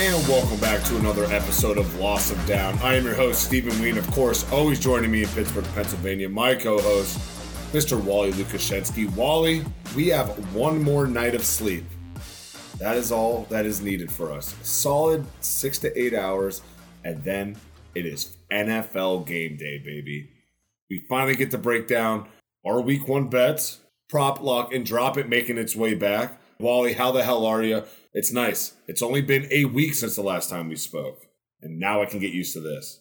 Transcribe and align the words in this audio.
and 0.00 0.28
welcome 0.28 0.60
back 0.60 0.80
to 0.84 0.96
another 0.96 1.24
episode 1.24 1.76
of 1.76 1.98
Loss 1.98 2.30
of 2.30 2.46
Down. 2.46 2.78
I 2.78 2.94
am 2.94 3.04
your 3.04 3.16
host, 3.16 3.42
Stephen 3.42 3.76
Ween, 3.82 3.98
of 3.98 4.08
course, 4.12 4.48
always 4.52 4.78
joining 4.78 5.10
me 5.10 5.24
in 5.24 5.28
Pittsburgh, 5.30 5.64
Pennsylvania, 5.74 6.28
my 6.28 6.54
co 6.54 6.78
host, 6.78 7.18
Mr. 7.72 8.00
Wally 8.00 8.30
Lukashensky. 8.30 9.12
Wally, 9.16 9.64
we 9.96 10.06
have 10.06 10.28
one 10.54 10.80
more 10.80 11.08
night 11.08 11.34
of 11.34 11.44
sleep. 11.44 11.84
That 12.78 12.96
is 12.96 13.10
all 13.10 13.48
that 13.50 13.66
is 13.66 13.80
needed 13.80 14.12
for 14.12 14.30
us. 14.30 14.54
Solid 14.62 15.26
six 15.40 15.78
to 15.78 16.00
eight 16.00 16.14
hours, 16.14 16.62
and 17.02 17.24
then 17.24 17.56
it 17.96 18.06
is 18.06 18.36
NFL 18.52 19.26
game 19.26 19.56
day, 19.56 19.78
baby. 19.78 20.30
We 20.88 21.04
finally 21.08 21.34
get 21.34 21.50
to 21.50 21.58
break 21.58 21.88
down 21.88 22.28
our 22.64 22.80
week 22.80 23.08
one 23.08 23.28
bets, 23.28 23.80
prop 24.08 24.40
lock, 24.40 24.72
and 24.72 24.86
drop 24.86 25.18
it 25.18 25.28
making 25.28 25.58
its 25.58 25.74
way 25.74 25.94
back. 25.94 26.40
Wally, 26.60 26.92
how 26.92 27.10
the 27.10 27.24
hell 27.24 27.44
are 27.44 27.64
you? 27.64 27.82
It's 28.12 28.32
nice. 28.32 28.74
It's 28.86 29.02
only 29.02 29.22
been 29.22 29.46
a 29.50 29.66
week 29.66 29.94
since 29.94 30.16
the 30.16 30.22
last 30.22 30.50
time 30.50 30.68
we 30.68 30.76
spoke, 30.76 31.26
and 31.60 31.78
now 31.78 32.02
I 32.02 32.06
can 32.06 32.18
get 32.18 32.32
used 32.32 32.54
to 32.54 32.60
this. 32.60 33.00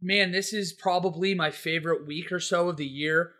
Man, 0.00 0.32
this 0.32 0.52
is 0.52 0.72
probably 0.72 1.34
my 1.34 1.50
favorite 1.50 2.06
week 2.06 2.32
or 2.32 2.40
so 2.40 2.68
of 2.68 2.76
the 2.76 2.86
year. 2.86 3.34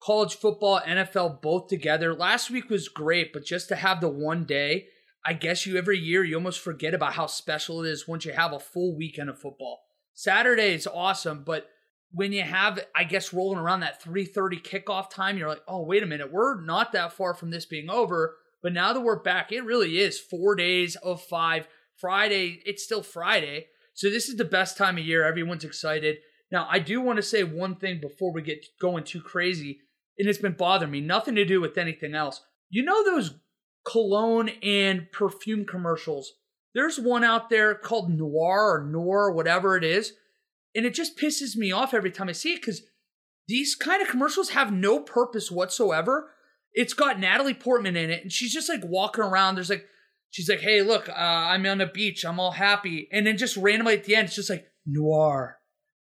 College 0.00 0.34
football, 0.34 0.80
NFL, 0.80 1.40
both 1.42 1.68
together. 1.68 2.14
Last 2.14 2.50
week 2.50 2.70
was 2.70 2.88
great, 2.88 3.32
but 3.32 3.44
just 3.44 3.68
to 3.68 3.76
have 3.76 4.00
the 4.00 4.08
one 4.08 4.44
day, 4.44 4.86
I 5.24 5.32
guess 5.32 5.66
you 5.66 5.76
every 5.76 5.98
year 5.98 6.24
you 6.24 6.36
almost 6.36 6.60
forget 6.60 6.94
about 6.94 7.14
how 7.14 7.26
special 7.26 7.84
it 7.84 7.90
is 7.90 8.08
once 8.08 8.24
you 8.24 8.32
have 8.32 8.52
a 8.52 8.60
full 8.60 8.96
weekend 8.96 9.30
of 9.30 9.38
football. 9.38 9.80
Saturday 10.14 10.74
is 10.74 10.86
awesome, 10.86 11.44
but 11.44 11.68
when 12.10 12.32
you 12.32 12.42
have, 12.42 12.80
I 12.96 13.04
guess, 13.04 13.32
rolling 13.32 13.58
around 13.58 13.80
that 13.80 14.02
3:30 14.02 14.60
kickoff 14.62 15.10
time, 15.10 15.36
you're 15.36 15.48
like, 15.48 15.62
oh, 15.68 15.84
wait 15.84 16.02
a 16.02 16.06
minute, 16.06 16.32
we're 16.32 16.60
not 16.60 16.92
that 16.92 17.12
far 17.12 17.34
from 17.34 17.50
this 17.50 17.66
being 17.66 17.90
over. 17.90 18.36
But 18.62 18.72
now 18.72 18.92
that 18.92 19.00
we're 19.00 19.22
back, 19.22 19.52
it 19.52 19.64
really 19.64 19.98
is 19.98 20.18
four 20.18 20.54
days 20.54 20.96
of 20.96 21.22
five. 21.22 21.68
Friday, 21.96 22.62
it's 22.64 22.84
still 22.84 23.02
Friday. 23.02 23.66
So 23.94 24.08
this 24.08 24.28
is 24.28 24.36
the 24.36 24.44
best 24.44 24.76
time 24.76 24.98
of 24.98 25.04
year. 25.04 25.24
Everyone's 25.24 25.64
excited. 25.64 26.18
Now, 26.50 26.66
I 26.70 26.78
do 26.78 27.00
want 27.00 27.16
to 27.16 27.22
say 27.22 27.44
one 27.44 27.76
thing 27.76 28.00
before 28.00 28.32
we 28.32 28.42
get 28.42 28.64
going 28.80 29.04
too 29.04 29.20
crazy, 29.20 29.80
and 30.18 30.28
it's 30.28 30.38
been 30.38 30.52
bothering 30.52 30.90
me. 30.90 31.00
Nothing 31.00 31.34
to 31.34 31.44
do 31.44 31.60
with 31.60 31.76
anything 31.76 32.14
else. 32.14 32.40
You 32.70 32.84
know 32.84 33.04
those 33.04 33.34
cologne 33.84 34.50
and 34.62 35.10
perfume 35.12 35.64
commercials? 35.64 36.32
There's 36.74 36.98
one 36.98 37.24
out 37.24 37.50
there 37.50 37.74
called 37.74 38.10
Noir 38.10 38.80
or 38.80 38.86
Noir, 38.86 39.32
whatever 39.32 39.76
it 39.76 39.84
is. 39.84 40.12
And 40.74 40.86
it 40.86 40.94
just 40.94 41.18
pisses 41.18 41.56
me 41.56 41.72
off 41.72 41.94
every 41.94 42.10
time 42.10 42.28
I 42.28 42.32
see 42.32 42.52
it 42.52 42.60
because 42.60 42.82
these 43.48 43.74
kind 43.74 44.02
of 44.02 44.08
commercials 44.08 44.50
have 44.50 44.72
no 44.72 45.00
purpose 45.00 45.50
whatsoever 45.50 46.30
it's 46.72 46.94
got 46.94 47.18
Natalie 47.18 47.54
Portman 47.54 47.96
in 47.96 48.10
it, 48.10 48.22
and 48.22 48.32
she's 48.32 48.52
just 48.52 48.68
like 48.68 48.84
walking 48.84 49.24
around. 49.24 49.54
There's 49.54 49.70
like, 49.70 49.86
she's 50.30 50.48
like, 50.48 50.60
hey, 50.60 50.82
look, 50.82 51.08
uh, 51.08 51.12
I'm 51.12 51.66
on 51.66 51.78
the 51.78 51.86
beach. 51.86 52.24
I'm 52.24 52.38
all 52.38 52.52
happy. 52.52 53.08
And 53.12 53.26
then 53.26 53.36
just 53.36 53.56
randomly 53.56 53.94
at 53.94 54.04
the 54.04 54.14
end, 54.14 54.26
it's 54.26 54.36
just 54.36 54.50
like, 54.50 54.66
noir. 54.86 55.58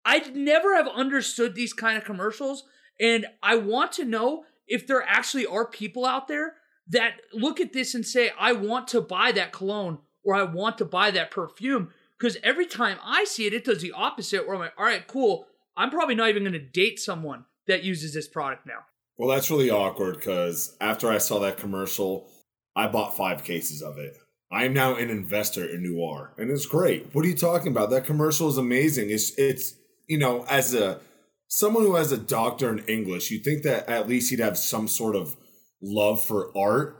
I'd 0.05 0.34
never 0.34 0.75
have 0.75 0.89
understood 0.89 1.55
these 1.55 1.73
kind 1.73 1.97
of 1.97 2.05
commercials. 2.05 2.65
And 2.98 3.27
I 3.42 3.57
want 3.57 3.92
to 3.92 4.05
know 4.05 4.45
if 4.67 4.87
there 4.87 5.03
actually 5.03 5.47
are 5.47 5.67
people 5.67 6.05
out 6.05 6.29
there 6.29 6.55
that 6.89 7.20
look 7.33 7.61
at 7.61 7.73
this 7.73 7.95
and 7.95 8.05
say, 8.05 8.33
I 8.39 8.53
want 8.53 8.89
to 8.89 9.01
buy 9.01 9.33
that 9.33 9.53
cologne 9.53 9.98
or 10.25 10.35
I 10.35 10.42
want 10.42 10.79
to 10.79 10.85
buy 10.85 11.11
that 11.12 11.31
perfume. 11.31 11.91
Because 12.19 12.37
every 12.42 12.67
time 12.67 12.98
I 13.03 13.25
see 13.25 13.47
it, 13.47 13.55
it 13.55 13.64
does 13.64 13.81
the 13.81 13.92
opposite, 13.92 14.47
where 14.47 14.55
I'm 14.55 14.61
like, 14.61 14.75
all 14.77 14.85
right, 14.85 15.07
cool. 15.07 15.47
I'm 15.77 15.91
probably 15.91 16.14
not 16.14 16.29
even 16.29 16.42
going 16.42 16.53
to 16.53 16.59
date 16.59 16.98
someone 16.98 17.45
that 17.67 17.85
uses 17.85 18.12
this 18.12 18.29
product 18.29 18.67
now. 18.67 18.81
Well, 19.21 19.29
that's 19.29 19.51
really 19.51 19.69
awkward 19.69 20.17
because 20.17 20.75
after 20.81 21.11
I 21.11 21.19
saw 21.19 21.41
that 21.41 21.59
commercial, 21.59 22.27
I 22.75 22.89
bought 22.89 23.19
five 23.19 23.45
cases 23.45 23.83
of 23.83 23.98
it. 23.98 24.17
I 24.51 24.64
am 24.64 24.73
now 24.73 24.95
an 24.95 25.11
investor 25.11 25.63
in 25.63 25.83
Noir, 25.83 26.33
and 26.39 26.51
it's 26.51 26.64
great. 26.64 27.14
What 27.14 27.27
are 27.27 27.29
you 27.29 27.36
talking 27.36 27.70
about? 27.70 27.91
That 27.91 28.07
commercial 28.07 28.48
is 28.48 28.57
amazing. 28.57 29.11
It's 29.11 29.39
it's 29.39 29.75
you 30.09 30.17
know 30.17 30.47
as 30.48 30.73
a 30.73 31.01
someone 31.48 31.83
who 31.83 31.97
has 31.97 32.13
a 32.13 32.17
doctor 32.17 32.70
in 32.70 32.79
English, 32.86 33.30
you 33.30 33.41
think 33.41 33.63
that 33.64 33.86
at 33.91 34.09
least 34.09 34.30
he'd 34.30 34.39
have 34.39 34.57
some 34.57 34.89
sort 34.89 35.14
of 35.14 35.36
love 35.83 36.25
for 36.25 36.51
art 36.57 36.97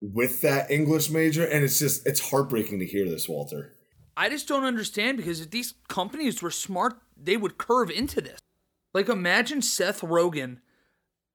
with 0.00 0.42
that 0.42 0.70
English 0.70 1.10
major, 1.10 1.44
and 1.44 1.64
it's 1.64 1.80
just 1.80 2.06
it's 2.06 2.30
heartbreaking 2.30 2.78
to 2.78 2.86
hear 2.86 3.08
this, 3.08 3.28
Walter. 3.28 3.74
I 4.16 4.28
just 4.28 4.46
don't 4.46 4.62
understand 4.62 5.16
because 5.16 5.40
if 5.40 5.50
these 5.50 5.74
companies 5.88 6.42
were 6.42 6.52
smart, 6.52 7.00
they 7.20 7.36
would 7.36 7.58
curve 7.58 7.90
into 7.90 8.20
this. 8.20 8.38
Like 8.94 9.08
imagine 9.08 9.62
Seth 9.62 10.02
Rogen 10.02 10.58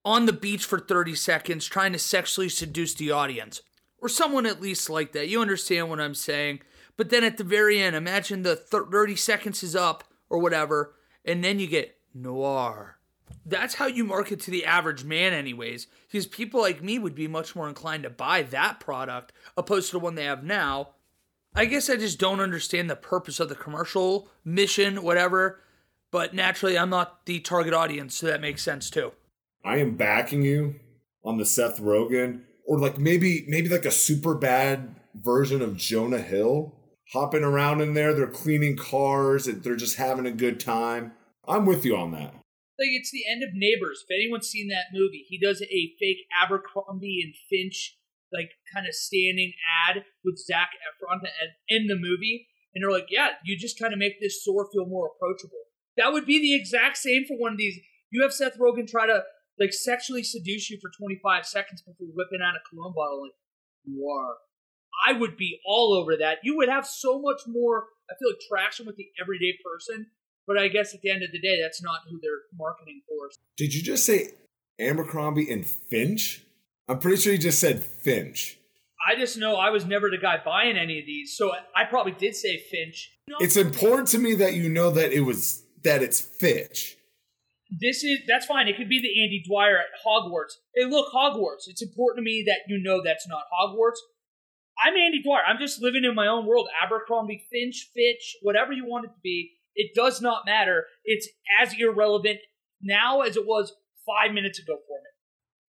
on 0.05 0.27
the 0.27 0.33
beach 0.33 0.63
for 0.63 0.79
30 0.79 1.15
seconds 1.15 1.65
trying 1.65 1.91
to 1.91 1.99
sexually 1.99 2.47
seduce 2.47 2.93
the 2.93 3.11
audience. 3.11 3.61
Or 3.97 4.07
someone 4.07 4.45
at 4.45 4.61
least 4.61 4.89
like 4.89 5.13
that. 5.13 5.27
You 5.27 5.41
understand 5.41 5.89
what 5.89 5.99
I'm 5.99 6.13
saying. 6.13 6.61
But 6.95 7.09
then 7.09 7.23
at 7.23 7.37
the 7.37 7.43
very 7.43 7.79
end, 7.81 7.95
imagine 7.95 8.43
the 8.43 8.55
30 8.55 9.15
seconds 9.15 9.63
is 9.63 9.75
up 9.75 10.03
or 10.29 10.37
whatever, 10.37 10.95
and 11.25 11.43
then 11.43 11.59
you 11.59 11.67
get 11.67 11.97
noir. 12.13 12.99
That's 13.45 13.75
how 13.75 13.87
you 13.87 14.03
market 14.03 14.39
to 14.41 14.51
the 14.51 14.65
average 14.65 15.03
man, 15.03 15.33
anyways, 15.33 15.87
because 16.07 16.27
people 16.27 16.61
like 16.61 16.83
me 16.83 16.99
would 16.99 17.15
be 17.15 17.27
much 17.27 17.55
more 17.55 17.67
inclined 17.67 18.03
to 18.03 18.09
buy 18.09 18.43
that 18.43 18.79
product 18.79 19.33
opposed 19.57 19.87
to 19.87 19.93
the 19.93 19.99
one 19.99 20.15
they 20.15 20.25
have 20.25 20.43
now. 20.43 20.89
I 21.53 21.65
guess 21.65 21.89
I 21.89 21.95
just 21.95 22.19
don't 22.19 22.39
understand 22.39 22.89
the 22.89 22.95
purpose 22.95 23.39
of 23.39 23.49
the 23.49 23.55
commercial 23.55 24.29
mission, 24.43 25.03
whatever. 25.03 25.61
But 26.11 26.33
naturally, 26.33 26.77
I'm 26.77 26.89
not 26.89 27.25
the 27.25 27.39
target 27.39 27.73
audience, 27.73 28.15
so 28.15 28.27
that 28.27 28.41
makes 28.41 28.63
sense 28.63 28.89
too. 28.89 29.11
I 29.65 29.77
am 29.77 29.95
backing 29.95 30.43
you 30.43 30.75
on 31.23 31.37
the 31.37 31.45
Seth 31.45 31.81
Rogen, 31.81 32.41
or 32.65 32.79
like 32.79 32.99
maybe 32.99 33.45
maybe 33.47 33.67
like 33.67 33.85
a 33.85 33.91
super 33.91 34.35
bad 34.35 34.95
version 35.15 35.61
of 35.61 35.75
Jonah 35.75 36.21
Hill 36.21 36.73
hopping 37.11 37.43
around 37.43 37.81
in 37.81 37.95
there. 37.95 38.13
They're 38.13 38.27
cleaning 38.27 38.77
cars 38.77 39.47
and 39.47 39.63
they're 39.63 39.75
just 39.75 39.97
having 39.97 40.25
a 40.25 40.31
good 40.31 40.59
time. 40.59 41.13
I'm 41.47 41.65
with 41.65 41.83
you 41.83 41.97
on 41.97 42.11
that. 42.11 42.33
Like 42.77 42.91
it's 42.91 43.11
the 43.11 43.23
end 43.29 43.41
of 43.41 43.49
Neighbors. 43.53 44.03
If 44.07 44.15
anyone's 44.15 44.47
seen 44.47 44.67
that 44.67 44.93
movie, 44.93 45.25
he 45.27 45.39
does 45.39 45.61
a 45.61 45.93
fake 45.99 46.27
Abercrombie 46.43 47.21
and 47.23 47.33
Finch 47.49 47.97
like 48.33 48.51
kind 48.73 48.85
of 48.87 48.93
standing 48.93 49.53
ad 49.87 50.03
with 50.23 50.37
Zac 50.37 50.69
Efron 50.83 51.21
to 51.21 51.29
end 51.73 51.89
the 51.89 51.95
movie, 51.95 52.47
and 52.73 52.83
they're 52.83 52.91
like, 52.91 53.07
"Yeah, 53.09 53.29
you 53.45 53.57
just 53.57 53.79
kind 53.79 53.93
of 53.93 53.99
make 53.99 54.19
this 54.19 54.43
sore 54.43 54.69
feel 54.71 54.85
more 54.85 55.07
approachable." 55.15 55.63
That 55.97 56.11
would 56.11 56.25
be 56.25 56.39
the 56.39 56.55
exact 56.55 56.97
same 56.97 57.25
for 57.25 57.37
one 57.37 57.53
of 57.53 57.57
these. 57.57 57.79
You 58.11 58.21
have 58.23 58.33
Seth 58.33 58.57
Rogen 58.59 58.89
try 58.89 59.07
to 59.07 59.23
like 59.59 59.73
sexually 59.73 60.23
seduce 60.23 60.69
you 60.69 60.77
for 60.81 60.89
25 60.89 61.45
seconds 61.45 61.81
before 61.81 62.07
whipping 62.13 62.41
out 62.43 62.55
a 62.55 62.69
cologne 62.69 62.93
bottle 62.95 63.23
like 63.23 63.33
you 63.85 64.07
are. 64.07 64.35
I 65.07 65.13
would 65.13 65.37
be 65.37 65.59
all 65.65 65.93
over 65.93 66.15
that. 66.17 66.39
You 66.43 66.55
would 66.57 66.69
have 66.69 66.85
so 66.85 67.21
much 67.21 67.41
more 67.47 67.85
i 68.09 68.13
feel 68.19 68.29
like 68.29 68.39
traction 68.47 68.85
with 68.85 68.95
the 68.97 69.07
everyday 69.19 69.57
person 69.65 70.05
but 70.45 70.59
i 70.59 70.67
guess 70.67 70.93
at 70.93 71.01
the 71.01 71.09
end 71.09 71.23
of 71.23 71.31
the 71.31 71.39
day 71.39 71.59
that's 71.59 71.81
not 71.81 72.01
who 72.07 72.19
they're 72.21 72.43
marketing 72.57 73.01
for. 73.07 73.29
Did 73.57 73.73
you 73.73 73.81
just 73.81 74.05
say 74.05 74.29
abercrombie 74.79 75.51
and 75.51 75.65
finch? 75.65 76.43
I'm 76.87 76.99
pretty 76.99 77.17
sure 77.17 77.33
you 77.33 77.39
just 77.39 77.59
said 77.59 77.83
finch. 77.83 78.59
I 79.07 79.15
just 79.15 79.37
know 79.37 79.55
I 79.55 79.69
was 79.69 79.85
never 79.85 80.09
the 80.09 80.17
guy 80.17 80.37
buying 80.43 80.77
any 80.77 80.99
of 80.99 81.05
these, 81.05 81.35
so 81.37 81.53
I 81.75 81.83
probably 81.83 82.13
did 82.13 82.35
say 82.35 82.57
Finch. 82.57 83.11
It's 83.39 83.55
important 83.55 84.07
to 84.09 84.17
me 84.17 84.33
that 84.35 84.55
you 84.55 84.69
know 84.69 84.89
that 84.91 85.11
it 85.11 85.21
was 85.21 85.63
that 85.83 86.01
it's 86.01 86.19
Finch 86.19 86.94
this 87.69 88.03
is 88.03 88.19
that's 88.27 88.45
fine. 88.45 88.67
It 88.67 88.77
could 88.77 88.89
be 88.89 89.01
the 89.01 89.23
Andy 89.23 89.43
Dwyer 89.47 89.77
at 89.77 89.85
Hogwarts. 90.05 90.53
Hey, 90.75 90.85
look, 90.85 91.11
Hogwarts. 91.13 91.67
It's 91.67 91.81
important 91.81 92.23
to 92.23 92.29
me 92.29 92.43
that 92.45 92.59
you 92.67 92.81
know 92.81 93.01
that's 93.03 93.27
not 93.27 93.43
Hogwarts. 93.53 93.97
I'm 94.83 94.95
Andy 94.95 95.21
Dwyer. 95.23 95.41
I'm 95.47 95.59
just 95.59 95.81
living 95.81 96.03
in 96.03 96.15
my 96.15 96.27
own 96.27 96.45
world. 96.45 96.67
Abercrombie, 96.83 97.47
Finch, 97.51 97.89
Fitch, 97.95 98.35
whatever 98.41 98.73
you 98.73 98.85
want 98.85 99.05
it 99.05 99.09
to 99.09 99.19
be. 99.23 99.51
It 99.75 99.91
does 99.95 100.21
not 100.21 100.45
matter. 100.45 100.85
It's 101.03 101.27
as 101.61 101.73
irrelevant 101.77 102.39
now 102.81 103.21
as 103.21 103.35
it 103.35 103.45
was 103.45 103.73
five 104.05 104.33
minutes 104.33 104.59
ago 104.59 104.75
for 104.87 104.99
me. 104.99 105.09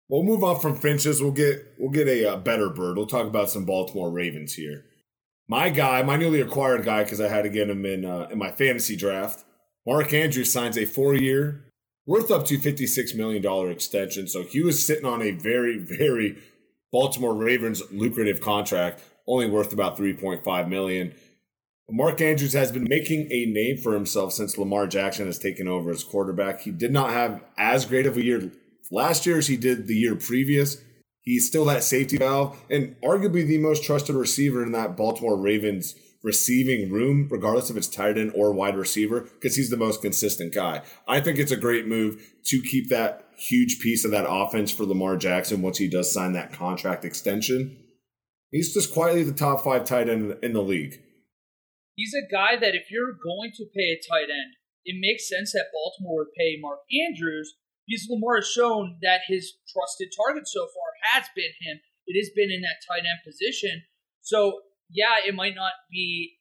We'll 0.08 0.24
move 0.24 0.44
on 0.44 0.60
from 0.60 0.76
Finches. 0.76 1.22
We'll 1.22 1.32
get 1.32 1.74
we'll 1.78 1.90
get 1.90 2.08
a 2.08 2.32
uh, 2.32 2.36
better 2.36 2.68
bird. 2.68 2.96
We'll 2.96 3.06
talk 3.06 3.26
about 3.26 3.50
some 3.50 3.64
Baltimore 3.64 4.10
Ravens 4.10 4.54
here. 4.54 4.84
My 5.48 5.68
guy, 5.68 6.02
my 6.02 6.16
newly 6.16 6.40
acquired 6.40 6.84
guy, 6.84 7.04
because 7.04 7.20
I 7.20 7.28
had 7.28 7.42
to 7.42 7.48
get 7.48 7.70
him 7.70 7.84
in 7.84 8.04
uh, 8.04 8.28
in 8.30 8.38
my 8.38 8.50
fantasy 8.50 8.96
draft. 8.96 9.44
Mark 9.86 10.12
Andrews 10.12 10.52
signs 10.52 10.78
a 10.78 10.84
four 10.84 11.14
year, 11.14 11.64
worth 12.06 12.30
up 12.30 12.46
to 12.46 12.58
$56 12.58 13.14
million 13.14 13.70
extension. 13.70 14.26
So 14.26 14.42
he 14.42 14.62
was 14.62 14.84
sitting 14.84 15.04
on 15.04 15.22
a 15.22 15.30
very, 15.30 15.78
very 15.78 16.38
Baltimore 16.90 17.34
Ravens 17.34 17.82
lucrative 17.90 18.40
contract, 18.40 19.02
only 19.26 19.48
worth 19.48 19.72
about 19.72 19.96
3.5 19.96 20.68
million. 20.68 21.14
Mark 21.90 22.20
Andrews 22.20 22.54
has 22.54 22.72
been 22.72 22.86
making 22.88 23.30
a 23.30 23.44
name 23.46 23.76
for 23.76 23.92
himself 23.92 24.32
since 24.32 24.56
Lamar 24.56 24.86
Jackson 24.86 25.26
has 25.26 25.38
taken 25.38 25.68
over 25.68 25.90
as 25.90 26.04
quarterback. 26.04 26.60
He 26.60 26.70
did 26.70 26.92
not 26.92 27.10
have 27.10 27.42
as 27.58 27.84
great 27.84 28.06
of 28.06 28.16
a 28.16 28.24
year 28.24 28.50
last 28.90 29.26
year 29.26 29.38
as 29.38 29.46
he 29.46 29.56
did 29.56 29.86
the 29.86 29.94
year 29.94 30.14
previous. 30.14 30.78
He's 31.20 31.46
still 31.46 31.66
that 31.66 31.84
safety 31.84 32.16
valve 32.16 32.58
and 32.70 32.96
arguably 33.02 33.46
the 33.46 33.58
most 33.58 33.84
trusted 33.84 34.16
receiver 34.16 34.62
in 34.62 34.72
that 34.72 34.96
Baltimore 34.96 35.36
Ravens 35.36 35.94
receiving 36.22 36.90
room, 36.90 37.28
regardless 37.30 37.70
if 37.70 37.76
it's 37.76 37.88
tight 37.88 38.16
end 38.16 38.32
or 38.34 38.52
wide 38.52 38.76
receiver, 38.76 39.20
because 39.20 39.56
he's 39.56 39.70
the 39.70 39.76
most 39.76 40.02
consistent 40.02 40.54
guy. 40.54 40.82
I 41.06 41.20
think 41.20 41.38
it's 41.38 41.52
a 41.52 41.56
great 41.56 41.86
move 41.86 42.32
to 42.46 42.62
keep 42.62 42.88
that 42.90 43.26
huge 43.36 43.80
piece 43.80 44.04
of 44.04 44.10
that 44.12 44.28
offense 44.28 44.70
for 44.70 44.84
Lamar 44.84 45.16
Jackson 45.16 45.62
once 45.62 45.78
he 45.78 45.88
does 45.88 46.12
sign 46.12 46.32
that 46.32 46.52
contract 46.52 47.04
extension. 47.04 47.76
He's 48.50 48.74
just 48.74 48.92
quietly 48.92 49.24
the 49.24 49.32
top 49.32 49.64
five 49.64 49.84
tight 49.84 50.08
end 50.08 50.36
in 50.42 50.52
the 50.52 50.62
league. 50.62 51.00
He's 51.94 52.12
a 52.14 52.30
guy 52.30 52.56
that 52.56 52.74
if 52.74 52.90
you're 52.90 53.12
going 53.12 53.52
to 53.56 53.64
pay 53.74 53.92
a 53.92 54.00
tight 54.08 54.30
end, 54.30 54.56
it 54.84 54.96
makes 55.00 55.28
sense 55.28 55.52
that 55.52 55.72
Baltimore 55.72 56.24
would 56.24 56.34
pay 56.36 56.58
Mark 56.60 56.80
Andrews 56.90 57.54
because 57.86 58.06
Lamar 58.08 58.36
has 58.36 58.48
shown 58.48 58.98
that 59.02 59.22
his 59.26 59.58
trusted 59.72 60.08
target 60.14 60.46
so 60.46 60.66
far 60.66 60.90
has 61.12 61.26
been 61.34 61.52
him. 61.60 61.80
It 62.06 62.18
has 62.18 62.30
been 62.34 62.50
in 62.50 62.62
that 62.62 62.82
tight 62.86 63.06
end 63.06 63.22
position. 63.24 63.82
So, 64.20 64.60
yeah, 64.92 65.24
it 65.24 65.34
might 65.34 65.56
not 65.56 65.72
be 65.90 66.36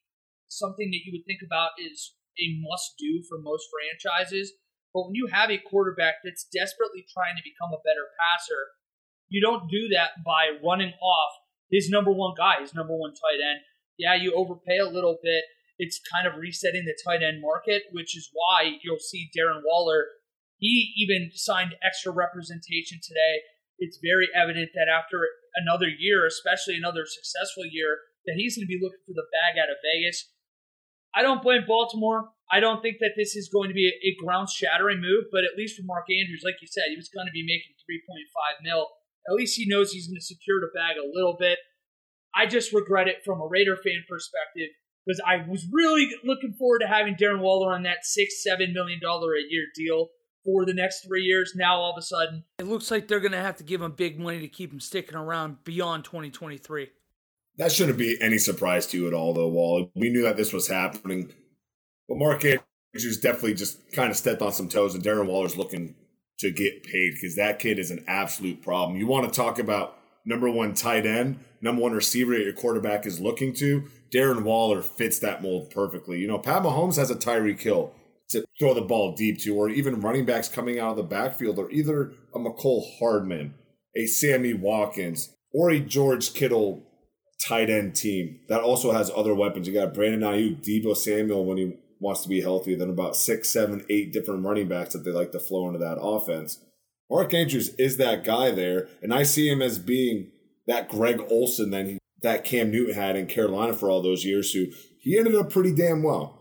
something 0.47 0.91
that 0.91 1.03
you 1.07 1.15
would 1.15 1.25
think 1.25 1.39
about 1.39 1.79
is 1.79 2.13
a 2.39 2.59
must 2.59 2.99
do 2.99 3.23
for 3.27 3.39
most 3.39 3.67
franchises. 3.71 4.51
But 4.93 5.07
when 5.07 5.15
you 5.15 5.31
have 5.31 5.49
a 5.49 5.57
quarterback 5.57 6.19
that's 6.23 6.47
desperately 6.51 7.07
trying 7.07 7.39
to 7.39 7.47
become 7.47 7.71
a 7.71 7.83
better 7.87 8.11
passer, 8.19 8.75
you 9.31 9.39
don't 9.39 9.71
do 9.71 9.87
that 9.95 10.19
by 10.27 10.59
running 10.59 10.91
off 10.99 11.31
his 11.71 11.87
number 11.89 12.11
one 12.11 12.35
guy, 12.35 12.59
his 12.59 12.75
number 12.75 12.91
one 12.91 13.15
tight 13.15 13.39
end. 13.39 13.63
Yeah, 13.97 14.15
you 14.15 14.35
overpay 14.35 14.77
a 14.77 14.91
little 14.91 15.17
bit. 15.23 15.47
It's 15.79 16.03
kind 16.11 16.27
of 16.27 16.35
resetting 16.35 16.83
the 16.83 16.99
tight 16.99 17.23
end 17.23 17.39
market, 17.41 17.83
which 17.91 18.15
is 18.15 18.29
why 18.33 18.75
you'll 18.83 18.99
see 18.99 19.31
Darren 19.31 19.63
Waller. 19.63 20.07
He 20.57 20.93
even 20.99 21.31
signed 21.33 21.75
extra 21.81 22.11
representation 22.11 22.99
today. 23.01 23.47
It's 23.79 23.97
very 24.03 24.27
evident 24.35 24.71
that 24.75 24.91
after 24.91 25.25
another 25.55 25.87
year, 25.87 26.27
especially 26.27 26.75
another 26.75 27.07
successful 27.07 27.65
year, 27.65 27.97
that 28.25 28.37
he's 28.37 28.57
going 28.57 28.65
to 28.65 28.71
be 28.71 28.79
looking 28.81 29.01
for 29.05 29.13
the 29.13 29.27
bag 29.31 29.61
out 29.61 29.69
of 29.69 29.77
Vegas. 29.81 30.29
I 31.13 31.21
don't 31.21 31.43
blame 31.43 31.67
Baltimore. 31.67 32.31
I 32.51 32.59
don't 32.59 32.81
think 32.81 32.97
that 32.99 33.15
this 33.15 33.35
is 33.35 33.49
going 33.51 33.69
to 33.69 33.75
be 33.75 33.87
a, 33.87 33.95
a 34.07 34.15
ground 34.19 34.49
shattering 34.49 35.01
move, 35.01 35.31
but 35.31 35.43
at 35.43 35.57
least 35.57 35.75
for 35.75 35.83
Mark 35.83 36.07
Andrews, 36.11 36.43
like 36.43 36.59
you 36.61 36.67
said, 36.67 36.91
he 36.91 36.99
was 36.99 37.09
going 37.09 37.27
to 37.27 37.35
be 37.35 37.43
making 37.43 37.75
3.5 37.83 38.63
mil. 38.63 38.87
At 39.27 39.35
least 39.35 39.57
he 39.57 39.67
knows 39.67 39.91
he's 39.91 40.07
going 40.07 40.19
to 40.19 40.25
secure 40.25 40.59
the 40.59 40.71
bag 40.73 40.97
a 40.97 41.07
little 41.07 41.35
bit. 41.37 41.59
I 42.35 42.45
just 42.45 42.73
regret 42.73 43.07
it 43.07 43.23
from 43.25 43.41
a 43.41 43.47
Raider 43.47 43.75
fan 43.75 44.03
perspective 44.07 44.69
because 45.05 45.21
I 45.25 45.47
was 45.47 45.67
really 45.71 46.09
looking 46.23 46.53
forward 46.57 46.79
to 46.79 46.87
having 46.87 47.15
Darren 47.15 47.39
Waller 47.39 47.73
on 47.73 47.83
that 47.83 48.03
six, 48.03 48.43
seven 48.43 48.73
million 48.73 48.99
dollar 49.01 49.33
a 49.35 49.43
year 49.49 49.65
deal 49.75 50.09
for 50.45 50.65
the 50.65 50.73
next 50.73 51.05
three 51.05 51.23
years. 51.23 51.53
Now 51.55 51.77
all 51.77 51.91
of 51.91 51.97
a 51.97 52.01
sudden, 52.01 52.45
it 52.59 52.67
looks 52.67 52.89
like 52.89 53.07
they're 53.07 53.19
going 53.19 53.33
to 53.33 53.37
have 53.37 53.57
to 53.57 53.63
give 53.63 53.81
him 53.81 53.91
big 53.91 54.19
money 54.19 54.39
to 54.39 54.47
keep 54.47 54.71
him 54.71 54.79
sticking 54.79 55.17
around 55.17 55.63
beyond 55.63 56.05
2023. 56.05 56.89
That 57.61 57.71
shouldn't 57.71 57.99
be 57.99 58.19
any 58.19 58.39
surprise 58.39 58.87
to 58.87 58.97
you 58.97 59.07
at 59.07 59.13
all, 59.13 59.35
though, 59.35 59.47
Wall. 59.47 59.91
We 59.93 60.09
knew 60.09 60.23
that 60.23 60.35
this 60.35 60.51
was 60.51 60.67
happening. 60.67 61.31
But 62.09 62.17
Mark 62.17 62.43
Andrews 62.43 63.19
definitely 63.21 63.53
just 63.53 63.91
kind 63.93 64.09
of 64.09 64.17
stepped 64.17 64.41
on 64.41 64.51
some 64.51 64.67
toes, 64.67 64.95
and 64.95 65.03
Darren 65.03 65.27
Waller's 65.27 65.55
looking 65.55 65.93
to 66.39 66.49
get 66.49 66.83
paid 66.83 67.11
because 67.13 67.35
that 67.35 67.59
kid 67.59 67.77
is 67.77 67.91
an 67.91 68.03
absolute 68.07 68.63
problem. 68.63 68.97
You 68.97 69.05
want 69.05 69.31
to 69.31 69.39
talk 69.39 69.59
about 69.59 69.95
number 70.25 70.49
one 70.49 70.73
tight 70.73 71.05
end, 71.05 71.37
number 71.61 71.83
one 71.83 71.91
receiver 71.91 72.33
that 72.33 72.43
your 72.43 72.53
quarterback 72.53 73.05
is 73.05 73.19
looking 73.19 73.53
to. 73.57 73.83
Darren 74.11 74.41
Waller 74.41 74.81
fits 74.81 75.19
that 75.19 75.43
mold 75.43 75.69
perfectly. 75.69 76.17
You 76.17 76.29
know, 76.29 76.39
Pat 76.39 76.63
Mahomes 76.63 76.95
has 76.95 77.11
a 77.11 77.15
Tyreek 77.15 77.61
Hill 77.61 77.93
to 78.31 78.43
throw 78.57 78.73
the 78.73 78.81
ball 78.81 79.13
deep 79.13 79.39
to, 79.41 79.55
or 79.55 79.69
even 79.69 80.01
running 80.01 80.25
backs 80.25 80.49
coming 80.49 80.79
out 80.79 80.91
of 80.91 80.97
the 80.97 81.03
backfield, 81.03 81.59
or 81.59 81.69
either 81.69 82.11
a 82.33 82.39
Mecole 82.39 82.97
Hardman, 82.97 83.53
a 83.95 84.07
Sammy 84.07 84.55
Watkins, 84.55 85.35
or 85.53 85.69
a 85.69 85.79
George 85.79 86.33
Kittle 86.33 86.87
tight 87.45 87.69
end 87.69 87.95
team 87.95 88.39
that 88.47 88.61
also 88.61 88.91
has 88.91 89.11
other 89.15 89.33
weapons. 89.33 89.67
You 89.67 89.73
got 89.73 89.93
Brandon 89.93 90.21
Aiyuk, 90.21 90.63
Deebo 90.63 90.95
Samuel 90.95 91.45
when 91.45 91.57
he 91.57 91.73
wants 91.99 92.23
to 92.23 92.29
be 92.29 92.41
healthy, 92.41 92.75
then 92.75 92.89
about 92.89 93.15
six, 93.15 93.49
seven, 93.49 93.85
eight 93.89 94.11
different 94.11 94.43
running 94.43 94.67
backs 94.67 94.93
that 94.93 95.05
they 95.05 95.11
like 95.11 95.31
to 95.31 95.39
flow 95.39 95.67
into 95.67 95.79
that 95.79 95.99
offense. 96.01 96.59
Mark 97.09 97.33
Andrews 97.33 97.75
is 97.75 97.97
that 97.97 98.23
guy 98.23 98.51
there, 98.51 98.87
and 99.01 99.13
I 99.13 99.23
see 99.23 99.49
him 99.49 99.61
as 99.61 99.77
being 99.77 100.31
that 100.65 100.89
Greg 100.89 101.21
Olsen 101.29 101.69
that 101.71 101.85
he, 101.85 101.97
that 102.21 102.43
Cam 102.45 102.71
Newton 102.71 102.95
had 102.95 103.15
in 103.15 103.27
Carolina 103.27 103.73
for 103.73 103.89
all 103.89 104.01
those 104.01 104.25
years. 104.25 104.51
Who 104.53 104.67
he 104.99 105.17
ended 105.17 105.35
up 105.35 105.49
pretty 105.49 105.73
damn 105.73 106.03
well. 106.03 106.37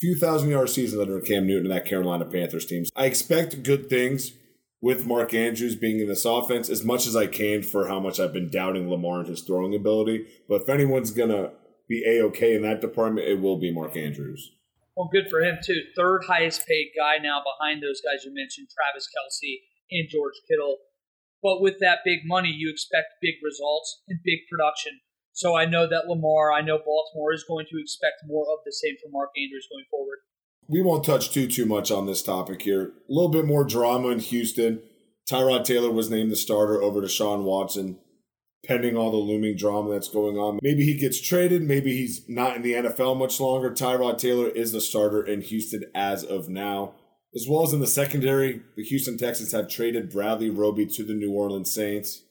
Few 0.00 0.14
thousand 0.14 0.50
yard 0.50 0.70
seasons 0.70 1.00
under 1.00 1.20
Cam 1.20 1.46
Newton 1.46 1.70
and 1.70 1.74
that 1.74 1.86
Carolina 1.86 2.24
Panthers 2.24 2.66
team. 2.66 2.84
I 2.94 3.06
expect 3.06 3.62
good 3.62 3.88
things 3.88 4.32
with 4.80 5.06
Mark 5.06 5.32
Andrews 5.34 5.76
being 5.76 6.00
in 6.00 6.08
this 6.08 6.24
offense 6.24 6.68
as 6.68 6.84
much 6.84 7.06
as 7.06 7.16
I 7.16 7.26
can 7.26 7.62
for 7.62 7.88
how 7.88 7.98
much 7.98 8.20
I've 8.20 8.32
been 8.32 8.50
doubting 8.50 8.90
Lamar 8.90 9.20
and 9.20 9.28
his 9.28 9.42
throwing 9.42 9.74
ability. 9.74 10.26
But 10.48 10.62
if 10.62 10.68
anyone's 10.68 11.10
gonna 11.10 11.52
be 11.88 12.04
a 12.06 12.22
okay 12.26 12.54
in 12.54 12.62
that 12.62 12.80
department, 12.80 13.28
it 13.28 13.40
will 13.40 13.58
be 13.58 13.72
Mark 13.72 13.96
Andrews. 13.96 14.52
Well, 14.96 15.10
good 15.12 15.28
for 15.28 15.40
him 15.40 15.58
too. 15.62 15.82
Third 15.96 16.24
highest 16.26 16.66
paid 16.66 16.92
guy 16.96 17.18
now 17.22 17.42
behind 17.44 17.82
those 17.82 18.00
guys 18.00 18.24
you 18.24 18.32
mentioned, 18.32 18.68
Travis 18.72 19.08
Kelce 19.08 19.60
and 19.90 20.08
George 20.08 20.40
Kittle. 20.48 20.78
But 21.42 21.60
with 21.60 21.78
that 21.80 22.00
big 22.04 22.20
money, 22.24 22.48
you 22.48 22.70
expect 22.70 23.20
big 23.20 23.34
results 23.44 24.02
and 24.08 24.18
big 24.24 24.40
production. 24.50 25.00
So 25.32 25.54
I 25.54 25.66
know 25.66 25.86
that 25.86 26.08
Lamar, 26.08 26.50
I 26.50 26.62
know 26.62 26.80
Baltimore 26.80 27.34
is 27.34 27.44
going 27.46 27.66
to 27.68 27.78
expect 27.78 28.24
more 28.26 28.46
of 28.48 28.64
the 28.64 28.72
same 28.72 28.96
from 28.96 29.12
Mark 29.12 29.30
Andrews 29.36 29.68
going 29.70 29.84
forward. 29.90 30.24
We 30.68 30.82
won't 30.82 31.04
touch 31.04 31.32
too 31.32 31.46
too 31.46 31.66
much 31.66 31.90
on 31.90 32.06
this 32.06 32.22
topic 32.22 32.62
here. 32.62 32.82
A 32.82 33.12
little 33.12 33.30
bit 33.30 33.44
more 33.44 33.64
drama 33.64 34.08
in 34.08 34.18
Houston. 34.18 34.82
Tyrod 35.30 35.64
Taylor 35.64 35.90
was 35.90 36.10
named 36.10 36.30
the 36.30 36.36
starter 36.36 36.82
over 36.82 37.00
Deshaun 37.00 37.42
Watson, 37.42 37.98
pending 38.64 38.96
all 38.96 39.10
the 39.10 39.16
looming 39.16 39.56
drama 39.56 39.92
that's 39.92 40.08
going 40.08 40.36
on. 40.36 40.58
Maybe 40.62 40.84
he 40.84 40.94
gets 40.94 41.20
traded. 41.20 41.62
Maybe 41.62 41.96
he's 41.96 42.28
not 42.28 42.56
in 42.56 42.62
the 42.62 42.74
NFL 42.74 43.18
much 43.18 43.40
longer. 43.40 43.70
Tyrod 43.70 44.18
Taylor 44.18 44.48
is 44.48 44.72
the 44.72 44.80
starter 44.80 45.24
in 45.24 45.40
Houston 45.40 45.84
as 45.94 46.24
of 46.24 46.48
now. 46.48 46.94
As 47.34 47.46
well 47.48 47.64
as 47.64 47.72
in 47.72 47.80
the 47.80 47.86
secondary, 47.86 48.62
the 48.76 48.84
Houston 48.84 49.18
Texans 49.18 49.52
have 49.52 49.68
traded 49.68 50.10
Bradley 50.10 50.48
Roby 50.48 50.86
to 50.86 51.04
the 51.04 51.12
New 51.12 51.32
Orleans 51.32 51.72
Saints. 51.72 52.22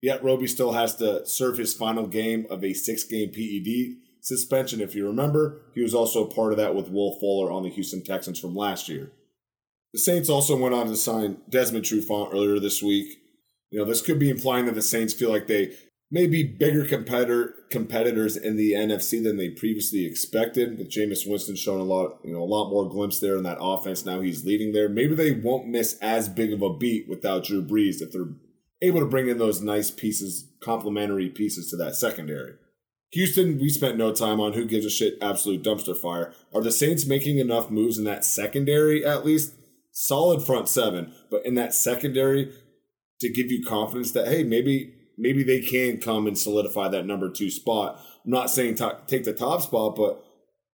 Yet 0.00 0.22
Roby 0.22 0.46
still 0.46 0.72
has 0.72 0.96
to 0.96 1.26
serve 1.26 1.58
his 1.58 1.74
final 1.74 2.06
game 2.06 2.46
of 2.50 2.64
a 2.64 2.72
six 2.72 3.04
game 3.04 3.30
PED 3.30 4.07
suspension. 4.28 4.80
If 4.80 4.94
you 4.94 5.06
remember, 5.06 5.62
he 5.74 5.82
was 5.82 5.94
also 5.94 6.24
a 6.24 6.32
part 6.32 6.52
of 6.52 6.58
that 6.58 6.74
with 6.74 6.90
Will 6.90 7.18
Fuller 7.18 7.50
on 7.50 7.62
the 7.62 7.70
Houston 7.70 8.04
Texans 8.04 8.38
from 8.38 8.54
last 8.54 8.88
year. 8.88 9.10
The 9.92 9.98
Saints 9.98 10.28
also 10.28 10.56
went 10.56 10.74
on 10.74 10.86
to 10.86 10.96
sign 10.96 11.38
Desmond 11.48 11.86
Trufant 11.86 12.32
earlier 12.32 12.60
this 12.60 12.82
week. 12.82 13.18
You 13.70 13.78
know, 13.78 13.84
this 13.84 14.02
could 14.02 14.18
be 14.18 14.30
implying 14.30 14.66
that 14.66 14.74
the 14.74 14.82
Saints 14.82 15.14
feel 15.14 15.30
like 15.30 15.46
they 15.46 15.74
may 16.10 16.26
be 16.26 16.42
bigger 16.42 16.84
competitor 16.84 17.54
competitors 17.70 18.36
in 18.36 18.56
the 18.56 18.72
NFC 18.72 19.22
than 19.22 19.36
they 19.36 19.50
previously 19.50 20.06
expected. 20.06 20.78
With 20.78 20.90
Jameis 20.90 21.28
Winston 21.28 21.56
showing 21.56 21.80
a 21.80 21.84
lot, 21.84 22.18
you 22.24 22.32
know, 22.32 22.42
a 22.42 22.44
lot 22.44 22.70
more 22.70 22.88
glimpse 22.88 23.20
there 23.20 23.36
in 23.36 23.42
that 23.44 23.58
offense. 23.60 24.04
Now 24.04 24.20
he's 24.20 24.44
leading 24.44 24.72
there. 24.72 24.88
Maybe 24.88 25.14
they 25.14 25.32
won't 25.32 25.68
miss 25.68 25.98
as 26.00 26.28
big 26.28 26.52
of 26.52 26.62
a 26.62 26.72
beat 26.72 27.08
without 27.08 27.44
Drew 27.44 27.62
Brees 27.62 28.00
if 28.00 28.12
they're 28.12 28.34
able 28.80 29.00
to 29.00 29.06
bring 29.06 29.28
in 29.28 29.38
those 29.38 29.60
nice 29.60 29.90
pieces, 29.90 30.48
complementary 30.60 31.28
pieces 31.28 31.70
to 31.70 31.76
that 31.76 31.94
secondary. 31.94 32.54
Houston, 33.12 33.58
we 33.58 33.70
spent 33.70 33.96
no 33.96 34.12
time 34.12 34.40
on 34.40 34.52
who 34.52 34.66
gives 34.66 34.84
a 34.84 34.90
shit, 34.90 35.16
absolute 35.22 35.62
dumpster 35.62 35.96
fire. 35.96 36.34
Are 36.54 36.62
the 36.62 36.70
Saints 36.70 37.06
making 37.06 37.38
enough 37.38 37.70
moves 37.70 37.96
in 37.96 38.04
that 38.04 38.24
secondary 38.24 39.04
at 39.04 39.24
least? 39.24 39.54
Solid 39.92 40.42
front 40.42 40.68
seven, 40.68 41.14
but 41.30 41.44
in 41.44 41.54
that 41.54 41.74
secondary 41.74 42.52
to 43.20 43.28
give 43.28 43.50
you 43.50 43.64
confidence 43.64 44.12
that, 44.12 44.28
hey, 44.28 44.44
maybe 44.44 44.94
maybe 45.16 45.42
they 45.42 45.60
can 45.60 45.98
come 45.98 46.26
and 46.26 46.38
solidify 46.38 46.88
that 46.88 47.06
number 47.06 47.28
two 47.30 47.50
spot. 47.50 48.00
I'm 48.24 48.30
not 48.30 48.50
saying 48.50 48.76
t- 48.76 48.88
take 49.08 49.24
the 49.24 49.32
top 49.32 49.62
spot, 49.62 49.96
but 49.96 50.22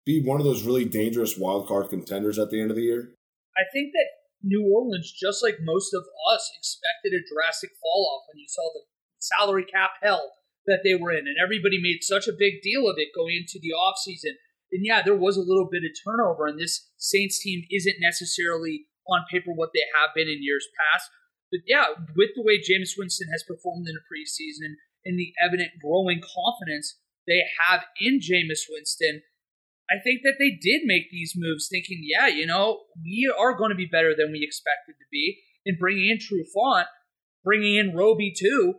be 0.05 0.21
one 0.25 0.41
of 0.41 0.45
those 0.45 0.65
really 0.65 0.85
dangerous 0.85 1.39
wild 1.39 1.69
card 1.69 1.91
contenders 1.91 2.39
at 2.39 2.51
the 2.51 2.61
end 2.61 2.71
of 2.71 2.77
the 2.77 2.83
year. 2.83 3.15
I 3.57 3.62
think 3.73 3.93
that 3.93 4.07
New 4.43 4.69
Orleans, 4.75 5.12
just 5.12 5.43
like 5.43 5.59
most 5.62 5.95
of 5.95 6.03
us, 6.35 6.51
expected 6.59 7.12
a 7.12 7.23
drastic 7.33 7.71
fall 7.81 8.11
off 8.11 8.27
when 8.33 8.41
you 8.41 8.49
saw 8.49 8.69
the 8.75 8.81
salary 9.21 9.65
cap 9.65 9.91
hell 10.03 10.33
that 10.66 10.81
they 10.85 10.95
were 10.95 11.12
in. 11.12 11.26
And 11.26 11.37
everybody 11.42 11.81
made 11.81 12.02
such 12.02 12.28
a 12.28 12.37
big 12.37 12.62
deal 12.62 12.88
of 12.88 12.97
it 12.99 13.14
going 13.14 13.37
into 13.37 13.59
the 13.61 13.75
offseason. 13.75 14.38
And 14.73 14.85
yeah, 14.85 15.02
there 15.02 15.16
was 15.16 15.37
a 15.37 15.45
little 15.45 15.69
bit 15.71 15.85
of 15.85 15.92
turnover, 16.00 16.47
and 16.47 16.59
this 16.59 16.88
Saints 16.97 17.42
team 17.42 17.62
isn't 17.71 18.00
necessarily 18.00 18.87
on 19.07 19.28
paper 19.31 19.52
what 19.52 19.71
they 19.75 19.85
have 19.99 20.14
been 20.14 20.28
in 20.28 20.42
years 20.42 20.66
past. 20.78 21.11
But 21.50 21.61
yeah, 21.66 21.92
with 22.16 22.31
the 22.35 22.42
way 22.42 22.57
Jameis 22.57 22.97
Winston 22.97 23.28
has 23.31 23.45
performed 23.45 23.87
in 23.87 23.95
the 23.95 24.09
preseason 24.09 24.81
and 25.04 25.19
the 25.19 25.35
evident 25.45 25.76
growing 25.85 26.23
confidence 26.23 26.97
they 27.26 27.42
have 27.61 27.85
in 28.00 28.21
Jameis 28.21 28.64
Winston, 28.71 29.21
I 29.90 30.00
think 30.02 30.23
that 30.25 30.37
they 30.38 30.57
did 30.57 30.83
make 30.87 31.11
these 31.11 31.35
moves 31.37 31.69
thinking, 31.69 32.00
yeah, 32.02 32.28
you 32.28 32.47
know, 32.47 32.81
we 33.04 33.31
are 33.38 33.57
going 33.57 33.71
to 33.71 33.76
be 33.76 33.85
better 33.90 34.14
than 34.16 34.33
we 34.33 34.42
expected 34.42 34.95
to 34.99 35.07
be. 35.12 35.42
And 35.66 35.78
bringing 35.78 36.09
in 36.09 36.19
True 36.19 36.45
Font, 36.54 36.87
bringing 37.45 37.76
in 37.76 37.95
Roby 37.95 38.33
too, 38.35 38.76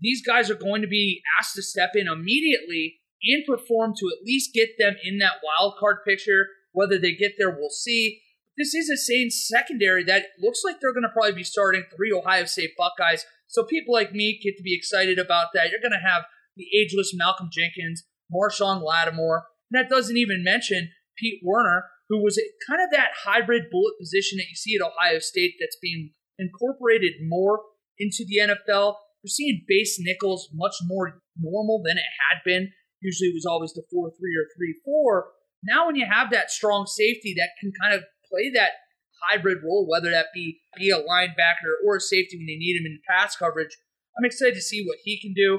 these 0.00 0.24
guys 0.24 0.50
are 0.50 0.56
going 0.56 0.82
to 0.82 0.88
be 0.88 1.22
asked 1.38 1.54
to 1.54 1.62
step 1.62 1.90
in 1.94 2.08
immediately 2.08 3.00
and 3.22 3.44
perform 3.46 3.92
to 3.96 4.06
at 4.08 4.24
least 4.24 4.54
get 4.54 4.70
them 4.78 4.96
in 5.02 5.18
that 5.18 5.40
wild 5.42 5.74
card 5.80 5.98
picture. 6.06 6.46
Whether 6.72 6.98
they 6.98 7.14
get 7.14 7.32
there, 7.38 7.50
we'll 7.50 7.70
see. 7.70 8.20
This 8.58 8.74
is 8.74 8.88
a 8.88 8.96
Saints 8.96 9.46
secondary 9.46 10.04
that 10.04 10.26
looks 10.38 10.62
like 10.64 10.76
they're 10.80 10.92
going 10.92 11.02
to 11.02 11.10
probably 11.10 11.32
be 11.32 11.44
starting 11.44 11.84
three 11.94 12.12
Ohio 12.12 12.44
State 12.44 12.70
Buckeyes. 12.76 13.24
So 13.48 13.64
people 13.64 13.94
like 13.94 14.12
me 14.12 14.38
get 14.42 14.56
to 14.56 14.62
be 14.62 14.74
excited 14.74 15.18
about 15.18 15.48
that. 15.54 15.70
You're 15.70 15.80
going 15.80 15.92
to 15.92 16.08
have 16.08 16.24
the 16.56 16.66
ageless 16.74 17.12
Malcolm 17.14 17.48
Jenkins, 17.52 18.04
Marshon 18.32 18.82
Lattimore, 18.82 19.44
and 19.70 19.78
that 19.78 19.90
doesn't 19.90 20.16
even 20.16 20.42
mention 20.42 20.90
Pete 21.18 21.40
Werner, 21.44 21.84
who 22.08 22.22
was 22.22 22.40
kind 22.68 22.80
of 22.82 22.90
that 22.92 23.10
hybrid 23.24 23.64
bullet 23.70 23.94
position 24.00 24.38
that 24.38 24.48
you 24.48 24.54
see 24.54 24.76
at 24.76 24.86
Ohio 24.86 25.18
State 25.18 25.54
that's 25.60 25.76
being 25.80 26.12
incorporated 26.38 27.14
more 27.26 27.60
into 27.98 28.24
the 28.26 28.38
NFL. 28.38 28.94
We're 29.26 29.42
seeing 29.42 29.64
base 29.66 29.98
nickels 29.98 30.50
much 30.54 30.76
more 30.86 31.18
normal 31.34 31.82
than 31.82 31.98
it 31.98 32.06
had 32.30 32.46
been. 32.46 32.70
Usually 33.02 33.30
it 33.30 33.34
was 33.34 33.44
always 33.44 33.72
the 33.72 33.82
4 33.90 34.12
3 34.14 34.14
or 34.14 34.46
3 34.54 34.74
4. 34.84 35.26
Now, 35.64 35.86
when 35.86 35.96
you 35.96 36.06
have 36.06 36.30
that 36.30 36.48
strong 36.48 36.86
safety 36.86 37.34
that 37.36 37.58
can 37.58 37.72
kind 37.74 37.92
of 37.92 38.06
play 38.30 38.52
that 38.54 38.86
hybrid 39.26 39.64
role, 39.64 39.84
whether 39.90 40.12
that 40.12 40.26
be 40.32 40.60
be 40.78 40.90
a 40.90 41.02
linebacker 41.02 41.74
or 41.84 41.96
a 41.96 42.00
safety 42.00 42.38
when 42.38 42.46
they 42.46 42.54
need 42.54 42.78
him 42.78 42.86
in 42.86 43.00
pass 43.02 43.34
coverage, 43.34 43.76
I'm 44.16 44.24
excited 44.24 44.54
to 44.54 44.62
see 44.62 44.86
what 44.86 45.02
he 45.02 45.20
can 45.20 45.34
do. 45.34 45.58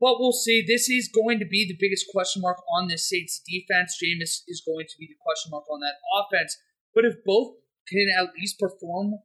But 0.00 0.18
we'll 0.18 0.32
see. 0.32 0.64
This 0.66 0.88
is 0.90 1.06
going 1.06 1.38
to 1.38 1.46
be 1.46 1.66
the 1.68 1.78
biggest 1.78 2.06
question 2.10 2.42
mark 2.42 2.58
on 2.66 2.88
this 2.88 3.08
Saints 3.08 3.40
defense. 3.46 3.94
Jameis 3.94 4.42
is 4.48 4.60
going 4.66 4.86
to 4.90 4.98
be 4.98 5.06
the 5.06 5.22
question 5.22 5.52
mark 5.52 5.70
on 5.70 5.78
that 5.86 6.02
offense. 6.18 6.58
But 6.92 7.04
if 7.04 7.14
both 7.24 7.54
can 7.86 8.08
at 8.10 8.34
least 8.34 8.58
perform 8.58 9.22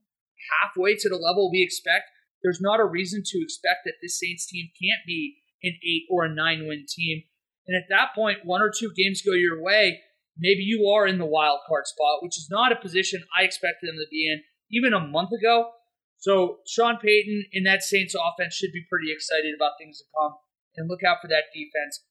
halfway 0.61 0.93
to 0.93 1.09
the 1.09 1.17
level 1.17 1.49
we 1.49 1.63
expect, 1.63 2.12
there's 2.43 2.61
not 2.61 2.79
a 2.79 2.85
reason 2.85 3.23
to 3.25 3.41
expect 3.41 3.81
that 3.85 3.95
this 4.01 4.19
Saints 4.19 4.45
team 4.45 4.67
can't 4.81 5.05
be 5.07 5.37
an 5.63 5.73
eight 5.83 6.03
or 6.11 6.25
a 6.25 6.33
nine 6.33 6.67
win 6.67 6.85
team. 6.87 7.23
And 7.65 7.77
at 7.77 7.87
that 7.89 8.13
point, 8.13 8.39
one 8.43 8.61
or 8.61 8.69
two 8.69 8.91
games 8.95 9.21
go 9.25 9.33
your 9.33 9.63
way, 9.63 10.01
maybe 10.37 10.63
you 10.63 10.87
are 10.89 11.07
in 11.07 11.17
the 11.17 11.25
wild 11.25 11.59
card 11.67 11.87
spot, 11.87 12.21
which 12.21 12.37
is 12.37 12.49
not 12.51 12.71
a 12.71 12.81
position 12.81 13.23
I 13.37 13.43
expected 13.43 13.87
them 13.87 13.95
to 13.95 14.07
be 14.11 14.27
in 14.27 14.43
even 14.69 14.93
a 14.93 14.99
month 14.99 15.31
ago. 15.31 15.71
So 16.17 16.59
Sean 16.67 16.97
Payton 16.97 17.45
in 17.51 17.63
that 17.63 17.83
Saints 17.83 18.15
offense 18.15 18.53
should 18.53 18.71
be 18.71 18.85
pretty 18.89 19.11
excited 19.11 19.53
about 19.55 19.73
things 19.79 19.99
to 19.99 20.05
come 20.17 20.33
and 20.75 20.89
look 20.89 21.03
out 21.03 21.17
for 21.21 21.27
that 21.27 21.51
defense. 21.53 22.03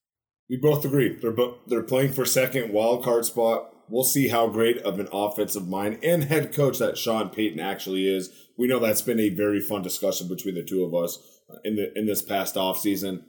We 0.49 0.57
both 0.57 0.85
agree. 0.85 1.17
They're 1.17 1.35
they're 1.67 1.83
playing 1.83 2.13
for 2.13 2.25
second 2.25 2.73
wild 2.73 3.05
card 3.05 3.25
spot. 3.25 3.75
We'll 3.93 4.05
see 4.05 4.29
how 4.29 4.47
great 4.47 4.79
of 4.79 4.99
an 4.99 5.09
offensive 5.13 5.69
mind 5.69 5.99
and 6.03 6.25
head 6.25 6.55
coach 6.55 6.79
that 6.79 6.97
Sean 6.97 7.29
Payton 7.29 7.61
actually 7.61 8.09
is. 8.09 8.31
We 8.57 8.67
know 8.67 8.79
that's 8.79 9.03
been 9.03 9.21
a 9.21 9.29
very 9.29 9.61
fun 9.61 9.83
discussion 9.83 10.29
between 10.29 10.55
the 10.55 10.65
two 10.65 10.83
of 10.83 10.95
us 10.95 11.19
uh, 11.51 11.59
in 11.63 11.77
the 11.77 11.93
in 11.97 12.07
this 12.07 12.23
past 12.23 12.55
offseason. 12.55 13.25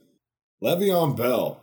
Le'Veon 0.63 1.17
Bell, 1.17 1.59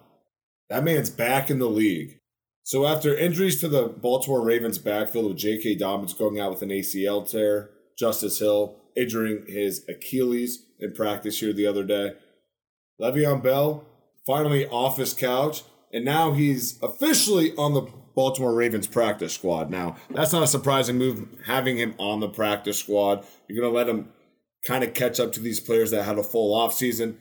that 0.68 0.84
man's 0.84 1.08
back 1.08 1.48
in 1.48 1.58
the 1.58 1.70
league. 1.70 2.18
So 2.62 2.84
after 2.84 3.16
injuries 3.16 3.58
to 3.62 3.68
the 3.68 3.88
Baltimore 3.88 4.44
Ravens 4.44 4.76
backfield 4.76 5.28
with 5.28 5.38
J.K. 5.38 5.76
Dobbins 5.76 6.12
going 6.12 6.38
out 6.38 6.50
with 6.50 6.60
an 6.60 6.68
ACL 6.68 7.26
tear, 7.26 7.70
Justice 7.98 8.38
Hill 8.38 8.76
injuring 8.94 9.46
his 9.48 9.82
Achilles 9.88 10.66
in 10.78 10.92
practice 10.92 11.40
here 11.40 11.54
the 11.54 11.66
other 11.66 11.84
day, 11.84 12.16
Le'Veon 13.00 13.42
Bell 13.42 13.86
finally 14.26 14.66
off 14.66 14.98
his 14.98 15.14
couch, 15.14 15.62
and 15.92 16.04
now 16.04 16.32
he's 16.32 16.78
officially 16.82 17.54
on 17.56 17.74
the 17.74 17.82
Baltimore 18.14 18.54
Ravens 18.54 18.86
practice 18.86 19.32
squad. 19.32 19.70
Now, 19.70 19.96
that's 20.10 20.32
not 20.32 20.42
a 20.42 20.48
surprising 20.48 20.98
move 20.98 21.26
having 21.46 21.76
him 21.78 21.94
on 21.98 22.20
the 22.20 22.28
practice 22.28 22.78
squad. 22.78 23.24
You're 23.48 23.60
going 23.60 23.72
to 23.72 23.76
let 23.76 23.88
him 23.88 24.12
kind 24.66 24.84
of 24.84 24.94
catch 24.94 25.18
up 25.18 25.32
to 25.32 25.40
these 25.40 25.60
players 25.60 25.90
that 25.90 26.04
had 26.04 26.18
a 26.18 26.22
full 26.22 26.56
offseason. 26.56 27.16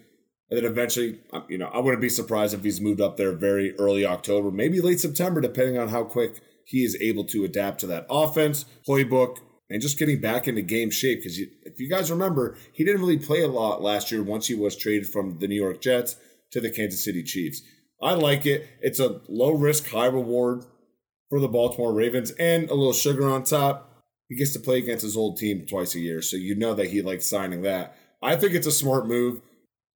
And 0.50 0.58
then 0.58 0.66
eventually, 0.66 1.20
um, 1.32 1.46
you 1.48 1.58
know, 1.58 1.68
I 1.68 1.80
wouldn't 1.80 2.02
be 2.02 2.10
surprised 2.10 2.54
if 2.54 2.64
he's 2.64 2.82
moved 2.82 3.02
up 3.02 3.18
there 3.18 3.32
very 3.32 3.78
early 3.78 4.06
October, 4.06 4.52
maybe 4.52 4.82
late 4.82 5.00
September, 5.00 5.42
depending 5.42 5.78
on 5.78 5.90
how 5.90 6.04
quick 6.04 6.42
he 6.66 6.84
is 6.84 6.98
able 7.00 7.24
to 7.26 7.44
adapt 7.44 7.80
to 7.80 7.88
that 7.88 8.06
offense, 8.10 8.66
playbook, 8.88 9.38
and 9.70 9.82
just 9.82 10.00
getting 10.00 10.20
back 10.20 10.48
into 10.48 10.62
game 10.62 10.90
shape. 10.90 11.20
Because 11.20 11.40
if 11.40 11.80
you 11.80 11.88
guys 11.88 12.10
remember, 12.10 12.58
he 12.74 12.84
didn't 12.84 13.02
really 13.02 13.20
play 13.20 13.42
a 13.42 13.48
lot 13.48 13.82
last 13.82 14.12
year 14.12 14.24
once 14.24 14.48
he 14.48 14.56
was 14.56 14.76
traded 14.76 15.08
from 15.08 15.38
the 15.38 15.48
New 15.48 15.56
York 15.56 15.82
Jets 15.82 16.18
to 16.52 16.60
the 16.60 16.72
Kansas 16.72 17.04
City 17.04 17.24
Chiefs. 17.24 17.62
I 18.02 18.14
like 18.14 18.46
it. 18.46 18.68
It's 18.82 19.00
a 19.00 19.22
low 19.28 19.52
risk, 19.52 19.90
high 19.90 20.06
reward 20.06 20.66
for 21.30 21.40
the 21.40 21.48
Baltimore 21.48 21.94
Ravens 21.94 22.32
and 22.32 22.70
a 22.70 22.74
little 22.74 22.94
sugar 22.94 23.28
on 23.28 23.44
top. 23.44 24.04
He 24.28 24.36
gets 24.36 24.54
to 24.54 24.60
play 24.60 24.78
against 24.78 25.04
his 25.04 25.18
old 25.18 25.38
team 25.38 25.66
twice 25.66 25.96
a 25.96 26.00
year, 26.00 26.22
so 26.22 26.38
you 26.38 26.56
know 26.56 26.74
that 26.76 26.92
he 26.92 27.02
likes 27.02 27.26
signing 27.26 27.64
that. 27.64 27.96
I 28.22 28.36
think 28.36 28.54
it's 28.54 28.68
a 28.68 28.72
smart 28.72 29.08
move. 29.08 29.42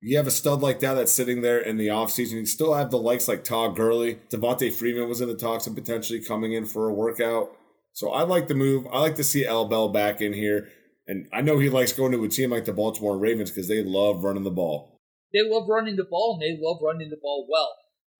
You 0.02 0.18
have 0.18 0.28
a 0.28 0.32
stud 0.32 0.62
like 0.62 0.80
that 0.82 0.96
that's 0.96 1.14
sitting 1.14 1.42
there 1.42 1.60
in 1.60 1.78
the 1.78 1.88
offseason. 1.88 2.34
You 2.34 2.46
still 2.46 2.74
have 2.74 2.92
the 2.92 2.98
likes 2.98 3.28
like 3.28 3.44
Todd 3.44 3.76
Gurley. 3.76 4.20
Devonta 4.30 4.74
Freeman 4.74 5.08
was 5.08 5.22
in 5.22 5.30
the 5.30 5.36
talks 5.36 5.66
of 5.66 5.76
potentially 5.76 6.20
coming 6.20 6.54
in 6.54 6.66
for 6.66 6.90
a 6.90 6.94
workout. 6.94 7.56
So 7.94 8.10
I 8.10 8.24
like 8.24 8.48
the 8.48 8.56
move. 8.56 8.86
I 8.92 9.00
like 9.00 9.16
to 9.16 9.24
see 9.24 9.46
L. 9.46 9.66
Bell 9.66 9.88
back 9.88 10.20
in 10.20 10.34
here. 10.34 10.68
And 11.08 11.28
I 11.32 11.42
know 11.42 11.60
he 11.60 11.70
likes 11.70 11.94
going 11.94 12.12
to 12.12 12.24
a 12.24 12.28
team 12.28 12.50
like 12.50 12.66
the 12.66 12.74
Baltimore 12.74 13.18
Ravens 13.18 13.52
because 13.52 13.68
they 13.68 13.84
love 13.84 14.24
running 14.24 14.44
the 14.44 14.52
ball. 14.52 15.00
They 15.32 15.40
love 15.44 15.70
running 15.70 15.96
the 15.96 16.04
ball 16.04 16.34
and 16.34 16.42
they 16.42 16.62
love 16.62 16.80
running 16.82 17.10
the 17.10 17.20
ball 17.22 17.48
well. 17.50 17.74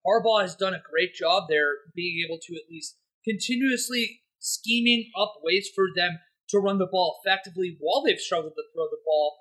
Harbaugh 0.06 0.42
has 0.42 0.54
done 0.54 0.74
a 0.74 0.82
great 0.90 1.14
job 1.14 1.44
there 1.48 1.90
being 1.94 2.24
able 2.26 2.38
to 2.46 2.54
at 2.54 2.70
least 2.70 2.96
continuously 3.24 4.20
scheming 4.38 5.10
up 5.18 5.34
ways 5.42 5.70
for 5.74 5.86
them 5.96 6.18
to 6.50 6.58
run 6.58 6.78
the 6.78 6.86
ball 6.86 7.18
effectively 7.24 7.76
while 7.80 8.02
they've 8.02 8.20
struggled 8.20 8.52
to 8.54 8.62
throw 8.74 8.84
the 8.84 9.00
ball 9.06 9.38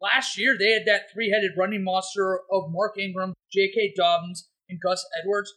Last 0.00 0.36
year, 0.36 0.56
they 0.58 0.72
had 0.72 0.84
that 0.86 1.10
three 1.12 1.30
headed 1.30 1.52
running 1.56 1.82
monster 1.82 2.40
of 2.50 2.70
Mark 2.70 2.98
Ingram, 2.98 3.32
J.K. 3.50 3.94
Dobbins, 3.96 4.48
and 4.68 4.80
Gus 4.80 5.06
Edwards. 5.22 5.52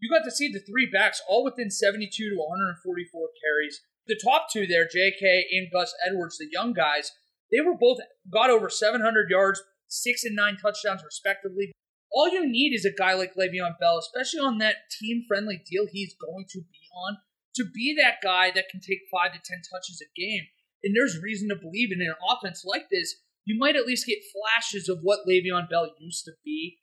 You 0.00 0.10
got 0.10 0.24
to 0.24 0.30
see 0.30 0.50
the 0.52 0.60
three 0.60 0.88
backs 0.90 1.22
all 1.28 1.44
within 1.44 1.70
72 1.70 2.10
to 2.10 2.36
144 2.36 3.28
carries. 3.42 3.80
The 4.06 4.20
top 4.22 4.46
two 4.52 4.66
there, 4.66 4.86
J.K. 4.86 5.46
and 5.52 5.68
Gus 5.72 5.94
Edwards, 6.06 6.36
the 6.38 6.48
young 6.50 6.72
guys, 6.72 7.12
they 7.50 7.60
were 7.60 7.76
both 7.78 7.98
got 8.30 8.50
over 8.50 8.68
700 8.68 9.30
yards, 9.30 9.62
six 9.88 10.24
and 10.24 10.36
nine 10.36 10.56
touchdowns, 10.56 11.02
respectively. 11.04 11.72
All 12.12 12.28
you 12.28 12.46
need 12.46 12.74
is 12.74 12.84
a 12.84 12.92
guy 12.96 13.14
like 13.14 13.34
Le'Veon 13.34 13.78
Bell, 13.78 13.98
especially 13.98 14.40
on 14.40 14.58
that 14.58 14.90
team 14.90 15.24
friendly 15.26 15.62
deal 15.64 15.86
he's 15.90 16.14
going 16.14 16.46
to 16.50 16.58
be 16.58 16.82
on, 16.92 17.18
to 17.54 17.64
be 17.64 17.94
that 17.96 18.22
guy 18.22 18.50
that 18.50 18.68
can 18.68 18.80
take 18.80 19.10
five 19.10 19.32
to 19.32 19.38
10 19.38 19.62
touches 19.70 20.02
a 20.02 20.10
game. 20.18 20.44
And 20.82 20.96
there's 20.96 21.22
reason 21.22 21.48
to 21.50 21.56
believe 21.56 21.92
in 21.92 22.00
an 22.00 22.14
offense 22.30 22.64
like 22.64 22.88
this 22.90 23.14
you 23.44 23.58
might 23.58 23.74
at 23.74 23.86
least 23.86 24.06
get 24.06 24.18
flashes 24.30 24.88
of 24.88 25.00
what 25.02 25.26
Le'Veon 25.26 25.68
Bell 25.68 25.88
used 25.98 26.24
to 26.26 26.32
be. 26.44 26.78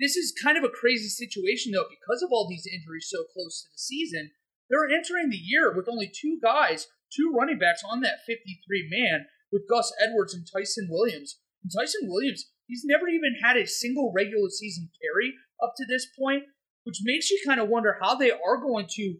This 0.00 0.16
is 0.16 0.34
kind 0.42 0.58
of 0.58 0.64
a 0.64 0.68
crazy 0.68 1.08
situation, 1.08 1.72
though, 1.72 1.86
because 1.88 2.22
of 2.22 2.30
all 2.32 2.48
these 2.48 2.66
injuries 2.66 3.08
so 3.08 3.24
close 3.32 3.62
to 3.62 3.68
the 3.72 3.78
season. 3.78 4.30
They're 4.68 4.84
entering 4.84 5.30
the 5.30 5.36
year 5.36 5.74
with 5.74 5.88
only 5.88 6.10
two 6.12 6.38
guys, 6.42 6.88
two 7.14 7.32
running 7.34 7.58
backs 7.58 7.82
on 7.84 8.00
that 8.00 8.26
53 8.26 8.88
man, 8.90 9.26
with 9.52 9.68
Gus 9.68 9.92
Edwards 10.02 10.34
and 10.34 10.46
Ty'Son 10.46 10.88
Williams. 10.90 11.38
And 11.62 11.70
Ty'Son 11.72 12.08
Williams, 12.08 12.50
he's 12.70 12.84
never 12.84 13.08
even 13.08 13.34
had 13.42 13.56
a 13.56 13.66
single 13.66 14.12
regular 14.14 14.48
season 14.48 14.88
carry 15.02 15.34
up 15.62 15.74
to 15.76 15.84
this 15.86 16.06
point, 16.18 16.44
which 16.84 17.00
makes 17.02 17.30
you 17.30 17.42
kind 17.44 17.60
of 17.60 17.68
wonder 17.68 17.98
how 18.00 18.14
they 18.14 18.30
are 18.30 18.62
going 18.62 18.86
to 18.88 19.16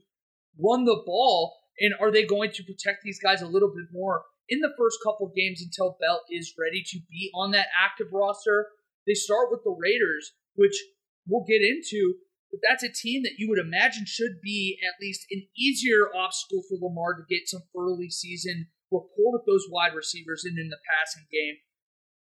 run 0.58 0.84
the 0.84 1.02
ball 1.04 1.58
and 1.80 1.94
are 2.00 2.12
they 2.12 2.24
going 2.24 2.52
to 2.52 2.62
protect 2.62 3.02
these 3.02 3.18
guys 3.20 3.42
a 3.42 3.48
little 3.48 3.68
bit 3.74 3.86
more 3.92 4.22
in 4.48 4.60
the 4.60 4.72
first 4.78 4.98
couple 5.04 5.32
games 5.34 5.62
until 5.62 5.96
Bell 6.00 6.22
is 6.30 6.54
ready 6.58 6.82
to 6.86 6.98
be 7.10 7.30
on 7.34 7.50
that 7.50 7.68
active 7.74 8.08
roster. 8.12 8.68
They 9.06 9.14
start 9.14 9.48
with 9.50 9.60
the 9.64 9.76
Raiders, 9.76 10.32
which 10.54 10.76
we'll 11.26 11.44
get 11.44 11.62
into, 11.62 12.14
but 12.50 12.60
that's 12.66 12.82
a 12.82 12.92
team 12.92 13.22
that 13.22 13.38
you 13.38 13.48
would 13.48 13.58
imagine 13.58 14.04
should 14.06 14.40
be 14.42 14.78
at 14.82 15.00
least 15.00 15.26
an 15.30 15.46
easier 15.56 16.08
obstacle 16.14 16.62
for 16.68 16.78
Lamar 16.80 17.14
to 17.14 17.22
get 17.28 17.48
some 17.48 17.62
early 17.76 18.10
season 18.10 18.68
rapport 18.90 19.32
with 19.32 19.46
those 19.46 19.66
wide 19.70 19.94
receivers 19.94 20.44
and 20.44 20.58
in 20.58 20.68
the 20.68 20.78
passing 20.82 21.26
game. 21.30 21.56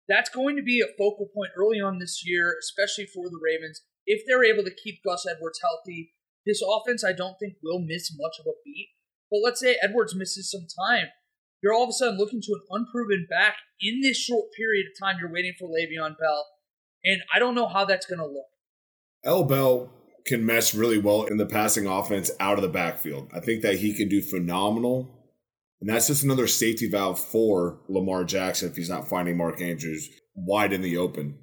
That's 0.08 0.30
going 0.30 0.56
to 0.56 0.62
be 0.62 0.80
a 0.80 0.96
focal 0.98 1.28
point 1.34 1.50
early 1.56 1.80
on 1.80 1.98
this 1.98 2.22
year, 2.24 2.54
especially 2.60 3.06
for 3.06 3.28
the 3.28 3.40
Ravens. 3.42 3.82
If 4.06 4.22
they're 4.26 4.44
able 4.44 4.64
to 4.64 4.74
keep 4.74 5.02
Gus 5.04 5.26
Edwards 5.26 5.60
healthy, 5.60 6.12
this 6.44 6.62
offense 6.62 7.04
I 7.04 7.12
don't 7.12 7.36
think 7.40 7.54
will 7.62 7.80
miss 7.80 8.12
much 8.16 8.36
of 8.38 8.46
a 8.46 8.54
beat. 8.64 8.90
But 9.30 9.40
let's 9.42 9.60
say 9.60 9.76
Edwards 9.82 10.14
misses 10.14 10.50
some 10.50 10.66
time 10.86 11.08
you're 11.62 11.74
all 11.74 11.84
of 11.84 11.90
a 11.90 11.92
sudden 11.92 12.18
looking 12.18 12.40
to 12.42 12.52
an 12.52 12.60
unproven 12.70 13.26
back 13.28 13.56
in 13.80 14.00
this 14.00 14.16
short 14.16 14.46
period 14.56 14.86
of 14.86 15.04
time 15.04 15.16
you're 15.20 15.32
waiting 15.32 15.54
for 15.58 15.68
Le'Veon 15.68 16.16
Bell. 16.18 16.46
And 17.04 17.22
I 17.34 17.38
don't 17.38 17.54
know 17.54 17.66
how 17.66 17.84
that's 17.84 18.06
going 18.06 18.18
to 18.18 18.26
look. 18.26 18.46
L. 19.24 19.44
Bell 19.44 19.90
can 20.24 20.44
mesh 20.46 20.74
really 20.74 20.98
well 20.98 21.24
in 21.24 21.38
the 21.38 21.46
passing 21.46 21.86
offense 21.86 22.30
out 22.38 22.56
of 22.56 22.62
the 22.62 22.68
backfield. 22.68 23.30
I 23.34 23.40
think 23.40 23.62
that 23.62 23.78
he 23.78 23.94
can 23.94 24.08
do 24.08 24.22
phenomenal. 24.22 25.15
And 25.80 25.90
that's 25.90 26.06
just 26.06 26.24
another 26.24 26.46
safety 26.46 26.88
valve 26.88 27.20
for 27.20 27.80
Lamar 27.88 28.24
Jackson 28.24 28.70
if 28.70 28.76
he's 28.76 28.88
not 28.88 29.08
finding 29.08 29.36
Mark 29.36 29.60
Andrews 29.60 30.08
wide 30.34 30.72
in 30.72 30.80
the 30.80 30.96
open. 30.96 31.38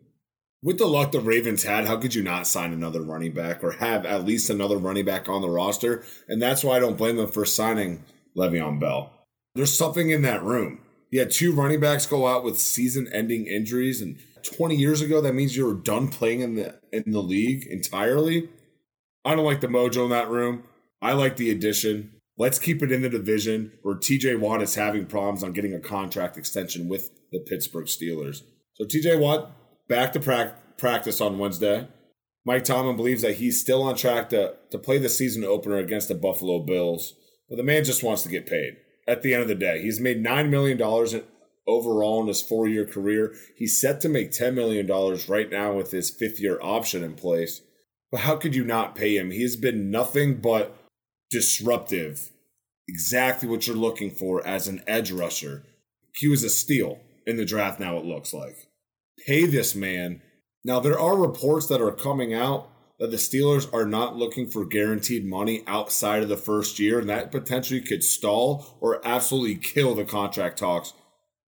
With 0.62 0.78
the 0.78 0.88
luck 0.88 1.12
the 1.12 1.20
Ravens 1.20 1.63
had, 1.63 1.86
how 1.86 1.98
could 1.98 2.16
you 2.16 2.24
not 2.24 2.48
sign 2.48 2.72
another 2.72 3.02
running 3.02 3.34
back 3.34 3.63
or 3.63 3.72
have 3.72 4.06
at 4.06 4.25
least 4.25 4.50
another 4.50 4.78
running 4.78 5.06
back 5.06 5.28
on 5.28 5.42
the 5.42 5.50
roster? 5.50 6.04
And 6.28 6.42
that's 6.42 6.63
why 6.63 6.78
I 6.78 6.80
don't 6.80 6.98
blame 6.98 7.18
them 7.18 7.28
for 7.28 7.46
signing 7.46 8.06
Le'Veon 8.36 8.80
Bell. 8.80 9.12
There's 9.56 9.78
something 9.78 10.10
in 10.10 10.22
that 10.22 10.42
room. 10.42 10.80
You 11.12 11.20
had 11.20 11.32
two 11.32 11.54
running 11.54 11.80
backs 11.80 12.06
go 12.06 12.25
out 12.25 12.44
with 12.44 12.60
season-ending 12.60 13.46
injuries, 13.46 14.02
and 14.02 14.18
20 14.44 14.75
years 14.75 15.02
ago, 15.02 15.22
that 15.22 15.36
means 15.36 15.56
you 15.56 15.66
were 15.66 15.75
done 15.75 16.08
playing 16.08 16.42
in 16.42 16.56
the 16.56 16.80
in 16.92 17.12
the 17.12 17.22
league 17.22 17.68
entirely. 17.68 18.50
I 19.24 19.36
don't 19.36 19.46
like 19.46 19.62
the 19.62 19.68
mojo 19.68 20.06
in 20.06 20.10
that 20.10 20.30
room. 20.30 20.63
I 21.02 21.13
like 21.13 21.38
the 21.38 21.52
addition. 21.52 22.12
Let's 22.38 22.60
keep 22.60 22.82
it 22.82 22.92
in 22.92 23.04
the 23.04 23.10
division 23.10 23.74
where 23.84 23.96
TJ 23.96 24.40
Watt 24.40 24.62
is 24.62 24.75
having 24.75 25.06
problems 25.06 25.44
on 25.44 25.54
getting 25.54 25.74
a 25.74 25.80
contract 25.80 26.38
extension 26.38 26.88
with 26.88 27.12
the 27.32 27.40
Pittsburgh 27.40 27.86
Steelers. 27.86 28.42
So 28.75 28.86
TJ 28.86 29.20
Watt 29.20 29.52
back 29.88 30.13
to 30.13 30.20
pra- 30.20 30.56
practice 30.78 31.22
on 31.22 31.38
Wednesday. 31.38 31.88
Mike 32.46 32.63
Tomlin 32.63 32.98
believes 32.98 33.22
that 33.22 33.36
he's 33.36 33.62
still 33.62 33.84
on 33.84 33.96
track 33.96 34.30
to, 34.30 34.56
to 34.72 34.78
play 34.78 34.98
the 34.98 35.10
season 35.10 35.44
opener 35.44 35.78
against 35.78 36.08
the 36.08 36.16
Buffalo 36.16 36.60
Bills, 36.60 37.13
but 37.50 37.56
the 37.56 37.63
man 37.63 37.84
just 37.84 38.04
wants 38.04 38.24
to 38.24 38.30
get 38.30 38.48
paid 38.48 38.78
at 39.08 39.22
the 39.22 39.34
end 39.34 39.44
of 39.44 39.48
the 39.48 39.56
day. 39.56 39.82
He's 39.82 40.00
made 40.00 40.24
$9 40.24 40.50
million 40.50 40.82
overall 41.68 42.22
in 42.22 42.28
his 42.28 42.42
four 42.42 42.68
year 42.68 42.86
career. 42.86 43.34
He's 43.56 43.80
set 43.80 44.02
to 44.02 44.10
make 44.10 44.32
$10 44.32 44.54
million 44.54 44.88
right 45.28 45.50
now 45.50 45.74
with 45.74 45.92
his 45.92 46.10
fifth 46.10 46.40
year 46.40 46.60
option 46.62 47.04
in 47.04 47.16
place. 47.16 47.62
But 48.12 48.22
how 48.22 48.36
could 48.36 48.56
you 48.56 48.63
not 48.63 48.96
pay 48.96 49.18
him? 49.18 49.32
He's 49.32 49.56
been 49.56 49.90
nothing 49.90 50.42
but 50.42 50.75
disruptive, 51.34 52.30
exactly 52.88 53.50
what 53.50 53.66
you're 53.66 53.75
looking 53.75 54.12
for 54.12 54.46
as 54.46 54.68
an 54.68 54.84
edge 54.86 55.12
rusher. 55.12 55.63
He 56.16 56.28
was 56.28 56.44
a 56.44 56.50
steal 56.50 57.00
in 57.25 57.38
the 57.38 57.44
draft, 57.44 57.80
now 57.80 57.98
it 57.98 58.06
looks 58.06 58.34
like. 58.34 58.70
Pay 59.25 59.48
this 59.48 59.74
man. 59.74 60.22
Now, 60.63 60.80
there 60.80 61.00
are 61.00 61.18
reports 61.18 61.68
that 61.68 61.82
are 61.82 61.92
coming 61.92 62.36
out 62.36 62.70
that 63.00 63.10
the 63.10 63.18
Steelers 63.18 63.68
are 63.74 63.88
not 63.88 64.16
looking 64.16 64.48
for 64.48 64.63
guaranteed 64.63 65.25
money 65.25 65.63
outside 65.66 66.22
of 66.22 66.30
the 66.30 66.38
first 66.38 66.78
year, 66.78 67.00
and 67.00 67.10
that 67.10 67.32
potentially 67.32 67.82
could 67.82 68.04
stall 68.04 68.78
or 68.80 69.06
absolutely 69.06 69.56
kill 69.56 69.96
the 69.96 70.06
contract 70.06 70.60
talks 70.60 70.94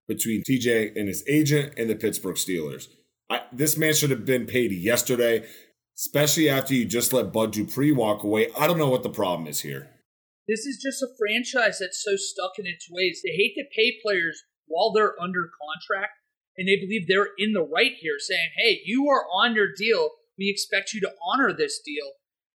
between 0.08 0.42
TJ 0.42 0.96
and 0.96 1.08
his 1.08 1.22
agent 1.28 1.74
and 1.76 1.90
the 1.90 1.94
Pittsburgh 1.94 2.36
Steelers. 2.36 2.88
I, 3.28 3.42
this 3.52 3.76
man 3.76 3.92
should 3.92 4.10
have 4.10 4.24
been 4.24 4.46
paid 4.46 4.72
yesterday, 4.72 5.46
especially 5.98 6.48
after 6.48 6.74
you 6.74 6.84
just 6.84 7.12
let 7.12 7.32
Bud 7.32 7.52
Dupree 7.52 7.92
walk 7.92 8.22
away. 8.22 8.48
I 8.58 8.66
don't 8.66 8.78
know 8.78 8.88
what 8.88 9.02
the 9.02 9.10
problem 9.10 9.46
is 9.46 9.60
here. 9.60 9.90
This 10.48 10.66
is 10.66 10.82
just 10.82 11.02
a 11.02 11.08
franchise 11.18 11.78
that's 11.80 12.02
so 12.04 12.16
stuck 12.16 12.58
in 12.58 12.66
its 12.66 12.88
ways. 12.90 13.20
They 13.22 13.30
hate 13.30 13.54
to 13.56 13.64
pay 13.74 13.98
players 14.04 14.42
while 14.66 14.92
they're 14.92 15.20
under 15.20 15.50
contract, 15.60 16.12
and 16.56 16.68
they 16.68 16.76
believe 16.76 17.06
they're 17.06 17.32
in 17.38 17.52
the 17.52 17.62
right 17.62 17.92
here, 17.98 18.18
saying, 18.18 18.50
hey, 18.58 18.80
you 18.84 19.08
are 19.08 19.24
on 19.32 19.54
your 19.54 19.68
deal. 19.74 20.10
We 20.38 20.50
expect 20.50 20.92
you 20.92 21.00
to 21.00 21.12
honor 21.26 21.52
this 21.52 21.80
deal. 21.84 22.12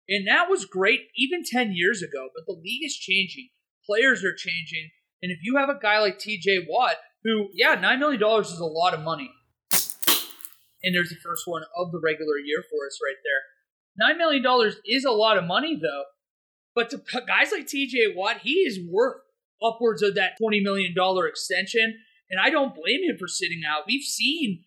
And 0.07 0.27
that 0.27 0.49
was 0.49 0.65
great 0.65 1.01
even 1.15 1.43
10 1.43 1.73
years 1.73 2.01
ago, 2.01 2.29
but 2.35 2.45
the 2.45 2.59
league 2.59 2.85
is 2.85 2.95
changing. 2.95 3.49
Players 3.85 4.23
are 4.23 4.35
changing. 4.35 4.89
And 5.21 5.31
if 5.31 5.39
you 5.43 5.57
have 5.57 5.69
a 5.69 5.79
guy 5.79 5.99
like 5.99 6.19
TJ 6.19 6.65
Watt, 6.67 6.95
who, 7.23 7.49
yeah, 7.53 7.75
$9 7.75 7.99
million 7.99 8.21
is 8.41 8.59
a 8.59 8.65
lot 8.65 8.93
of 8.93 9.01
money. 9.01 9.31
And 10.85 10.95
there's 10.95 11.09
the 11.09 11.15
first 11.15 11.43
one 11.45 11.63
of 11.75 11.91
the 11.91 11.99
regular 11.99 12.37
year 12.37 12.63
for 12.69 12.85
us 12.85 12.99
right 13.03 13.19
there. 13.25 14.15
$9 14.15 14.17
million 14.17 14.73
is 14.85 15.03
a 15.03 15.11
lot 15.11 15.37
of 15.37 15.43
money, 15.43 15.77
though. 15.81 16.03
But 16.75 16.89
to 16.91 17.01
guys 17.27 17.51
like 17.51 17.65
TJ 17.65 18.15
Watt, 18.15 18.41
he 18.43 18.59
is 18.59 18.79
worth 18.89 19.17
upwards 19.65 20.01
of 20.01 20.15
that 20.15 20.37
$20 20.41 20.61
million 20.61 20.93
extension. 21.27 21.97
And 22.29 22.39
I 22.39 22.49
don't 22.49 22.75
blame 22.75 23.03
him 23.03 23.17
for 23.17 23.27
sitting 23.27 23.61
out. 23.67 23.83
We've 23.87 24.03
seen 24.03 24.63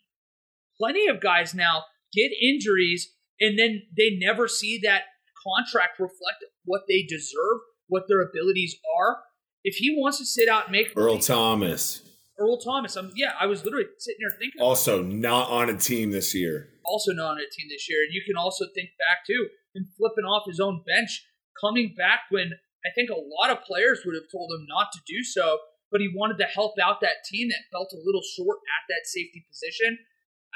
plenty 0.79 1.07
of 1.07 1.21
guys 1.21 1.55
now 1.55 1.85
get 2.13 2.31
injuries 2.43 3.15
and 3.41 3.59
then 3.59 3.83
they 3.97 4.19
never 4.21 4.49
see 4.49 4.81
that 4.83 5.03
contract 5.47 5.99
reflect 5.99 6.45
what 6.65 6.83
they 6.89 7.03
deserve, 7.03 7.61
what 7.87 8.05
their 8.09 8.21
abilities 8.21 8.77
are. 8.99 9.19
If 9.65 9.77
he 9.77 9.95
wants 9.97 10.19
to 10.19 10.25
sit 10.25 10.49
out 10.49 10.65
and 10.65 10.73
make 10.73 10.93
Earl 10.97 11.15
money, 11.15 11.21
Thomas. 11.21 12.03
Earl 12.39 12.59
Thomas. 12.59 12.97
I'm, 12.97 13.11
yeah, 13.17 13.33
I 13.41 13.47
was 13.47 13.65
literally 13.65 13.87
sitting 13.99 14.21
there 14.21 14.39
thinking. 14.39 14.63
Also, 14.63 15.03
not 15.03 15.51
on 15.51 15.69
a 15.69 15.77
team 15.77 16.11
this 16.11 16.35
year. 16.35 16.71
Also, 16.85 17.13
not 17.13 17.33
on 17.33 17.39
a 17.39 17.51
team 17.51 17.69
this 17.69 17.89
year. 17.89 18.03
And 18.05 18.13
you 18.13 18.23
can 18.25 18.37
also 18.37 18.67
think 18.75 18.91
back, 18.99 19.27
too, 19.27 19.49
and 19.75 19.87
flipping 19.97 20.25
off 20.25 20.47
his 20.47 20.61
own 20.61 20.83
bench, 20.87 21.27
coming 21.61 21.95
back 21.97 22.21
when 22.31 22.53
I 22.87 22.91
think 22.95 23.11
a 23.11 23.19
lot 23.19 23.51
of 23.51 23.65
players 23.65 24.03
would 24.05 24.15
have 24.15 24.31
told 24.31 24.53
him 24.53 24.67
not 24.69 24.89
to 24.93 25.01
do 25.07 25.23
so, 25.25 25.59
but 25.91 26.01
he 26.01 26.11
wanted 26.15 26.39
to 26.39 26.45
help 26.45 26.75
out 26.83 27.01
that 27.01 27.25
team 27.27 27.49
that 27.49 27.69
felt 27.73 27.93
a 27.93 28.05
little 28.05 28.23
short 28.37 28.59
at 28.59 28.85
that 28.89 29.07
safety 29.07 29.45
position. 29.51 29.99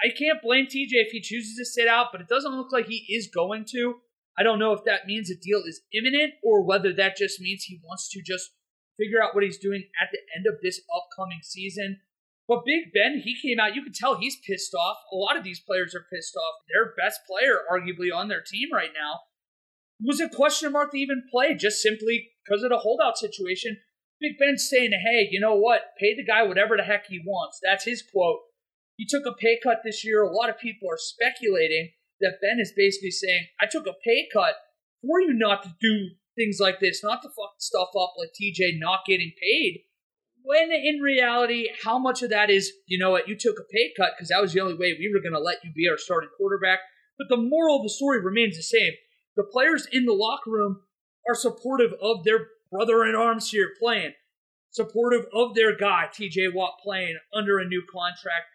I 0.03 0.09
can't 0.09 0.43
blame 0.43 0.67
TJ 0.67 0.93
if 0.93 1.13
he 1.13 1.21
chooses 1.21 1.57
to 1.57 1.65
sit 1.65 1.89
out, 1.89 2.09
but 2.13 2.21
it 2.21 2.29
doesn't 2.29 2.55
look 2.55 2.73
like 2.73 2.87
he 2.87 3.05
is 3.09 3.29
going 3.33 3.67
to. 3.73 3.97
I 4.39 4.43
don't 4.43 4.59
know 4.59 4.73
if 4.73 4.85
that 4.85 5.07
means 5.07 5.31
a 5.31 5.37
deal 5.37 5.63
is 5.67 5.83
imminent 5.93 6.35
or 6.43 6.65
whether 6.65 6.93
that 6.95 7.17
just 7.17 7.41
means 7.41 7.65
he 7.65 7.81
wants 7.85 8.09
to 8.11 8.23
just 8.23 8.51
figure 8.99 9.23
out 9.23 9.35
what 9.35 9.45
he's 9.45 9.59
doing 9.59 9.85
at 10.01 10.09
the 10.13 10.19
end 10.37 10.47
of 10.47 10.61
this 10.63 10.81
upcoming 10.95 11.41
season. 11.43 12.01
But 12.49 12.65
Big 12.65 12.93
Ben, 12.93 13.23
he 13.25 13.37
came 13.41 13.61
out. 13.61 13.75
You 13.75 13.83
can 13.83 13.93
tell 13.93 14.17
he's 14.17 14.37
pissed 14.37 14.75
off. 14.75 14.97
A 15.13 15.17
lot 15.17 15.37
of 15.37 15.45
these 15.45 15.61
players 15.61 15.95
are 15.95 16.07
pissed 16.13 16.37
off. 16.37 16.55
Their 16.69 16.93
best 16.97 17.21
player, 17.27 17.61
arguably, 17.71 18.15
on 18.15 18.29
their 18.29 18.43
team 18.43 18.69
right 18.73 18.91
now 18.93 19.21
was 20.01 20.21
a 20.21 20.29
question 20.29 20.73
mark 20.73 20.91
to 20.91 20.99
even 20.99 21.23
play 21.31 21.55
just 21.55 21.81
simply 21.81 22.31
because 22.45 22.63
of 22.63 22.71
the 22.71 22.79
holdout 22.79 23.17
situation. 23.17 23.79
Big 24.21 24.39
Ben's 24.39 24.69
saying, 24.69 24.91
hey, 24.93 25.29
you 25.31 25.41
know 25.41 25.55
what? 25.55 25.95
Pay 25.99 26.15
the 26.17 26.25
guy 26.25 26.43
whatever 26.43 26.77
the 26.77 26.83
heck 26.83 27.07
he 27.07 27.21
wants. 27.25 27.61
That's 27.63 27.85
his 27.85 28.03
quote. 28.03 28.41
He 28.97 29.07
took 29.07 29.25
a 29.27 29.35
pay 29.35 29.59
cut 29.63 29.79
this 29.85 30.05
year. 30.05 30.23
A 30.23 30.31
lot 30.31 30.51
of 30.51 30.59
people 30.59 30.89
are 30.91 30.99
speculating 30.99 31.91
that 32.21 32.39
Ben 32.41 32.61
is 32.61 32.73
basically 32.77 33.11
saying, 33.11 33.47
I 33.61 33.67
took 33.67 33.87
a 33.87 33.95
pay 34.05 34.29
cut 34.33 34.55
for 35.03 35.21
you 35.21 35.33
not 35.33 35.63
to 35.65 35.71
do 35.81 36.11
things 36.37 36.59
like 36.61 36.81
this, 36.81 37.03
not 37.03 37.23
to 37.23 37.29
fuck 37.29 37.55
stuff 37.59 37.89
up 37.99 38.15
like 38.19 38.31
TJ 38.31 38.79
not 38.79 39.01
getting 39.07 39.33
paid. 39.41 39.81
When 40.45 40.71
in 40.73 41.01
reality, 41.01 41.69
how 41.85 41.99
much 41.99 42.23
of 42.23 42.31
that 42.31 42.51
is, 42.51 42.73
you 42.87 42.99
know 42.99 43.11
what, 43.11 43.29
you 43.29 43.37
took 43.39 43.59
a 43.59 43.73
pay 43.73 43.93
cut 43.97 44.13
because 44.17 44.29
that 44.29 44.43
was 44.43 44.53
the 44.53 44.61
only 44.61 44.75
way 44.75 44.97
we 44.99 45.11
were 45.13 45.23
going 45.23 45.39
to 45.39 45.45
let 45.45 45.63
you 45.63 45.73
be 45.73 45.89
our 45.89 45.99
starting 45.99 46.31
quarterback. 46.37 46.81
But 47.19 47.29
the 47.29 47.41
moral 47.41 47.77
of 47.77 47.83
the 47.85 47.91
story 47.91 48.21
remains 48.21 48.57
the 48.57 48.63
same. 48.63 48.93
The 49.37 49.45
players 49.45 49.87
in 49.93 50.05
the 50.05 50.13
locker 50.13 50.51
room 50.51 50.83
are 51.29 51.35
supportive 51.35 51.93
of 52.03 52.25
their 52.25 52.49
brother 52.71 53.05
in 53.05 53.15
arms 53.15 53.51
here 53.51 53.71
playing, 53.79 54.13
supportive 54.71 55.27
of 55.33 55.55
their 55.55 55.77
guy, 55.77 56.09
TJ 56.13 56.53
Watt, 56.53 56.75
playing 56.83 57.19
under 57.33 57.59
a 57.59 57.65
new 57.65 57.83
contract. 57.91 58.47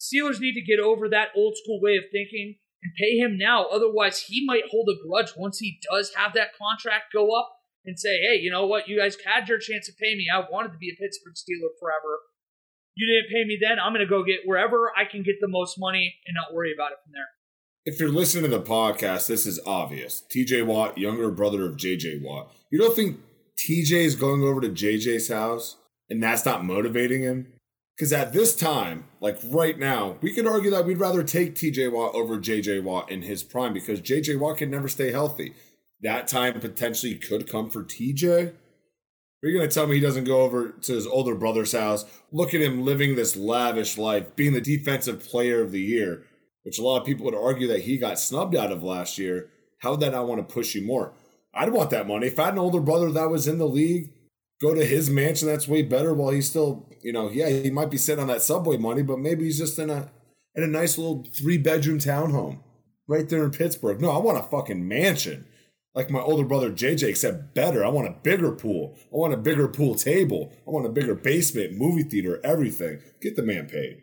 Steelers 0.00 0.40
need 0.40 0.54
to 0.54 0.60
get 0.60 0.80
over 0.80 1.08
that 1.08 1.28
old 1.36 1.56
school 1.56 1.80
way 1.80 1.96
of 1.96 2.04
thinking 2.10 2.56
and 2.84 2.92
pay 2.96 3.16
him 3.16 3.36
now. 3.36 3.64
Otherwise, 3.64 4.20
he 4.28 4.44
might 4.44 4.70
hold 4.70 4.88
a 4.88 5.08
grudge 5.08 5.32
once 5.36 5.58
he 5.58 5.80
does 5.90 6.12
have 6.14 6.34
that 6.34 6.56
contract 6.56 7.12
go 7.12 7.34
up 7.36 7.50
and 7.84 7.98
say, 7.98 8.20
hey, 8.20 8.38
you 8.40 8.50
know 8.50 8.66
what? 8.66 8.88
You 8.88 8.98
guys 8.98 9.16
had 9.26 9.48
your 9.48 9.58
chance 9.58 9.86
to 9.86 9.92
pay 9.92 10.14
me. 10.14 10.26
I 10.32 10.44
wanted 10.50 10.72
to 10.72 10.78
be 10.78 10.90
a 10.90 11.00
Pittsburgh 11.00 11.34
Steeler 11.34 11.72
forever. 11.80 12.20
You 12.94 13.06
didn't 13.06 13.32
pay 13.32 13.44
me 13.46 13.58
then. 13.60 13.78
I'm 13.82 13.92
going 13.92 14.06
to 14.06 14.10
go 14.10 14.22
get 14.22 14.40
wherever 14.44 14.92
I 14.96 15.04
can 15.10 15.24
get 15.24 15.36
the 15.40 15.48
most 15.48 15.76
money 15.78 16.14
and 16.26 16.34
not 16.36 16.54
worry 16.54 16.72
about 16.72 16.92
it 16.92 16.98
from 17.02 17.12
there 17.12 17.28
if 17.84 18.00
you're 18.00 18.08
listening 18.08 18.50
to 18.50 18.56
the 18.56 18.64
podcast, 18.64 19.26
this 19.26 19.46
is 19.46 19.60
obvious. 19.66 20.22
TJ 20.30 20.64
Watt, 20.64 20.96
younger 20.96 21.30
brother 21.30 21.66
of 21.66 21.76
JJ 21.76 22.22
Watt. 22.22 22.50
You 22.70 22.78
don't 22.78 22.96
think 22.96 23.20
TJ 23.58 23.92
is 23.92 24.14
going 24.14 24.42
over 24.42 24.60
to 24.62 24.70
JJ's 24.70 25.28
house 25.28 25.76
and 26.08 26.22
that's 26.22 26.46
not 26.46 26.64
motivating 26.64 27.22
him? 27.22 27.52
Because 27.96 28.12
at 28.12 28.32
this 28.32 28.56
time, 28.56 29.04
like 29.20 29.38
right 29.44 29.78
now, 29.78 30.16
we 30.20 30.32
could 30.32 30.46
argue 30.46 30.70
that 30.70 30.84
we'd 30.84 30.98
rather 30.98 31.22
take 31.22 31.54
TJ 31.54 31.92
Watt 31.92 32.14
over 32.14 32.38
JJ 32.38 32.82
Watt 32.82 33.10
in 33.10 33.22
his 33.22 33.42
prime 33.42 33.72
because 33.72 34.00
JJ 34.00 34.38
Watt 34.38 34.58
can 34.58 34.70
never 34.70 34.88
stay 34.88 35.12
healthy. 35.12 35.54
That 36.00 36.26
time 36.26 36.58
potentially 36.60 37.14
could 37.14 37.48
come 37.48 37.70
for 37.70 37.84
TJ. 37.84 38.52
Are 39.42 39.48
you 39.48 39.56
going 39.56 39.68
to 39.68 39.74
tell 39.74 39.86
me 39.86 39.94
he 39.94 40.00
doesn't 40.00 40.24
go 40.24 40.40
over 40.40 40.70
to 40.70 40.94
his 40.94 41.06
older 41.06 41.34
brother's 41.34 41.72
house? 41.72 42.04
Look 42.32 42.54
at 42.54 42.62
him 42.62 42.84
living 42.84 43.14
this 43.14 43.36
lavish 43.36 43.96
life, 43.96 44.34
being 44.34 44.54
the 44.54 44.60
defensive 44.60 45.22
player 45.22 45.62
of 45.62 45.70
the 45.70 45.82
year 45.82 46.24
which 46.64 46.78
a 46.78 46.82
lot 46.82 47.00
of 47.00 47.06
people 47.06 47.24
would 47.26 47.34
argue 47.34 47.68
that 47.68 47.82
he 47.82 47.96
got 47.96 48.18
snubbed 48.18 48.56
out 48.56 48.72
of 48.72 48.82
last 48.82 49.18
year, 49.18 49.50
how 49.78 49.92
would 49.92 50.00
that 50.00 50.12
not 50.12 50.26
want 50.26 50.46
to 50.46 50.54
push 50.54 50.74
you 50.74 50.82
more? 50.82 51.12
I'd 51.54 51.72
want 51.72 51.90
that 51.90 52.08
money. 52.08 52.26
If 52.26 52.38
I 52.38 52.46
had 52.46 52.54
an 52.54 52.58
older 52.58 52.80
brother 52.80 53.12
that 53.12 53.30
was 53.30 53.46
in 53.46 53.58
the 53.58 53.68
league, 53.68 54.10
go 54.60 54.74
to 54.74 54.84
his 54.84 55.10
mansion 55.10 55.46
that's 55.46 55.68
way 55.68 55.82
better 55.82 56.14
while 56.14 56.30
he's 56.30 56.48
still, 56.48 56.88
you 57.04 57.12
know, 57.12 57.30
yeah, 57.30 57.50
he 57.50 57.70
might 57.70 57.90
be 57.90 57.98
sitting 57.98 58.22
on 58.22 58.28
that 58.28 58.40
subway 58.40 58.78
money, 58.78 59.02
but 59.02 59.18
maybe 59.18 59.44
he's 59.44 59.58
just 59.58 59.78
in 59.78 59.90
a 59.90 60.10
in 60.54 60.64
a 60.64 60.66
nice 60.66 60.96
little 60.96 61.26
three 61.36 61.58
bedroom 61.58 61.98
townhome 61.98 62.60
right 63.06 63.28
there 63.28 63.44
in 63.44 63.50
Pittsburgh. 63.50 64.00
No, 64.00 64.10
I 64.10 64.18
want 64.18 64.38
a 64.38 64.42
fucking 64.42 64.88
mansion. 64.88 65.46
Like 65.94 66.10
my 66.10 66.20
older 66.20 66.46
brother 66.46 66.72
JJ, 66.72 67.04
except 67.04 67.54
better. 67.54 67.84
I 67.84 67.88
want 67.88 68.08
a 68.08 68.16
bigger 68.22 68.52
pool. 68.52 68.96
I 69.12 69.16
want 69.16 69.34
a 69.34 69.36
bigger 69.36 69.68
pool 69.68 69.94
table. 69.94 70.50
I 70.66 70.70
want 70.70 70.86
a 70.86 70.88
bigger 70.88 71.14
basement, 71.14 71.76
movie 71.76 72.02
theater, 72.02 72.40
everything. 72.42 73.00
Get 73.20 73.36
the 73.36 73.42
man 73.42 73.66
paid. 73.66 74.00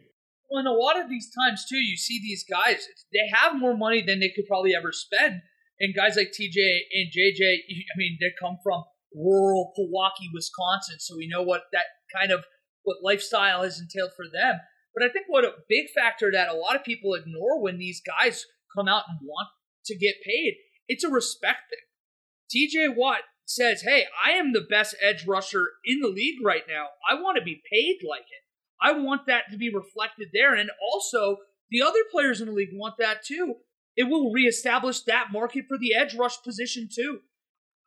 Well, 0.50 0.60
and 0.60 0.68
a 0.68 0.72
lot 0.72 1.00
of 1.00 1.10
these 1.10 1.30
times 1.34 1.66
too, 1.68 1.82
you 1.84 1.98
see 1.98 2.20
these 2.22 2.46
guys; 2.48 2.86
they 3.12 3.28
have 3.34 3.60
more 3.60 3.76
money 3.76 4.04
than 4.06 4.20
they 4.20 4.32
could 4.34 4.46
probably 4.48 4.76
ever 4.76 4.92
spend. 4.92 5.42
And 5.80 5.96
guys 5.96 6.16
like 6.16 6.28
TJ 6.28 6.60
and 6.94 7.10
JJ, 7.10 7.42
I 7.42 7.98
mean, 7.98 8.20
they 8.22 8.30
come 8.40 8.58
from 8.64 8.84
rural 9.16 9.74
Milwaukee, 9.76 10.30
Wisconsin, 10.32 10.98
so 11.00 11.18
we 11.18 11.28
know 11.28 11.42
what 11.42 11.64
that 11.74 11.86
kind 12.16 12.32
of 12.32 12.42
what 12.84 13.04
lifestyle 13.04 13.64
has 13.64 13.80
entailed 13.80 14.12
for 14.16 14.26
them. 14.26 14.60
But 14.94 15.04
I 15.04 15.10
think 15.10 15.26
what 15.28 15.46
a 15.46 15.54
big 15.70 15.86
factor 15.96 16.32
that 16.32 16.50
a 16.50 16.56
lot 16.56 16.76
of 16.76 16.84
people 16.84 17.14
ignore 17.14 17.62
when 17.62 17.78
these 17.78 18.02
guys 18.02 18.46
come 18.76 18.88
out 18.88 19.04
and 19.08 19.20
want 19.24 19.50
to 19.86 19.98
get 19.98 20.16
paid, 20.26 20.56
it's 20.88 21.04
a 21.04 21.10
respect 21.10 21.70
thing. 21.70 22.68
TJ 22.70 22.96
Watt 22.96 23.22
says, 23.46 23.82
Hey, 23.82 24.06
I 24.26 24.32
am 24.32 24.54
the 24.54 24.66
best 24.70 24.96
edge 25.02 25.26
rusher 25.26 25.70
in 25.86 26.00
the 26.02 26.10
league 26.10 26.40
right 26.44 26.64
now. 26.68 26.88
I 27.10 27.16
want 27.16 27.38
to 27.38 27.44
be 27.44 27.62
paid 27.72 28.00
like 28.08 28.22
it. 28.22 28.44
I 28.82 28.94
want 28.94 29.28
that 29.28 29.44
to 29.52 29.58
be 29.58 29.74
reflected 29.74 30.30
there. 30.34 30.56
And 30.56 30.72
also, 30.82 31.38
the 31.70 31.82
other 31.82 32.00
players 32.12 32.42
in 32.42 32.48
the 32.48 32.54
league 32.54 32.74
want 32.74 32.96
that 33.00 33.24
too. 33.24 33.56
It 33.96 34.06
will 34.06 34.32
reestablish 34.32 35.02
that 35.02 35.28
market 35.32 35.66
for 35.68 35.78
the 35.78 35.94
edge 35.94 36.16
rush 36.16 36.42
position 36.44 36.90
too. 36.94 37.20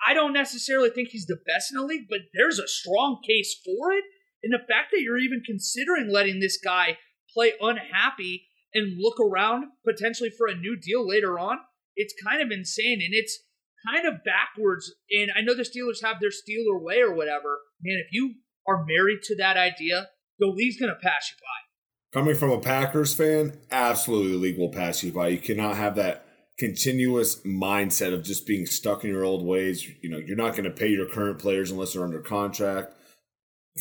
I 0.06 0.14
don't 0.14 0.32
necessarily 0.32 0.90
think 0.90 1.08
he's 1.08 1.26
the 1.26 1.40
best 1.46 1.72
in 1.72 1.78
the 1.78 1.86
league, 1.86 2.06
but 2.08 2.20
there's 2.34 2.58
a 2.58 2.68
strong 2.68 3.20
case 3.26 3.56
for 3.64 3.92
it. 3.92 4.04
And 4.44 4.52
the 4.52 4.66
fact 4.68 4.92
that 4.92 5.00
you're 5.00 5.18
even 5.18 5.42
considering 5.44 6.12
letting 6.12 6.38
this 6.38 6.58
guy 6.62 6.98
play 7.32 7.52
unhappy 7.60 8.46
and 8.74 8.98
look 9.00 9.18
around 9.18 9.64
potentially 9.86 10.30
for 10.30 10.46
a 10.46 10.54
new 10.54 10.78
deal 10.78 11.06
later 11.06 11.38
on, 11.38 11.58
it's 11.96 12.14
kind 12.22 12.42
of 12.42 12.50
insane. 12.50 13.00
And 13.02 13.14
it's 13.14 13.38
kind 13.86 14.06
of 14.06 14.22
backwards. 14.24 14.92
And 15.10 15.30
I 15.36 15.40
know 15.40 15.54
the 15.54 15.62
Steelers 15.62 16.06
have 16.06 16.20
their 16.20 16.30
Steeler 16.30 16.80
way 16.80 17.00
or 17.00 17.14
whatever. 17.14 17.60
Man, 17.82 18.02
if 18.04 18.12
you 18.12 18.34
are 18.68 18.84
married 18.84 19.20
to 19.24 19.36
that 19.36 19.56
idea, 19.56 20.08
the 20.38 20.46
league's 20.46 20.76
going 20.76 20.92
to 20.92 21.00
pass 21.00 21.30
you 21.30 21.36
by. 21.40 22.20
Coming 22.20 22.36
from 22.36 22.50
a 22.50 22.60
Packers 22.60 23.14
fan, 23.14 23.58
absolutely 23.70 24.32
the 24.32 24.38
league 24.38 24.58
will 24.58 24.68
pass 24.68 25.02
you 25.02 25.10
by. 25.10 25.28
You 25.28 25.38
cannot 25.38 25.76
have 25.76 25.96
that 25.96 26.26
continuous 26.58 27.40
mindset 27.40 28.14
of 28.14 28.22
just 28.22 28.46
being 28.46 28.66
stuck 28.66 29.04
in 29.04 29.10
your 29.10 29.24
old 29.24 29.44
ways. 29.44 29.88
You 30.02 30.10
know, 30.10 30.18
you're 30.18 30.36
not 30.36 30.52
going 30.52 30.64
to 30.64 30.70
pay 30.70 30.88
your 30.88 31.08
current 31.08 31.38
players 31.38 31.70
unless 31.70 31.94
they're 31.94 32.04
under 32.04 32.20
contract. 32.20 32.94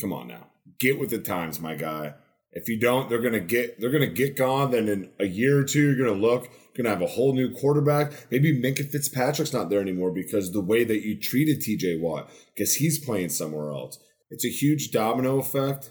Come 0.00 0.12
on 0.12 0.26
now. 0.26 0.48
Get 0.78 0.98
with 0.98 1.10
the 1.10 1.18
times, 1.18 1.60
my 1.60 1.74
guy. 1.74 2.14
If 2.52 2.68
you 2.68 2.78
don't, 2.78 3.08
they're 3.08 3.20
gonna 3.20 3.40
get 3.40 3.80
they're 3.80 3.90
gonna 3.90 4.06
get 4.06 4.36
gone. 4.36 4.70
Then 4.70 4.88
in 4.88 5.10
a 5.18 5.26
year 5.26 5.58
or 5.58 5.64
two, 5.64 5.80
you're 5.80 6.06
gonna 6.06 6.20
look, 6.20 6.48
gonna 6.76 6.88
have 6.88 7.02
a 7.02 7.06
whole 7.06 7.34
new 7.34 7.52
quarterback. 7.52 8.12
Maybe 8.30 8.56
Minkah 8.56 8.88
Fitzpatrick's 8.88 9.52
not 9.52 9.70
there 9.70 9.80
anymore 9.80 10.12
because 10.12 10.52
the 10.52 10.60
way 10.60 10.84
that 10.84 11.02
you 11.02 11.18
treated 11.18 11.60
TJ 11.60 12.00
Watt, 12.00 12.30
because 12.54 12.76
he's 12.76 13.04
playing 13.04 13.30
somewhere 13.30 13.70
else. 13.70 13.98
It's 14.30 14.44
a 14.44 14.48
huge 14.48 14.90
domino 14.90 15.38
effect. 15.38 15.90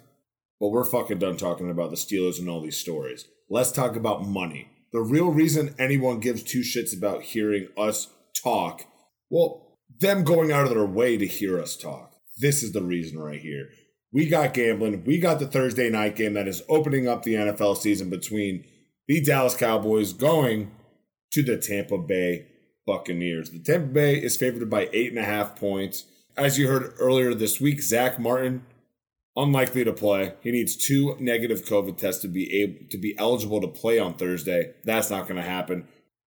But 0.64 0.70
we're 0.70 0.86
fucking 0.86 1.20
done 1.20 1.36
talking 1.36 1.70
about 1.70 1.90
the 1.90 1.98
Steelers 1.98 2.40
and 2.40 2.48
all 2.48 2.62
these 2.62 2.78
stories. 2.78 3.28
Let's 3.50 3.74
talk 3.74 3.98
about 3.98 4.26
money. 4.26 4.70
The 4.94 5.02
real 5.02 5.30
reason 5.30 5.76
anyone 5.78 6.22
gives 6.22 6.42
two 6.42 6.62
shits 6.62 6.96
about 6.96 7.24
hearing 7.24 7.68
us 7.76 8.08
talk, 8.42 8.86
well, 9.30 9.78
them 10.00 10.24
going 10.24 10.54
out 10.54 10.64
of 10.64 10.70
their 10.70 10.86
way 10.86 11.18
to 11.18 11.28
hear 11.28 11.60
us 11.60 11.76
talk. 11.76 12.14
This 12.38 12.64
is 12.64 12.72
the 12.72 12.82
reason 12.82 13.20
right 13.20 13.42
here. 13.42 13.68
We 14.14 14.30
got 14.30 14.54
gambling. 14.54 15.04
We 15.06 15.18
got 15.18 15.40
the 15.40 15.48
Thursday 15.48 15.90
night 15.90 16.16
game 16.16 16.34
that 16.34 16.48
is 16.48 16.62
opening 16.70 17.08
up 17.08 17.24
the 17.24 17.34
NFL 17.34 17.78
season 17.78 18.12
between 18.12 18.64
the 19.08 19.22
Dallas 19.22 19.58
Cowboys 19.58 20.14
going 20.14 20.72
to 21.32 21.42
the 21.42 21.58
Tampa 21.58 21.98
Bay 21.98 22.46
Buccaneers. 22.86 23.50
The 23.50 23.60
Tampa 23.60 23.88
Bay 23.88 24.16
is 24.18 24.38
favored 24.38 24.70
by 24.70 24.88
eight 24.94 25.10
and 25.10 25.18
a 25.18 25.26
half 25.26 25.56
points. 25.56 26.06
As 26.38 26.60
you 26.60 26.68
heard 26.68 26.94
earlier 27.00 27.34
this 27.34 27.60
week, 27.60 27.82
Zack 27.82 28.20
Martin 28.20 28.64
unlikely 29.36 29.84
to 29.84 29.94
play. 29.94 30.36
He 30.42 30.52
needs 30.52 30.76
two 30.76 31.18
negative 31.20 31.66
COVID 31.66 31.98
tests 31.98 32.22
to 32.22 32.28
be 32.28 32.62
able 32.62 32.88
to 32.92 33.00
be 33.00 33.18
eligible 33.18 33.62
to 33.62 33.68
play 33.68 33.98
on 33.98 34.14
Thursday. 34.14 34.76
That's 34.84 35.10
not 35.10 35.24
going 35.24 35.42
to 35.42 35.50
happen. 35.50 35.88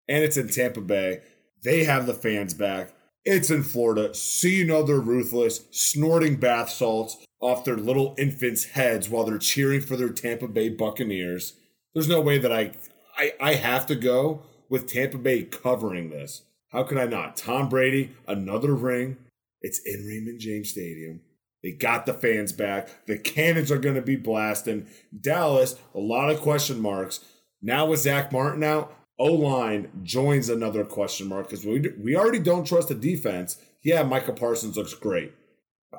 And 0.09 0.25
it's 0.25 0.37
in 0.37 0.49
Tampa 0.49 0.81
Bay. 0.81 1.21
They 1.62 1.85
have 1.85 2.07
the 2.07 2.14
fans 2.14 2.55
back. 2.55 2.93
It's 3.25 3.51
in 3.51 3.62
Florida, 3.62 4.14
so 4.14 4.49
you 4.49 4.64
know 4.64 4.83
they're 4.83 4.99
ruthless, 4.99 5.67
snorting 5.71 6.37
bath 6.37 6.71
salts 6.71 7.19
off 7.40 7.64
their 7.64 7.77
little 7.77 8.14
infants' 8.18 8.64
heads 8.64 9.09
while 9.09 9.24
they're 9.24 9.38
cheering 9.38 9.81
for 9.81 9.96
their 9.96 10.11
Tampa 10.11 10.48
Bay 10.48 10.68
Buccaneers. 10.68 11.55
There's 11.94 12.09
no 12.09 12.20
way 12.20 12.38
that 12.38 12.53
I 12.53 12.72
I, 13.16 13.33
I 13.40 13.55
have 13.55 13.87
to 13.87 13.96
go 13.96 14.42
with 14.68 14.87
Tampa 14.87 15.18
Bay 15.18 15.42
covering 15.42 16.11
this. 16.11 16.42
How 16.70 16.83
could 16.83 16.98
I 16.98 17.07
not? 17.07 17.37
Tom 17.37 17.68
Brady, 17.68 18.12
another 18.27 18.74
ring. 18.74 19.16
It's 19.61 19.81
in 19.85 20.07
Raymond 20.07 20.40
James 20.40 20.70
Stadium. 20.70 21.20
They 21.62 21.72
got 21.72 22.07
the 22.07 22.14
fans 22.14 22.53
back. 22.53 23.07
The 23.07 23.18
cannons 23.18 23.72
are 23.72 23.79
going 23.79 23.96
to 23.96 24.03
be 24.03 24.16
blasting. 24.16 24.87
Dallas, 25.18 25.74
a 25.94 25.98
lot 25.98 26.31
of 26.31 26.40
question 26.40 26.81
marks. 26.81 27.24
Now 27.61 27.87
with 27.87 28.01
Zack 28.01 28.31
Martin 28.31 28.62
out, 28.62 28.94
O 29.18 29.33
line 29.33 29.90
joins 30.05 30.48
another 30.48 30.85
question 30.85 31.29
mark 31.29 31.48
because 31.48 31.66
we, 31.66 31.81
we 31.98 32.14
already 32.14 32.38
don't 32.38 32.66
trust 32.66 32.88
the 32.88 32.94
defense. 32.94 33.57
Yeah, 33.83 34.05
Micah 34.05 34.33
Parsons 34.33 34.77
looks 34.77 34.94
great. 34.94 35.33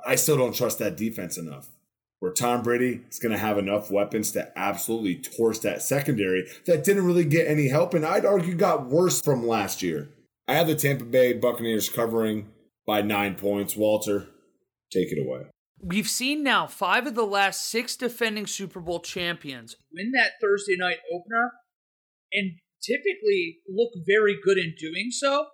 I 0.06 0.16
still 0.16 0.38
don't 0.38 0.56
trust 0.56 0.80
that 0.80 0.98
defense 0.98 1.38
enough. 1.38 1.70
Where 2.20 2.34
Tom 2.34 2.64
Brady 2.64 3.02
is 3.10 3.18
going 3.20 3.32
to 3.32 3.38
have 3.38 3.58
enough 3.58 3.90
weapons 3.90 4.32
to 4.34 4.52
absolutely 4.58 5.16
torch 5.16 5.62
that 5.62 5.82
secondary 5.82 6.50
that 6.66 6.84
didn't 6.84 7.06
really 7.06 7.24
get 7.24 7.48
any 7.48 7.70
help, 7.70 7.94
and 7.94 8.06
I'd 8.06 8.26
argue 8.26 8.56
got 8.56 8.88
worse 8.88 9.22
from 9.22 9.48
last 9.48 9.82
year. 9.82 10.10
I 10.46 10.56
have 10.56 10.68
the 10.68 10.76
Tampa 10.76 11.06
Bay 11.06 11.32
Buccaneers 11.32 11.88
covering 11.88 12.50
by 12.86 13.02
nine 13.02 13.36
points. 13.36 13.78
Walter, 13.78 14.28
Take 14.92 15.12
it 15.12 15.20
away. 15.20 15.46
We've 15.82 16.10
seen 16.10 16.44
now 16.44 16.68
five 16.68 17.08
of 17.08 17.16
the 17.16 17.26
last 17.26 17.68
six 17.68 17.96
defending 17.96 18.48
Super 18.48 18.82
Bowl 18.82 19.00
champions 19.00 19.78
win 19.94 20.12
that 20.12 20.32
Thursday 20.42 20.76
night 20.78 20.98
opener 21.14 21.52
and 22.34 22.54
typically 22.82 23.60
look 23.70 23.92
very 24.06 24.38
good 24.44 24.58
in 24.58 24.74
doing 24.78 25.10
so. 25.12 25.46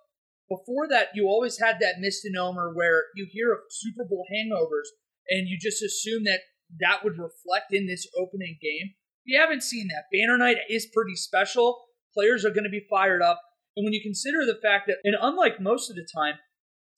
Before 0.49 0.87
that, 0.89 1.09
you 1.15 1.27
always 1.27 1.59
had 1.59 1.77
that 1.79 1.99
misnomer 1.99 2.71
where 2.73 3.05
you 3.15 3.27
hear 3.29 3.51
of 3.51 3.59
Super 3.69 4.05
Bowl 4.05 4.25
hangovers 4.31 4.89
and 5.29 5.47
you 5.47 5.57
just 5.59 5.81
assume 5.81 6.23
that 6.25 6.41
that 6.79 7.03
would 7.03 7.17
reflect 7.17 7.73
in 7.73 7.87
this 7.87 8.07
opening 8.17 8.57
game. 8.61 8.93
You 9.23 9.39
haven't 9.39 9.63
seen 9.63 9.87
that. 9.87 10.05
Banner 10.11 10.37
night 10.37 10.57
is 10.69 10.87
pretty 10.93 11.15
special. 11.15 11.81
Players 12.13 12.45
are 12.45 12.51
going 12.51 12.63
to 12.63 12.69
be 12.69 12.85
fired 12.89 13.21
up. 13.21 13.41
And 13.75 13.83
when 13.83 13.93
you 13.93 14.01
consider 14.01 14.45
the 14.45 14.59
fact 14.61 14.87
that, 14.87 14.97
and 15.03 15.15
unlike 15.19 15.59
most 15.59 15.89
of 15.89 15.95
the 15.95 16.07
time, 16.15 16.35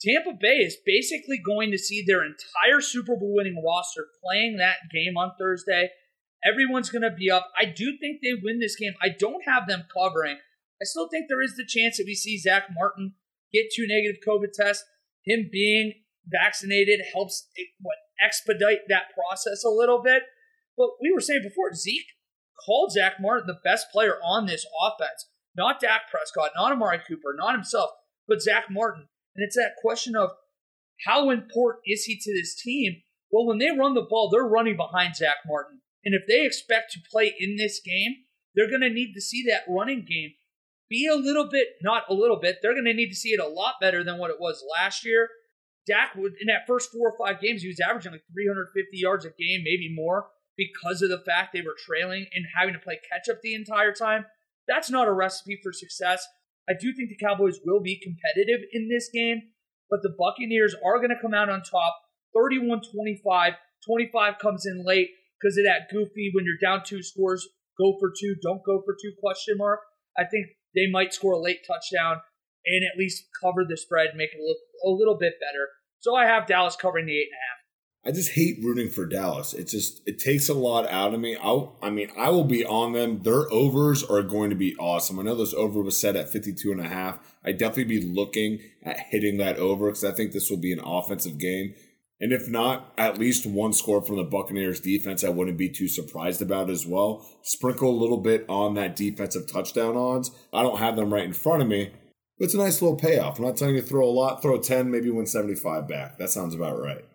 Tampa 0.01 0.33
Bay 0.39 0.57
is 0.57 0.77
basically 0.85 1.39
going 1.43 1.71
to 1.71 1.77
see 1.77 2.03
their 2.05 2.23
entire 2.23 2.81
Super 2.81 3.15
Bowl 3.15 3.33
winning 3.33 3.63
roster 3.65 4.07
playing 4.23 4.57
that 4.57 4.77
game 4.93 5.17
on 5.17 5.31
Thursday. 5.39 5.89
Everyone's 6.45 6.91
going 6.91 7.01
to 7.01 7.15
be 7.17 7.31
up. 7.31 7.49
I 7.59 7.65
do 7.65 7.97
think 7.99 8.19
they 8.21 8.39
win 8.41 8.59
this 8.59 8.75
game. 8.75 8.93
I 9.01 9.09
don't 9.17 9.43
have 9.45 9.67
them 9.67 9.85
covering. 9.91 10.37
I 10.79 10.85
still 10.85 11.07
think 11.09 11.25
there 11.27 11.41
is 11.41 11.55
the 11.55 11.65
chance 11.65 11.97
that 11.97 12.05
we 12.05 12.13
see 12.13 12.37
Zack 12.37 12.65
Martin 12.75 13.15
get 13.53 13.71
two 13.73 13.87
negative 13.87 14.21
COVID 14.27 14.53
tests. 14.53 14.83
Him 15.25 15.49
being 15.51 15.93
vaccinated 16.25 17.01
helps 17.13 17.49
what 17.81 17.97
expedite 18.23 18.87
that 18.89 19.13
process 19.13 19.63
a 19.63 19.69
little 19.69 20.01
bit. 20.01 20.23
But 20.77 20.89
we 21.01 21.11
were 21.11 21.21
saying 21.21 21.41
before, 21.43 21.73
Zeke 21.73 22.13
called 22.65 22.91
Zack 22.91 23.15
Martin 23.19 23.47
the 23.47 23.59
best 23.63 23.87
player 23.91 24.15
on 24.23 24.45
this 24.45 24.65
offense. 24.81 25.29
Not 25.55 25.79
Dak 25.79 26.01
Prescott, 26.11 26.51
not 26.55 26.71
Amari 26.71 26.99
Cooper, 27.07 27.35
not 27.35 27.55
himself, 27.55 27.89
but 28.27 28.41
Zack 28.41 28.65
Martin. 28.69 29.07
And 29.35 29.43
it's 29.43 29.55
that 29.55 29.75
question 29.81 30.15
of 30.15 30.29
how 31.05 31.29
important 31.29 31.83
is 31.85 32.03
he 32.03 32.17
to 32.17 32.33
this 32.33 32.55
team? 32.55 33.01
Well, 33.31 33.45
when 33.45 33.57
they 33.57 33.71
run 33.71 33.93
the 33.93 34.05
ball, 34.07 34.29
they're 34.29 34.47
running 34.47 34.77
behind 34.77 35.15
Zack 35.15 35.37
Martin. 35.45 35.81
And 36.05 36.15
if 36.15 36.23
they 36.27 36.45
expect 36.45 36.91
to 36.93 36.99
play 37.11 37.33
in 37.39 37.55
this 37.57 37.81
game, 37.83 38.23
they're 38.55 38.69
going 38.69 38.81
to 38.81 38.89
need 38.89 39.13
to 39.13 39.21
see 39.21 39.43
that 39.47 39.71
running 39.71 40.05
game 40.07 40.31
be 40.89 41.07
a 41.07 41.15
little 41.15 41.49
bit, 41.49 41.67
not 41.81 42.03
a 42.09 42.13
little 42.13 42.39
bit, 42.39 42.57
they're 42.61 42.73
going 42.73 42.85
to 42.85 42.93
need 42.93 43.09
to 43.09 43.15
see 43.15 43.29
it 43.29 43.39
a 43.39 43.47
lot 43.47 43.75
better 43.81 44.03
than 44.03 44.17
what 44.17 44.31
it 44.31 44.39
was 44.39 44.63
last 44.79 45.05
year. 45.05 45.29
Dak 45.85 46.15
would, 46.15 46.33
in 46.41 46.47
that 46.47 46.67
first 46.67 46.91
four 46.91 47.11
or 47.11 47.17
five 47.17 47.41
games, 47.41 47.61
he 47.61 47.67
was 47.69 47.79
averaging 47.79 48.11
like 48.11 48.23
350 48.33 48.97
yards 48.97 49.25
a 49.25 49.29
game, 49.29 49.61
maybe 49.63 49.93
more, 49.93 50.27
because 50.57 51.01
of 51.01 51.09
the 51.09 51.23
fact 51.25 51.53
they 51.53 51.61
were 51.61 51.75
trailing 51.77 52.25
and 52.33 52.45
having 52.57 52.73
to 52.73 52.79
play 52.79 52.99
catch 53.09 53.29
up 53.29 53.41
the 53.41 53.55
entire 53.55 53.93
time. 53.93 54.25
That's 54.67 54.89
not 54.89 55.07
a 55.07 55.13
recipe 55.13 55.59
for 55.63 55.71
success. 55.71 56.27
I 56.69 56.73
do 56.73 56.93
think 56.93 57.09
the 57.09 57.25
Cowboys 57.25 57.59
will 57.63 57.79
be 57.79 58.01
competitive 58.03 58.67
in 58.73 58.89
this 58.89 59.09
game, 59.13 59.41
but 59.89 60.01
the 60.03 60.13
Buccaneers 60.17 60.75
are 60.85 60.97
going 60.97 61.09
to 61.09 61.21
come 61.21 61.33
out 61.33 61.49
on 61.49 61.61
top 61.61 61.95
31 62.33 62.81
25. 62.91 63.53
25 63.85 64.39
comes 64.39 64.65
in 64.65 64.83
late 64.83 65.09
because 65.39 65.57
of 65.57 65.63
that 65.63 65.89
goofy 65.89 66.31
when 66.33 66.43
you're 66.43 66.59
down 66.61 66.83
two 66.85 67.01
scores, 67.01 67.47
go 67.79 67.95
for 67.99 68.11
two, 68.19 68.35
don't 68.41 68.65
go 68.65 68.81
for 68.83 68.95
two 69.01 69.13
question 69.21 69.57
mark. 69.57 69.79
I 70.17 70.25
think 70.25 70.47
they 70.77 70.89
might 70.89 71.13
score 71.13 71.33
a 71.33 71.41
late 71.41 71.65
touchdown 71.67 72.21
and 72.65 72.83
at 72.85 72.97
least 72.97 73.25
cover 73.41 73.65
the 73.67 73.77
spread, 73.77 74.09
make 74.15 74.29
it 74.33 74.41
look 74.45 74.57
a 74.85 74.89
little 74.89 75.17
bit 75.17 75.33
better. 75.39 75.67
So 75.99 76.15
I 76.15 76.25
have 76.25 76.45
Dallas 76.45 76.75
covering 76.79 77.07
the 77.07 77.17
eight 77.17 77.29
and 77.31 77.33
a 77.33 77.43
half. 77.49 77.57
I 78.05 78.11
just 78.11 78.31
hate 78.31 78.63
rooting 78.63 78.89
for 78.89 79.05
Dallas. 79.05 79.53
It 79.53 79.67
just 79.67 80.01
it 80.05 80.19
takes 80.19 80.47
a 80.47 80.53
lot 80.53 80.87
out 80.87 81.13
of 81.13 81.19
me. 81.19 81.35
I 81.35 81.67
I 81.81 81.89
mean, 81.89 82.09
I 82.17 82.29
will 82.29 82.45
be 82.45 82.63
on 82.63 82.93
them. 82.93 83.23
Their 83.23 83.51
overs 83.51 84.01
are 84.03 84.21
going 84.21 84.49
to 84.49 84.55
be 84.55 84.77
awesome. 84.77 85.19
I 85.19 85.23
know 85.23 85.35
this 85.35 85.53
over 85.53 85.81
was 85.81 85.99
set 85.99 86.15
at 86.15 86.29
52 86.29 86.71
and 86.71 86.79
a 86.79 86.87
half. 86.87 87.19
I 87.43 87.51
definitely 87.51 87.99
be 87.99 88.07
looking 88.07 88.59
at 88.83 88.97
hitting 89.09 89.37
that 89.39 89.57
over 89.57 89.89
cuz 89.89 90.05
I 90.05 90.11
think 90.11 90.31
this 90.31 90.49
will 90.49 90.57
be 90.57 90.71
an 90.71 90.79
offensive 90.79 91.37
game. 91.37 91.73
And 92.19 92.33
if 92.33 92.47
not, 92.47 92.93
at 92.97 93.19
least 93.19 93.45
one 93.45 93.73
score 93.73 94.01
from 94.01 94.15
the 94.15 94.23
Buccaneers 94.23 94.79
defense 94.79 95.23
I 95.23 95.29
wouldn't 95.29 95.57
be 95.57 95.69
too 95.69 95.87
surprised 95.87 96.41
about 96.41 96.69
as 96.69 96.85
well. 96.85 97.27
Sprinkle 97.43 97.89
a 97.89 98.01
little 98.01 98.17
bit 98.17 98.45
on 98.49 98.73
that 98.73 98.95
defensive 98.95 99.47
touchdown 99.47 99.95
odds. 99.95 100.31
I 100.51 100.63
don't 100.63 100.79
have 100.79 100.95
them 100.95 101.13
right 101.13 101.25
in 101.25 101.33
front 101.33 101.61
of 101.61 101.67
me, 101.67 101.91
but 102.39 102.45
it's 102.45 102.55
a 102.55 102.57
nice 102.57 102.81
little 102.81 102.97
payoff. 102.97 103.37
I'm 103.37 103.45
not 103.45 103.57
telling 103.57 103.75
you 103.75 103.81
to 103.81 103.87
throw 103.87 104.07
a 104.07 104.09
lot, 104.09 104.41
throw 104.41 104.59
10, 104.59 104.89
maybe 104.89 105.11
win 105.11 105.27
75 105.27 105.87
back. 105.87 106.17
That 106.17 106.31
sounds 106.31 106.55
about 106.55 106.81
right. 106.81 107.05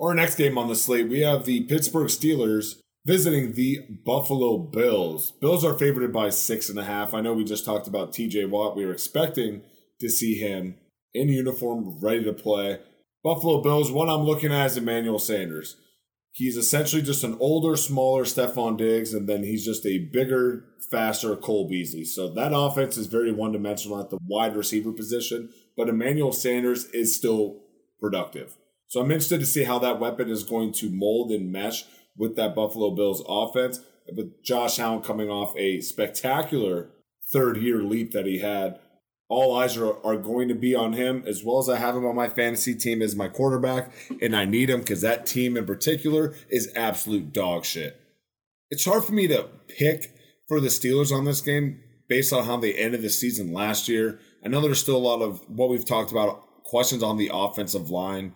Our 0.00 0.14
next 0.14 0.34
game 0.34 0.58
on 0.58 0.68
the 0.68 0.76
slate, 0.76 1.08
we 1.08 1.20
have 1.20 1.44
the 1.44 1.62
Pittsburgh 1.64 2.08
Steelers 2.08 2.80
visiting 3.06 3.52
the 3.52 3.80
Buffalo 4.04 4.58
Bills. 4.58 5.30
Bills 5.40 5.64
are 5.64 5.78
favored 5.78 6.12
by 6.12 6.30
six 6.30 6.68
and 6.68 6.78
a 6.78 6.84
half. 6.84 7.14
I 7.14 7.20
know 7.20 7.32
we 7.32 7.44
just 7.44 7.64
talked 7.64 7.88
about 7.88 8.12
TJ 8.12 8.50
Watt. 8.50 8.76
We 8.76 8.84
were 8.84 8.92
expecting 8.92 9.62
to 10.00 10.08
see 10.08 10.34
him 10.34 10.76
in 11.14 11.28
uniform, 11.28 11.98
ready 12.00 12.22
to 12.24 12.32
play. 12.32 12.80
Buffalo 13.22 13.62
Bills, 13.62 13.90
one 13.90 14.08
I'm 14.08 14.22
looking 14.22 14.52
at 14.52 14.66
is 14.66 14.76
Emmanuel 14.76 15.18
Sanders. 15.18 15.76
He's 16.32 16.56
essentially 16.56 17.02
just 17.02 17.24
an 17.24 17.36
older, 17.40 17.76
smaller 17.76 18.24
Stefon 18.24 18.76
Diggs, 18.76 19.12
and 19.12 19.28
then 19.28 19.42
he's 19.42 19.64
just 19.64 19.84
a 19.84 20.08
bigger, 20.12 20.64
faster 20.90 21.34
Cole 21.34 21.68
Beasley. 21.68 22.04
So 22.04 22.32
that 22.34 22.52
offense 22.54 22.96
is 22.96 23.06
very 23.06 23.32
one 23.32 23.52
dimensional 23.52 24.00
at 24.00 24.10
the 24.10 24.18
wide 24.24 24.54
receiver 24.54 24.92
position, 24.92 25.50
but 25.76 25.88
Emmanuel 25.88 26.32
Sanders 26.32 26.84
is 26.86 27.16
still 27.16 27.62
productive. 28.00 28.56
So 28.86 29.00
I'm 29.00 29.10
interested 29.10 29.40
to 29.40 29.46
see 29.46 29.64
how 29.64 29.80
that 29.80 29.98
weapon 29.98 30.30
is 30.30 30.44
going 30.44 30.72
to 30.74 30.90
mold 30.90 31.32
and 31.32 31.50
mesh 31.50 31.84
with 32.16 32.36
that 32.36 32.54
Buffalo 32.54 32.94
Bills 32.94 33.22
offense. 33.28 33.80
With 34.14 34.42
Josh 34.42 34.78
Allen 34.78 35.02
coming 35.02 35.28
off 35.28 35.54
a 35.58 35.80
spectacular 35.80 36.90
third 37.30 37.58
year 37.58 37.82
leap 37.82 38.12
that 38.12 38.24
he 38.26 38.38
had, 38.38 38.78
all 39.28 39.56
eyes 39.56 39.76
are, 39.76 40.04
are 40.04 40.16
going 40.16 40.48
to 40.48 40.54
be 40.54 40.74
on 40.74 40.94
him 40.94 41.22
as 41.26 41.44
well 41.44 41.58
as 41.58 41.68
I 41.68 41.76
have 41.76 41.94
him 41.94 42.06
on 42.06 42.16
my 42.16 42.28
fantasy 42.28 42.74
team 42.74 43.02
as 43.02 43.14
my 43.14 43.28
quarterback, 43.28 43.92
and 44.22 44.34
I 44.34 44.44
need 44.44 44.70
him 44.70 44.80
because 44.80 45.02
that 45.02 45.26
team 45.26 45.56
in 45.56 45.66
particular 45.66 46.34
is 46.48 46.72
absolute 46.74 47.32
dog 47.32 47.64
shit. 47.64 48.00
It's 48.70 48.84
hard 48.84 49.04
for 49.04 49.12
me 49.12 49.28
to 49.28 49.48
pick 49.68 50.12
for 50.46 50.60
the 50.60 50.68
Steelers 50.68 51.12
on 51.12 51.24
this 51.24 51.40
game 51.40 51.80
based 52.08 52.32
on 52.32 52.44
how 52.44 52.56
they 52.56 52.72
ended 52.74 53.02
the 53.02 53.10
season 53.10 53.52
last 53.52 53.88
year. 53.88 54.18
I 54.44 54.48
know 54.48 54.60
there's 54.60 54.80
still 54.80 54.96
a 54.96 54.98
lot 54.98 55.20
of 55.20 55.42
what 55.48 55.68
we've 55.68 55.84
talked 55.84 56.10
about 56.10 56.64
questions 56.64 57.02
on 57.02 57.18
the 57.18 57.30
offensive 57.32 57.90
line. 57.90 58.34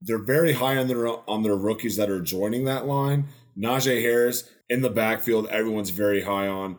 They're 0.00 0.22
very 0.22 0.52
high 0.52 0.76
on 0.76 0.88
their 0.88 1.08
on 1.28 1.42
their 1.42 1.56
rookies 1.56 1.96
that 1.96 2.10
are 2.10 2.20
joining 2.20 2.64
that 2.64 2.86
line. 2.86 3.28
Najee 3.58 4.02
Harris 4.02 4.48
in 4.68 4.82
the 4.82 4.90
backfield, 4.90 5.48
everyone's 5.48 5.90
very 5.90 6.22
high 6.22 6.46
on. 6.46 6.78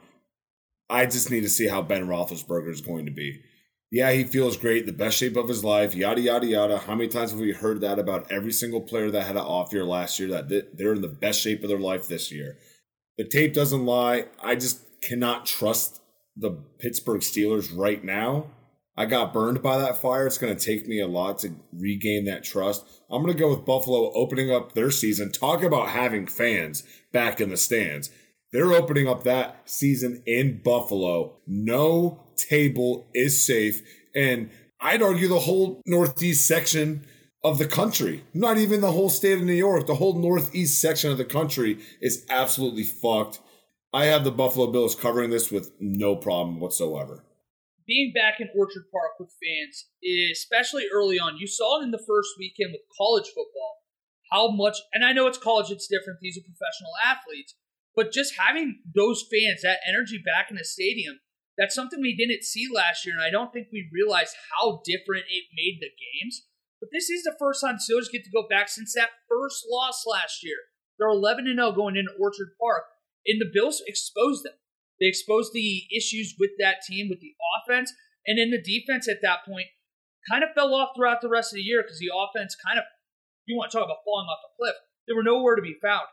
I 0.89 1.06
just 1.06 1.30
need 1.30 1.41
to 1.41 1.49
see 1.49 1.67
how 1.67 1.82
Ben 1.82 2.08
Roethlisberger 2.08 2.69
is 2.69 2.82
going 2.82 3.06
to 3.06 3.12
be. 3.12 3.41
Yeah, 3.91 4.12
he 4.12 4.23
feels 4.23 4.56
great, 4.56 4.86
the 4.86 4.91
best 4.91 5.17
shape 5.17 5.36
of 5.36 5.47
his 5.47 5.63
life, 5.63 5.95
yada 5.95 6.21
yada 6.21 6.45
yada. 6.45 6.78
How 6.78 6.95
many 6.95 7.10
times 7.10 7.32
have 7.32 7.39
we 7.39 7.52
heard 7.52 7.82
that 7.82 7.97
about 7.97 8.32
every 8.32 8.52
single 8.52 8.82
player 8.82 9.10
that 9.10 9.25
had 9.25 9.36
an 9.36 9.41
off 9.41 9.73
year 9.73 9.84
last 9.84 10.19
year 10.19 10.30
that 10.30 10.78
they're 10.78 10.93
in 10.93 11.02
the 11.02 11.08
best 11.08 11.41
shape 11.41 11.63
of 11.63 11.69
their 11.69 11.80
life 11.80 12.08
this 12.08 12.32
year? 12.32 12.58
The 13.17 13.28
tape 13.28 13.54
doesn't 13.54 13.86
lie. 13.86 14.25
I 14.41 14.56
just 14.56 14.82
cannot 15.02 15.45
trust 15.45 16.02
the 16.38 16.52
Pittsburgh 16.80 17.21
Steelers 17.21 17.75
right 17.75 18.04
now. 18.04 18.52
I 18.95 19.06
got 19.06 19.34
burned 19.34 19.63
by 19.63 19.78
that 19.78 19.97
fire. 19.97 20.28
It's 20.28 20.38
going 20.38 20.56
to 20.56 20.65
take 20.65 20.88
me 20.88 20.99
a 20.99 21.08
lot 21.08 21.39
to 21.39 21.56
regain 21.73 22.25
that 22.25 22.43
trust. 22.43 22.86
I'm 23.10 23.23
going 23.23 23.34
to 23.34 23.39
go 23.39 23.49
with 23.49 23.65
Buffalo 23.65 24.12
opening 24.13 24.52
up 24.52 24.73
their 24.73 24.91
season. 24.91 25.32
Talk 25.32 25.63
about 25.63 25.89
having 25.89 26.28
fans 26.28 26.84
back 27.12 27.39
in 27.39 27.49
the 27.49 27.58
stands. 27.58 28.10
They're 28.51 28.73
opening 28.73 29.07
up 29.07 29.23
that 29.23 29.69
season 29.69 30.23
in 30.25 30.62
Buffalo. 30.63 31.38
No 31.45 32.23
table 32.35 33.07
is 33.13 33.45
safe. 33.45 33.81
And 34.15 34.49
I'd 34.81 35.03
argue 35.03 35.27
the 35.27 35.39
whole 35.39 35.81
Northeast 35.85 36.47
section 36.47 37.05
of 37.43 37.57
the 37.57 37.67
country, 37.67 38.23
not 38.33 38.57
even 38.57 38.81
the 38.81 38.91
whole 38.91 39.09
state 39.09 39.38
of 39.38 39.43
New 39.43 39.53
York, 39.53 39.88
the 39.88 39.95
whole 39.95 40.13
Northeast 40.13 40.81
section 40.81 41.12
of 41.12 41.17
the 41.17 41.25
country 41.25 41.79
is 42.01 42.25
absolutely 42.29 42.83
fucked. 42.83 43.39
I 43.93 44.05
have 44.05 44.23
the 44.23 44.31
Buffalo 44.31 44.71
Bills 44.71 44.95
covering 44.95 45.29
this 45.29 45.51
with 45.51 45.71
no 45.79 46.15
problem 46.15 46.59
whatsoever. 46.59 47.23
Being 47.88 48.12
back 48.13 48.39
in 48.39 48.49
Orchard 48.55 48.85
Park 48.91 49.12
with 49.19 49.31
fans, 49.41 49.88
especially 50.31 50.85
early 50.93 51.17
on, 51.17 51.38
you 51.38 51.47
saw 51.47 51.79
it 51.79 51.83
in 51.83 51.91
the 51.91 52.03
first 52.05 52.29
weekend 52.38 52.71
with 52.71 52.81
college 52.95 53.27
football. 53.27 53.77
How 54.31 54.51
much, 54.51 54.77
and 54.93 55.03
I 55.03 55.12
know 55.12 55.25
it's 55.25 55.39
college, 55.39 55.71
it's 55.71 55.88
different. 55.88 56.19
These 56.21 56.38
are 56.38 56.41
professional 56.41 56.91
athletes, 57.03 57.55
but 57.99 58.15
just 58.15 58.39
having 58.39 58.79
those 58.95 59.27
fans, 59.27 59.59
that 59.62 59.83
energy 59.83 60.23
back 60.23 60.47
in 60.49 60.55
the 60.55 60.63
stadium, 60.63 61.19
that's 61.57 61.75
something 61.75 61.99
we 61.99 62.15
didn't 62.15 62.47
see 62.47 62.63
last 62.71 63.05
year, 63.05 63.12
and 63.19 63.21
I 63.21 63.29
don't 63.29 63.51
think 63.51 63.67
we 63.67 63.91
realized 63.91 64.39
how 64.55 64.79
different 64.88 65.27
it 65.27 65.51
made 65.51 65.83
the 65.83 65.91
games. 65.91 66.47
But 66.79 66.95
this 66.95 67.09
is 67.09 67.23
the 67.23 67.35
first 67.38 67.59
time 67.59 67.75
Steelers 67.75 68.07
get 68.09 68.23
to 68.23 68.31
go 68.31 68.47
back 68.47 68.69
since 68.69 68.95
that 68.95 69.19
first 69.27 69.67
loss 69.69 70.05
last 70.07 70.47
year. 70.47 70.55
They're 70.95 71.12
11 71.12 71.43
0 71.43 71.73
going 71.73 71.97
into 71.97 72.15
Orchard 72.15 72.55
Park, 72.55 72.88
and 73.27 73.35
the 73.35 73.51
Bills 73.51 73.83
exposed 73.85 74.45
them. 74.45 74.55
They 75.01 75.07
exposed 75.07 75.51
the 75.51 75.83
issues 75.91 76.35
with 76.39 76.51
that 76.57 76.79
team, 76.88 77.09
with 77.09 77.19
the 77.19 77.35
offense, 77.59 77.91
and 78.25 78.39
then 78.39 78.51
the 78.51 78.63
defense 78.63 79.09
at 79.09 79.19
that 79.23 79.43
point 79.43 79.67
kind 80.31 80.45
of 80.45 80.55
fell 80.55 80.73
off 80.73 80.95
throughout 80.95 81.19
the 81.19 81.27
rest 81.27 81.51
of 81.51 81.57
the 81.57 81.67
year 81.67 81.83
because 81.83 81.99
the 81.99 82.15
offense 82.15 82.55
kind 82.55 82.79
of, 82.79 82.85
you 83.43 83.57
want 83.57 83.71
to 83.71 83.77
talk 83.77 83.83
about 83.83 84.07
falling 84.07 84.31
off 84.31 84.39
a 84.47 84.55
cliff, 84.55 84.75
they 85.05 85.13
were 85.13 85.27
nowhere 85.27 85.57
to 85.57 85.62
be 85.62 85.75
found. 85.83 86.07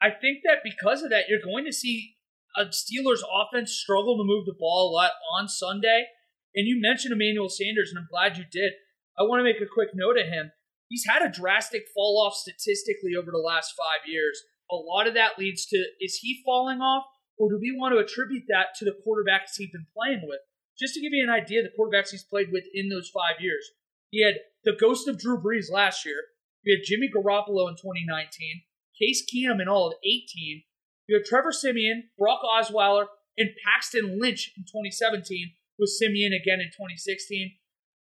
I 0.00 0.10
think 0.10 0.40
that 0.44 0.62
because 0.62 1.02
of 1.02 1.10
that, 1.10 1.24
you're 1.28 1.42
going 1.42 1.64
to 1.64 1.72
see 1.72 2.16
a 2.56 2.66
Steelers 2.66 3.20
offense 3.26 3.72
struggle 3.72 4.16
to 4.16 4.24
move 4.24 4.46
the 4.46 4.56
ball 4.58 4.90
a 4.90 4.94
lot 4.94 5.12
on 5.38 5.48
Sunday. 5.48 6.06
And 6.54 6.66
you 6.66 6.80
mentioned 6.80 7.12
Emmanuel 7.12 7.48
Sanders, 7.48 7.90
and 7.90 7.98
I'm 7.98 8.08
glad 8.10 8.38
you 8.38 8.44
did. 8.50 8.72
I 9.18 9.22
want 9.24 9.40
to 9.40 9.44
make 9.44 9.60
a 9.60 9.72
quick 9.72 9.90
note 9.94 10.18
of 10.18 10.26
him. 10.26 10.52
He's 10.88 11.04
had 11.06 11.22
a 11.22 11.30
drastic 11.30 11.84
fall 11.94 12.24
off 12.24 12.34
statistically 12.34 13.12
over 13.18 13.30
the 13.30 13.38
last 13.38 13.74
five 13.76 14.08
years. 14.08 14.40
A 14.70 14.76
lot 14.76 15.06
of 15.06 15.14
that 15.14 15.38
leads 15.38 15.66
to 15.66 15.76
is 16.00 16.18
he 16.22 16.42
falling 16.44 16.80
off, 16.80 17.04
or 17.36 17.50
do 17.50 17.58
we 17.60 17.76
want 17.76 17.94
to 17.94 18.00
attribute 18.00 18.44
that 18.48 18.74
to 18.78 18.84
the 18.84 18.96
quarterbacks 19.04 19.56
he's 19.56 19.70
been 19.70 19.86
playing 19.94 20.22
with? 20.24 20.40
Just 20.78 20.94
to 20.94 21.00
give 21.00 21.12
you 21.12 21.24
an 21.24 21.30
idea, 21.30 21.62
the 21.62 21.74
quarterbacks 21.76 22.10
he's 22.10 22.24
played 22.24 22.52
with 22.52 22.64
in 22.72 22.88
those 22.88 23.10
five 23.12 23.40
years. 23.40 23.68
He 24.10 24.24
had 24.24 24.34
the 24.64 24.76
ghost 24.80 25.08
of 25.08 25.18
Drew 25.18 25.40
Brees 25.40 25.70
last 25.70 26.06
year. 26.06 26.22
He 26.62 26.72
had 26.72 26.84
Jimmy 26.84 27.10
Garoppolo 27.10 27.68
in 27.68 27.76
2019. 27.76 28.62
Case 29.00 29.24
Keenum 29.24 29.60
in 29.60 29.68
all 29.68 29.88
of 29.88 29.94
18. 30.04 30.62
You 31.08 31.16
have 31.16 31.26
Trevor 31.26 31.52
Siemian, 31.52 32.10
Brock 32.18 32.40
Osweiler, 32.42 33.06
and 33.36 33.50
Paxton 33.64 34.18
Lynch 34.20 34.52
in 34.56 34.64
2017, 34.64 35.52
with 35.78 35.90
Siemian 35.90 36.32
again 36.32 36.60
in 36.60 36.68
2016. 36.68 37.52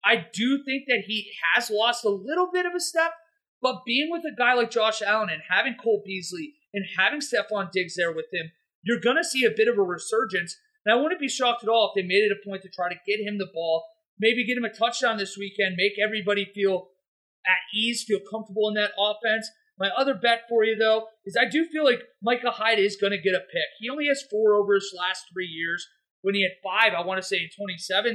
I 0.04 0.26
do 0.34 0.64
think 0.64 0.86
that 0.88 1.04
he 1.08 1.32
has 1.54 1.70
lost 1.70 2.06
a 2.06 2.10
little 2.10 2.50
bit 2.52 2.66
of 2.66 2.74
a 2.76 2.80
step, 2.80 3.14
but 3.62 3.86
being 3.86 4.10
with 4.12 4.24
a 4.26 4.36
guy 4.36 4.54
like 4.54 4.72
Josh 4.72 5.02
Allen 5.02 5.30
and 5.30 5.42
having 5.50 5.76
Cole 5.82 6.02
Beasley 6.06 6.56
and 6.74 6.86
having 6.98 7.22
Stefon 7.22 7.72
Diggs 7.72 7.96
there 7.96 8.12
with 8.12 8.26
him, 8.34 8.52
you're 8.84 9.00
going 9.00 9.18
to 9.18 9.24
see 9.24 9.46
a 9.46 9.56
bit 9.56 9.68
of 9.68 9.78
a 9.78 9.84
resurgence. 9.84 10.58
And 10.86 10.94
I 10.94 11.02
wouldn't 11.02 11.22
be 11.22 11.30
shocked 11.30 11.64
at 11.64 11.70
all 11.70 11.92
if 11.94 12.02
they 12.02 12.08
made 12.08 12.24
it 12.24 12.32
a 12.32 12.48
point 12.48 12.64
to 12.64 12.70
try 12.70 12.90
to 12.90 12.96
get 13.06 13.20
him 13.20 13.38
the 13.38 13.52
ball, 13.54 13.86
maybe 14.20 14.46
get 14.46 14.58
him 14.58 14.66
a 14.66 14.74
touchdown 14.74 15.18
this 15.18 15.38
weekend, 15.38 15.76
make 15.78 15.94
everybody 16.04 16.46
feel 16.46 16.90
at 17.46 17.62
ease, 17.76 18.04
feel 18.04 18.20
comfortable 18.30 18.68
in 18.70 18.74
that 18.76 18.92
offense. 18.98 19.50
My 19.82 19.90
other 19.98 20.14
bet 20.14 20.46
for 20.48 20.64
you, 20.64 20.78
though, 20.78 21.10
is 21.26 21.34
I 21.34 21.50
do 21.50 21.66
feel 21.66 21.84
like 21.84 22.06
Micah 22.22 22.54
Hyde 22.54 22.78
is 22.78 23.02
going 23.02 23.18
to 23.18 23.22
get 23.22 23.34
a 23.34 23.42
pick. 23.42 23.66
He 23.80 23.90
only 23.90 24.06
has 24.06 24.22
four 24.30 24.54
over 24.54 24.76
his 24.76 24.94
last 24.94 25.26
three 25.34 25.50
years. 25.50 25.82
When 26.22 26.36
he 26.36 26.46
had 26.46 26.62
five, 26.62 26.94
I 26.94 27.02
want 27.02 27.18
to 27.18 27.26
say 27.26 27.38
in 27.38 27.50
2017. 27.50 28.14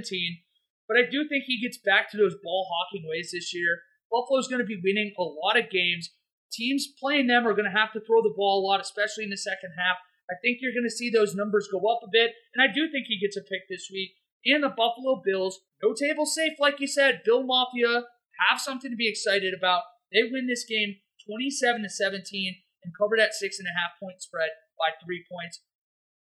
But 0.86 0.96
I 0.96 1.10
do 1.10 1.26
think 1.26 1.42
he 1.42 1.58
gets 1.58 1.82
back 1.82 2.06
to 2.10 2.16
those 2.16 2.38
ball 2.38 2.70
hawking 2.70 3.02
ways 3.10 3.34
this 3.34 3.50
year. 3.50 3.82
Buffalo's 4.14 4.46
going 4.46 4.62
to 4.62 4.70
be 4.70 4.78
winning 4.78 5.10
a 5.18 5.26
lot 5.26 5.58
of 5.58 5.66
games. 5.66 6.14
Teams 6.52 6.86
playing 7.02 7.26
them 7.26 7.42
are 7.42 7.58
going 7.58 7.66
to 7.66 7.76
have 7.76 7.92
to 7.98 8.00
throw 8.06 8.22
the 8.22 8.34
ball 8.36 8.62
a 8.62 8.64
lot, 8.64 8.80
especially 8.80 9.24
in 9.24 9.34
the 9.34 9.36
second 9.36 9.74
half. 9.74 9.98
I 10.30 10.38
think 10.38 10.58
you're 10.62 10.70
going 10.70 10.86
to 10.86 10.94
see 10.94 11.10
those 11.10 11.34
numbers 11.34 11.66
go 11.66 11.82
up 11.90 12.06
a 12.06 12.10
bit, 12.10 12.30
and 12.54 12.62
I 12.62 12.72
do 12.72 12.86
think 12.86 13.10
he 13.10 13.18
gets 13.18 13.36
a 13.36 13.42
pick 13.42 13.66
this 13.66 13.90
week. 13.90 14.14
And 14.46 14.62
the 14.62 14.70
Buffalo 14.70 15.18
Bills, 15.18 15.58
no 15.82 15.94
table 15.98 16.26
safe, 16.26 16.62
like 16.62 16.78
you 16.78 16.86
said. 16.86 17.26
Bill 17.26 17.42
Mafia 17.42 18.06
have 18.46 18.62
something 18.62 18.90
to 18.90 18.96
be 18.96 19.10
excited 19.10 19.50
about. 19.50 19.82
They 20.12 20.22
win 20.22 20.46
this 20.46 20.64
game 20.64 21.02
27 21.26 21.82
to 21.82 21.90
17 21.90 22.56
and 22.84 22.94
cover 22.96 23.16
that 23.18 23.34
six 23.34 23.58
and 23.58 23.68
a 23.68 23.74
half 23.74 23.98
point 24.00 24.22
spread 24.22 24.50
by 24.78 24.94
three 25.04 25.24
points. 25.30 25.60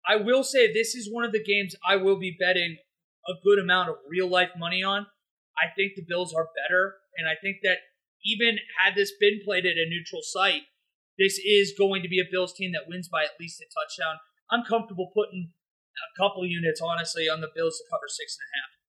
I 0.07 0.15
will 0.15 0.43
say 0.43 0.71
this 0.71 0.95
is 0.95 1.11
one 1.11 1.25
of 1.25 1.31
the 1.31 1.43
games 1.43 1.75
I 1.85 1.95
will 1.95 2.17
be 2.17 2.37
betting 2.39 2.77
a 3.27 3.33
good 3.43 3.59
amount 3.59 3.89
of 3.89 4.01
real 4.07 4.27
life 4.27 4.51
money 4.57 4.83
on. 4.83 5.05
I 5.57 5.69
think 5.75 5.93
the 5.95 6.05
Bills 6.07 6.33
are 6.33 6.49
better, 6.57 6.95
and 7.17 7.27
I 7.27 7.35
think 7.41 7.57
that 7.63 7.77
even 8.25 8.57
had 8.79 8.95
this 8.95 9.11
been 9.19 9.41
played 9.43 9.65
at 9.65 9.77
a 9.77 9.89
neutral 9.89 10.21
site, 10.23 10.63
this 11.19 11.37
is 11.37 11.73
going 11.77 12.01
to 12.01 12.09
be 12.09 12.19
a 12.19 12.29
Bills 12.31 12.53
team 12.53 12.71
that 12.73 12.87
wins 12.87 13.09
by 13.09 13.23
at 13.23 13.37
least 13.39 13.61
a 13.61 13.69
touchdown. 13.69 14.17
I'm 14.49 14.65
comfortable 14.65 15.11
putting 15.13 15.53
a 15.93 16.17
couple 16.17 16.45
units, 16.45 16.81
honestly, 16.81 17.29
on 17.29 17.41
the 17.41 17.53
Bills 17.53 17.77
to 17.77 17.85
cover 17.91 18.07
six 18.07 18.37
and 18.39 18.47
a 18.47 18.51
half. 18.57 18.80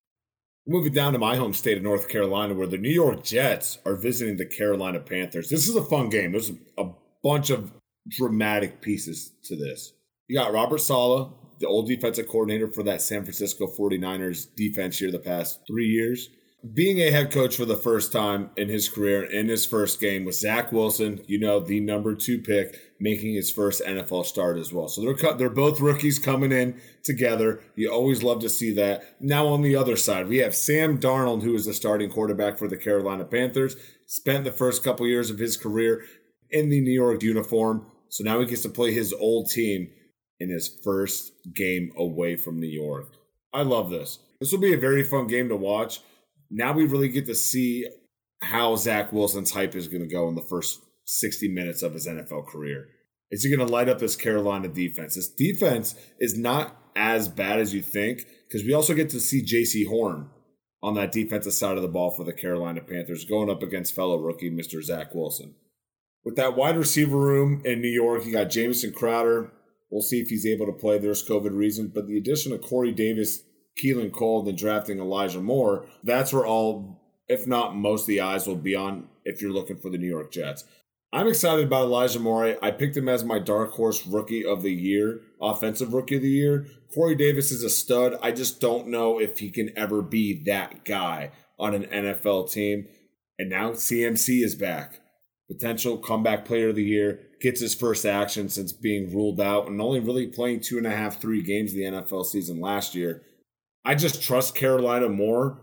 Moving 0.67 0.93
down 0.93 1.13
to 1.13 1.19
my 1.19 1.37
home 1.37 1.55
state 1.55 1.77
of 1.77 1.83
North 1.83 2.09
Carolina, 2.09 2.55
where 2.55 2.69
the 2.69 2.79
New 2.79 2.89
York 2.89 3.25
Jets 3.25 3.79
are 3.85 3.97
visiting 3.97 4.37
the 4.37 4.47
Carolina 4.47 5.01
Panthers. 5.01 5.49
This 5.49 5.69
is 5.69 5.75
a 5.75 5.83
fun 5.83 6.09
game. 6.09 6.31
There's 6.31 6.53
a 6.79 6.91
bunch 7.25 7.51
of 7.51 7.73
dramatic 8.09 8.81
pieces 8.81 9.33
to 9.45 9.57
this. 9.57 9.93
You 10.29 10.39
got 10.39 10.53
Robert 10.53 10.79
Saleh, 10.79 11.31
the 11.59 11.67
old 11.67 11.89
defensive 11.89 12.29
coordinator 12.29 12.69
for 12.69 12.85
that 12.85 13.03
San 13.03 13.25
Francisco 13.25 13.67
49ers 13.67 14.55
defense 14.55 14.99
here 14.99 15.11
the 15.11 15.19
past 15.19 15.61
three 15.67 15.87
years. 15.87 16.29
Being 16.75 17.01
a 17.01 17.11
head 17.11 17.33
coach 17.33 17.57
for 17.57 17.65
the 17.65 17.77
first 17.77 18.13
time 18.13 18.51
in 18.57 18.69
his 18.69 18.89
career 18.89 19.25
in 19.25 19.49
his 19.49 19.67
first 19.67 20.01
game 20.01 20.25
with 20.25 20.37
Zach 20.37 20.71
Wilson, 20.71 21.21
you 21.27 21.41
know, 21.41 21.59
the 21.59 21.81
number 21.81 22.15
two 22.15 22.39
pick, 22.39 22.79
making 23.01 23.35
his 23.35 23.51
first 23.51 23.83
NFL 23.83 24.25
start 24.27 24.57
as 24.59 24.73
well. 24.73 24.87
So 24.87 25.01
they're 25.01 25.35
they're 25.35 25.51
both 25.51 25.81
rookies 25.81 26.21
coming 26.21 26.53
in 26.53 26.81
together. 27.03 27.61
You 27.75 27.91
always 27.91 28.23
love 28.23 28.41
to 28.43 28.49
see 28.49 28.73
that. 28.75 29.17
Now 29.21 29.49
on 29.49 29.63
the 29.63 29.75
other 29.75 29.97
side, 29.97 30.29
we 30.29 30.39
have 30.39 30.55
Sam 30.55 30.99
Darnold, 30.99 31.43
who 31.43 31.57
is 31.57 31.67
the 31.67 31.75
starting 31.75 32.11
quarterback 32.11 32.59
for 32.59 32.69
the 32.69 32.77
Carolina 32.77 33.25
Panthers. 33.25 33.75
Spent 34.07 34.45
the 34.45 34.53
first 34.53 34.85
couple 34.85 35.07
years 35.09 35.31
of 35.31 35.41
his 35.41 35.57
career 35.57 36.05
in 36.51 36.69
the 36.69 36.81
New 36.81 36.93
York 36.93 37.25
uniform, 37.25 37.87
so 38.09 38.23
now 38.23 38.39
he 38.39 38.47
gets 38.47 38.63
to 38.63 38.69
play 38.69 38.93
his 38.93 39.13
old 39.13 39.49
team 39.51 39.89
in 40.39 40.49
his 40.49 40.69
first 40.85 41.33
game 41.55 41.93
away 41.97 42.37
from 42.37 42.61
New 42.61 42.69
York. 42.69 43.17
I 43.53 43.63
love 43.63 43.91
this. 43.91 44.21
This 44.41 44.53
will 44.53 44.61
be 44.61 44.75
a 44.75 44.79
very 44.79 45.03
fun 45.03 45.27
game 45.27 45.49
to 45.49 45.57
watch. 45.57 46.01
Now 46.53 46.73
we 46.73 46.85
really 46.85 47.09
get 47.09 47.27
to 47.27 47.35
see 47.35 47.87
how 48.43 48.77
Zach 48.77 49.13
Wilson's 49.13 49.51
hype 49.51 49.75
is 49.75 49.89
going 49.89 50.03
to 50.03 50.09
go 50.13 50.29
in 50.29 50.35
the 50.35 50.47
first 50.49 50.81
60 51.07 51.49
minutes 51.49 51.83
of 51.83 51.95
his 51.95 52.07
NFL 52.07 52.47
career. 52.47 52.89
Is 53.31 53.43
he 53.43 53.55
going 53.55 53.67
to 53.67 53.73
light 53.73 53.89
up 53.89 53.99
this 53.99 54.17
Carolina 54.17 54.69
defense? 54.69 55.15
This 55.15 55.33
defense 55.33 55.95
is 56.19 56.37
not 56.37 56.77
as 56.95 57.29
bad 57.29 57.59
as 57.59 57.73
you 57.73 57.81
think 57.83 58.27
because 58.47 58.67
we 58.67 58.75
also 58.75 58.95
get 58.95 59.09
to 59.11 59.21
see 59.21 59.43
Jaycee 59.43 59.89
Horn 59.89 60.29
on 60.83 60.95
that 60.95 61.13
defensive 61.13 61.55
side 61.55 61.77
of 61.77 61.83
the 61.83 61.89
ball 61.89 62.11
for 62.11 62.25
the 62.25 62.33
Carolina 62.33 62.83
Panthers 62.83 63.25
going 63.25 63.49
up 63.49 63.63
against 63.63 63.95
fellow 63.95 64.19
rookie 64.19 64.51
Mr. 64.51 64.83
Zach 64.83 65.15
Wilson. 65.15 65.55
With 66.25 66.37
that 66.37 66.57
wide 66.57 66.77
receiver 66.77 67.17
room 67.17 67.63
in 67.65 67.81
New 67.81 67.89
York, 67.89 68.27
you 68.27 68.33
got 68.33 68.51
Jamison 68.51 68.93
Crowder, 68.93 69.53
We'll 69.93 70.01
see 70.01 70.21
if 70.21 70.29
he's 70.29 70.47
able 70.47 70.65
to 70.67 70.73
play. 70.73 70.97
There's 70.97 71.29
COVID 71.29 71.55
reasons, 71.55 71.91
but 71.95 72.07
the 72.07 72.17
addition 72.17 72.51
of 72.55 72.63
Corey 72.63 72.93
Davis, 72.93 73.43
Keelan 73.81 74.13
Cole, 74.13 74.49
and 74.49 74.59
drafting 74.59 74.99
Elijah 74.99 75.41
Moore, 75.41 75.87
that's 76.03 76.33
where 76.33 76.47
all, 76.47 77.01
if 77.29 77.47
not 77.47 77.77
most, 77.77 78.07
the 78.07 78.21
eyes 78.21 78.47
will 78.47 78.57
be 78.57 78.75
on 78.75 79.09
if 79.25 79.41
you're 79.41 79.53
looking 79.53 79.79
for 79.79 79.91
the 79.91 79.99
New 79.99 80.09
York 80.09 80.33
Jets. 80.33 80.65
I'm 81.15 81.29
excited 81.29 81.67
about 81.67 81.85
Elijah 81.85 82.21
Moore. 82.21 82.57
I 82.63 82.71
picked 82.71 82.97
him 82.97 83.09
as 83.09 83.23
my 83.23 83.39
dark 83.39 83.73
horse 83.73 84.07
rookie 84.07 84.47
of 84.47 84.63
the 84.63 84.73
year, 84.73 85.21
offensive 85.43 85.93
rookie 85.93 86.17
of 86.17 86.23
the 86.23 86.29
year. 86.29 86.67
Corey 86.95 87.15
Davis 87.15 87.51
is 87.51 87.63
a 87.63 87.69
stud. 87.69 88.17
I 88.23 88.33
just 88.33 88.61
don't 88.61 88.89
know 88.89 89.19
if 89.19 89.39
he 89.39 89.51
can 89.51 89.77
ever 89.77 90.01
be 90.01 90.43
that 90.45 90.87
guy 90.87 91.33
on 91.59 91.75
an 91.75 91.85
NFL 91.85 92.51
team. 92.51 92.89
And 93.39 93.51
now 93.51 93.73
CMC 93.73 94.43
is 94.43 94.55
back. 94.55 95.01
Potential 95.51 95.99
comeback 95.99 96.47
player 96.47 96.71
of 96.71 96.77
the 96.77 96.85
year. 96.85 97.21
Gets 97.43 97.61
his 97.61 97.75
first 97.75 98.07
action 98.07 98.49
since 98.49 98.73
being 98.73 99.15
ruled 99.15 99.41
out 99.41 99.67
and 99.67 99.81
only 99.83 100.01
really 100.01 100.29
playing 100.29 100.61
two 100.61 100.79
and 100.79 100.87
a 100.87 100.97
half, 100.97 101.21
three 101.21 101.43
games 101.43 101.73
of 101.73 101.77
the 101.77 101.83
NFL 101.83 102.25
season 102.25 102.61
last 102.61 102.95
year. 102.95 103.23
I 103.85 103.95
just 103.95 104.23
trust 104.23 104.55
Carolina 104.55 105.09
more. 105.09 105.61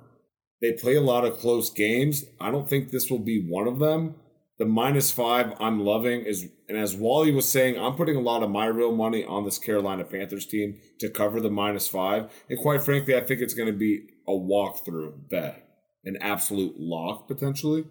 They 0.62 0.74
play 0.74 0.96
a 0.96 1.02
lot 1.02 1.26
of 1.26 1.38
close 1.38 1.70
games. 1.70 2.26
I 2.40 2.52
don't 2.52 2.68
think 2.68 2.90
this 2.90 3.10
will 3.10 3.20
be 3.20 3.46
one 3.48 3.68
of 3.68 3.80
them 3.80 4.16
the 4.60 4.66
minus 4.66 5.10
five 5.10 5.54
I'm 5.60 5.80
loving 5.80 6.26
is, 6.26 6.50
and 6.68 6.78
as 6.78 6.94
Wally 6.94 7.32
was 7.32 7.50
saying, 7.50 7.80
I'm 7.80 7.96
putting 7.96 8.18
a 8.18 8.22
lot 8.22 8.44
of 8.44 8.52
my 8.52 8.66
real 8.66 8.94
money 8.94 9.24
on 9.24 9.46
this 9.46 9.58
Carolina 9.58 10.04
Panthers 10.04 10.46
team 10.46 10.78
to 11.00 11.10
cover 11.10 11.40
the 11.40 11.50
minus 11.50 11.88
five. 11.88 12.30
And 12.50 12.60
quite 12.60 12.84
frankly, 12.84 13.16
I 13.16 13.22
think 13.22 13.40
it's 13.40 13.54
going 13.54 13.72
to 13.72 13.78
be 13.78 14.02
a 14.28 14.34
walkthrough 14.34 15.30
bet, 15.30 15.66
an 16.04 16.18
absolute 16.20 16.76
lock 16.78 17.28
potentially. 17.30 17.86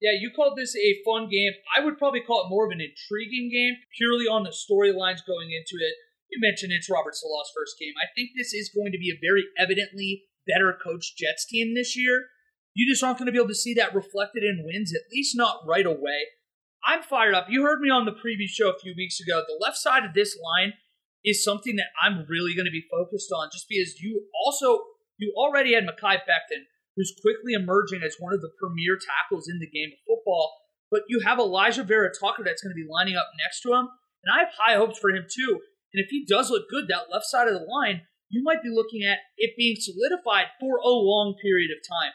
Yeah, 0.00 0.12
you 0.18 0.30
called 0.34 0.56
this 0.56 0.74
a 0.74 0.96
fun 1.04 1.28
game. 1.28 1.52
I 1.76 1.84
would 1.84 1.98
probably 1.98 2.20
call 2.20 2.46
it 2.46 2.50
more 2.50 2.66
of 2.66 2.72
an 2.72 2.80
intriguing 2.80 3.50
game, 3.52 3.74
purely 3.96 4.24
on 4.24 4.44
the 4.44 4.50
storylines 4.50 5.24
going 5.26 5.52
into 5.52 5.76
it. 5.84 5.94
You 6.34 6.42
mentioned 6.42 6.72
it's 6.72 6.90
Robert 6.90 7.14
Saleh's 7.14 7.52
first 7.54 7.78
game. 7.78 7.94
I 7.94 8.10
think 8.16 8.30
this 8.34 8.52
is 8.52 8.74
going 8.74 8.90
to 8.90 8.98
be 8.98 9.14
a 9.14 9.22
very 9.22 9.46
evidently 9.56 10.24
better 10.50 10.74
coached 10.74 11.16
Jets 11.16 11.46
team 11.46 11.74
this 11.74 11.96
year. 11.96 12.26
You 12.74 12.90
just 12.90 13.04
aren't 13.04 13.18
going 13.18 13.26
to 13.26 13.32
be 13.32 13.38
able 13.38 13.54
to 13.54 13.54
see 13.54 13.72
that 13.74 13.94
reflected 13.94 14.42
in 14.42 14.66
wins, 14.66 14.92
at 14.92 15.06
least 15.14 15.36
not 15.38 15.62
right 15.64 15.86
away. 15.86 16.34
I'm 16.84 17.02
fired 17.02 17.34
up. 17.34 17.46
You 17.48 17.62
heard 17.62 17.80
me 17.80 17.88
on 17.88 18.04
the 18.04 18.18
previous 18.18 18.50
show 18.50 18.68
a 18.68 18.78
few 18.78 18.94
weeks 18.96 19.20
ago. 19.20 19.42
The 19.46 19.62
left 19.62 19.78
side 19.78 20.04
of 20.04 20.12
this 20.12 20.36
line 20.36 20.74
is 21.24 21.44
something 21.44 21.76
that 21.76 21.94
I'm 22.02 22.26
really 22.28 22.54
going 22.54 22.66
to 22.66 22.74
be 22.74 22.84
focused 22.90 23.30
on 23.30 23.48
just 23.52 23.66
because 23.68 24.02
you 24.02 24.26
also 24.44 24.80
you 25.16 25.32
already 25.36 25.74
had 25.74 25.86
Mekhi 25.86 26.18
Becton, 26.26 26.66
who's 26.96 27.14
quickly 27.22 27.54
emerging 27.54 28.02
as 28.04 28.16
one 28.18 28.34
of 28.34 28.42
the 28.42 28.50
premier 28.58 28.98
tackles 28.98 29.48
in 29.48 29.60
the 29.60 29.70
game 29.70 29.90
of 29.94 30.02
football. 30.04 30.52
But 30.90 31.02
you 31.08 31.20
have 31.20 31.38
Elijah 31.38 31.84
Vera-Tucker 31.84 32.42
that's 32.44 32.62
going 32.62 32.74
to 32.74 32.82
be 32.82 32.90
lining 32.90 33.16
up 33.16 33.30
next 33.38 33.62
to 33.62 33.72
him, 33.72 33.88
and 34.24 34.34
I 34.34 34.40
have 34.40 34.54
high 34.58 34.74
hopes 34.76 34.98
for 34.98 35.10
him 35.10 35.26
too. 35.30 35.60
And 35.94 36.02
if 36.02 36.10
he 36.10 36.26
does 36.26 36.50
look 36.50 36.68
good, 36.68 36.88
that 36.88 37.08
left 37.10 37.24
side 37.24 37.46
of 37.48 37.54
the 37.54 37.64
line, 37.64 38.02
you 38.28 38.42
might 38.42 38.62
be 38.62 38.68
looking 38.68 39.06
at 39.06 39.18
it 39.38 39.54
being 39.56 39.76
solidified 39.78 40.46
for 40.58 40.76
a 40.76 40.90
long 40.90 41.36
period 41.40 41.70
of 41.70 41.78
time 41.86 42.12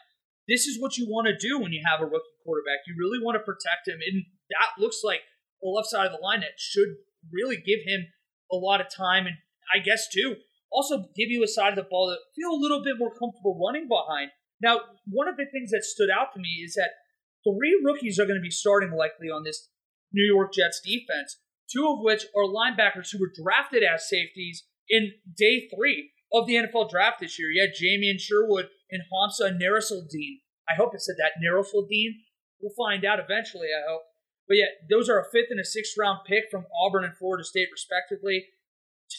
this 0.50 0.66
is 0.66 0.82
what 0.82 0.98
you 0.98 1.06
want 1.06 1.28
to 1.28 1.38
do 1.38 1.62
when 1.62 1.70
you 1.70 1.80
have 1.86 2.02
a 2.02 2.04
rookie 2.04 2.36
quarterback. 2.42 2.82
You 2.84 2.98
really 2.98 3.22
want 3.22 3.36
to 3.36 3.46
protect 3.46 3.86
him, 3.86 4.02
and 4.02 4.26
that 4.50 4.82
looks 4.82 5.00
like 5.04 5.22
the 5.62 5.70
left 5.70 5.86
side 5.86 6.06
of 6.06 6.12
the 6.12 6.18
line 6.18 6.40
that 6.40 6.58
should 6.58 6.98
really 7.32 7.56
give 7.56 7.86
him 7.86 8.10
a 8.50 8.56
lot 8.56 8.80
of 8.80 8.90
time, 8.90 9.26
and 9.30 9.36
I 9.72 9.78
guess 9.78 10.10
too 10.12 10.36
also 10.72 11.10
give 11.16 11.30
you 11.30 11.42
a 11.42 11.48
side 11.48 11.70
of 11.70 11.82
the 11.82 11.88
ball 11.90 12.06
that 12.10 12.22
feel 12.38 12.50
a 12.50 12.62
little 12.62 12.82
bit 12.82 12.96
more 12.96 13.10
comfortable 13.10 13.58
running 13.58 13.88
behind. 13.88 14.30
Now, 14.62 14.78
one 15.06 15.26
of 15.26 15.36
the 15.36 15.46
things 15.50 15.70
that 15.70 15.82
stood 15.82 16.10
out 16.10 16.32
to 16.34 16.38
me 16.38 16.62
is 16.62 16.74
that 16.74 16.94
three 17.42 17.74
rookies 17.82 18.20
are 18.20 18.24
going 18.24 18.38
to 18.38 18.42
be 18.42 18.54
starting 18.54 18.92
likely 18.92 19.26
on 19.26 19.42
this 19.42 19.66
New 20.12 20.22
York 20.22 20.52
Jets 20.52 20.80
defense, 20.84 21.38
two 21.72 21.86
of 21.88 22.00
which 22.00 22.24
are 22.36 22.44
linebackers 22.44 23.10
who 23.12 23.18
were 23.18 23.32
drafted 23.34 23.82
as 23.82 24.08
safeties 24.08 24.64
in 24.88 25.12
day 25.36 25.68
three 25.74 26.10
of 26.32 26.46
the 26.46 26.54
NFL 26.54 26.90
draft 26.90 27.20
this 27.20 27.38
year. 27.38 27.50
You 27.50 27.62
had 27.62 27.74
and 27.80 28.20
Sherwood 28.20 28.68
and 28.90 29.02
Hamsah 29.12 29.58
Nasirildeen. 29.58 30.42
I 30.68 30.74
hope 30.76 30.94
it 30.94 31.02
said 31.02 31.16
that 31.18 31.40
Nasirildeen. 31.42 32.22
We'll 32.60 32.74
find 32.76 33.04
out 33.04 33.18
eventually, 33.18 33.68
I 33.68 33.88
hope. 33.88 34.02
But 34.46 34.58
yeah, 34.58 34.70
those 34.90 35.08
are 35.08 35.20
a 35.20 35.30
fifth 35.30 35.50
and 35.50 35.60
a 35.60 35.64
sixth 35.64 35.94
round 35.98 36.20
pick 36.26 36.50
from 36.50 36.66
Auburn 36.82 37.04
and 37.04 37.16
Florida 37.16 37.44
State, 37.44 37.68
respectively. 37.72 38.46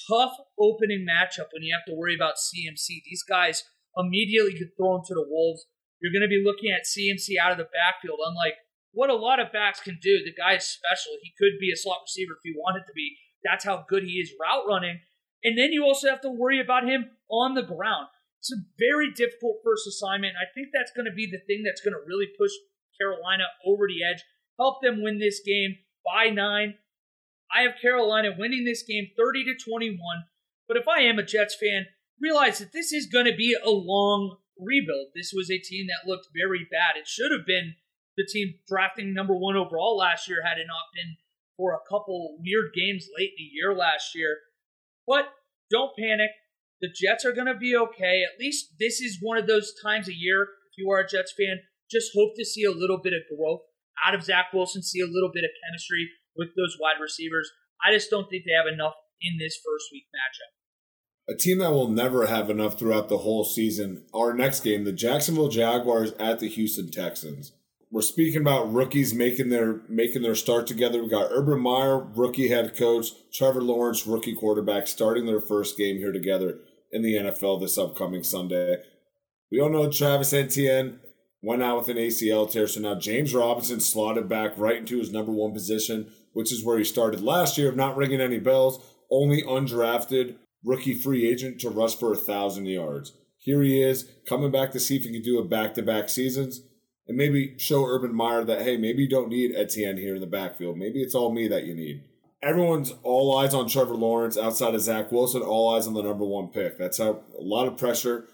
Tough 0.08 0.36
opening 0.60 1.08
matchup 1.08 1.52
when 1.52 1.64
you 1.64 1.74
have 1.74 1.88
to 1.88 1.96
worry 1.96 2.16
about 2.16 2.36
CMC. 2.36 3.04
These 3.04 3.24
guys 3.24 3.64
immediately 3.98 4.54
get 4.54 4.76
thrown 4.78 5.04
to 5.08 5.14
the 5.14 5.26
Wolves. 5.28 5.66
You're 6.02 6.12
going 6.12 6.28
to 6.28 6.32
be 6.32 6.44
looking 6.44 6.72
at 6.72 6.88
CMC 6.88 7.40
out 7.42 7.52
of 7.52 7.58
the 7.58 7.70
backfield, 7.72 8.20
unlike 8.24 8.56
what 8.93 9.10
a 9.10 9.15
lot 9.15 9.39
of 9.39 9.51
backs 9.51 9.80
can 9.80 9.99
do. 10.01 10.19
The 10.23 10.34
guy 10.34 10.56
is 10.56 10.65
special. 10.65 11.13
He 11.21 11.34
could 11.38 11.60
be 11.60 11.71
a 11.71 11.77
slot 11.77 11.99
receiver 12.04 12.34
if 12.34 12.43
he 12.43 12.54
wanted 12.56 12.86
to 12.88 12.93
be. 12.93 13.15
That's 13.43 13.65
how 13.65 13.86
good 13.88 14.04
he 14.04 14.19
is 14.19 14.34
route 14.39 14.67
running. 14.67 14.99
And 15.43 15.58
then 15.58 15.71
you 15.71 15.84
also 15.84 16.10
have 16.10 16.21
to 16.21 16.30
worry 16.30 16.60
about 16.60 16.88
him 16.88 17.12
on 17.30 17.56
the 17.56 17.63
ground. 17.63 18.08
It's 18.39 18.51
a 18.51 18.65
very 18.77 19.12
difficult 19.12 19.58
first 19.63 19.88
assignment. 19.88 20.34
I 20.36 20.49
think 20.54 20.69
that's 20.73 20.91
going 20.91 21.06
to 21.06 21.15
be 21.15 21.25
the 21.25 21.41
thing 21.47 21.63
that's 21.63 21.82
going 21.82 21.93
to 21.93 22.06
really 22.06 22.27
push 22.38 22.51
Carolina 22.99 23.45
over 23.65 23.88
the 23.88 24.04
edge, 24.04 24.23
help 24.60 24.82
them 24.82 25.01
win 25.01 25.19
this 25.19 25.41
game 25.45 25.77
by 26.06 26.30
nine. 26.30 26.75
I 27.54 27.63
have 27.63 27.82
Carolina 27.82 28.30
winning 28.38 28.65
this 28.65 28.84
game 28.84 29.08
30 29.17 29.45
to 29.45 29.69
21. 29.69 29.97
But 30.67 30.77
if 30.77 30.88
I 30.88 31.01
am 31.01 31.19
a 31.19 31.23
Jets 31.23 31.56
fan, 31.60 31.88
realize 32.21 32.60
that 32.60 32.71
this 32.71 32.93
is 32.93 33.08
going 33.08 33.25
to 33.25 33.36
be 33.36 33.56
a 33.65 33.69
long 33.69 34.38
rebuild. 34.58 35.08
This 35.15 35.34
was 35.36 35.49
a 35.49 35.58
team 35.58 35.88
that 35.88 36.10
looked 36.10 36.27
very 36.34 36.65
bad. 36.69 36.99
It 36.99 37.08
should 37.08 37.32
have 37.32 37.45
been 37.45 37.75
the 38.17 38.28
team 38.28 38.56
drafting 38.67 39.13
number 39.13 39.34
one 39.34 39.56
overall 39.56 39.97
last 39.97 40.28
year 40.28 40.39
had 40.43 40.58
it 40.58 40.67
not 40.67 40.91
been 40.93 41.17
for 41.58 41.74
a 41.74 41.89
couple 41.89 42.38
weird 42.39 42.74
games 42.76 43.08
late 43.17 43.32
in 43.38 43.45
the 43.45 43.52
year 43.54 43.76
last 43.76 44.15
year. 44.15 44.38
But 45.08 45.30
don't 45.69 45.95
panic. 45.97 46.32
The 46.82 46.89
Jets 46.89 47.26
are 47.26 47.34
going 47.34 47.47
to 47.47 47.56
be 47.56 47.76
okay. 47.76 48.24
At 48.24 48.39
least 48.39 48.74
this 48.80 49.00
is 49.00 49.19
one 49.21 49.38
of 49.38 49.47
those 49.47 49.74
times 49.84 50.10
a 50.10 50.15
year, 50.15 50.41
if 50.43 50.78
you 50.78 50.89
are 50.91 51.00
a 51.00 51.08
Jets 51.08 51.34
fan, 51.38 51.62
just 51.89 52.12
hope 52.15 52.36
to 52.38 52.45
see 52.45 52.63
a 52.63 52.71
little 52.71 53.00
bit 53.02 53.13
of 53.13 53.21
growth 53.30 53.62
out 54.06 54.15
of 54.15 54.24
Zach 54.24 54.47
Wilson, 54.54 54.82
see 54.82 55.00
a 55.00 55.06
little 55.06 55.30
bit 55.32 55.43
of 55.43 55.52
chemistry 55.63 56.10
with 56.36 56.50
those 56.56 56.78
wide 56.80 57.00
receivers. 57.02 57.52
I 57.86 57.93
just 57.93 58.10
don't 58.10 58.30
think 58.30 58.43
they 58.45 58.58
have 58.58 58.71
enough 58.71 58.93
in 59.21 59.38
this 59.38 59.56
first 59.56 59.86
week 59.91 60.06
matchup. 60.10 61.36
A 61.36 61.38
team 61.38 61.60
that 61.60 61.71
will 61.71 61.88
never 61.88 62.26
have 62.26 62.50
enough 62.50 62.80
throughout 62.80 63.10
the 63.10 63.19
whole 63.19 63.43
season. 63.43 64.06
Our 64.13 64.34
next 64.34 64.62
game, 64.62 64.84
the 64.84 64.91
Jacksonville 64.91 65.50
Jaguars 65.50 66.13
at 66.13 66.39
the 66.39 66.50
Houston 66.50 66.89
Texans 66.89 67.54
we're 67.91 68.01
speaking 68.01 68.39
about 68.39 68.71
rookies 68.71 69.13
making 69.13 69.49
their 69.49 69.82
making 69.89 70.21
their 70.21 70.36
start 70.36 70.65
together. 70.65 71.04
We 71.04 71.10
got 71.10 71.30
Urban 71.32 71.60
Meyer, 71.60 71.99
rookie 71.99 72.47
head 72.47 72.75
coach, 72.77 73.08
Trevor 73.34 73.62
Lawrence, 73.62 74.08
rookie 74.08 74.34
quarterback, 74.34 74.88
starting 74.88 75.25
their 75.25 75.41
first 75.41 75.77
game 75.77 75.97
here 75.97 76.13
together 76.13 76.60
in 76.91 77.01
the 77.01 77.15
NFL 77.15 77.60
this 77.60 77.77
upcoming 77.77 78.23
Sunday. 78.23 78.77
We 79.51 79.60
all 79.60 79.69
know 79.69 79.91
Travis 79.91 80.32
Etienne 80.32 81.01
went 81.41 81.63
out 81.63 81.80
with 81.80 81.89
an 81.89 81.97
ACL 81.97 82.49
tear, 82.49 82.67
so 82.67 82.80
now 82.80 82.95
James 82.95 83.34
Robinson 83.34 83.82
slotted 83.82 84.30
back 84.30 84.54
right 84.58 84.77
into 84.77 84.99
his 84.99 85.12
number 85.12 85.32
one 85.32 85.51
position, 85.51 86.12
which 86.32 86.54
is 86.54 86.63
where 86.63 86.77
he 86.77 86.86
started 86.86 87.21
last 87.21 87.58
year, 87.58 87.73
not 87.73 87.97
ringing 87.97 88.21
any 88.21 88.39
bells, 88.39 88.82
only 89.12 89.41
undrafted 89.41 90.36
rookie 90.63 90.93
free 90.93 91.30
agent 91.30 91.60
to 91.60 91.69
rush 91.69 91.95
for 91.95 92.13
a 92.13 92.17
thousand 92.17 92.67
yards. 92.67 93.12
Here 93.38 93.62
he 93.62 93.82
is, 93.82 94.10
coming 94.30 94.51
back 94.51 94.71
to 94.71 94.80
see 94.80 94.95
if 94.95 95.04
he 95.04 95.12
can 95.12 95.23
do 95.23 95.39
a 95.39 95.43
back 95.43 95.73
to 95.73 95.82
back 95.82 96.08
seasons 96.08 96.62
and 97.12 97.17
maybe 97.17 97.56
show 97.58 97.86
Urban 97.86 98.15
Meyer 98.15 98.45
that, 98.45 98.62
hey, 98.62 98.78
maybe 98.78 99.04
you 99.04 99.10
don't 99.10 99.28
need 99.28 99.54
Etienne 99.54 99.97
here 99.97 100.15
in 100.15 100.21
the 100.21 100.28
backfield. 100.28 100.78
Maybe 100.78 101.02
it's 101.02 101.13
all 101.13 101.30
me 101.30 101.45
that 101.50 101.65
you 101.65 101.76
need. 101.76 102.06
Everyone's 102.41 102.93
all 103.04 103.38
eyes 103.38 103.54
on 103.54 103.67
Trevor 103.67 103.95
Lawrence 103.95 104.38
outside 104.38 104.74
of 104.76 104.80
Zach 104.80 105.12
Wilson, 105.12 105.41
all 105.41 105.76
eyes 105.76 105.88
on 105.88 105.93
the 105.93 106.04
number 106.04 106.24
one 106.24 106.47
pick. 106.47 106.78
That's 106.78 107.00
how 107.00 107.19
a 107.38 107.43
lot 107.43 107.67
of 107.67 107.76
pressure. 107.76 108.30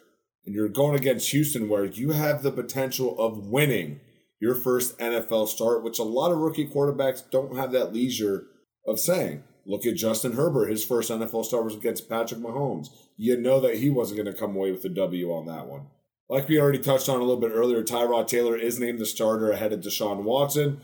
And 0.46 0.54
you're 0.54 0.70
going 0.70 0.96
against 0.96 1.32
Houston, 1.32 1.70
where 1.70 1.86
you 1.86 2.12
have 2.12 2.44
the 2.44 2.52
potential 2.52 3.20
of 3.20 3.48
winning 3.48 4.00
your 4.40 4.54
first 4.54 4.96
NFL 5.00 5.48
start, 5.48 5.84
which 5.84 5.98
a 5.98 6.04
lot 6.04 6.32
of 6.32 6.38
rookie 6.38 6.68
quarterbacks 6.68 7.28
don't 7.32 7.58
have 7.58 7.72
that 7.72 7.94
leisure 7.94 8.46
of 8.86 9.00
saying. 9.00 9.44
Look 9.66 9.88
at 9.88 9.96
Justin 9.96 10.34
Herbert. 10.34 10.70
His 10.70 10.86
first 10.86 11.10
NFL 11.10 11.46
start 11.46 11.66
was 11.66 11.76
against 11.76 12.08
Patrick 12.08 12.42
Mahomes. 12.42 12.90
You 13.18 13.38
know 13.38 13.60
that 13.60 13.78
he 13.78 13.90
wasn't 13.90 14.24
going 14.24 14.32
to 14.32 14.40
come 14.40 14.56
away 14.56 14.72
with 14.72 14.86
a 14.86 14.90
W 14.90 15.34
on 15.34 15.48
that 15.48 15.66
one. 15.66 15.88
Like 16.30 16.50
we 16.50 16.60
already 16.60 16.80
touched 16.80 17.08
on 17.08 17.18
a 17.18 17.24
little 17.24 17.40
bit 17.40 17.52
earlier, 17.54 17.84
Tyrod 17.84 18.28
Taylor 18.28 18.58
is 18.58 18.80
named 18.80 19.00
the 19.00 19.06
starter 19.06 19.52
ahead 19.52 19.72
of 19.72 19.80
Deshaun 19.80 20.24
Watson, 20.24 20.82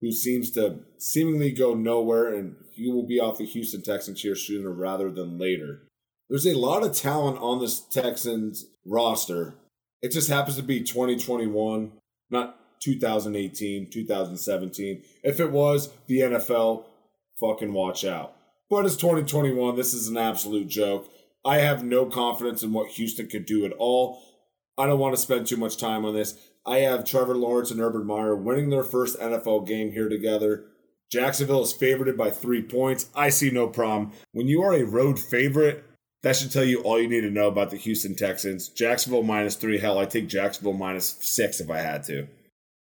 who 0.00 0.12
seems 0.12 0.50
to 0.52 0.80
seemingly 0.98 1.50
go 1.50 1.74
nowhere, 1.74 2.32
and 2.32 2.56
he 2.72 2.90
will 2.90 3.06
be 3.06 3.18
off 3.18 3.38
the 3.38 3.44
Houston 3.44 3.82
Texans 3.82 4.20
here 4.20 4.36
sooner 4.36 4.70
rather 4.70 5.10
than 5.10 5.38
later. 5.38 5.82
There's 6.28 6.46
a 6.46 6.54
lot 6.54 6.84
of 6.84 6.94
talent 6.94 7.38
on 7.38 7.60
this 7.60 7.80
Texans 7.80 8.66
roster. 8.86 9.54
It 10.00 10.12
just 10.12 10.28
happens 10.28 10.56
to 10.56 10.62
be 10.62 10.82
2021, 10.82 11.92
not 12.30 12.80
2018, 12.80 13.90
2017. 13.90 15.02
If 15.22 15.40
it 15.40 15.50
was 15.50 15.90
the 16.06 16.20
NFL, 16.20 16.84
fucking 17.40 17.72
watch 17.72 18.04
out. 18.04 18.36
But 18.70 18.86
it's 18.86 18.96
2021. 18.96 19.76
This 19.76 19.94
is 19.94 20.08
an 20.08 20.16
absolute 20.16 20.68
joke. 20.68 21.10
I 21.44 21.58
have 21.58 21.84
no 21.84 22.06
confidence 22.06 22.62
in 22.62 22.72
what 22.72 22.90
Houston 22.92 23.28
could 23.28 23.46
do 23.46 23.64
at 23.64 23.72
all. 23.72 24.20
I 24.76 24.86
don't 24.86 24.98
want 24.98 25.14
to 25.14 25.20
spend 25.20 25.46
too 25.46 25.56
much 25.56 25.76
time 25.76 26.04
on 26.04 26.14
this. 26.14 26.36
I 26.66 26.78
have 26.78 27.04
Trevor 27.04 27.36
Lawrence 27.36 27.70
and 27.70 27.80
Urban 27.80 28.06
Meyer 28.06 28.34
winning 28.34 28.70
their 28.70 28.82
first 28.82 29.18
NFL 29.18 29.66
game 29.66 29.92
here 29.92 30.08
together. 30.08 30.64
Jacksonville 31.10 31.62
is 31.62 31.72
favored 31.72 32.16
by 32.16 32.30
three 32.30 32.62
points. 32.62 33.08
I 33.14 33.28
see 33.28 33.50
no 33.50 33.68
problem. 33.68 34.12
When 34.32 34.48
you 34.48 34.62
are 34.62 34.74
a 34.74 34.84
road 34.84 35.18
favorite, 35.18 35.84
that 36.22 36.36
should 36.36 36.50
tell 36.50 36.64
you 36.64 36.80
all 36.80 37.00
you 37.00 37.08
need 37.08 37.20
to 37.20 37.30
know 37.30 37.48
about 37.48 37.70
the 37.70 37.76
Houston 37.76 38.16
Texans. 38.16 38.68
Jacksonville 38.68 39.22
minus 39.22 39.56
three. 39.56 39.78
Hell, 39.78 39.98
I 39.98 40.06
take 40.06 40.26
Jacksonville 40.26 40.72
minus 40.72 41.18
six 41.20 41.60
if 41.60 41.70
I 41.70 41.78
had 41.78 42.02
to. 42.04 42.26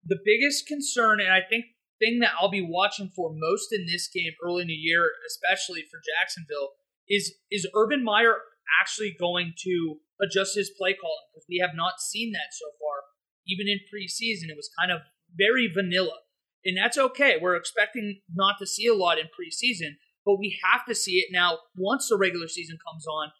The 0.06 0.18
biggest 0.24 0.66
concern, 0.66 1.20
and 1.20 1.30
I 1.30 1.40
think 1.48 1.66
thing 2.00 2.20
that 2.20 2.32
I'll 2.40 2.50
be 2.50 2.66
watching 2.66 3.10
for 3.14 3.30
most 3.34 3.72
in 3.72 3.86
this 3.86 4.08
game 4.08 4.32
early 4.44 4.62
in 4.62 4.68
the 4.68 4.74
year, 4.74 5.04
especially 5.28 5.82
for 5.82 6.00
Jacksonville, 6.18 6.70
is 7.08 7.34
is 7.50 7.68
Urban 7.76 8.02
Meyer 8.02 8.36
actually 8.80 9.14
going 9.18 9.52
to 9.64 9.98
adjust 10.20 10.54
his 10.54 10.70
play 10.76 10.94
calling? 10.94 11.26
Because 11.32 11.46
we 11.48 11.58
have 11.58 11.74
not 11.74 12.00
seen 12.00 12.32
that 12.32 12.52
so 12.52 12.66
far. 12.80 13.04
Even 13.46 13.68
in 13.68 13.78
preseason, 13.86 14.50
it 14.50 14.56
was 14.56 14.70
kind 14.80 14.90
of 14.90 15.00
very 15.36 15.70
vanilla. 15.72 16.18
And 16.64 16.76
that's 16.76 16.98
okay. 16.98 17.36
We're 17.40 17.56
expecting 17.56 18.20
not 18.34 18.56
to 18.58 18.66
see 18.66 18.86
a 18.86 18.94
lot 18.94 19.18
in 19.18 19.26
preseason, 19.26 19.96
but 20.24 20.38
we 20.38 20.58
have 20.64 20.84
to 20.86 20.94
see 20.94 21.18
it 21.18 21.28
now 21.30 21.58
once 21.76 22.08
the 22.08 22.16
regular 22.16 22.48
season 22.48 22.78
comes 22.84 23.06
on. 23.06 23.30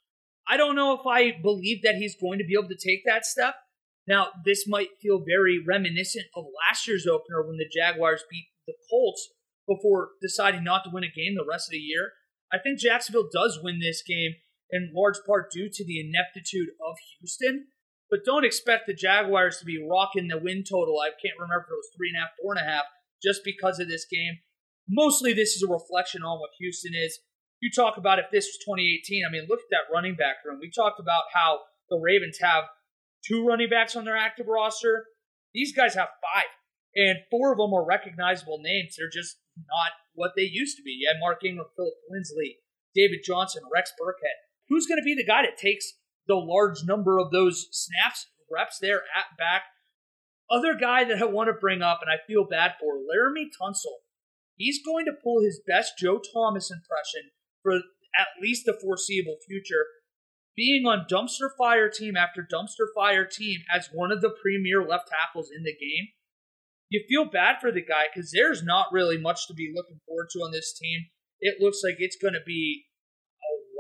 I 0.48 0.56
don't 0.56 0.76
know 0.76 0.94
if 0.94 1.04
I 1.06 1.32
believe 1.42 1.82
that 1.82 1.96
he's 1.96 2.14
going 2.14 2.38
to 2.38 2.44
be 2.44 2.54
able 2.56 2.68
to 2.68 2.76
take 2.76 3.02
that 3.04 3.26
step. 3.26 3.56
Now, 4.06 4.28
this 4.44 4.68
might 4.68 4.90
feel 5.02 5.24
very 5.26 5.58
reminiscent 5.66 6.26
of 6.36 6.44
last 6.68 6.86
year's 6.86 7.06
opener 7.06 7.42
when 7.44 7.56
the 7.56 7.68
Jaguars 7.68 8.22
beat 8.30 8.46
the 8.66 8.74
Colts 8.88 9.28
before 9.66 10.10
deciding 10.22 10.62
not 10.62 10.84
to 10.84 10.90
win 10.92 11.02
a 11.02 11.10
game 11.10 11.34
the 11.34 11.44
rest 11.48 11.68
of 11.68 11.72
the 11.72 11.78
year. 11.78 12.12
I 12.52 12.58
think 12.58 12.78
Jacksonville 12.78 13.28
does 13.32 13.58
win 13.60 13.80
this 13.80 14.02
game 14.06 14.36
in 14.70 14.92
large 14.94 15.18
part 15.26 15.50
due 15.50 15.68
to 15.72 15.84
the 15.84 16.00
ineptitude 16.00 16.68
of 16.80 16.96
Houston. 17.18 17.68
But 18.10 18.24
don't 18.24 18.44
expect 18.44 18.86
the 18.86 18.94
Jaguars 18.94 19.58
to 19.58 19.64
be 19.64 19.82
rocking 19.82 20.28
the 20.28 20.38
win 20.38 20.62
total. 20.62 21.00
I 21.00 21.10
can't 21.10 21.38
remember 21.38 21.66
if 21.66 21.72
it 21.72 21.82
was 21.82 21.90
three 21.96 22.10
and 22.10 22.18
a 22.18 22.20
half, 22.20 22.38
four 22.40 22.54
and 22.54 22.62
a 22.62 22.70
half, 22.70 22.84
just 23.22 23.42
because 23.44 23.80
of 23.80 23.88
this 23.88 24.06
game. 24.06 24.38
Mostly, 24.88 25.32
this 25.32 25.56
is 25.56 25.64
a 25.66 25.72
reflection 25.72 26.22
on 26.22 26.38
what 26.38 26.54
Houston 26.58 26.94
is. 26.94 27.18
You 27.60 27.70
talk 27.74 27.96
about 27.96 28.20
if 28.20 28.26
this 28.30 28.46
was 28.46 28.62
2018. 28.62 29.24
I 29.26 29.32
mean, 29.32 29.46
look 29.48 29.58
at 29.58 29.72
that 29.74 29.90
running 29.92 30.14
back 30.14 30.36
room. 30.44 30.58
We 30.60 30.70
talked 30.70 31.00
about 31.00 31.24
how 31.34 31.66
the 31.90 31.98
Ravens 31.98 32.38
have 32.40 32.64
two 33.26 33.44
running 33.44 33.68
backs 33.68 33.96
on 33.96 34.04
their 34.04 34.16
active 34.16 34.46
roster. 34.46 35.06
These 35.52 35.74
guys 35.74 35.94
have 35.94 36.08
five, 36.22 36.52
and 36.94 37.18
four 37.30 37.50
of 37.50 37.58
them 37.58 37.74
are 37.74 37.84
recognizable 37.84 38.60
names. 38.62 38.94
They're 38.94 39.10
just 39.10 39.38
not 39.56 39.92
what 40.14 40.32
they 40.36 40.46
used 40.46 40.76
to 40.76 40.82
be. 40.82 40.92
You 40.92 41.08
had 41.10 41.18
Mark 41.18 41.42
Ingram, 41.42 41.66
Phillip 41.74 41.94
Lindsay, 42.10 42.58
David 42.94 43.20
Johnson, 43.24 43.62
Rex 43.72 43.90
Burkhead. 43.98 44.45
Who's 44.68 44.86
going 44.86 45.00
to 45.00 45.04
be 45.04 45.14
the 45.14 45.26
guy 45.26 45.42
that 45.42 45.58
takes 45.58 45.94
the 46.26 46.34
large 46.34 46.84
number 46.84 47.18
of 47.18 47.30
those 47.30 47.68
snaps, 47.70 48.26
reps 48.50 48.78
there 48.80 49.02
at 49.16 49.36
back? 49.38 49.62
Other 50.50 50.74
guy 50.74 51.04
that 51.04 51.20
I 51.20 51.26
want 51.26 51.48
to 51.48 51.60
bring 51.60 51.82
up, 51.82 52.00
and 52.02 52.10
I 52.10 52.24
feel 52.26 52.44
bad 52.44 52.74
for, 52.80 52.94
Laremy 52.94 53.46
Tunsil. 53.50 54.02
He's 54.56 54.84
going 54.84 55.04
to 55.06 55.12
pull 55.22 55.42
his 55.42 55.60
best 55.66 55.94
Joe 55.98 56.20
Thomas 56.32 56.70
impression 56.70 57.30
for 57.62 57.74
at 57.74 58.40
least 58.40 58.64
the 58.64 58.78
foreseeable 58.80 59.36
future 59.46 59.86
being 60.56 60.86
on 60.86 61.06
dumpster 61.08 61.50
fire 61.56 61.90
team 61.90 62.16
after 62.16 62.42
dumpster 62.42 62.88
fire 62.94 63.26
team 63.26 63.60
as 63.72 63.90
one 63.92 64.10
of 64.10 64.22
the 64.22 64.34
premier 64.42 64.82
left 64.82 65.08
tackles 65.08 65.50
in 65.54 65.62
the 65.62 65.76
game, 65.76 66.08
you 66.88 67.04
feel 67.08 67.26
bad 67.30 67.56
for 67.60 67.70
the 67.70 67.82
guy 67.82 68.06
because 68.12 68.32
there's 68.32 68.62
not 68.62 68.86
really 68.90 69.18
much 69.18 69.46
to 69.46 69.54
be 69.54 69.72
looking 69.74 70.00
forward 70.06 70.28
to 70.32 70.38
on 70.40 70.52
this 70.52 70.76
team. 70.76 71.06
It 71.40 71.60
looks 71.60 71.82
like 71.84 71.96
it's 71.98 72.16
going 72.16 72.34
to 72.34 72.44
be 72.44 72.85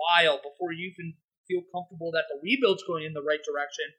while 0.06 0.38
before 0.38 0.72
you 0.72 0.94
even 0.94 1.14
feel 1.48 1.62
comfortable 1.74 2.10
that 2.12 2.30
the 2.30 2.38
rebuild's 2.42 2.86
going 2.86 3.04
in 3.04 3.12
the 3.12 3.22
right 3.22 3.42
direction. 3.42 3.90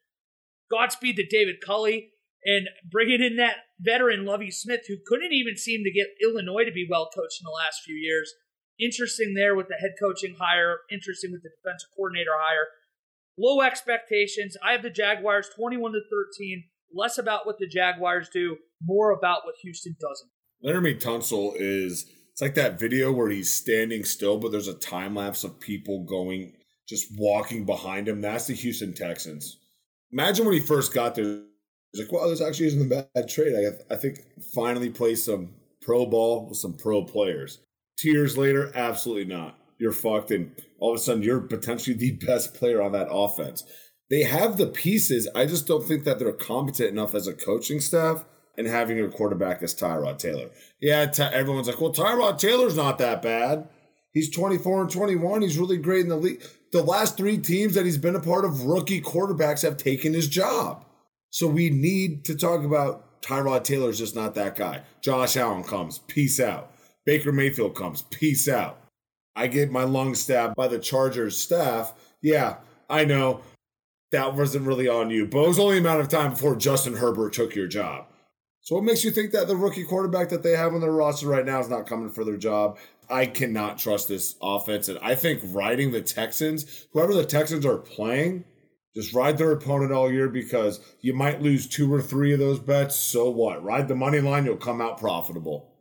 Godspeed 0.72 1.16
to 1.18 1.26
David 1.26 1.60
Culley 1.60 2.12
and 2.43 2.68
bringing 2.89 3.22
in 3.22 3.36
that 3.38 3.68
veteran 3.80 4.26
Lovie 4.26 4.51
Smith, 4.51 4.82
who 4.88 4.97
couldn't 5.05 5.34
even 5.34 5.58
seem 5.58 5.84
to 5.84 5.91
get 5.91 6.16
Illinois 6.22 6.66
to 6.66 6.72
be 6.72 6.88
well 6.89 7.10
coached 7.14 7.39
in 7.39 7.45
the 7.45 7.55
last 7.55 7.84
few 7.84 7.95
years 7.95 8.34
interesting 8.80 9.34
there 9.34 9.55
with 9.55 9.68
the 9.68 9.76
head 9.76 9.91
coaching 9.99 10.36
hire, 10.39 10.80
interesting 10.91 11.32
with 11.32 11.43
the 11.43 11.49
defensive 11.49 11.89
coordinator 11.95 12.32
hire. 12.36 12.68
Low 13.38 13.62
expectations. 13.62 14.58
I 14.64 14.72
have 14.72 14.82
the 14.82 14.89
Jaguars 14.89 15.49
21 15.55 15.91
to 15.93 16.01
13. 16.10 16.64
Less 16.93 17.18
about 17.18 17.45
what 17.45 17.60
the 17.60 17.68
Jaguars 17.68 18.30
do, 18.30 18.58
more 18.82 19.12
about 19.12 19.41
what 19.43 19.55
Houston 19.62 19.95
doesn't. 19.99 20.30
Laremy 20.64 20.99
Tunsil 20.99 21.53
is 21.55 22.10
it's 22.38 22.42
like 22.44 22.54
that 22.54 22.80
video 22.80 23.12
where 23.12 23.32
he's 23.32 23.52
standing 23.52 24.06
still, 24.06 24.38
but 24.38 24.52
there's 24.52 24.68
a 24.68 24.76
time 24.76 25.16
lapse 25.16 25.44
of 25.44 25.60
people 25.60 26.04
going 26.04 26.54
just 26.88 27.08
walking 27.18 27.66
behind 27.66 28.08
him. 28.08 28.22
That's 28.22 28.46
the 28.46 28.54
Houston 28.54 28.94
Texans. 28.94 29.58
Imagine 30.12 30.46
when 30.46 30.54
he 30.54 30.60
first 30.60 30.94
got 30.94 31.16
there. 31.16 31.42
He's 31.92 32.04
like, 32.04 32.12
"Well, 32.12 32.30
this 32.30 32.40
actually 32.40 32.68
isn't 32.68 32.92
a 32.92 33.08
bad 33.16 33.28
trade. 33.28 33.56
I, 33.56 33.96
I 33.96 33.98
think 33.98 34.20
finally 34.54 34.92
play 34.92 35.16
some 35.16 35.50
pro 35.82 36.06
ball 36.06 36.48
with 36.48 36.60
some 36.60 36.78
pro 36.78 37.04
players." 37.04 37.58
Two 37.98 38.12
years 38.12 38.38
later, 38.38 38.72
absolutely 38.76 39.26
not. 39.26 39.58
You're 39.80 39.92
fucked, 39.92 40.30
and 40.30 40.52
all 40.78 40.92
of 40.92 41.00
a 41.00 41.02
sudden, 41.02 41.24
you're 41.24 41.42
potentially 41.42 41.98
the 41.98 42.12
best 42.28 42.54
player 42.54 42.84
on 42.84 42.92
that 42.92 43.08
offense. 43.10 43.64
They 44.12 44.22
have 44.22 44.58
the 44.58 44.68
pieces. 44.68 45.28
I 45.34 45.48
just 45.48 45.66
don't 45.66 45.84
think 45.84 46.04
that 46.04 46.20
they're 46.20 46.34
competent 46.34 46.90
enough 46.90 47.16
as 47.16 47.26
a 47.26 47.34
coaching 47.34 47.80
staff 47.80 48.26
and 48.58 48.68
having 48.68 48.99
a 48.99 49.08
quarterback 49.08 49.62
as 49.62 49.76
Tyrod 49.76 50.18
Taylor. 50.18 50.49
Yeah, 50.82 51.12
everyone's 51.32 51.68
like, 51.68 51.80
well, 51.80 51.93
Tyrod 51.93 52.39
Taylor's 52.39 52.76
not 52.76 52.97
that 52.97 53.22
bad. 53.22 53.70
He's 54.14 54.32
24 54.32 54.82
and 54.82 54.89
21. 54.89 55.41
He's 55.43 55.60
really 55.60 55.78
great 55.78 56.01
in 56.01 56.10
the 56.10 56.16
league. 56.16 56.41
The 56.72 56.82
last 56.82 57.18
three 57.18 57.38
teams 57.38 57.76
that 57.76 57.86
he's 57.86 57.97
been 57.97 58.16
a 58.16 58.20
part 58.20 58.45
of, 58.45 58.64
rookie 58.64 59.01
quarterbacks 59.01 59.62
have 59.62 59.78
taken 59.78 60.14
his 60.14 60.28
job. 60.28 60.84
So 61.30 61.47
we 61.47 61.70
need 61.70 62.26
to 62.26 62.36
talk 62.36 62.64
about 62.64 63.22
Tyrod 63.22 63.64
Taylor's 63.64 63.99
just 63.99 64.16
not 64.16 64.34
that 64.36 64.55
guy. 64.55 64.82
Josh 65.01 65.38
Allen 65.38 65.64
comes. 65.64 65.99
Peace 65.99 66.39
out. 66.39 66.72
Baker 67.05 67.32
Mayfield 67.32 67.76
comes. 67.76 68.01
Peace 68.03 68.49
out. 68.49 68.80
I 69.36 69.47
get 69.47 69.72
my 69.72 69.84
lung 69.84 70.16
stabbed 70.16 70.55
by 70.55 70.68
the 70.68 70.80
Chargers 70.80 71.38
staff. 71.38 71.93
Yeah, 72.22 72.58
I 72.89 73.05
know 73.05 73.41
that 74.12 74.36
wasn't 74.36 74.66
really 74.66 74.88
on 74.88 75.12
you, 75.12 75.28
but 75.28 75.43
it 75.43 75.47
was 75.47 75.60
only 75.60 75.78
a 75.78 75.82
matter 75.82 76.01
of 76.01 76.10
time 76.10 76.32
before 76.32 76.55
Justin 76.55 76.95
Herbert 76.95 77.34
took 77.34 77.53
your 77.53 77.68
job. 77.68 78.08
So, 78.68 78.76
what 78.76 78.84
makes 78.84 79.05
you 79.05 79.11
think 79.11 79.32
that 79.32 79.47
the 79.47 79.55
rookie 79.55 79.86
quarterback 79.86 80.28
that 80.28 80.43
they 80.43 80.51
have 80.51 80.74
on 80.74 80.82
their 80.82 80.91
roster 80.91 81.26
right 81.26 81.45
now 81.45 81.61
is 81.61 81.70
not 81.70 81.88
coming 81.88 82.09
for 82.09 82.26
their 82.26 82.36
job? 82.36 82.78
I 83.09 83.26
cannot 83.26 83.78
trust 83.78 84.09
this 84.09 84.36
offense. 84.41 84.89
And 84.89 84.99
I 85.01 85.15
think 85.15 85.39
riding 85.53 85.93
the 85.93 86.01
Texans, 86.01 86.86
whoever 86.91 87.13
the 87.13 87.24
Texans 87.24 87.65
are 87.65 87.78
playing, 87.78 88.43
just 88.93 89.13
ride 89.13 89.38
their 89.38 89.53
opponent 89.53 89.93
all 89.93 90.11
year 90.11 90.28
because 90.28 90.82
you 90.99 91.13
might 91.13 91.41
lose 91.41 91.65
two 91.65 91.93
or 91.93 92.01
three 92.01 92.34
of 92.34 92.39
those 92.39 92.59
bets. 92.59 92.97
So 92.97 93.30
what? 93.30 93.63
Ride 93.63 93.88
the 93.88 93.95
money 93.95 94.20
line, 94.20 94.43
you'll 94.43 94.57
come 94.57 94.82
out 94.82 94.97
profitable. 94.97 95.74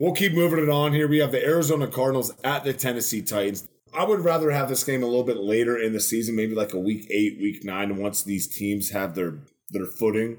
We'll 0.00 0.12
keep 0.12 0.32
moving 0.32 0.64
it 0.64 0.68
on 0.68 0.92
here. 0.92 1.06
We 1.06 1.18
have 1.18 1.30
the 1.30 1.46
Arizona 1.46 1.86
Cardinals 1.86 2.32
at 2.42 2.64
the 2.64 2.72
Tennessee 2.72 3.22
Titans. 3.22 3.68
I 3.94 4.02
would 4.02 4.24
rather 4.24 4.50
have 4.50 4.68
this 4.68 4.82
game 4.82 5.04
a 5.04 5.06
little 5.06 5.22
bit 5.22 5.36
later 5.36 5.78
in 5.78 5.92
the 5.92 6.00
season, 6.00 6.34
maybe 6.34 6.56
like 6.56 6.72
a 6.72 6.80
week 6.80 7.06
eight, 7.08 7.38
week 7.40 7.62
nine, 7.62 7.98
once 7.98 8.24
these 8.24 8.48
teams 8.48 8.90
have 8.90 9.14
their 9.14 9.38
their 9.70 9.86
footing 9.86 10.38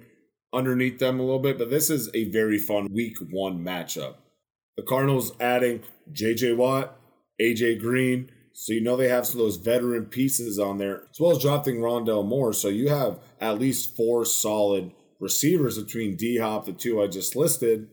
underneath 0.53 0.99
them 0.99 1.19
a 1.19 1.23
little 1.23 1.39
bit. 1.39 1.57
But 1.57 1.69
this 1.69 1.89
is 1.89 2.09
a 2.13 2.25
very 2.25 2.57
fun 2.57 2.87
week 2.91 3.17
one 3.31 3.63
matchup. 3.63 4.15
The 4.77 4.83
Cardinals 4.83 5.33
adding 5.39 5.81
JJ 6.11 6.57
Watt, 6.57 6.97
AJ 7.41 7.79
Green, 7.79 8.29
so 8.53 8.73
you 8.73 8.81
know 8.81 8.95
they 8.95 9.09
have 9.09 9.25
some 9.25 9.39
of 9.39 9.45
those 9.45 9.57
veteran 9.57 10.05
pieces 10.05 10.59
on 10.59 10.77
there, 10.77 11.03
as 11.11 11.19
well 11.19 11.31
as 11.31 11.39
dropping 11.39 11.77
Rondale 11.77 12.25
Moore. 12.25 12.53
So 12.53 12.67
you 12.69 12.89
have 12.89 13.19
at 13.41 13.59
least 13.59 13.95
four 13.95 14.25
solid 14.25 14.91
receivers 15.19 15.77
between 15.77 16.15
D 16.15 16.37
Hop, 16.37 16.65
the 16.65 16.73
two 16.73 17.01
I 17.01 17.07
just 17.07 17.35
listed, 17.35 17.87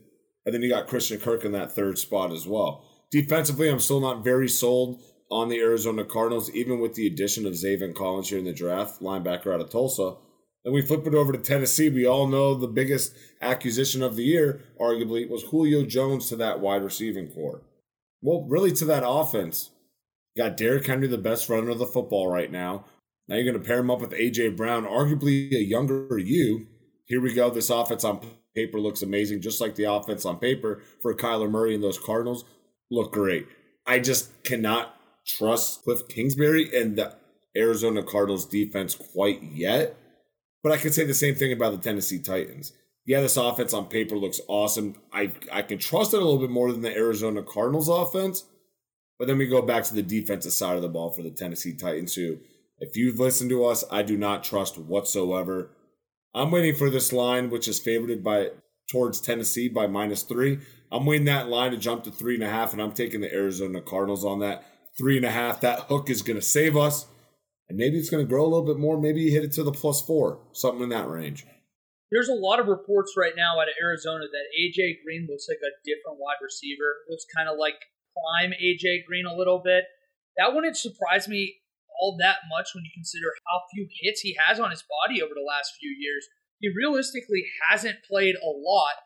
and 0.45 0.53
then 0.53 0.61
you 0.61 0.69
got 0.69 0.87
Christian 0.87 1.19
Kirk 1.19 1.43
in 1.45 1.51
that 1.53 1.71
third 1.71 1.97
spot 1.97 2.31
as 2.31 2.47
well. 2.47 2.85
Defensively, 3.09 3.69
I'm 3.69 3.79
still 3.79 3.99
not 3.99 4.23
very 4.23 4.47
sold 4.47 5.01
on 5.31 5.49
the 5.49 5.59
Arizona 5.59 6.03
Cardinals, 6.03 6.51
even 6.51 6.79
with 6.79 6.93
the 6.93 7.07
addition 7.07 7.47
of 7.47 7.53
Zaven 7.53 7.95
Collins 7.95 8.29
here 8.29 8.37
in 8.37 8.45
the 8.45 8.53
draft, 8.53 9.01
linebacker 9.01 9.53
out 9.53 9.61
of 9.61 9.69
Tulsa. 9.69 10.15
Then 10.63 10.73
we 10.73 10.81
flip 10.81 11.07
it 11.07 11.15
over 11.15 11.31
to 11.31 11.39
Tennessee. 11.39 11.89
We 11.89 12.05
all 12.05 12.27
know 12.27 12.53
the 12.53 12.67
biggest 12.67 13.15
acquisition 13.41 14.03
of 14.03 14.15
the 14.15 14.23
year, 14.23 14.61
arguably, 14.79 15.27
was 15.27 15.43
Julio 15.43 15.85
Jones 15.85 16.29
to 16.29 16.35
that 16.37 16.59
wide 16.59 16.83
receiving 16.83 17.29
core. 17.29 17.61
Well, 18.21 18.45
really 18.47 18.71
to 18.73 18.85
that 18.85 19.03
offense. 19.05 19.71
You 20.35 20.43
got 20.43 20.57
Derrick 20.57 20.85
Henry, 20.85 21.07
the 21.07 21.17
best 21.17 21.49
runner 21.49 21.71
of 21.71 21.79
the 21.79 21.85
football 21.85 22.31
right 22.31 22.51
now. 22.51 22.85
Now 23.27 23.35
you're 23.37 23.51
going 23.51 23.61
to 23.61 23.67
pair 23.67 23.79
him 23.79 23.89
up 23.89 24.01
with 24.01 24.13
A.J. 24.13 24.49
Brown, 24.49 24.85
arguably 24.85 25.51
a 25.53 25.63
younger 25.63 26.17
you. 26.17 26.67
Here 27.05 27.21
we 27.21 27.33
go. 27.33 27.49
This 27.49 27.69
offense 27.69 28.03
on 28.03 28.21
paper 28.55 28.79
looks 28.79 29.01
amazing, 29.01 29.41
just 29.41 29.61
like 29.61 29.75
the 29.75 29.91
offense 29.91 30.25
on 30.25 30.37
paper 30.37 30.81
for 31.01 31.15
Kyler 31.15 31.49
Murray 31.49 31.73
and 31.73 31.83
those 31.83 31.97
Cardinals 31.97 32.45
look 32.89 33.11
great. 33.13 33.47
I 33.85 33.99
just 33.99 34.43
cannot 34.43 34.95
trust 35.25 35.83
Cliff 35.83 36.07
Kingsbury 36.07 36.69
and 36.77 36.97
the 36.97 37.15
Arizona 37.55 38.03
Cardinals 38.03 38.45
defense 38.45 38.95
quite 38.95 39.41
yet. 39.41 39.97
But 40.63 40.71
I 40.71 40.77
could 40.77 40.93
say 40.93 41.05
the 41.05 41.13
same 41.13 41.35
thing 41.35 41.51
about 41.51 41.71
the 41.71 41.79
Tennessee 41.79 42.19
Titans. 42.19 42.73
Yeah, 43.05 43.21
this 43.21 43.37
offense 43.37 43.73
on 43.73 43.85
paper 43.85 44.15
looks 44.15 44.41
awesome. 44.47 44.95
I 45.11 45.31
I 45.51 45.63
can 45.63 45.79
trust 45.79 46.13
it 46.13 46.17
a 46.17 46.23
little 46.23 46.39
bit 46.39 46.51
more 46.51 46.71
than 46.71 46.81
the 46.81 46.95
Arizona 46.95 47.41
Cardinals 47.41 47.89
offense. 47.89 48.45
But 49.17 49.27
then 49.27 49.37
we 49.37 49.47
go 49.47 49.61
back 49.61 49.83
to 49.83 49.93
the 49.93 50.01
defensive 50.01 50.53
side 50.53 50.75
of 50.75 50.81
the 50.81 50.89
ball 50.89 51.11
for 51.11 51.21
the 51.21 51.29
Tennessee 51.29 51.75
Titans, 51.75 52.15
who, 52.15 52.39
if 52.79 52.97
you've 52.97 53.19
listened 53.19 53.51
to 53.51 53.65
us, 53.65 53.83
I 53.91 54.01
do 54.01 54.17
not 54.17 54.43
trust 54.43 54.79
whatsoever. 54.79 55.69
I'm 56.33 56.49
waiting 56.49 56.73
for 56.73 56.89
this 56.89 57.13
line, 57.13 57.51
which 57.51 57.67
is 57.67 57.79
favored 57.79 58.23
by 58.23 58.49
towards 58.91 59.21
Tennessee 59.21 59.67
by 59.67 59.85
minus 59.85 60.23
three. 60.23 60.59
I'm 60.91 61.05
waiting 61.05 61.25
that 61.25 61.49
line 61.49 61.69
to 61.69 61.77
jump 61.77 62.03
to 62.05 62.11
three 62.11 62.33
and 62.33 62.43
a 62.43 62.49
half, 62.49 62.73
and 62.73 62.81
I'm 62.81 62.93
taking 62.93 63.21
the 63.21 63.31
Arizona 63.31 63.79
Cardinals 63.79 64.25
on 64.25 64.39
that 64.39 64.65
three 64.97 65.17
and 65.17 65.25
a 65.25 65.31
half. 65.31 65.61
That 65.61 65.81
hook 65.81 66.09
is 66.09 66.23
going 66.23 66.39
to 66.39 66.45
save 66.45 66.75
us, 66.75 67.05
and 67.71 67.79
maybe 67.79 67.95
it's 67.95 68.09
going 68.11 68.19
to 68.19 68.27
grow 68.27 68.43
a 68.43 68.51
little 68.51 68.67
bit 68.67 68.75
more. 68.75 68.99
Maybe 68.99 69.23
you 69.23 69.31
hit 69.31 69.47
it 69.47 69.55
to 69.55 69.63
the 69.63 69.71
plus 69.71 70.03
four, 70.03 70.43
something 70.51 70.83
in 70.83 70.89
that 70.91 71.07
range. 71.07 71.47
There's 72.11 72.27
a 72.27 72.35
lot 72.35 72.59
of 72.59 72.67
reports 72.67 73.15
right 73.15 73.31
now 73.31 73.55
out 73.55 73.71
of 73.71 73.79
Arizona 73.81 74.27
that 74.27 74.51
AJ 74.59 74.99
Green 75.07 75.23
looks 75.23 75.47
like 75.47 75.63
a 75.63 75.71
different 75.87 76.19
wide 76.19 76.43
receiver. 76.43 77.07
Looks 77.07 77.23
kind 77.31 77.47
of 77.47 77.55
like 77.55 77.79
prime 78.11 78.51
AJ 78.51 79.07
Green 79.07 79.23
a 79.23 79.33
little 79.33 79.63
bit. 79.63 79.87
That 80.35 80.51
wouldn't 80.51 80.75
surprise 80.75 81.31
me 81.31 81.63
all 81.95 82.19
that 82.19 82.43
much 82.51 82.75
when 82.75 82.83
you 82.83 82.91
consider 82.91 83.31
how 83.47 83.63
few 83.71 83.87
hits 84.03 84.19
he 84.19 84.35
has 84.35 84.59
on 84.59 84.67
his 84.67 84.83
body 84.83 85.23
over 85.23 85.31
the 85.31 85.47
last 85.47 85.71
few 85.79 85.95
years. 85.95 86.27
He 86.59 86.67
realistically 86.75 87.47
hasn't 87.71 88.03
played 88.03 88.35
a 88.35 88.51
lot, 88.51 88.99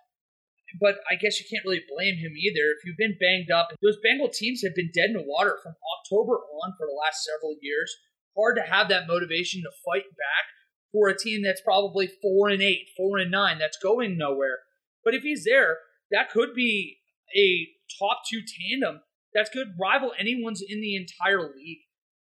but 0.82 1.06
I 1.06 1.22
guess 1.22 1.38
you 1.38 1.46
can't 1.46 1.70
really 1.70 1.86
blame 1.86 2.18
him 2.18 2.34
either. 2.34 2.74
If 2.74 2.82
you've 2.82 2.98
been 2.98 3.22
banged 3.22 3.54
up, 3.54 3.70
those 3.86 4.02
Bengal 4.02 4.34
teams 4.34 4.66
have 4.66 4.74
been 4.74 4.90
dead 4.90 5.14
in 5.14 5.22
the 5.22 5.30
water 5.30 5.62
from 5.62 5.78
October 6.02 6.42
on 6.66 6.74
for 6.82 6.90
the 6.90 6.98
last 6.98 7.22
several 7.22 7.54
years. 7.62 7.94
Hard 8.38 8.58
to 8.58 8.64
have 8.64 8.90
that 8.90 9.08
motivation 9.08 9.62
to 9.62 9.72
fight 9.86 10.04
back 10.04 10.46
for 10.92 11.10
a 11.10 11.18
team 11.18 11.44
that's 11.44 11.62
probably 11.62 12.10
four 12.22 12.50
and 12.50 12.62
eight, 12.62 12.90
four 12.96 13.18
and 13.18 13.32
nine, 13.32 13.60
that's 13.60 13.78
going 13.82 14.18
nowhere. 14.18 14.60
But 15.04 15.14
if 15.14 15.24
he's 15.24 15.44
there, 15.46 15.78
that 16.12 16.30
could 16.32 16.54
be 16.56 16.98
a 17.36 17.68
top 18.00 18.20
two 18.30 18.42
tandem 18.42 19.02
that 19.34 19.52
could 19.52 19.76
rival 19.80 20.12
anyone's 20.20 20.64
in 20.68 20.82
the 20.82 20.96
entire 20.96 21.42
league. 21.42 21.80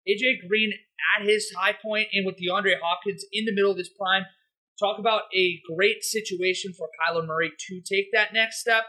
AJ 0.08 0.48
Green 0.48 0.72
at 1.16 1.26
his 1.26 1.52
high 1.56 1.74
point 1.80 2.08
and 2.12 2.26
with 2.26 2.36
DeAndre 2.36 2.80
Hopkins 2.82 3.24
in 3.32 3.44
the 3.44 3.54
middle 3.54 3.70
of 3.70 3.78
his 3.78 3.90
prime. 3.90 4.24
Talk 4.80 4.98
about 4.98 5.22
a 5.36 5.60
great 5.76 6.02
situation 6.02 6.72
for 6.72 6.88
Kyler 6.98 7.26
Murray 7.26 7.52
to 7.68 7.80
take 7.80 8.06
that 8.12 8.32
next 8.32 8.60
step. 8.60 8.84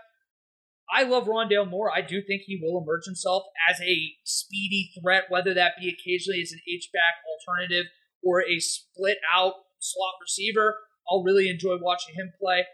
I 0.93 1.03
love 1.03 1.25
Rondale 1.25 1.67
Moore. 1.67 1.91
I 1.91 2.01
do 2.01 2.21
think 2.21 2.43
he 2.43 2.59
will 2.61 2.79
emerge 2.79 3.05
himself 3.05 3.43
as 3.67 3.81
a 3.81 4.13
speedy 4.23 4.91
threat, 5.01 5.23
whether 5.29 5.53
that 5.55 5.73
be 5.79 5.89
occasionally 5.89 6.39
as 6.41 6.51
an 6.51 6.59
H-back 6.69 7.15
alternative 7.33 7.87
or 8.21 8.41
a 8.41 8.59
split 8.59 9.17
out 9.35 9.53
slot 9.79 10.13
receiver. 10.21 10.75
I'll 11.09 11.23
really 11.23 11.49
enjoy 11.49 11.77
watching 11.81 12.13
him 12.13 12.31
play. 12.39 12.65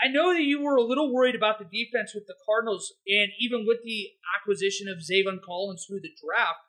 I 0.00 0.08
know 0.08 0.32
that 0.32 0.42
you 0.42 0.62
were 0.62 0.76
a 0.76 0.82
little 0.82 1.12
worried 1.12 1.34
about 1.34 1.58
the 1.58 1.64
defense 1.64 2.14
with 2.14 2.26
the 2.28 2.36
Cardinals 2.46 2.92
and 3.08 3.30
even 3.40 3.64
with 3.66 3.78
the 3.82 4.10
acquisition 4.38 4.86
of 4.88 5.02
Zaven 5.02 5.40
Collins 5.44 5.86
through 5.88 6.00
the 6.00 6.14
draft. 6.22 6.60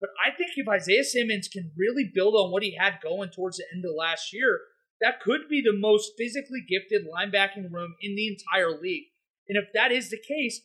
But 0.00 0.10
I 0.24 0.30
think 0.30 0.52
if 0.56 0.68
Isaiah 0.68 1.04
Simmons 1.04 1.48
can 1.48 1.72
really 1.76 2.10
build 2.14 2.34
on 2.34 2.50
what 2.50 2.62
he 2.62 2.76
had 2.78 3.02
going 3.02 3.28
towards 3.28 3.58
the 3.58 3.64
end 3.74 3.84
of 3.84 3.92
last 3.96 4.32
year, 4.32 4.60
that 5.00 5.20
could 5.20 5.48
be 5.50 5.60
the 5.60 5.76
most 5.76 6.12
physically 6.16 6.64
gifted 6.66 7.02
linebacking 7.04 7.70
room 7.70 7.94
in 8.00 8.14
the 8.14 8.28
entire 8.28 8.70
league. 8.70 9.08
And 9.48 9.56
if 9.56 9.72
that 9.74 9.92
is 9.92 10.10
the 10.10 10.18
case, 10.18 10.62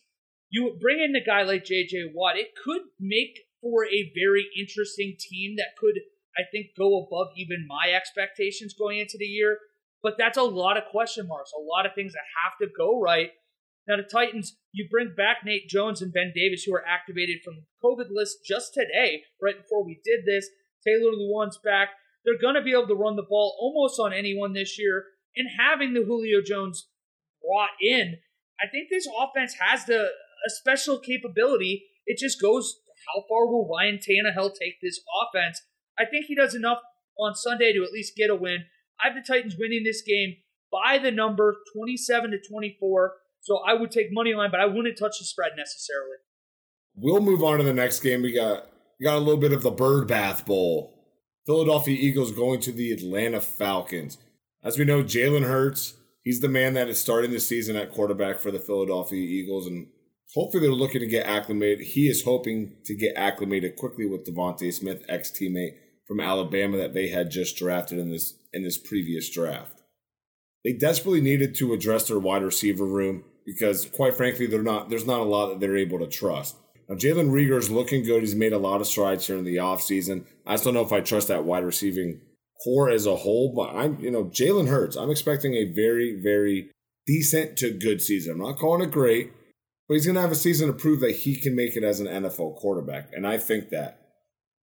you 0.50 0.76
bring 0.80 1.00
in 1.00 1.16
a 1.16 1.24
guy 1.24 1.42
like 1.42 1.64
JJ 1.64 2.12
Watt, 2.14 2.36
it 2.36 2.50
could 2.62 2.82
make 3.00 3.40
for 3.60 3.86
a 3.86 4.12
very 4.14 4.46
interesting 4.58 5.16
team 5.18 5.56
that 5.56 5.76
could 5.78 6.00
I 6.36 6.42
think, 6.50 6.68
go 6.76 7.02
above 7.02 7.28
even 7.36 7.66
my 7.68 7.92
expectations 7.92 8.74
going 8.74 8.98
into 8.98 9.16
the 9.18 9.26
year. 9.26 9.58
But 10.02 10.14
that's 10.18 10.38
a 10.38 10.42
lot 10.42 10.76
of 10.76 10.84
question 10.90 11.28
marks, 11.28 11.52
a 11.52 11.60
lot 11.60 11.86
of 11.86 11.94
things 11.94 12.12
that 12.12 12.24
have 12.42 12.58
to 12.60 12.74
go 12.76 13.00
right. 13.00 13.30
Now, 13.86 13.96
the 13.96 14.02
Titans, 14.02 14.56
you 14.72 14.88
bring 14.90 15.14
back 15.16 15.38
Nate 15.44 15.68
Jones 15.68 16.02
and 16.02 16.12
Ben 16.12 16.32
Davis, 16.34 16.64
who 16.64 16.74
are 16.74 16.86
activated 16.86 17.38
from 17.44 17.56
the 17.56 17.64
COVID 17.84 18.10
list 18.10 18.38
just 18.44 18.74
today, 18.74 19.22
right 19.40 19.60
before 19.60 19.84
we 19.84 20.00
did 20.04 20.24
this. 20.24 20.48
Taylor 20.86 21.12
Lewan's 21.12 21.58
back. 21.62 21.90
They're 22.24 22.40
going 22.40 22.54
to 22.54 22.62
be 22.62 22.72
able 22.72 22.86
to 22.88 22.94
run 22.94 23.16
the 23.16 23.26
ball 23.28 23.56
almost 23.60 24.00
on 24.00 24.12
anyone 24.12 24.52
this 24.52 24.78
year. 24.78 25.04
And 25.36 25.48
having 25.58 25.94
the 25.94 26.04
Julio 26.04 26.40
Jones 26.44 26.88
brought 27.40 27.70
in, 27.80 28.18
I 28.60 28.68
think 28.70 28.88
this 28.90 29.06
offense 29.06 29.54
has 29.60 29.84
the 29.86 30.08
a 30.44 30.50
special 30.50 30.98
capability. 30.98 31.84
It 32.06 32.18
just 32.18 32.40
goes 32.40 32.80
how 33.06 33.24
far 33.28 33.46
will 33.46 33.68
Ryan 33.68 33.98
Tannehill 33.98 34.54
take 34.54 34.80
this 34.80 35.00
offense? 35.22 35.62
I 35.98 36.04
think 36.04 36.26
he 36.26 36.34
does 36.34 36.54
enough 36.54 36.78
on 37.18 37.34
Sunday 37.34 37.72
to 37.72 37.82
at 37.82 37.92
least 37.92 38.16
get 38.16 38.30
a 38.30 38.34
win. 38.34 38.64
I 39.02 39.08
have 39.08 39.16
the 39.16 39.22
Titans 39.26 39.56
winning 39.58 39.82
this 39.84 40.02
game 40.02 40.36
by 40.70 40.98
the 40.98 41.10
number 41.10 41.56
27 41.76 42.30
to 42.30 42.38
24. 42.48 43.14
So 43.40 43.58
I 43.66 43.74
would 43.74 43.90
take 43.90 44.06
money 44.12 44.34
line, 44.34 44.50
but 44.50 44.60
I 44.60 44.66
wouldn't 44.66 44.96
touch 44.96 45.18
the 45.18 45.24
spread 45.24 45.52
necessarily. 45.56 46.16
We'll 46.94 47.20
move 47.20 47.42
on 47.42 47.58
to 47.58 47.64
the 47.64 47.72
next 47.72 48.00
game. 48.00 48.22
We 48.22 48.32
got 48.32 48.68
we 48.98 49.04
got 49.04 49.16
a 49.16 49.18
little 49.18 49.40
bit 49.40 49.52
of 49.52 49.62
the 49.62 49.70
Bird 49.70 50.06
Bath 50.06 50.46
Bowl. 50.46 50.94
Philadelphia 51.44 51.96
Eagles 51.98 52.30
going 52.30 52.60
to 52.60 52.72
the 52.72 52.92
Atlanta 52.92 53.40
Falcons. 53.40 54.18
As 54.62 54.78
we 54.78 54.84
know, 54.84 55.02
Jalen 55.02 55.44
Hurts, 55.44 55.94
he's 56.22 56.40
the 56.40 56.48
man 56.48 56.74
that 56.74 56.88
is 56.88 57.00
starting 57.00 57.30
the 57.30 57.40
season 57.40 57.76
at 57.76 57.92
quarterback 57.92 58.38
for 58.38 58.50
the 58.50 58.58
Philadelphia 58.58 59.20
Eagles, 59.20 59.66
and 59.66 59.88
hopefully 60.34 60.62
they're 60.62 60.72
looking 60.72 61.00
to 61.00 61.06
get 61.06 61.26
acclimated. 61.26 61.86
He 61.86 62.08
is 62.08 62.24
hoping 62.24 62.76
to 62.84 62.94
get 62.94 63.16
acclimated 63.16 63.76
quickly 63.76 64.06
with 64.06 64.26
DeVonta 64.26 64.72
Smith, 64.72 65.04
ex 65.08 65.30
teammate 65.30 65.76
from 66.06 66.20
Alabama 66.20 66.76
that 66.78 66.94
they 66.94 67.08
had 67.08 67.30
just 67.30 67.56
drafted 67.56 67.98
in 67.98 68.10
this 68.10 68.34
in 68.52 68.62
this 68.62 68.78
previous 68.78 69.30
draft. 69.30 69.82
They 70.64 70.72
desperately 70.72 71.20
needed 71.20 71.54
to 71.56 71.72
address 71.72 72.06
their 72.06 72.18
wide 72.18 72.42
receiver 72.42 72.84
room 72.84 73.24
because, 73.44 73.86
quite 73.86 74.14
frankly, 74.14 74.46
they're 74.46 74.62
not 74.62 74.90
there's 74.90 75.06
not 75.06 75.20
a 75.20 75.24
lot 75.24 75.48
that 75.48 75.60
they're 75.60 75.76
able 75.76 75.98
to 75.98 76.06
trust. 76.06 76.56
Now, 76.88 76.96
Jalen 76.96 77.30
Reagor 77.30 77.58
is 77.58 77.70
looking 77.70 78.04
good. 78.04 78.22
He's 78.22 78.34
made 78.34 78.52
a 78.52 78.58
lot 78.58 78.80
of 78.80 78.86
strides 78.86 79.26
here 79.26 79.38
in 79.38 79.44
the 79.44 79.56
offseason. 79.56 80.26
I 80.46 80.54
just 80.54 80.64
don't 80.64 80.74
know 80.74 80.84
if 80.84 80.92
I 80.92 81.00
trust 81.00 81.28
that 81.28 81.44
wide 81.44 81.64
receiving 81.64 82.20
core 82.62 82.90
as 82.90 83.06
a 83.06 83.16
whole, 83.16 83.52
but 83.54 83.74
I'm, 83.74 83.98
you 84.00 84.10
know, 84.10 84.24
Jalen 84.24 84.68
Hurts. 84.68 84.96
I'm 84.96 85.10
expecting 85.10 85.54
a 85.54 85.72
very, 85.72 86.20
very 86.20 86.70
decent 87.06 87.56
to 87.58 87.70
good 87.70 88.00
season. 88.00 88.32
I'm 88.32 88.46
not 88.46 88.58
calling 88.58 88.82
it 88.82 88.92
great, 88.92 89.32
but 89.88 89.94
he's 89.94 90.06
going 90.06 90.14
to 90.14 90.20
have 90.20 90.32
a 90.32 90.36
season 90.36 90.68
to 90.68 90.72
prove 90.72 91.00
that 91.00 91.16
he 91.16 91.36
can 91.36 91.56
make 91.56 91.76
it 91.76 91.84
as 91.84 92.00
an 92.00 92.06
NFL 92.06 92.56
quarterback. 92.56 93.10
And 93.12 93.26
I 93.26 93.38
think 93.38 93.70
that. 93.70 93.98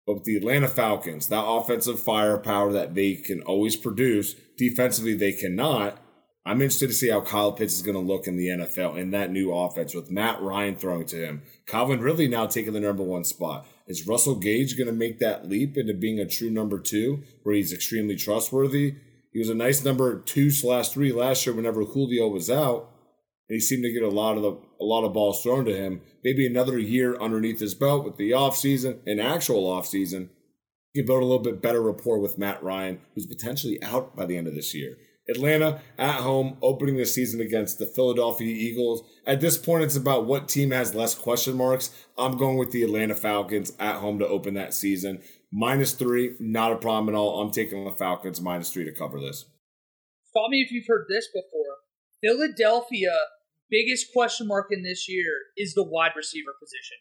But 0.07 0.15
with 0.15 0.25
the 0.25 0.37
Atlanta 0.37 0.69
Falcons, 0.69 1.29
that 1.29 1.45
offensive 1.45 2.01
firepower 2.01 2.73
that 2.73 2.95
they 2.95 3.15
can 3.15 3.43
always 3.43 3.77
produce, 3.77 4.35
defensively 4.57 5.15
they 5.15 5.33
cannot. 5.33 6.01
I'm 6.47 6.63
interested 6.63 6.87
to 6.87 6.95
see 6.95 7.11
how 7.11 7.21
Kyle 7.21 7.53
Pitts 7.53 7.75
is 7.75 7.83
going 7.83 7.95
to 7.95 8.13
look 8.13 8.27
in 8.27 8.37
the 8.37 8.47
NFL 8.47 8.97
in 8.97 9.11
that 9.11 9.31
new 9.31 9.53
offense 9.53 9.95
with 9.95 10.11
Matt 10.11 10.41
Ryan 10.41 10.77
throwing 10.77 11.05
to 11.07 11.17
him. 11.17 11.43
Calvin 11.67 12.01
Ridley 12.01 12.27
now 12.27 12.47
taking 12.47 12.73
the 12.73 12.81
number 12.81 13.03
one 13.03 13.25
spot. 13.25 13.67
Is 13.89 14.07
Russell 14.07 14.37
Gage 14.37 14.77
going 14.77 14.87
to 14.87 14.93
make 14.93 15.19
that 15.19 15.49
leap 15.49 15.77
into 15.77 15.95
being 15.95 16.21
a 16.21 16.27
true 16.27 16.51
number 16.51 16.79
two 16.79 17.23
where 17.43 17.55
he's 17.55 17.73
extremely 17.73 18.17
trustworthy? 18.17 18.97
He 19.33 19.39
was 19.39 19.49
a 19.49 19.55
nice 19.55 19.83
number 19.83 20.21
two 20.21 20.51
slash 20.51 20.91
three 20.91 21.13
last 21.13 21.47
year 21.47 21.55
whenever 21.55 21.85
Julio 21.85 22.29
was 22.29 22.51
out 22.51 22.91
and 23.49 23.55
he 23.55 23.61
seemed 23.61 23.83
to 23.85 23.93
get 23.93 24.03
a 24.03 24.09
lot 24.09 24.37
of 24.37 24.43
the 24.43 24.53
a 24.81 24.85
lot 24.85 25.05
of 25.05 25.13
balls 25.13 25.43
thrown 25.43 25.65
to 25.65 25.77
him. 25.77 26.03
Maybe 26.23 26.47
another 26.47 26.79
year 26.79 27.19
underneath 27.19 27.61
his 27.61 27.75
belt 27.75 28.05
with 28.05 28.17
the 28.17 28.31
offseason, 28.31 28.99
an 29.07 29.19
actual 29.19 29.65
offseason, 29.65 30.29
he 30.93 31.01
can 31.01 31.07
build 31.07 31.23
a 31.23 31.27
little 31.27 31.43
bit 31.43 31.63
better 31.63 31.83
rapport 31.83 32.21
with 32.21 32.39
Matt 32.39 32.63
Ryan, 32.63 33.01
who's 33.15 33.27
potentially 33.27 33.83
out 33.83 34.15
by 34.15 34.27
the 34.27 34.37
end 34.37 34.47
of 34.47 34.55
this 34.55 34.75
year. 34.75 34.97
Atlanta 35.29 35.81
at 35.99 36.21
home, 36.21 36.57
opening 36.63 36.97
the 36.97 37.05
season 37.05 37.41
against 37.41 37.79
the 37.79 37.87
Philadelphia 37.87 38.49
Eagles. 38.49 39.03
At 39.27 39.41
this 39.41 39.59
point, 39.59 39.85
it's 39.85 39.97
about 39.97 40.27
what 40.27 40.49
team 40.49 40.71
has 40.71 40.95
less 40.95 41.15
question 41.15 41.57
marks. 41.57 41.91
I'm 42.17 42.37
going 42.37 42.57
with 42.57 42.73
the 42.73 42.83
Atlanta 42.83 43.15
Falcons 43.15 43.73
at 43.79 43.97
home 43.97 44.19
to 44.21 44.27
open 44.27 44.55
that 44.55 44.75
season. 44.75 45.21
Minus 45.53 45.93
three, 45.93 46.35
not 46.39 46.73
a 46.73 46.77
problem 46.77 47.15
at 47.15 47.19
all. 47.19 47.41
I'm 47.41 47.51
taking 47.51 47.85
the 47.85 47.91
Falcons 47.91 48.41
minus 48.41 48.71
three 48.71 48.85
to 48.85 48.93
cover 48.93 49.21
this. 49.21 49.47
Stop 50.25 50.51
me 50.51 50.61
if 50.61 50.71
you've 50.71 50.87
heard 50.87 51.07
this 51.09 51.29
before. 51.33 51.77
Philadelphia 52.23 53.13
biggest 53.71 54.13
question 54.13 54.47
mark 54.47 54.69
in 54.71 54.83
this 54.83 55.09
year 55.09 55.33
is 55.57 55.75
the 55.75 55.85
wide 55.85 56.13
receiver 56.17 56.53
position. 56.61 56.97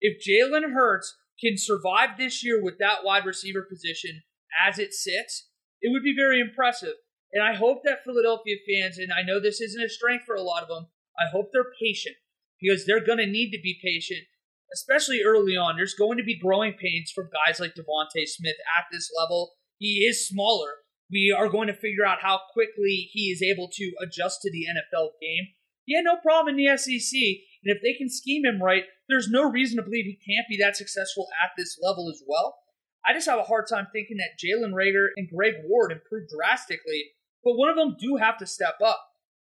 If 0.00 0.18
Jalen 0.18 0.72
Hurts 0.72 1.16
can 1.40 1.56
survive 1.56 2.10
this 2.18 2.44
year 2.44 2.62
with 2.62 2.78
that 2.78 3.04
wide 3.04 3.24
receiver 3.24 3.62
position 3.62 4.22
as 4.66 4.78
it 4.78 4.92
sits, 4.92 5.48
it 5.80 5.90
would 5.92 6.02
be 6.02 6.14
very 6.16 6.40
impressive. 6.40 6.94
And 7.32 7.42
I 7.42 7.54
hope 7.54 7.82
that 7.84 8.04
Philadelphia 8.04 8.56
fans, 8.66 8.98
and 8.98 9.12
I 9.12 9.22
know 9.22 9.40
this 9.40 9.60
isn't 9.60 9.82
a 9.82 9.88
strength 9.88 10.24
for 10.24 10.34
a 10.34 10.42
lot 10.42 10.62
of 10.62 10.68
them, 10.68 10.88
I 11.18 11.30
hope 11.30 11.50
they're 11.52 11.72
patient 11.80 12.16
because 12.60 12.86
they're 12.86 13.04
going 13.04 13.18
to 13.18 13.26
need 13.26 13.50
to 13.52 13.60
be 13.62 13.78
patient, 13.82 14.26
especially 14.74 15.22
early 15.24 15.56
on. 15.56 15.76
There's 15.76 15.94
going 15.94 16.18
to 16.18 16.24
be 16.24 16.38
growing 16.38 16.74
pains 16.74 17.12
from 17.12 17.30
guys 17.46 17.60
like 17.60 17.74
DeVonta 17.74 18.26
Smith 18.26 18.56
at 18.78 18.84
this 18.90 19.10
level. 19.18 19.52
He 19.78 20.06
is 20.08 20.26
smaller. 20.26 20.70
We 21.10 21.34
are 21.36 21.48
going 21.48 21.68
to 21.68 21.74
figure 21.74 22.06
out 22.06 22.22
how 22.22 22.40
quickly 22.52 23.08
he 23.12 23.30
is 23.30 23.42
able 23.42 23.68
to 23.72 23.92
adjust 24.02 24.42
to 24.42 24.50
the 24.50 24.66
NFL 24.66 25.10
game 25.20 25.48
he 25.90 25.96
had 25.96 26.04
no 26.04 26.22
problem 26.22 26.54
in 26.54 26.64
the 26.64 26.76
SEC. 26.78 27.18
And 27.64 27.74
if 27.74 27.82
they 27.82 27.94
can 27.94 28.08
scheme 28.08 28.44
him 28.44 28.62
right, 28.62 28.84
there's 29.08 29.28
no 29.28 29.50
reason 29.50 29.76
to 29.76 29.82
believe 29.82 30.04
he 30.04 30.14
can't 30.14 30.46
be 30.48 30.56
that 30.62 30.76
successful 30.76 31.26
at 31.42 31.50
this 31.58 31.78
level 31.82 32.08
as 32.08 32.22
well. 32.28 32.58
I 33.04 33.12
just 33.12 33.26
have 33.26 33.40
a 33.40 33.50
hard 33.50 33.66
time 33.68 33.88
thinking 33.92 34.18
that 34.18 34.38
Jalen 34.38 34.70
Reagor 34.70 35.08
and 35.16 35.28
Greg 35.28 35.54
Ward 35.64 35.90
improved 35.90 36.30
drastically, 36.30 37.10
but 37.44 37.56
one 37.56 37.70
of 37.70 37.76
them 37.76 37.96
do 37.98 38.16
have 38.16 38.38
to 38.38 38.46
step 38.46 38.76
up. 38.84 39.00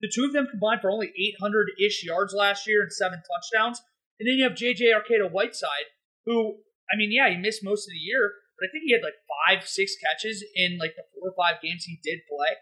The 0.01 0.11
two 0.13 0.25
of 0.25 0.33
them 0.33 0.49
combined 0.51 0.81
for 0.81 0.91
only 0.91 1.13
800 1.17 1.71
ish 1.79 2.05
yards 2.05 2.33
last 2.33 2.67
year 2.67 2.83
and 2.83 2.93
seven 2.93 3.21
touchdowns. 3.21 3.83
And 4.19 4.29
then 4.29 4.37
you 4.37 4.45
have 4.45 4.53
JJ 4.53 4.93
Arcega 4.93 5.31
Whiteside, 5.31 5.89
who, 6.27 6.59
I 6.93 6.97
mean, 6.97 7.13
yeah, 7.13 7.29
he 7.31 7.37
missed 7.37 7.65
most 7.65 7.87
of 7.87 7.93
the 7.93 7.99
year, 7.99 8.33
but 8.59 8.69
I 8.69 8.71
think 8.71 8.85
he 8.85 8.93
had 8.93 9.03
like 9.03 9.17
five, 9.29 9.67
six 9.67 9.97
catches 9.97 10.45
in 10.55 10.79
like 10.79 10.95
the 10.97 11.05
four 11.15 11.31
or 11.31 11.35
five 11.37 11.63
games 11.63 11.85
he 11.85 11.99
did 12.03 12.21
play. 12.29 12.57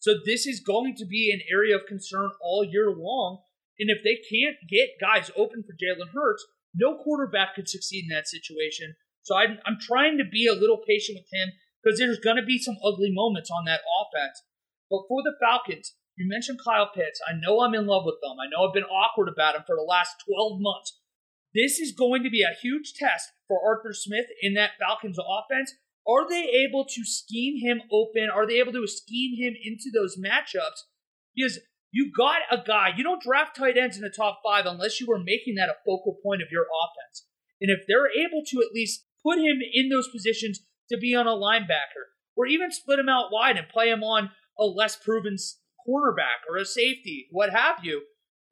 So 0.00 0.14
this 0.24 0.46
is 0.46 0.60
going 0.60 0.96
to 0.96 1.06
be 1.06 1.30
an 1.32 1.40
area 1.50 1.76
of 1.76 1.86
concern 1.86 2.30
all 2.42 2.64
year 2.64 2.90
long. 2.90 3.38
And 3.78 3.88
if 3.88 4.02
they 4.02 4.18
can't 4.28 4.56
get 4.68 5.00
guys 5.00 5.30
open 5.36 5.62
for 5.62 5.72
Jalen 5.72 6.12
Hurts, 6.12 6.44
no 6.74 6.96
quarterback 6.96 7.54
could 7.54 7.68
succeed 7.68 8.04
in 8.04 8.16
that 8.16 8.28
situation. 8.28 8.96
So 9.22 9.36
I'm, 9.36 9.58
I'm 9.64 9.78
trying 9.80 10.18
to 10.18 10.24
be 10.24 10.46
a 10.46 10.54
little 10.58 10.82
patient 10.86 11.18
with 11.18 11.28
him 11.32 11.52
because 11.82 11.98
there's 11.98 12.18
going 12.18 12.36
to 12.36 12.42
be 12.42 12.58
some 12.58 12.76
ugly 12.84 13.12
moments 13.12 13.50
on 13.50 13.64
that 13.66 13.80
offense. 14.00 14.42
But 14.92 15.08
for 15.08 15.22
the 15.22 15.32
Falcons, 15.40 15.96
you 16.16 16.28
mentioned 16.28 16.60
Kyle 16.62 16.90
Pitts. 16.94 17.18
I 17.26 17.32
know 17.40 17.60
I'm 17.60 17.72
in 17.72 17.86
love 17.86 18.04
with 18.04 18.20
them. 18.20 18.36
I 18.36 18.52
know 18.52 18.68
I've 18.68 18.74
been 18.74 18.84
awkward 18.84 19.32
about 19.32 19.56
him 19.56 19.62
for 19.66 19.74
the 19.74 19.88
last 19.88 20.22
12 20.28 20.60
months. 20.60 21.00
This 21.54 21.80
is 21.80 21.96
going 21.96 22.22
to 22.24 22.30
be 22.30 22.42
a 22.42 22.60
huge 22.60 22.92
test 22.92 23.32
for 23.48 23.58
Arthur 23.64 23.94
Smith 23.94 24.26
in 24.42 24.52
that 24.54 24.76
Falcons 24.78 25.16
offense. 25.16 25.72
Are 26.06 26.28
they 26.28 26.44
able 26.68 26.84
to 26.84 27.04
scheme 27.04 27.56
him 27.64 27.80
open? 27.90 28.28
Are 28.28 28.46
they 28.46 28.60
able 28.60 28.72
to 28.72 28.86
scheme 28.86 29.32
him 29.40 29.54
into 29.64 29.88
those 29.92 30.18
matchups? 30.20 30.84
Because 31.34 31.60
you 31.90 32.12
got 32.14 32.40
a 32.50 32.58
guy, 32.62 32.90
you 32.94 33.02
don't 33.02 33.22
draft 33.22 33.56
tight 33.56 33.78
ends 33.78 33.96
in 33.96 34.02
the 34.02 34.12
top 34.14 34.40
five 34.44 34.66
unless 34.66 35.00
you 35.00 35.10
are 35.12 35.18
making 35.18 35.54
that 35.54 35.70
a 35.70 35.80
focal 35.86 36.18
point 36.22 36.42
of 36.42 36.48
your 36.50 36.64
offense. 36.68 37.24
And 37.60 37.70
if 37.70 37.86
they're 37.88 38.12
able 38.12 38.42
to 38.48 38.58
at 38.58 38.74
least 38.74 39.06
put 39.24 39.38
him 39.38 39.60
in 39.72 39.88
those 39.88 40.08
positions 40.08 40.60
to 40.90 40.98
be 40.98 41.14
on 41.14 41.26
a 41.26 41.30
linebacker, 41.30 42.12
or 42.36 42.46
even 42.46 42.70
split 42.70 42.98
him 42.98 43.08
out 43.08 43.30
wide 43.30 43.56
and 43.56 43.68
play 43.68 43.88
him 43.88 44.02
on 44.02 44.30
a 44.58 44.64
less 44.64 44.96
proven 44.96 45.36
cornerback 45.88 46.48
or 46.48 46.56
a 46.56 46.64
safety, 46.64 47.28
what 47.30 47.50
have 47.50 47.76
you, 47.82 48.02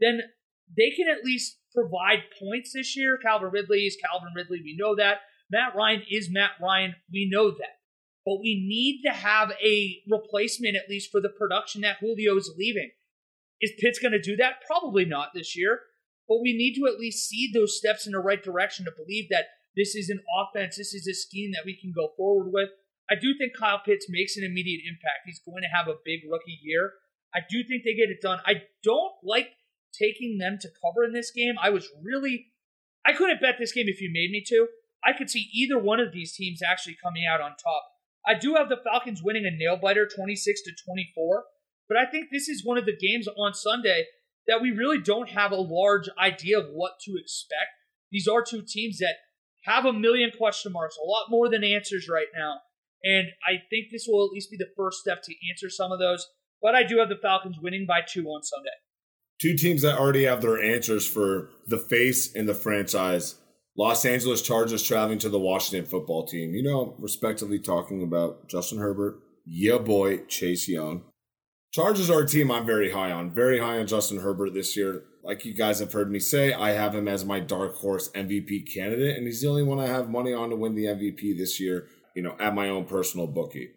then 0.00 0.20
they 0.76 0.90
can 0.90 1.08
at 1.08 1.24
least 1.24 1.58
provide 1.74 2.22
points 2.40 2.72
this 2.72 2.96
year. 2.96 3.18
Calvin 3.22 3.50
Ridley 3.52 3.86
is 3.86 3.96
Calvin 3.96 4.32
Ridley. 4.34 4.60
We 4.62 4.76
know 4.78 4.96
that. 4.96 5.18
Matt 5.50 5.74
Ryan 5.76 6.02
is 6.10 6.30
Matt 6.30 6.52
Ryan. 6.62 6.94
We 7.12 7.28
know 7.30 7.50
that. 7.50 7.78
But 8.24 8.40
we 8.40 8.64
need 8.66 9.02
to 9.04 9.12
have 9.12 9.52
a 9.62 9.96
replacement, 10.08 10.76
at 10.76 10.88
least 10.88 11.10
for 11.10 11.20
the 11.20 11.28
production 11.28 11.80
that 11.80 11.96
Julio 12.00 12.36
is 12.36 12.52
leaving. 12.56 12.90
Is 13.60 13.72
Pitts 13.78 13.98
going 13.98 14.12
to 14.12 14.20
do 14.20 14.36
that? 14.36 14.62
Probably 14.66 15.04
not 15.04 15.30
this 15.34 15.56
year. 15.56 15.80
But 16.28 16.40
we 16.42 16.56
need 16.56 16.74
to 16.76 16.86
at 16.86 17.00
least 17.00 17.28
see 17.28 17.50
those 17.52 17.76
steps 17.76 18.06
in 18.06 18.12
the 18.12 18.20
right 18.20 18.42
direction 18.42 18.84
to 18.84 18.92
believe 18.92 19.28
that 19.30 19.46
this 19.76 19.94
is 19.94 20.10
an 20.10 20.20
offense, 20.38 20.76
this 20.76 20.94
is 20.94 21.08
a 21.08 21.14
scheme 21.14 21.52
that 21.52 21.64
we 21.64 21.76
can 21.76 21.92
go 21.94 22.12
forward 22.16 22.52
with. 22.52 22.68
I 23.10 23.16
do 23.16 23.34
think 23.36 23.52
Kyle 23.58 23.80
Pitts 23.84 24.06
makes 24.08 24.36
an 24.36 24.44
immediate 24.44 24.82
impact. 24.86 25.26
He's 25.26 25.40
going 25.44 25.62
to 25.62 25.76
have 25.76 25.88
a 25.88 25.98
big 26.04 26.20
rookie 26.30 26.58
year. 26.62 26.92
I 27.34 27.40
do 27.48 27.64
think 27.64 27.82
they 27.84 27.94
get 27.94 28.10
it 28.10 28.22
done. 28.22 28.38
I 28.46 28.62
don't 28.84 29.12
like 29.24 29.50
taking 29.92 30.38
them 30.38 30.58
to 30.60 30.68
cover 30.80 31.04
in 31.04 31.12
this 31.12 31.30
game. 31.30 31.54
I 31.60 31.70
was 31.70 31.88
really, 32.02 32.46
I 33.04 33.12
couldn't 33.12 33.40
bet 33.40 33.56
this 33.58 33.72
game 33.72 33.86
if 33.88 34.00
you 34.00 34.10
made 34.12 34.30
me 34.30 34.42
to. 34.48 34.68
I 35.04 35.12
could 35.16 35.30
see 35.30 35.50
either 35.52 35.78
one 35.78 35.98
of 35.98 36.12
these 36.12 36.34
teams 36.34 36.60
actually 36.62 36.96
coming 37.02 37.24
out 37.26 37.40
on 37.40 37.50
top. 37.52 37.84
I 38.26 38.34
do 38.34 38.54
have 38.54 38.68
the 38.68 38.80
Falcons 38.84 39.22
winning 39.22 39.46
a 39.46 39.50
nail 39.50 39.76
biter 39.76 40.06
26 40.06 40.62
to 40.62 40.72
24, 40.84 41.44
but 41.88 41.96
I 41.96 42.06
think 42.06 42.28
this 42.30 42.48
is 42.48 42.64
one 42.64 42.78
of 42.78 42.84
the 42.84 42.96
games 42.96 43.26
on 43.26 43.54
Sunday 43.54 44.04
that 44.46 44.60
we 44.60 44.70
really 44.70 45.00
don't 45.00 45.30
have 45.30 45.52
a 45.52 45.56
large 45.56 46.08
idea 46.18 46.58
of 46.58 46.66
what 46.72 47.00
to 47.02 47.16
expect. 47.16 47.70
These 48.10 48.28
are 48.28 48.42
two 48.42 48.62
teams 48.66 48.98
that 48.98 49.16
have 49.64 49.84
a 49.84 49.92
million 49.92 50.30
question 50.36 50.72
marks, 50.72 50.96
a 50.96 51.06
lot 51.06 51.26
more 51.30 51.48
than 51.48 51.64
answers 51.64 52.08
right 52.08 52.26
now. 52.36 52.60
And 53.02 53.28
I 53.46 53.62
think 53.70 53.86
this 53.90 54.06
will 54.08 54.24
at 54.24 54.32
least 54.32 54.50
be 54.50 54.56
the 54.56 54.70
first 54.76 54.98
step 54.98 55.22
to 55.22 55.34
answer 55.50 55.70
some 55.70 55.92
of 55.92 55.98
those. 55.98 56.26
But 56.62 56.74
I 56.74 56.82
do 56.82 56.98
have 56.98 57.08
the 57.08 57.16
Falcons 57.20 57.56
winning 57.60 57.86
by 57.86 58.00
two 58.06 58.26
on 58.26 58.42
Sunday. 58.42 58.70
Two 59.40 59.56
teams 59.56 59.82
that 59.82 59.98
already 59.98 60.24
have 60.24 60.42
their 60.42 60.62
answers 60.62 61.06
for 61.06 61.48
the 61.66 61.78
face 61.78 62.34
and 62.34 62.46
the 62.46 62.54
franchise. 62.54 63.36
Los 63.76 64.04
Angeles 64.04 64.42
Chargers 64.42 64.82
traveling 64.82 65.18
to 65.20 65.30
the 65.30 65.38
Washington 65.38 65.88
football 65.88 66.26
team. 66.26 66.54
You 66.54 66.62
know, 66.62 66.94
respectively 66.98 67.58
talking 67.58 68.02
about 68.02 68.48
Justin 68.48 68.78
Herbert, 68.78 69.20
yeah 69.46 69.78
boy, 69.78 70.18
Chase 70.26 70.68
Young. 70.68 71.04
Chargers 71.72 72.10
are 72.10 72.22
a 72.22 72.26
team 72.26 72.50
I'm 72.50 72.66
very 72.66 72.90
high 72.90 73.12
on. 73.12 73.30
Very 73.30 73.60
high 73.60 73.78
on 73.78 73.86
Justin 73.86 74.20
Herbert 74.20 74.52
this 74.52 74.76
year. 74.76 75.04
Like 75.22 75.44
you 75.44 75.54
guys 75.54 75.78
have 75.78 75.92
heard 75.92 76.10
me 76.10 76.18
say, 76.18 76.52
I 76.52 76.70
have 76.70 76.94
him 76.94 77.06
as 77.06 77.24
my 77.24 77.40
dark 77.40 77.76
horse 77.76 78.10
MVP 78.10 78.74
candidate, 78.74 79.16
and 79.16 79.26
he's 79.26 79.42
the 79.42 79.48
only 79.48 79.62
one 79.62 79.78
I 79.78 79.86
have 79.86 80.10
money 80.10 80.32
on 80.32 80.50
to 80.50 80.56
win 80.56 80.74
the 80.74 80.86
MVP 80.86 81.38
this 81.38 81.60
year, 81.60 81.88
you 82.14 82.22
know, 82.22 82.36
at 82.38 82.54
my 82.54 82.68
own 82.68 82.84
personal 82.84 83.26
bookie. 83.26 83.70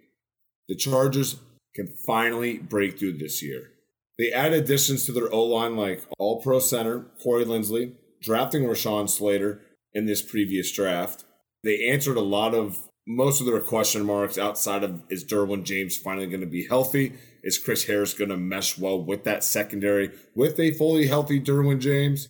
The 0.68 0.76
Chargers 0.76 1.38
can 1.76 1.94
finally 2.06 2.58
break 2.58 3.00
through 3.00 3.18
this 3.18 3.44
year. 3.44 3.72
They 4.18 4.32
add 4.32 4.54
additions 4.54 5.06
to 5.06 5.12
their 5.12 5.34
O 5.34 5.44
line 5.44 5.76
like 5.76 6.04
All 6.20 6.42
Pro 6.42 6.60
center 6.60 7.06
Corey 7.22 7.46
Linsley, 7.46 7.94
drafting 8.22 8.64
Rashawn 8.64 9.10
Slater 9.10 9.62
in 9.94 10.06
this 10.06 10.22
previous 10.22 10.72
draft. 10.72 11.24
They 11.64 11.88
answered 11.90 12.18
a 12.18 12.22
lot 12.22 12.54
of 12.54 12.90
most 13.06 13.42
of 13.42 13.48
their 13.48 13.60
question 13.60 14.06
marks 14.06 14.38
outside 14.38 14.84
of 14.84 15.02
is 15.10 15.26
Derwin 15.26 15.64
James 15.64 15.98
finally 15.98 16.28
going 16.28 16.42
to 16.42 16.48
be 16.48 16.68
healthy? 16.68 17.14
Is 17.44 17.58
Chris 17.58 17.86
Harris 17.86 18.14
going 18.14 18.30
to 18.30 18.38
mesh 18.38 18.78
well 18.78 19.04
with 19.04 19.26
that 19.26 19.44
secondary 19.44 20.12
with 20.34 20.60
a 20.60 20.74
fully 20.74 21.08
healthy 21.08 21.40
Derwin 21.40 21.80
James? 21.80 22.30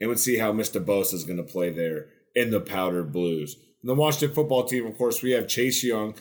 And 0.00 0.08
we'll 0.08 0.18
see 0.18 0.38
how 0.38 0.52
Mr. 0.52 0.82
Bosa 0.82 1.14
is 1.14 1.24
going 1.24 1.36
to 1.38 1.42
play 1.42 1.70
there 1.70 2.06
in 2.34 2.50
the 2.50 2.60
powder 2.60 3.02
blues. 3.02 3.56
The 3.82 3.94
Washington 3.94 4.34
football 4.34 4.64
team, 4.64 4.86
of 4.86 4.96
course, 4.98 5.22
we 5.22 5.32
have 5.32 5.46
Chase 5.46 5.84
Young, 5.84 6.14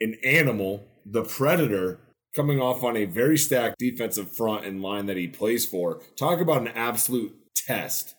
an 0.00 0.16
animal 0.24 0.86
the 1.04 1.22
Predator 1.22 2.00
coming 2.34 2.60
off 2.60 2.82
on 2.82 2.96
a 2.96 3.04
very 3.04 3.38
stacked 3.38 3.78
defensive 3.78 4.34
front 4.36 4.66
and 4.66 4.82
line 4.82 5.06
that 5.06 5.16
he 5.16 5.28
plays 5.28 5.64
for. 5.64 6.00
Talk 6.16 6.40
about 6.40 6.62
an 6.62 6.68
absolute 6.68 7.34
test 7.54 8.14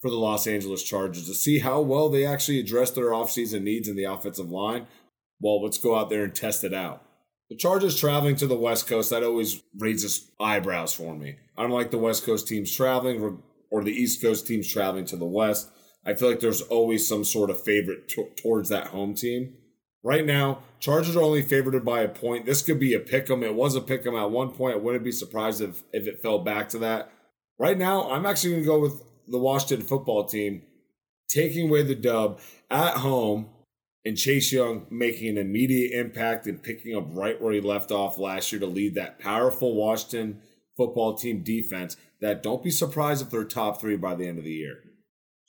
for 0.00 0.10
the 0.10 0.16
Los 0.16 0.46
Angeles 0.46 0.82
Chargers 0.82 1.26
to 1.26 1.34
see 1.34 1.58
how 1.58 1.80
well 1.80 2.08
they 2.08 2.24
actually 2.24 2.60
address 2.60 2.90
their 2.90 3.10
offseason 3.10 3.62
needs 3.62 3.88
in 3.88 3.96
the 3.96 4.04
offensive 4.04 4.50
line. 4.50 4.86
Well, 5.40 5.62
let's 5.62 5.78
go 5.78 5.96
out 5.96 6.08
there 6.08 6.24
and 6.24 6.34
test 6.34 6.64
it 6.64 6.72
out. 6.72 7.04
The 7.50 7.56
Chargers 7.56 7.98
traveling 7.98 8.36
to 8.36 8.46
the 8.46 8.54
West 8.54 8.86
Coast, 8.86 9.10
that 9.10 9.22
always 9.22 9.62
raises 9.76 10.30
eyebrows 10.38 10.92
for 10.92 11.14
me. 11.14 11.36
I 11.56 11.62
don't 11.62 11.70
like 11.70 11.90
the 11.90 11.98
West 11.98 12.24
Coast 12.24 12.46
teams 12.46 12.74
traveling 12.74 13.42
or 13.70 13.82
the 13.82 13.92
East 13.92 14.22
Coast 14.22 14.46
teams 14.46 14.70
traveling 14.70 15.06
to 15.06 15.16
the 15.16 15.24
West. 15.24 15.70
I 16.08 16.14
feel 16.14 16.30
like 16.30 16.40
there's 16.40 16.62
always 16.62 17.06
some 17.06 17.22
sort 17.22 17.50
of 17.50 17.62
favorite 17.62 18.08
t- 18.08 18.30
towards 18.36 18.70
that 18.70 18.86
home 18.86 19.14
team. 19.14 19.52
Right 20.02 20.24
now, 20.24 20.60
Chargers 20.80 21.16
are 21.16 21.22
only 21.22 21.42
favored 21.42 21.84
by 21.84 22.00
a 22.00 22.08
point. 22.08 22.46
This 22.46 22.62
could 22.62 22.80
be 22.80 22.94
a 22.94 22.98
pick 22.98 23.28
'em. 23.28 23.42
It 23.42 23.54
was 23.54 23.74
a 23.74 23.80
pick 23.82 24.06
'em 24.06 24.14
at 24.14 24.30
one 24.30 24.52
point. 24.52 24.76
I 24.76 24.78
wouldn't 24.78 25.04
be 25.04 25.12
surprised 25.12 25.60
if, 25.60 25.82
if 25.92 26.06
it 26.06 26.22
fell 26.22 26.38
back 26.38 26.70
to 26.70 26.78
that. 26.78 27.12
Right 27.58 27.76
now, 27.76 28.10
I'm 28.10 28.24
actually 28.24 28.52
going 28.52 28.62
to 28.62 28.66
go 28.66 28.80
with 28.80 29.02
the 29.26 29.38
Washington 29.38 29.86
football 29.86 30.24
team 30.24 30.62
taking 31.28 31.68
away 31.68 31.82
the 31.82 31.94
dub 31.94 32.40
at 32.70 32.94
home 32.94 33.50
and 34.06 34.16
Chase 34.16 34.50
Young 34.50 34.86
making 34.88 35.28
an 35.28 35.36
immediate 35.36 35.92
impact 35.92 36.46
and 36.46 36.62
picking 36.62 36.96
up 36.96 37.04
right 37.10 37.38
where 37.38 37.52
he 37.52 37.60
left 37.60 37.90
off 37.90 38.16
last 38.16 38.50
year 38.50 38.60
to 38.60 38.66
lead 38.66 38.94
that 38.94 39.18
powerful 39.18 39.74
Washington 39.74 40.40
football 40.74 41.18
team 41.18 41.42
defense 41.42 41.98
that 42.22 42.42
don't 42.42 42.62
be 42.62 42.70
surprised 42.70 43.20
if 43.20 43.30
they're 43.30 43.44
top 43.44 43.78
three 43.78 43.96
by 43.96 44.14
the 44.14 44.26
end 44.26 44.38
of 44.38 44.44
the 44.44 44.52
year 44.52 44.87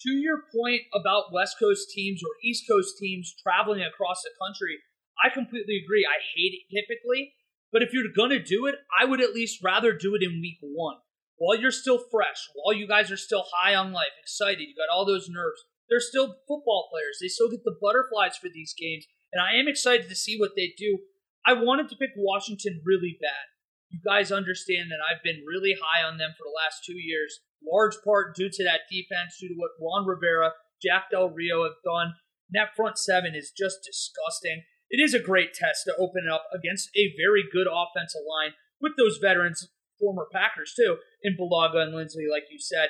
to 0.01 0.11
your 0.11 0.43
point 0.55 0.83
about 0.93 1.33
West 1.33 1.57
Coast 1.59 1.89
teams 1.91 2.21
or 2.23 2.31
East 2.43 2.65
Coast 2.69 2.97
teams 2.99 3.35
traveling 3.41 3.81
across 3.83 4.23
the 4.23 4.31
country, 4.39 4.79
I 5.23 5.29
completely 5.29 5.81
agree. 5.83 6.05
I 6.07 6.19
hate 6.35 6.55
it 6.55 6.71
typically, 6.71 7.33
but 7.71 7.83
if 7.83 7.93
you're 7.93 8.11
going 8.15 8.31
to 8.31 8.41
do 8.41 8.65
it, 8.65 8.75
I 8.99 9.05
would 9.05 9.21
at 9.21 9.33
least 9.33 9.63
rather 9.63 9.93
do 9.93 10.15
it 10.15 10.23
in 10.23 10.41
week 10.41 10.59
one. 10.61 10.97
While 11.37 11.57
you're 11.59 11.71
still 11.71 11.99
fresh, 12.11 12.47
while 12.53 12.75
you 12.75 12.87
guys 12.87 13.11
are 13.11 13.17
still 13.17 13.45
high 13.53 13.75
on 13.75 13.93
life, 13.93 14.15
excited, 14.21 14.61
you 14.61 14.75
got 14.75 14.93
all 14.93 15.05
those 15.05 15.29
nerves. 15.29 15.63
They're 15.89 15.99
still 15.99 16.35
football 16.47 16.89
players. 16.91 17.17
They 17.19 17.27
still 17.27 17.49
get 17.49 17.63
the 17.63 17.77
butterflies 17.81 18.37
for 18.37 18.49
these 18.53 18.75
games, 18.77 19.05
and 19.33 19.41
I 19.41 19.59
am 19.59 19.67
excited 19.67 20.09
to 20.09 20.15
see 20.15 20.37
what 20.37 20.51
they 20.55 20.73
do. 20.77 20.99
I 21.45 21.53
wanted 21.53 21.89
to 21.89 21.95
pick 21.95 22.11
Washington 22.15 22.81
really 22.85 23.17
bad. 23.21 23.47
You 23.89 23.99
guys 24.05 24.31
understand 24.31 24.91
that 24.91 25.01
I've 25.01 25.23
been 25.23 25.43
really 25.47 25.75
high 25.81 26.03
on 26.03 26.17
them 26.17 26.31
for 26.37 26.43
the 26.43 26.55
last 26.55 26.83
two 26.85 26.97
years 26.97 27.39
large 27.65 27.95
part 28.03 28.35
due 28.35 28.49
to 28.49 28.63
that 28.63 28.89
defense, 28.89 29.37
due 29.39 29.49
to 29.49 29.57
what 29.57 29.77
Ron 29.79 30.07
Rivera, 30.07 30.53
Jack 30.81 31.11
Del 31.11 31.29
Rio 31.29 31.63
have 31.63 31.79
done. 31.83 32.13
And 32.49 32.55
that 32.55 32.75
front 32.75 32.97
seven 32.97 33.35
is 33.35 33.51
just 33.55 33.85
disgusting. 33.85 34.63
It 34.89 34.97
is 34.97 35.13
a 35.13 35.21
great 35.21 35.53
test 35.53 35.85
to 35.85 35.95
open 35.99 36.25
it 36.25 36.33
up 36.33 36.45
against 36.53 36.89
a 36.95 37.13
very 37.15 37.43
good 37.51 37.67
offensive 37.69 38.25
line 38.25 38.53
with 38.81 38.93
those 38.97 39.19
veterans, 39.21 39.69
former 39.99 40.27
Packers 40.31 40.73
too, 40.75 40.97
in 41.21 41.37
Bulaga 41.37 41.83
and 41.83 41.93
Linsley, 41.93 42.29
like 42.29 42.49
you 42.49 42.57
said. 42.59 42.89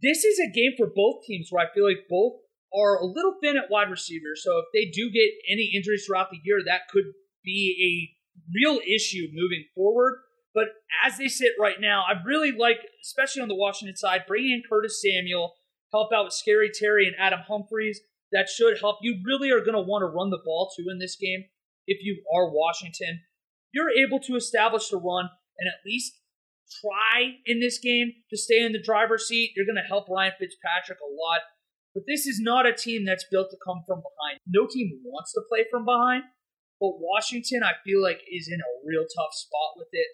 This 0.00 0.24
is 0.24 0.38
a 0.38 0.52
game 0.52 0.72
for 0.76 0.86
both 0.86 1.24
teams 1.26 1.48
where 1.50 1.66
I 1.66 1.72
feel 1.72 1.84
like 1.84 2.08
both 2.08 2.40
are 2.74 2.96
a 2.96 3.04
little 3.04 3.36
thin 3.42 3.56
at 3.56 3.70
wide 3.70 3.90
receiver. 3.90 4.36
So 4.36 4.58
if 4.58 4.66
they 4.72 4.90
do 4.90 5.10
get 5.10 5.30
any 5.50 5.72
injuries 5.74 6.04
throughout 6.06 6.30
the 6.30 6.40
year, 6.44 6.60
that 6.64 6.88
could 6.90 7.04
be 7.44 7.76
a 7.80 7.92
real 8.52 8.80
issue 8.86 9.28
moving 9.32 9.64
forward. 9.74 10.20
But 10.56 10.68
as 11.04 11.18
they 11.18 11.28
sit 11.28 11.52
right 11.60 11.76
now, 11.78 12.04
I 12.08 12.14
really 12.24 12.50
like, 12.50 12.78
especially 13.04 13.42
on 13.42 13.48
the 13.48 13.54
Washington 13.54 13.94
side, 13.94 14.22
bringing 14.26 14.52
in 14.52 14.62
Curtis 14.66 15.02
Samuel, 15.02 15.52
help 15.92 16.14
out 16.14 16.24
with 16.24 16.32
Scary 16.32 16.70
Terry 16.72 17.06
and 17.06 17.14
Adam 17.18 17.40
Humphries. 17.46 18.00
That 18.32 18.48
should 18.48 18.80
help. 18.80 18.96
You 19.02 19.20
really 19.22 19.50
are 19.50 19.60
going 19.60 19.74
to 19.74 19.82
want 19.82 20.00
to 20.00 20.06
run 20.06 20.30
the 20.30 20.40
ball 20.42 20.72
too 20.74 20.86
in 20.90 20.98
this 20.98 21.14
game 21.14 21.44
if 21.86 22.02
you 22.02 22.24
are 22.34 22.50
Washington. 22.50 23.20
You're 23.72 23.90
able 23.90 24.18
to 24.20 24.34
establish 24.34 24.88
the 24.88 24.96
run 24.96 25.28
and 25.58 25.68
at 25.68 25.84
least 25.84 26.14
try 26.80 27.36
in 27.44 27.60
this 27.60 27.78
game 27.78 28.12
to 28.30 28.38
stay 28.38 28.64
in 28.64 28.72
the 28.72 28.82
driver's 28.82 29.28
seat. 29.28 29.52
You're 29.54 29.66
going 29.66 29.76
to 29.76 29.86
help 29.86 30.08
Ryan 30.08 30.32
Fitzpatrick 30.38 30.98
a 31.04 31.12
lot. 31.12 31.40
But 31.94 32.04
this 32.08 32.26
is 32.26 32.40
not 32.40 32.64
a 32.64 32.72
team 32.72 33.04
that's 33.04 33.26
built 33.30 33.50
to 33.50 33.58
come 33.62 33.82
from 33.86 34.00
behind. 34.00 34.40
No 34.46 34.66
team 34.66 35.00
wants 35.04 35.34
to 35.34 35.42
play 35.50 35.66
from 35.70 35.84
behind. 35.84 36.24
But 36.80 36.96
Washington, 36.96 37.60
I 37.62 37.72
feel 37.84 38.02
like, 38.02 38.20
is 38.32 38.48
in 38.48 38.60
a 38.60 38.72
real 38.84 39.04
tough 39.04 39.32
spot 39.32 39.76
with 39.76 39.88
it 39.92 40.06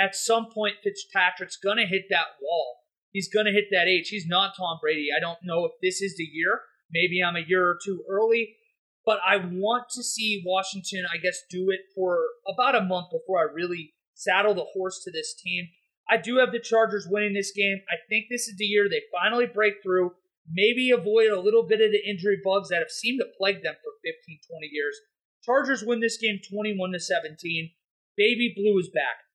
at 0.00 0.16
some 0.16 0.46
point 0.52 0.76
Fitzpatrick's 0.82 1.56
going 1.56 1.76
to 1.76 1.86
hit 1.86 2.04
that 2.10 2.40
wall. 2.42 2.78
He's 3.12 3.28
going 3.28 3.46
to 3.46 3.52
hit 3.52 3.66
that 3.70 3.88
age. 3.88 4.08
He's 4.08 4.26
not 4.26 4.54
Tom 4.56 4.78
Brady. 4.80 5.08
I 5.14 5.20
don't 5.20 5.38
know 5.42 5.64
if 5.64 5.72
this 5.82 6.00
is 6.00 6.16
the 6.16 6.24
year. 6.24 6.60
Maybe 6.90 7.22
I'm 7.22 7.36
a 7.36 7.46
year 7.46 7.66
or 7.66 7.78
two 7.84 8.02
early, 8.08 8.56
but 9.04 9.18
I 9.26 9.36
want 9.36 9.84
to 9.94 10.02
see 10.02 10.42
Washington, 10.44 11.04
I 11.12 11.18
guess, 11.18 11.38
do 11.50 11.70
it 11.70 11.80
for 11.94 12.18
about 12.48 12.76
a 12.76 12.82
month 12.82 13.06
before 13.12 13.40
I 13.40 13.52
really 13.52 13.92
saddle 14.14 14.54
the 14.54 14.66
horse 14.72 15.02
to 15.04 15.10
this 15.10 15.34
team. 15.34 15.68
I 16.08 16.16
do 16.16 16.38
have 16.38 16.50
the 16.50 16.60
Chargers 16.60 17.06
winning 17.08 17.34
this 17.34 17.52
game. 17.52 17.78
I 17.88 17.96
think 18.08 18.26
this 18.28 18.48
is 18.48 18.56
the 18.58 18.64
year 18.64 18.88
they 18.88 19.02
finally 19.12 19.46
break 19.46 19.74
through, 19.82 20.12
maybe 20.50 20.90
avoid 20.90 21.30
a 21.30 21.40
little 21.40 21.66
bit 21.66 21.80
of 21.80 21.92
the 21.92 22.08
injury 22.08 22.38
bugs 22.42 22.68
that 22.70 22.80
have 22.80 22.90
seemed 22.90 23.20
to 23.20 23.38
plague 23.38 23.62
them 23.62 23.74
for 23.74 23.92
15, 24.02 24.40
20 24.50 24.68
years. 24.72 24.96
Chargers 25.44 25.84
win 25.84 26.00
this 26.00 26.18
game 26.18 26.40
21 26.50 26.92
to 26.92 27.00
17. 27.00 27.70
Baby 28.16 28.52
Blue 28.56 28.78
is 28.78 28.90
back. 28.92 29.29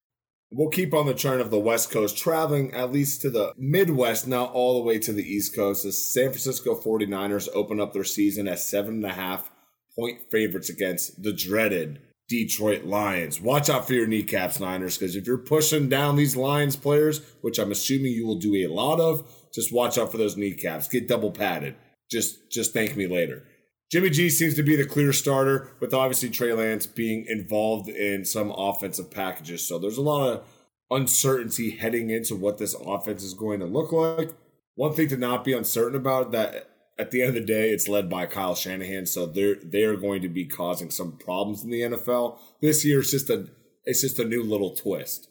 We'll 0.58 0.70
keep 0.70 0.94
on 0.94 1.06
the 1.06 1.14
turn 1.14 1.42
of 1.42 1.52
the 1.52 1.60
West 1.60 1.92
Coast, 1.92 2.18
traveling 2.18 2.74
at 2.74 2.90
least 2.90 3.22
to 3.24 3.30
the 3.30 3.52
Midwest, 3.58 4.26
not 4.26 4.54
all 4.54 4.76
the 4.76 4.86
way 4.86 4.98
to 5.00 5.12
the 5.12 5.22
East 5.22 5.54
Coast. 5.54 5.84
The 5.84 5.92
San 5.92 6.30
Francisco 6.30 6.80
49ers 6.80 7.50
open 7.54 7.82
up 7.82 7.92
their 7.92 8.06
season 8.06 8.48
as 8.48 8.70
seven 8.70 8.96
and 8.96 9.06
a 9.06 9.12
half 9.12 9.52
point 9.98 10.22
favorites 10.32 10.70
against 10.70 11.22
the 11.22 11.34
dreaded 11.34 12.00
Detroit 12.30 12.86
Lions. 12.86 13.42
Watch 13.42 13.70
out 13.70 13.86
for 13.86 13.96
your 13.96 14.08
kneecaps, 14.08 14.62
Niners, 14.62 14.98
because 14.98 15.18
if 15.18 15.28
you're 15.28 15.38
pushing 15.38 15.90
down 15.90 16.16
these 16.16 16.38
Lions 16.38 16.78
players, 16.78 17.20
which 17.42 17.60
I'm 17.60 17.72
assuming 17.74 18.14
you 18.14 18.26
will 18.26 18.40
do 18.40 18.56
a 18.56 18.74
lot 18.74 19.02
of, 19.02 19.30
just 19.54 19.74
watch 19.74 19.98
out 19.98 20.10
for 20.10 20.18
those 20.18 20.38
kneecaps. 20.38 20.88
Get 20.88 21.10
double 21.10 21.32
padded. 21.32 21.76
Just 22.10 22.50
just 22.50 22.72
thank 22.72 22.96
me 22.96 23.08
later. 23.08 23.44
Jimmy 23.92 24.10
G 24.10 24.30
seems 24.30 24.56
to 24.56 24.64
be 24.64 24.76
the 24.76 24.86
clear 24.86 25.14
starter, 25.14 25.70
with 25.80 25.94
obviously 25.94 26.30
Trey 26.30 26.54
Lance 26.54 26.86
being 26.86 27.26
involved 27.28 27.88
in 27.88 28.26
some 28.26 28.52
offensive 28.52 29.12
packages. 29.12 29.66
So 29.66 29.78
there's 29.78 29.98
a 29.98 30.02
lot 30.02 30.30
of 30.30 30.44
uncertainty 30.92 31.72
heading 31.72 32.10
into 32.10 32.36
what 32.36 32.58
this 32.58 32.74
offense 32.74 33.24
is 33.24 33.34
going 33.34 33.60
to 33.60 33.66
look 33.66 33.92
like. 33.92 34.34
One 34.76 34.94
thing 34.94 35.08
to 35.10 35.18
not 35.18 35.44
be 35.44 35.54
uncertain 35.54 35.96
about 35.96 36.32
that 36.32 36.70
at 36.98 37.12
the 37.12 37.22
end 37.22 37.30
of 37.30 37.36
the 37.36 37.42
day, 37.42 37.72
it's 37.72 37.88
led 37.88 38.10
by 38.10 38.26
Kyle 38.26 38.56
Shanahan, 38.56 39.06
so 39.06 39.26
they're 39.26 39.56
they 39.56 39.84
are 39.84 39.98
going 39.98 40.22
to 40.22 40.30
be 40.30 40.46
causing 40.46 40.90
some 40.90 41.18
problems 41.18 41.64
in 41.64 41.70
the 41.70 41.82
NFL 41.82 42.38
this 42.62 42.86
year. 42.86 43.00
It's 43.00 43.12
just 43.12 43.30
a 43.30 43.50
it's 43.84 44.02
just 44.02 44.20
a 44.20 44.26
new 44.26 44.44
little 44.44 44.72
twist. 44.72 45.30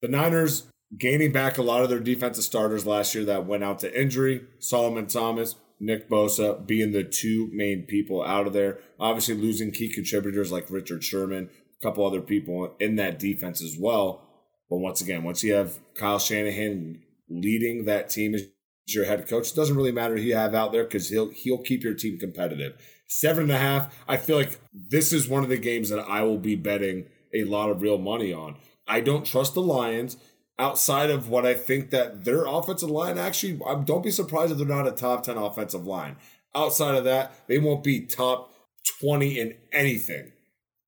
The 0.00 0.08
Niners 0.08 0.68
gaining 0.96 1.32
back 1.32 1.58
a 1.58 1.62
lot 1.62 1.82
of 1.82 1.88
their 1.88 2.00
defensive 2.00 2.44
starters 2.44 2.86
last 2.86 3.14
year 3.14 3.24
that 3.24 3.46
went 3.46 3.64
out 3.64 3.80
to 3.80 4.00
injury. 4.00 4.44
Solomon 4.58 5.06
Thomas, 5.06 5.56
Nick 5.80 6.08
Bosa 6.08 6.64
being 6.66 6.92
the 6.92 7.04
two 7.04 7.50
main 7.52 7.82
people 7.82 8.22
out 8.22 8.46
of 8.46 8.52
there. 8.52 8.78
Obviously, 9.00 9.34
losing 9.34 9.70
key 9.70 9.88
contributors 9.88 10.52
like 10.52 10.70
Richard 10.70 11.02
Sherman, 11.02 11.50
a 11.80 11.84
couple 11.84 12.06
other 12.06 12.20
people 12.20 12.74
in 12.78 12.96
that 12.96 13.18
defense 13.18 13.62
as 13.62 13.76
well. 13.78 14.28
But 14.70 14.78
once 14.78 15.00
again, 15.00 15.22
once 15.22 15.42
you 15.42 15.54
have 15.54 15.80
Kyle 15.94 16.18
Shanahan 16.18 17.02
leading 17.28 17.84
that 17.84 18.08
team 18.08 18.34
as 18.34 18.44
your 18.86 19.04
head 19.04 19.28
coach, 19.28 19.50
it 19.50 19.56
doesn't 19.56 19.76
really 19.76 19.92
matter 19.92 20.16
who 20.16 20.22
you 20.22 20.36
have 20.36 20.54
out 20.54 20.72
there 20.72 20.84
because 20.84 21.08
he'll 21.08 21.30
he'll 21.30 21.62
keep 21.62 21.82
your 21.82 21.94
team 21.94 22.18
competitive. 22.18 22.74
Seven 23.06 23.44
and 23.44 23.52
a 23.52 23.58
half. 23.58 23.94
I 24.08 24.16
feel 24.16 24.36
like 24.36 24.58
this 24.72 25.12
is 25.12 25.28
one 25.28 25.42
of 25.42 25.50
the 25.50 25.58
games 25.58 25.90
that 25.90 26.00
I 26.00 26.22
will 26.22 26.38
be 26.38 26.56
betting 26.56 27.06
a 27.34 27.44
lot 27.44 27.70
of 27.70 27.82
real 27.82 27.98
money 27.98 28.32
on. 28.32 28.56
I 28.86 29.00
don't 29.00 29.24
trust 29.24 29.54
the 29.54 29.62
Lions 29.62 30.16
outside 30.62 31.10
of 31.10 31.28
what 31.28 31.44
I 31.44 31.54
think 31.54 31.90
that 31.90 32.24
their 32.24 32.44
offensive 32.44 32.88
line 32.88 33.18
actually, 33.18 33.60
don't 33.84 34.04
be 34.04 34.12
surprised 34.12 34.52
if 34.52 34.58
they're 34.58 34.66
not 34.66 34.86
a 34.86 34.92
top 34.92 35.24
10 35.24 35.36
offensive 35.36 35.84
line. 35.84 36.16
Outside 36.54 36.94
of 36.94 37.02
that, 37.04 37.34
they 37.48 37.58
won't 37.58 37.82
be 37.82 38.06
top 38.06 38.54
20 39.00 39.40
in 39.40 39.56
anything. 39.72 40.30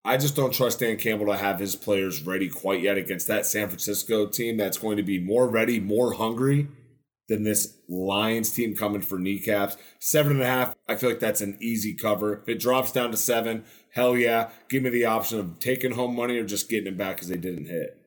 I 0.04 0.16
just 0.16 0.36
don't 0.36 0.52
trust 0.52 0.78
Dan 0.78 0.96
Campbell 0.96 1.26
to 1.26 1.36
have 1.36 1.58
his 1.58 1.74
players 1.74 2.22
ready 2.22 2.48
quite 2.48 2.82
yet 2.82 2.98
against 2.98 3.26
that 3.26 3.46
San 3.46 3.68
Francisco 3.68 4.26
team 4.26 4.56
that's 4.56 4.78
going 4.78 4.96
to 4.96 5.02
be 5.02 5.18
more 5.18 5.48
ready, 5.48 5.80
more 5.80 6.12
hungry 6.12 6.68
than 7.28 7.42
this 7.42 7.78
Lions 7.88 8.52
team 8.52 8.76
coming 8.76 9.00
for 9.00 9.18
kneecaps. 9.18 9.76
Seven 9.98 10.32
and 10.32 10.42
a 10.42 10.46
half, 10.46 10.76
I 10.86 10.94
feel 10.94 11.10
like 11.10 11.20
that's 11.20 11.40
an 11.40 11.56
easy 11.60 11.94
cover. 11.94 12.42
If 12.42 12.48
it 12.48 12.60
drops 12.60 12.92
down 12.92 13.10
to 13.10 13.16
seven, 13.16 13.64
hell 13.92 14.16
yeah, 14.16 14.50
give 14.68 14.84
me 14.84 14.90
the 14.90 15.06
option 15.06 15.40
of 15.40 15.58
taking 15.58 15.92
home 15.92 16.14
money 16.14 16.38
or 16.38 16.44
just 16.44 16.68
getting 16.68 16.92
it 16.92 16.98
back 16.98 17.16
because 17.16 17.28
they 17.28 17.38
didn't 17.38 17.66
hit. 17.66 17.98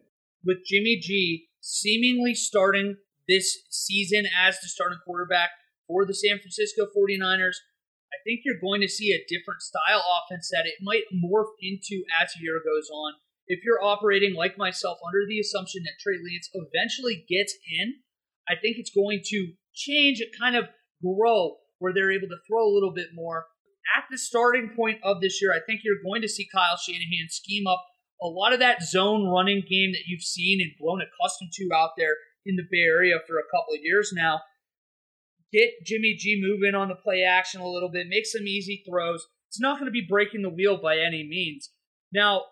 With 0.45 0.59
Jimmy 0.65 0.99
G 1.01 1.46
seemingly 1.67 2.33
starting 2.33 2.95
this 3.27 3.59
season 3.69 4.23
as 4.31 4.55
the 4.59 4.69
starting 4.71 4.99
quarterback 5.03 5.51
for 5.85 6.05
the 6.05 6.15
San 6.15 6.39
Francisco 6.39 6.87
49ers, 6.95 7.59
I 8.07 8.23
think 8.23 8.41
you're 8.45 8.63
going 8.63 8.79
to 8.79 8.87
see 8.87 9.11
a 9.11 9.25
different 9.27 9.61
style 9.61 9.99
offense 9.99 10.49
that 10.51 10.65
it 10.65 10.79
might 10.81 11.03
morph 11.11 11.51
into 11.61 12.07
as 12.23 12.31
the 12.31 12.43
year 12.43 12.61
goes 12.63 12.87
on. 12.89 13.13
If 13.47 13.63
you're 13.63 13.83
operating 13.83 14.33
like 14.33 14.57
myself 14.57 14.97
under 15.05 15.27
the 15.27 15.39
assumption 15.39 15.83
that 15.83 15.99
Trey 15.99 16.15
Lance 16.15 16.49
eventually 16.55 17.25
gets 17.27 17.53
in, 17.79 17.95
I 18.47 18.55
think 18.55 18.77
it's 18.79 18.91
going 18.91 19.21
to 19.25 19.51
change, 19.75 20.23
kind 20.39 20.55
of 20.55 20.65
grow 21.03 21.57
where 21.79 21.93
they're 21.93 22.11
able 22.11 22.27
to 22.31 22.39
throw 22.47 22.63
a 22.63 22.73
little 22.73 22.93
bit 22.93 23.09
more. 23.13 23.45
At 23.95 24.05
the 24.09 24.17
starting 24.17 24.71
point 24.75 24.99
of 25.03 25.19
this 25.19 25.41
year, 25.41 25.51
I 25.51 25.59
think 25.65 25.81
you're 25.83 26.03
going 26.03 26.21
to 26.21 26.29
see 26.29 26.47
Kyle 26.51 26.77
Shanahan 26.77 27.27
scheme 27.29 27.67
up 27.67 27.83
a 28.21 28.27
lot 28.27 28.53
of 28.53 28.59
that 28.59 28.83
zone 28.83 29.27
running 29.27 29.63
game 29.69 29.91
that 29.91 30.07
you've 30.07 30.23
seen 30.23 30.59
and 30.61 30.71
grown 30.81 31.01
accustomed 31.01 31.51
to 31.53 31.69
out 31.75 31.91
there 31.97 32.15
in 32.45 32.55
the 32.55 32.67
Bay 32.69 32.79
Area 32.79 33.15
for 33.27 33.37
a 33.37 33.49
couple 33.51 33.73
of 33.73 33.83
years 33.83 34.11
now. 34.13 34.41
Get 35.53 35.85
Jimmy 35.85 36.15
G 36.17 36.41
moving 36.41 36.75
on 36.75 36.89
the 36.89 36.95
play 36.95 37.23
action 37.23 37.61
a 37.61 37.67
little 37.67 37.89
bit, 37.89 38.07
make 38.09 38.25
some 38.25 38.47
easy 38.47 38.83
throws. 38.87 39.25
It's 39.49 39.61
not 39.61 39.79
going 39.79 39.85
to 39.85 39.91
be 39.91 40.05
breaking 40.07 40.41
the 40.41 40.49
wheel 40.49 40.77
by 40.81 40.97
any 40.97 41.25
means. 41.27 41.69
Now, 42.11 42.43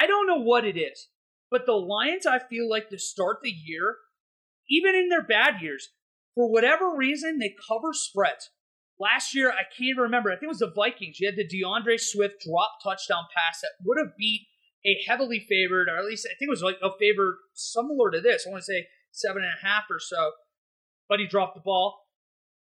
I 0.00 0.06
don't 0.06 0.26
know 0.26 0.40
what 0.40 0.64
it 0.64 0.76
is, 0.76 1.08
but 1.50 1.66
the 1.66 1.72
Lions, 1.72 2.26
I 2.26 2.38
feel 2.38 2.68
like 2.68 2.90
to 2.90 2.98
start 2.98 3.38
the 3.42 3.50
year, 3.50 3.96
even 4.68 4.94
in 4.94 5.08
their 5.08 5.22
bad 5.22 5.62
years, 5.62 5.88
for 6.34 6.50
whatever 6.50 6.94
reason, 6.94 7.38
they 7.38 7.54
cover 7.68 7.92
spreads. 7.92 8.50
Last 8.98 9.34
year, 9.34 9.50
I 9.50 9.62
can't 9.76 9.98
remember. 9.98 10.30
I 10.30 10.34
think 10.34 10.44
it 10.44 10.48
was 10.48 10.58
the 10.58 10.72
Vikings. 10.74 11.18
You 11.18 11.28
had 11.28 11.36
the 11.36 11.46
D'Andre 11.46 11.96
Swift 11.96 12.44
drop 12.46 12.78
touchdown 12.82 13.24
pass 13.34 13.60
that 13.62 13.70
would 13.84 13.98
have 13.98 14.16
beat 14.18 14.46
a 14.86 14.96
heavily 15.06 15.44
favored, 15.48 15.88
or 15.88 15.96
at 15.96 16.04
least 16.04 16.26
I 16.26 16.36
think 16.36 16.48
it 16.48 16.50
was 16.50 16.62
like 16.62 16.78
a 16.82 16.90
favored 16.98 17.36
similar 17.54 18.10
to 18.10 18.20
this. 18.20 18.46
I 18.46 18.50
want 18.50 18.62
to 18.62 18.72
say 18.72 18.86
seven 19.12 19.42
and 19.42 19.52
a 19.52 19.66
half 19.66 19.84
or 19.90 19.98
so. 19.98 20.32
But 21.08 21.20
he 21.20 21.26
dropped 21.26 21.54
the 21.54 21.62
ball. 21.64 22.00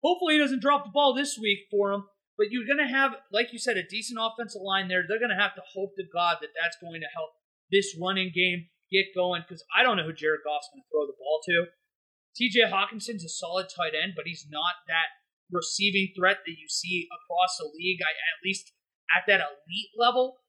Hopefully, 0.03 0.35
he 0.35 0.39
doesn't 0.39 0.61
drop 0.61 0.83
the 0.83 0.91
ball 0.91 1.13
this 1.13 1.37
week 1.37 1.59
for 1.69 1.91
him. 1.91 2.05
But 2.37 2.49
you're 2.49 2.65
going 2.65 2.81
to 2.81 2.91
have, 2.91 3.13
like 3.31 3.53
you 3.53 3.59
said, 3.59 3.77
a 3.77 3.85
decent 3.85 4.17
offensive 4.19 4.61
line 4.63 4.87
there. 4.87 5.03
They're 5.07 5.21
going 5.21 5.35
to 5.35 5.41
have 5.41 5.53
to 5.55 5.61
hope 5.73 5.93
to 5.97 6.03
God 6.11 6.37
that 6.41 6.57
that's 6.59 6.77
going 6.81 7.01
to 7.01 7.13
help 7.13 7.29
this 7.69 7.95
running 8.01 8.31
game 8.33 8.65
get 8.91 9.13
going 9.15 9.43
because 9.45 9.63
I 9.69 9.83
don't 9.83 9.95
know 9.97 10.03
who 10.03 10.13
Jared 10.13 10.41
Goff's 10.43 10.67
going 10.73 10.81
to 10.81 10.89
throw 10.89 11.05
the 11.05 11.19
ball 11.21 11.39
to. 11.45 11.69
TJ 12.33 12.71
Hockenson's 12.71 13.23
a 13.23 13.29
solid 13.29 13.67
tight 13.69 13.93
end, 13.93 14.13
but 14.15 14.25
he's 14.25 14.47
not 14.49 14.87
that 14.87 15.13
receiving 15.51 16.13
threat 16.15 16.43
that 16.45 16.57
you 16.57 16.67
see 16.67 17.07
across 17.11 17.57
the 17.57 17.69
league, 17.75 18.01
at 18.01 18.41
least 18.43 18.71
at 19.15 19.27
that 19.27 19.43
elite 19.43 19.93
level. 19.97 20.40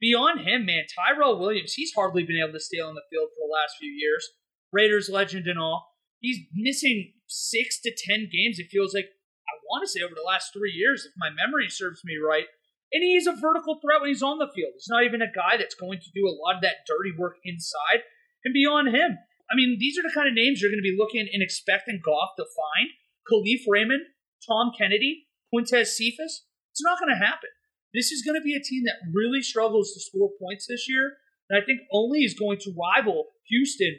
Beyond 0.00 0.40
him, 0.48 0.64
man, 0.64 0.84
Tyrell 0.88 1.38
Williams, 1.38 1.74
he's 1.74 1.92
hardly 1.94 2.24
been 2.24 2.40
able 2.42 2.54
to 2.54 2.60
stay 2.60 2.80
on 2.80 2.94
the 2.94 3.04
field 3.10 3.28
for 3.36 3.46
the 3.46 3.52
last 3.52 3.76
few 3.78 3.90
years. 3.90 4.26
Raiders 4.72 5.10
legend 5.12 5.46
and 5.46 5.58
all. 5.58 5.86
He's 6.20 6.38
missing 6.54 7.12
six 7.28 7.80
to 7.82 7.92
ten 7.96 8.28
games, 8.32 8.58
it 8.58 8.68
feels 8.70 8.94
like, 8.94 9.06
I 9.06 9.54
want 9.68 9.82
to 9.84 9.88
say 9.88 10.00
over 10.00 10.14
the 10.14 10.26
last 10.26 10.52
three 10.52 10.72
years, 10.72 11.04
if 11.04 11.12
my 11.16 11.28
memory 11.28 11.68
serves 11.68 12.00
me 12.04 12.16
right. 12.16 12.46
And 12.92 13.04
he's 13.04 13.26
a 13.26 13.38
vertical 13.38 13.78
threat 13.78 14.00
when 14.00 14.10
he's 14.10 14.22
on 14.22 14.38
the 14.38 14.50
field. 14.50 14.74
He's 14.74 14.90
not 14.90 15.04
even 15.04 15.22
a 15.22 15.30
guy 15.30 15.56
that's 15.56 15.78
going 15.78 16.00
to 16.00 16.10
do 16.14 16.26
a 16.26 16.34
lot 16.34 16.56
of 16.56 16.62
that 16.62 16.82
dirty 16.88 17.14
work 17.16 17.36
inside. 17.44 18.02
And 18.44 18.52
beyond 18.52 18.88
him, 18.88 19.18
I 19.50 19.54
mean, 19.54 19.76
these 19.78 19.98
are 19.98 20.02
the 20.02 20.14
kind 20.14 20.26
of 20.26 20.34
names 20.34 20.60
you're 20.60 20.72
going 20.72 20.82
to 20.82 20.90
be 20.90 20.98
looking 20.98 21.28
and 21.30 21.42
expecting 21.42 22.00
Goff 22.02 22.34
to 22.38 22.44
find. 22.44 22.90
Kalif 23.30 23.62
Raymond, 23.68 24.10
Tom 24.46 24.72
Kennedy, 24.76 25.26
Quintez 25.54 25.94
Cephus. 25.94 26.46
It's 26.72 26.82
not 26.82 26.98
going 26.98 27.14
to 27.14 27.24
happen. 27.24 27.50
This 27.94 28.12
is 28.12 28.22
going 28.22 28.40
to 28.40 28.44
be 28.44 28.54
a 28.54 28.62
team 28.62 28.84
that 28.84 29.10
really 29.12 29.42
struggles 29.42 29.92
to 29.92 30.00
score 30.00 30.30
points 30.40 30.66
this 30.66 30.88
year. 30.88 31.16
And 31.48 31.60
I 31.60 31.64
think 31.64 31.80
only 31.92 32.20
is 32.20 32.34
going 32.34 32.58
to 32.60 32.74
rival 32.78 33.26
Houston 33.48 33.98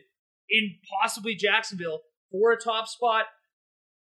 in 0.50 0.76
possibly 1.00 1.36
Jacksonville 1.36 2.02
for 2.32 2.52
a 2.52 2.60
top 2.60 2.88
spot. 2.88 3.26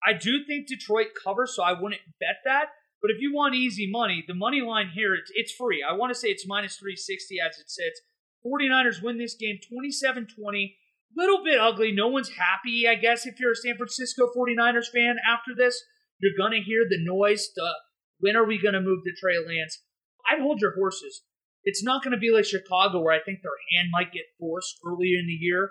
I 0.06 0.12
do 0.12 0.44
think 0.44 0.66
Detroit 0.66 1.08
covers, 1.22 1.54
so 1.54 1.62
I 1.62 1.72
wouldn't 1.72 2.02
bet 2.20 2.38
that. 2.44 2.66
But 3.00 3.10
if 3.10 3.20
you 3.20 3.32
want 3.32 3.54
easy 3.54 3.88
money, 3.90 4.24
the 4.26 4.34
money 4.34 4.60
line 4.60 4.90
here, 4.94 5.14
it's, 5.14 5.30
it's 5.34 5.52
free. 5.52 5.84
I 5.88 5.94
want 5.94 6.12
to 6.12 6.18
say 6.18 6.28
it's 6.28 6.46
minus 6.46 6.76
360 6.76 7.36
as 7.40 7.58
it 7.58 7.70
sits. 7.70 8.00
49ers 8.44 9.02
win 9.02 9.18
this 9.18 9.34
game 9.34 9.58
27 9.68 10.26
20. 10.26 10.76
Little 11.16 11.44
bit 11.44 11.58
ugly. 11.58 11.92
No 11.92 12.08
one's 12.08 12.30
happy, 12.30 12.86
I 12.88 12.94
guess, 12.94 13.26
if 13.26 13.38
you're 13.40 13.52
a 13.52 13.56
San 13.56 13.76
Francisco 13.76 14.28
49ers 14.36 14.90
fan 14.92 15.16
after 15.26 15.52
this. 15.56 15.82
You're 16.18 16.36
going 16.36 16.52
to 16.52 16.64
hear 16.64 16.84
the 16.88 17.02
noise, 17.02 17.50
the 17.54 17.70
when 18.18 18.36
are 18.36 18.46
we 18.46 18.60
going 18.60 18.74
to 18.74 18.80
move 18.80 19.04
to 19.04 19.12
Trey 19.12 19.38
Lance? 19.38 19.82
I'd 20.28 20.40
hold 20.40 20.60
your 20.60 20.74
horses. 20.74 21.22
It's 21.64 21.82
not 21.82 22.02
going 22.02 22.12
to 22.12 22.18
be 22.18 22.30
like 22.30 22.44
Chicago 22.44 23.00
where 23.00 23.14
I 23.14 23.22
think 23.22 23.40
their 23.42 23.58
hand 23.74 23.88
might 23.90 24.12
get 24.12 24.30
forced 24.38 24.78
earlier 24.86 25.18
in 25.18 25.26
the 25.26 25.38
year. 25.38 25.70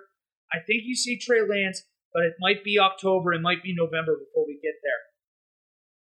I 0.52 0.60
think 0.60 0.84
you 0.84 0.96
see 0.96 1.18
Trey 1.18 1.42
Lance, 1.42 1.84
but 2.14 2.24
it 2.24 2.34
might 2.40 2.64
be 2.64 2.80
October, 2.80 3.34
it 3.34 3.42
might 3.42 3.64
be 3.64 3.74
November 3.74 4.16
before 4.20 4.46
we 4.46 4.60
get 4.62 4.76
there. 4.84 5.02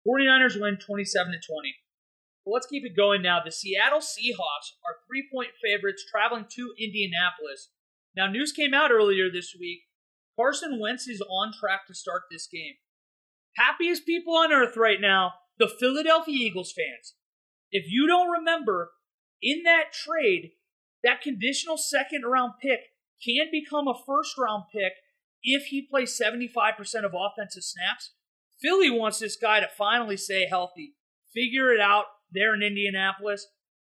49ers 0.07 0.61
win 0.61 0.78
27 0.78 1.32
to 1.32 1.39
20. 1.39 1.74
Well, 2.45 2.55
let's 2.55 2.66
keep 2.66 2.84
it 2.84 2.97
going 2.97 3.22
now. 3.22 3.41
The 3.45 3.51
Seattle 3.51 3.99
Seahawks 3.99 4.74
are 4.87 5.03
three 5.09 5.26
point 5.32 5.51
favorites 5.62 6.05
traveling 6.09 6.47
to 6.55 6.74
Indianapolis. 6.78 7.70
Now, 8.16 8.30
news 8.30 8.53
came 8.53 8.72
out 8.72 8.93
earlier 8.93 9.30
this 9.30 9.55
week. 9.59 9.80
Carson 10.39 10.78
Wentz 10.78 11.09
is 11.09 11.22
on 11.22 11.53
track 11.59 11.87
to 11.89 11.95
start 11.95 12.22
this 12.30 12.47
game. 12.47 12.74
Happiest 13.57 14.07
people 14.07 14.37
on 14.37 14.53
earth 14.53 14.76
right 14.76 15.01
now 15.01 15.32
the 15.59 15.68
Philadelphia 15.80 16.34
Eagles 16.34 16.72
fans. 16.72 17.14
If 17.70 17.86
you 17.88 18.07
don't 18.07 18.30
remember, 18.30 18.90
in 19.42 19.62
that 19.64 19.92
trade, 19.92 20.52
that 21.02 21.20
conditional 21.20 21.76
second 21.76 22.22
round 22.24 22.54
pick 22.61 22.80
can 23.24 23.46
become 23.50 23.88
a 23.88 23.94
first 24.07 24.36
round 24.38 24.64
pick 24.72 24.92
if 25.42 25.66
he 25.66 25.86
plays 25.88 26.20
75% 26.20 26.50
of 27.04 27.14
offensive 27.14 27.62
snaps. 27.62 28.12
Philly 28.61 28.90
wants 28.90 29.18
this 29.18 29.36
guy 29.36 29.61
to 29.61 29.68
finally 29.68 30.16
stay 30.16 30.46
healthy, 30.48 30.94
figure 31.34 31.72
it 31.72 31.80
out 31.80 32.07
there 32.32 32.54
in 32.54 32.62
Indianapolis. 32.62 33.46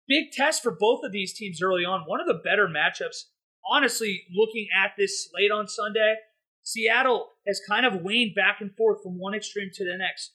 Big 0.06 0.32
test 0.32 0.62
for 0.62 0.76
both 0.78 1.04
of 1.04 1.12
these 1.12 1.34
teams 1.34 1.62
early 1.62 1.84
on. 1.84 2.02
One 2.06 2.20
of 2.20 2.26
the 2.26 2.40
better 2.42 2.66
matchups, 2.66 3.24
honestly, 3.70 4.24
looking 4.34 4.66
at 4.76 4.92
this 4.96 5.28
slate 5.28 5.50
on 5.50 5.68
Sunday. 5.68 6.14
Seattle 6.62 7.28
has 7.46 7.60
kind 7.68 7.86
of 7.86 8.02
waned 8.02 8.34
back 8.34 8.60
and 8.60 8.74
forth 8.76 9.02
from 9.02 9.18
one 9.18 9.34
extreme 9.34 9.70
to 9.74 9.84
the 9.84 9.96
next. 9.96 10.32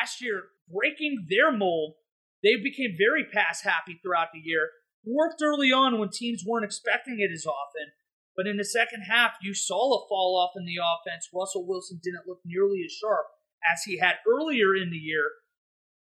Last 0.00 0.20
year, 0.20 0.44
breaking 0.72 1.26
their 1.28 1.52
mold, 1.52 1.94
they 2.42 2.56
became 2.56 2.96
very 2.98 3.24
pass 3.24 3.62
happy 3.62 4.00
throughout 4.02 4.28
the 4.32 4.40
year. 4.40 4.70
Worked 5.04 5.42
early 5.42 5.72
on 5.72 5.98
when 5.98 6.10
teams 6.10 6.44
weren't 6.46 6.64
expecting 6.64 7.18
it 7.20 7.32
as 7.32 7.46
often. 7.46 7.92
But 8.36 8.46
in 8.46 8.56
the 8.56 8.64
second 8.64 9.02
half, 9.02 9.32
you 9.42 9.54
saw 9.54 9.94
a 9.94 10.08
fall 10.08 10.36
off 10.36 10.56
in 10.56 10.64
the 10.64 10.80
offense. 10.80 11.28
Russell 11.34 11.66
Wilson 11.66 12.00
didn't 12.02 12.26
look 12.26 12.40
nearly 12.44 12.82
as 12.84 12.92
sharp 12.92 13.26
as 13.72 13.82
he 13.84 13.98
had 13.98 14.16
earlier 14.26 14.74
in 14.74 14.90
the 14.90 14.96
year. 14.96 15.30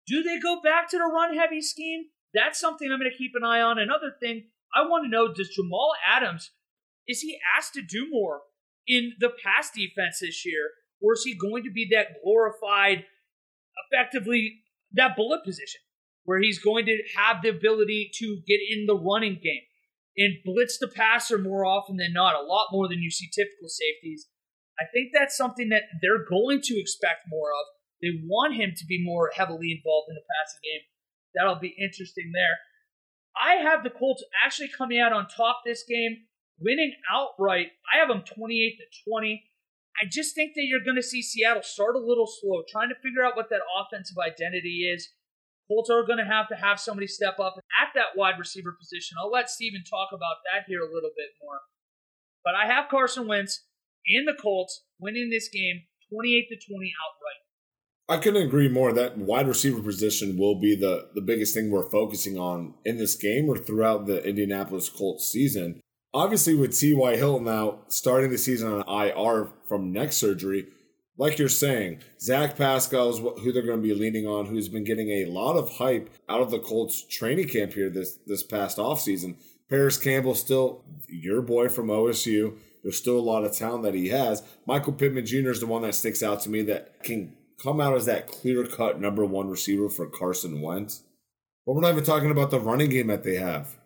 Do 0.06 0.24
they 0.24 0.40
go 0.40 0.62
back 0.62 0.90
to 0.90 0.98
the 0.98 1.04
run 1.04 1.36
heavy 1.36 1.62
scheme? 1.62 2.06
That's 2.34 2.60
something 2.60 2.92
I'm 2.92 3.00
going 3.00 3.12
to 3.12 3.18
keep 3.18 3.32
an 3.36 3.44
eye 3.44 3.62
on. 3.62 3.80
Another 3.80 4.14
thing 4.20 4.46
I 4.74 4.82
want 4.82 5.06
to 5.06 5.10
know 5.10 5.34
does 5.34 5.50
Jamal 5.50 5.94
Adams, 6.08 6.52
is 7.08 7.22
he 7.22 7.40
asked 7.58 7.74
to 7.74 7.82
do 7.82 8.08
more 8.10 8.42
in 8.88 9.14
the 9.20 9.30
pass 9.44 9.72
defense 9.72 10.20
this 10.22 10.46
year? 10.46 10.72
Or 11.02 11.14
is 11.14 11.24
he 11.24 11.36
going 11.36 11.64
to 11.64 11.72
be 11.72 11.88
that 11.92 12.22
glorified, 12.24 13.06
effectively, 13.86 14.62
that 14.94 15.16
bullet 15.16 15.44
position 15.44 15.82
where 16.24 16.40
he's 16.40 16.60
going 16.60 16.86
to 16.86 16.98
have 17.16 17.42
the 17.42 17.50
ability 17.50 18.12
to 18.16 18.42
get 18.48 18.60
in 18.70 18.86
the 18.86 18.96
running 18.96 19.40
game 19.42 19.66
and 20.18 20.36
blitz 20.44 20.78
the 20.78 20.88
passer 20.88 21.38
more 21.38 21.66
often 21.66 21.98
than 21.98 22.14
not, 22.14 22.36
a 22.36 22.46
lot 22.46 22.68
more 22.72 22.88
than 22.88 23.00
you 23.00 23.10
see 23.10 23.30
typical 23.34 23.70
safeties? 23.70 24.28
I 24.80 24.86
think 24.94 25.12
that's 25.14 25.36
something 25.36 25.70
that 25.70 25.84
they're 26.02 26.24
going 26.24 26.62
to 26.64 26.80
expect 26.80 27.28
more 27.28 27.50
of. 27.50 27.66
They 28.02 28.22
want 28.26 28.56
him 28.56 28.74
to 28.78 28.86
be 28.86 29.04
more 29.04 29.32
heavily 29.36 29.72
involved 29.72 30.10
in 30.10 30.16
the 30.16 30.24
passing 30.24 30.62
game. 30.64 30.82
That'll 31.36 31.60
be 31.60 31.76
interesting 31.82 32.32
there. 32.34 32.58
I 33.36 33.56
have 33.56 33.84
the 33.84 33.90
Colts 33.90 34.24
actually 34.46 34.70
coming 34.76 35.00
out 35.00 35.14
on 35.14 35.28
top 35.28 35.62
this 35.66 35.84
game, 35.88 36.18
winning 36.60 36.94
outright. 37.12 37.68
I 37.94 38.00
have 38.00 38.08
them 38.08 38.24
28 38.24 38.78
to 38.78 39.10
20. 39.10 39.44
I 40.02 40.08
just 40.10 40.36
think 40.36 40.54
that 40.56 40.64
you're 40.64 40.84
going 40.84 40.96
to 40.96 41.04
see 41.04 41.22
Seattle 41.22 41.64
start 41.64 41.96
a 41.96 42.00
little 42.00 42.28
slow, 42.28 42.64
trying 42.70 42.90
to 42.90 42.96
figure 43.04 43.24
out 43.24 43.36
what 43.36 43.50
that 43.50 43.66
offensive 43.76 44.18
identity 44.18 44.88
is. 44.88 45.10
Colts 45.68 45.90
are 45.90 46.06
going 46.06 46.18
to 46.18 46.26
have 46.26 46.48
to 46.50 46.56
have 46.56 46.80
somebody 46.80 47.06
step 47.06 47.40
up 47.40 47.56
at 47.80 47.94
that 47.94 48.18
wide 48.18 48.40
receiver 48.40 48.74
position. 48.80 49.18
I'll 49.20 49.32
let 49.32 49.50
Steven 49.50 49.84
talk 49.84 50.10
about 50.12 50.42
that 50.50 50.66
here 50.68 50.80
a 50.80 50.94
little 50.94 51.12
bit 51.16 51.30
more. 51.44 51.60
But 52.44 52.56
I 52.56 52.66
have 52.66 52.90
Carson 52.90 53.28
Wentz 53.28 53.66
and 54.08 54.28
the 54.28 54.40
Colts 54.40 54.84
winning 55.00 55.30
this 55.30 55.50
game 55.50 55.84
28 56.12 56.48
to 56.50 56.74
20 56.74 56.94
outright. 57.06 57.40
I 58.10 58.18
couldn't 58.18 58.48
agree 58.48 58.70
more. 58.70 58.92
That 58.92 59.20
wide 59.20 59.48
receiver 59.48 59.84
position 59.84 60.38
will 60.38 60.60
be 60.60 60.76
the, 60.76 61.10
the 61.14 61.22
biggest 61.22 61.54
thing 61.54 61.70
we're 61.70 61.90
focusing 61.92 62.40
on 62.40 62.74
in 62.84 62.98
this 62.98 63.16
game 63.16 63.48
or 63.48 63.58
throughout 63.58 64.08
the 64.08 64.28
Indianapolis 64.28 64.90
Colts 64.90 65.30
season. 65.30 65.80
Obviously, 66.14 66.56
with 66.56 66.78
T.Y. 66.78 67.16
Hill 67.16 67.40
now 67.40 67.80
starting 67.88 68.32
the 68.32 68.38
season 68.38 68.72
on 68.72 69.08
IR 69.08 69.50
from 69.68 69.92
neck 69.92 70.12
surgery, 70.12 70.68
like 71.18 71.38
you're 71.38 71.50
saying, 71.50 72.00
Zach 72.20 72.56
Pascal 72.56 73.10
is 73.10 73.20
who 73.20 73.52
they're 73.52 73.62
going 73.62 73.82
to 73.82 73.88
be 73.88 73.94
leaning 73.94 74.26
on, 74.26 74.46
who's 74.46 74.70
been 74.70 74.86
getting 74.86 75.10
a 75.10 75.26
lot 75.26 75.58
of 75.58 75.78
hype 75.78 76.10
out 76.28 76.42
of 76.42 76.50
the 76.50 76.60
Colts 76.60 77.04
training 77.04 77.50
camp 77.50 77.74
here 77.74 77.90
this 77.90 78.18
this 78.26 78.42
past 78.42 78.78
offseason. 78.78 79.36
Parris 79.70 79.98
Campbell, 79.98 80.34
still 80.34 80.84
your 81.08 81.42
boy 81.42 81.70
from 81.70 81.88
OSU. 81.88 82.58
There's 82.82 82.98
still 82.98 83.20
a 83.20 83.22
lot 83.22 83.44
of 83.44 83.52
talent 83.52 83.84
that 83.84 83.94
he 83.94 84.08
has. 84.08 84.42
Michael 84.66 84.94
Pittman 84.94 85.26
Jr. 85.26 85.52
is 85.52 85.60
the 85.60 85.68
one 85.68 85.82
that 85.84 85.94
sticks 85.94 86.24
out 86.24 86.42
to 86.42 86.50
me 86.50 86.62
that 86.64 87.04
can 87.04 87.36
come 87.62 87.80
out 87.80 87.96
as 87.96 88.06
that 88.06 88.28
clear 88.28 88.66
cut 88.66 89.00
number 89.00 89.26
one 89.26 89.50
receiver 89.50 89.90
for 89.90 90.08
Carson 90.08 90.62
Wentz. 90.62 91.04
But 91.66 91.74
we're 91.74 91.82
not 91.82 91.92
even 91.92 92.04
talking 92.04 92.32
about 92.32 92.50
the 92.50 92.60
running 92.60 92.90
game 92.90 93.08
that 93.08 93.24
they 93.24 93.36
have. 93.36 93.78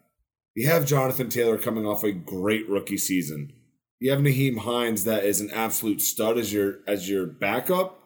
You 0.55 0.67
have 0.67 0.85
Jonathan 0.85 1.29
Taylor 1.29 1.57
coming 1.57 1.85
off 1.85 2.03
a 2.03 2.11
great 2.11 2.69
rookie 2.69 2.97
season. 2.97 3.53
You 3.99 4.11
have 4.11 4.19
Nyheim 4.19 4.59
Hines 4.59 5.03
that 5.05 5.25
is 5.25 5.41
an 5.41 5.49
absolute 5.51 6.01
stud 6.01 6.37
as 6.37 6.53
your 6.53 6.79
as 6.87 7.09
your 7.09 7.25
backup. 7.25 7.99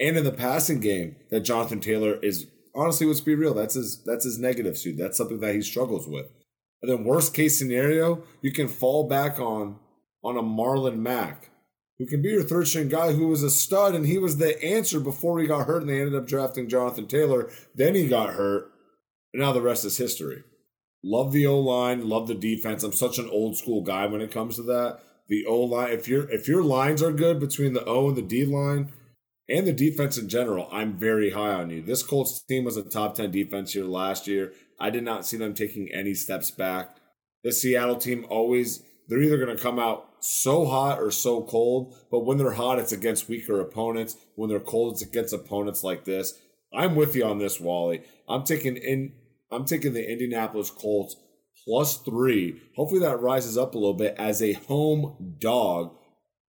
And 0.00 0.16
in 0.16 0.24
the 0.24 0.32
passing 0.32 0.80
game, 0.80 1.16
that 1.30 1.40
Jonathan 1.40 1.80
Taylor 1.80 2.18
is 2.20 2.46
honestly 2.74 3.06
let's 3.06 3.20
be 3.20 3.36
real, 3.36 3.54
that's 3.54 3.74
his 3.74 4.02
that's 4.02 4.24
his 4.24 4.38
negative 4.38 4.76
suit. 4.76 4.96
That's 4.96 5.16
something 5.16 5.40
that 5.40 5.54
he 5.54 5.62
struggles 5.62 6.08
with. 6.08 6.26
And 6.82 6.90
then 6.90 7.04
worst 7.04 7.32
case 7.32 7.58
scenario, 7.58 8.24
you 8.42 8.52
can 8.52 8.66
fall 8.68 9.08
back 9.08 9.38
on 9.38 9.78
on 10.24 10.36
a 10.36 10.42
Marlon 10.42 10.96
Mack, 10.96 11.50
who 11.98 12.06
can 12.06 12.22
be 12.22 12.30
your 12.30 12.42
third 12.42 12.66
string 12.66 12.88
guy 12.88 13.12
who 13.12 13.28
was 13.28 13.42
a 13.42 13.50
stud 13.50 13.94
and 13.94 14.06
he 14.06 14.18
was 14.18 14.38
the 14.38 14.62
answer 14.64 14.98
before 14.98 15.38
he 15.38 15.46
got 15.46 15.66
hurt 15.66 15.82
and 15.82 15.90
they 15.90 16.00
ended 16.00 16.16
up 16.16 16.26
drafting 16.26 16.68
Jonathan 16.68 17.06
Taylor. 17.06 17.50
Then 17.74 17.94
he 17.94 18.08
got 18.08 18.30
hurt. 18.30 18.72
And 19.32 19.42
now 19.42 19.52
the 19.52 19.62
rest 19.62 19.84
is 19.84 19.96
history. 19.96 20.42
Love 21.06 21.32
the 21.32 21.46
O 21.46 21.60
line, 21.60 22.08
love 22.08 22.28
the 22.28 22.34
defense. 22.34 22.82
I'm 22.82 22.92
such 22.92 23.18
an 23.18 23.28
old 23.28 23.58
school 23.58 23.82
guy 23.82 24.06
when 24.06 24.22
it 24.22 24.30
comes 24.32 24.56
to 24.56 24.62
that. 24.62 25.00
The 25.28 25.44
O 25.44 25.60
line, 25.60 25.92
if 25.92 26.08
your 26.08 26.30
if 26.30 26.48
your 26.48 26.62
lines 26.62 27.02
are 27.02 27.12
good 27.12 27.38
between 27.38 27.74
the 27.74 27.84
O 27.84 28.08
and 28.08 28.16
the 28.16 28.22
D 28.22 28.46
line 28.46 28.90
and 29.46 29.66
the 29.66 29.72
defense 29.74 30.16
in 30.16 30.30
general, 30.30 30.66
I'm 30.72 30.96
very 30.96 31.30
high 31.32 31.52
on 31.52 31.68
you. 31.68 31.82
This 31.82 32.02
Colts 32.02 32.42
team 32.42 32.64
was 32.64 32.78
a 32.78 32.82
top 32.82 33.16
10 33.16 33.30
defense 33.30 33.74
here 33.74 33.84
last 33.84 34.26
year. 34.26 34.54
I 34.80 34.88
did 34.88 35.04
not 35.04 35.26
see 35.26 35.36
them 35.36 35.52
taking 35.52 35.92
any 35.92 36.14
steps 36.14 36.50
back. 36.50 36.96
The 37.42 37.52
Seattle 37.52 37.96
team 37.96 38.24
always 38.30 38.82
they're 39.06 39.22
either 39.22 39.36
going 39.36 39.54
to 39.54 39.62
come 39.62 39.78
out 39.78 40.08
so 40.20 40.64
hot 40.64 40.98
or 40.98 41.10
so 41.10 41.42
cold, 41.42 41.94
but 42.10 42.24
when 42.24 42.38
they're 42.38 42.52
hot, 42.52 42.78
it's 42.78 42.92
against 42.92 43.28
weaker 43.28 43.60
opponents. 43.60 44.16
When 44.36 44.48
they're 44.48 44.58
cold, 44.58 44.94
it's 44.94 45.02
against 45.02 45.34
opponents 45.34 45.84
like 45.84 46.06
this. 46.06 46.40
I'm 46.72 46.94
with 46.94 47.14
you 47.14 47.26
on 47.26 47.38
this, 47.38 47.60
Wally. 47.60 48.02
I'm 48.26 48.44
taking 48.44 48.78
in 48.78 49.12
I'm 49.50 49.64
taking 49.64 49.92
the 49.92 50.10
Indianapolis 50.10 50.70
Colts 50.70 51.16
plus 51.64 51.98
three. 51.98 52.60
Hopefully 52.76 53.00
that 53.00 53.20
rises 53.20 53.56
up 53.56 53.74
a 53.74 53.78
little 53.78 53.94
bit 53.94 54.14
as 54.18 54.42
a 54.42 54.54
home 54.54 55.36
dog 55.38 55.96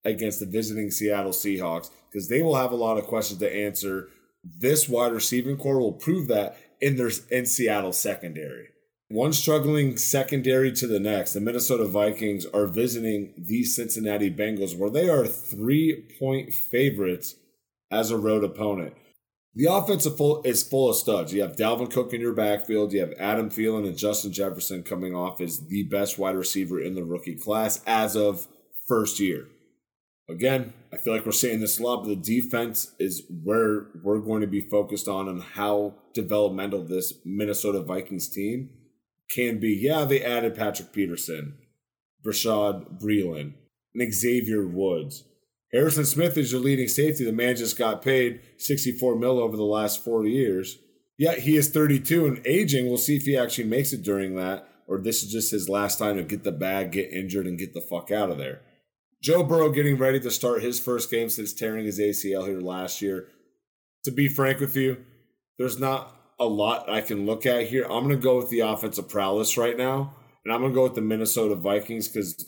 against 0.04 0.39
the 0.39 0.46
visiting 0.46 0.91
Seattle 0.91 1.32
Seahawks 1.32 1.89
because 2.12 2.30
they 2.30 2.41
will 2.41 2.56
have 2.56 2.72
a 2.72 2.76
lot 2.76 2.98
of 2.98 3.06
questions 3.06 3.39
to 3.39 3.54
answer. 3.54 4.10
This 4.43 4.88
wide 4.88 5.12
receiving 5.12 5.58
core 5.58 5.80
will 5.80 5.93
prove 5.93 6.28
that 6.28 6.58
in 6.82 6.98
their 6.98 7.12
in 7.32 7.46
Seattle 7.46 7.93
secondary. 7.93 8.68
One 9.10 9.34
struggling 9.34 9.98
secondary 9.98 10.72
to 10.74 10.88
the 10.88 11.00
next, 11.00 11.34
the 11.34 11.39
Minnesota 11.39 11.86
Vikings 11.86 12.46
are 12.48 12.66
visiting 12.66 13.34
the 13.38 13.64
Cincinnati 13.64 14.32
Bengals, 14.32 14.76
where 14.76 14.89
they 14.89 15.10
are 15.10 15.28
three 15.28 16.08
point 16.20 16.54
favorites 16.54 17.36
as 17.91 18.10
a 18.10 18.18
road 18.18 18.43
opponent. 18.43 18.93
The 19.56 19.72
offense 19.72 20.06
is 20.06 20.64
full, 20.64 20.89
of 20.89 20.95
studs. 20.97 21.34
You 21.34 21.41
have 21.41 21.56
Dalvin 21.56 21.89
Cook 21.89 22.14
in 22.14 22.20
your 22.20 22.34
backfield. 22.34 22.91
You 22.91 22.99
have 22.99 23.14
Adam 23.18 23.49
Thielen 23.49 23.88
and 23.88 23.97
Justin 23.97 24.34
Jefferson 24.34 24.84
coming 24.84 25.16
off 25.16 25.39
as 25.39 25.68
the 25.68 25.84
best 25.84 26.20
wide 26.20 26.36
receiver 26.36 26.80
in 26.80 26.95
the 26.95 27.06
rookie 27.06 27.38
class 27.38 27.82
as 27.88 28.18
of 28.18 28.47
first 28.86 29.18
year. 29.22 29.47
Again, 30.28 30.74
I 30.91 30.97
feel 30.97 31.14
like 31.14 31.26
we're 31.26 31.32
saying 31.32 31.62
this 31.62 31.80
a 31.80 31.84
lot, 31.84 32.03
but 32.03 32.10
the 32.10 32.16
defense 32.41 32.93
is 32.99 33.24
where 33.30 33.88
we're 34.03 34.20
going 34.20 34.41
to 34.41 34.47
be 34.47 34.60
focused 34.60 35.08
on 35.08 35.30
and 35.30 35.41
how 35.41 35.93
developmental 36.14 36.84
this 36.84 37.14
Minnesota 37.24 37.82
Vikings 37.82 38.28
team 38.28 38.72
can 39.34 39.60
be. 39.60 39.70
Yeah, 39.70 40.03
they 40.03 40.22
added 40.22 40.56
Patrick 40.56 40.91
Peterson, 40.91 41.58
Bashaud 42.26 43.01
Breeland, 43.01 43.53
and 43.93 44.14
Xavier 44.14 44.68
Woods. 44.68 45.24
Harrison 45.76 46.05
Smith 46.05 46.38
is 46.38 46.53
your 46.53 46.61
leading 46.61 46.88
safety. 46.88 47.26
The 47.26 47.34
man 47.34 47.57
just 47.57 47.78
got 47.78 48.01
paid 48.01 48.39
64 48.57 49.17
mil 49.17 49.39
over 49.39 49.57
the 49.57 49.63
last 49.63 50.01
four 50.01 50.26
years. 50.26 50.78
Yet 51.17 51.39
he 51.39 51.57
is 51.57 51.69
32 51.69 52.26
and 52.26 52.47
aging. 52.47 52.88
We'll 52.88 52.97
see 52.97 53.17
if 53.17 53.23
he 53.23 53.38
actually 53.38 53.65
makes 53.65 53.91
it 53.91 54.01
during 54.01 54.36
that, 54.36 54.69
or 54.88 54.99
this 54.99 55.21
is 55.21 55.32
just 55.32 55.51
his 55.51 55.67
last 55.67 55.99
time 55.99 56.15
to 56.15 56.23
get 56.23 56.45
the 56.45 56.51
bag, 56.53 56.93
get 56.93 57.11
injured, 57.11 57.45
and 57.45 57.59
get 57.59 57.73
the 57.73 57.82
fuck 57.82 58.09
out 58.09 58.30
of 58.30 58.38
there. 58.38 58.61
Joe 59.21 59.43
Burrow 59.43 59.69
getting 59.69 59.97
ready 59.97 60.19
to 60.21 60.32
start 60.32 60.63
his 60.63 60.80
first 60.80 61.11
game 61.11 61.30
since 61.30 61.51
tearing 61.51 61.86
his 61.86 61.99
ACL 61.99 62.45
here 62.45 62.61
last 62.61 63.01
year. 63.01 63.28
To 64.05 64.11
be 64.11 64.30
frank 64.30 64.61
with 64.61 64.78
you, 64.78 65.03
there's 65.57 65.80
not 65.80 66.15
a 66.39 66.45
lot 66.45 66.89
I 66.89 67.01
can 67.01 67.26
look 67.26 67.45
at 67.45 67.67
here. 67.67 67.84
I'm 67.84 68.03
going 68.03 68.09
to 68.09 68.17
go 68.17 68.38
with 68.38 68.49
the 68.49 68.61
offensive 68.61 69.09
prowess 69.09 69.57
right 69.57 69.78
now, 69.78 70.15
and 70.45 70.53
I'm 70.53 70.61
going 70.61 70.71
to 70.71 70.76
go 70.76 70.84
with 70.84 70.95
the 70.95 71.01
Minnesota 71.01 71.55
Vikings 71.55 72.07
because 72.07 72.45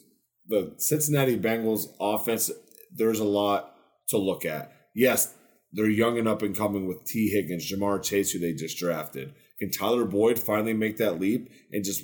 the 0.48 0.74
Cincinnati 0.78 1.38
Bengals 1.38 1.88
offense, 2.00 2.52
there's 2.94 3.20
a 3.20 3.26
lot 3.26 3.76
to 4.10 4.18
look 4.18 4.46
at. 4.46 4.72
Yes, 4.96 5.34
they're 5.74 5.90
young 5.90 6.18
and 6.18 6.28
up 6.28 6.42
and 6.42 6.56
coming 6.56 6.88
with 6.88 7.06
Tee 7.06 7.30
Higgins, 7.30 7.72
Ja'Marr 7.72 8.02
Chase, 8.04 8.32
who 8.32 8.40
they 8.40 8.54
just 8.54 8.78
drafted. 8.78 9.34
Can 9.60 9.72
Tyler 9.72 10.06
Boyd 10.06 10.40
finally 10.40 10.74
make 10.74 10.98
that 10.98 11.20
leap 11.20 11.50
and 11.72 11.84
just 11.84 12.04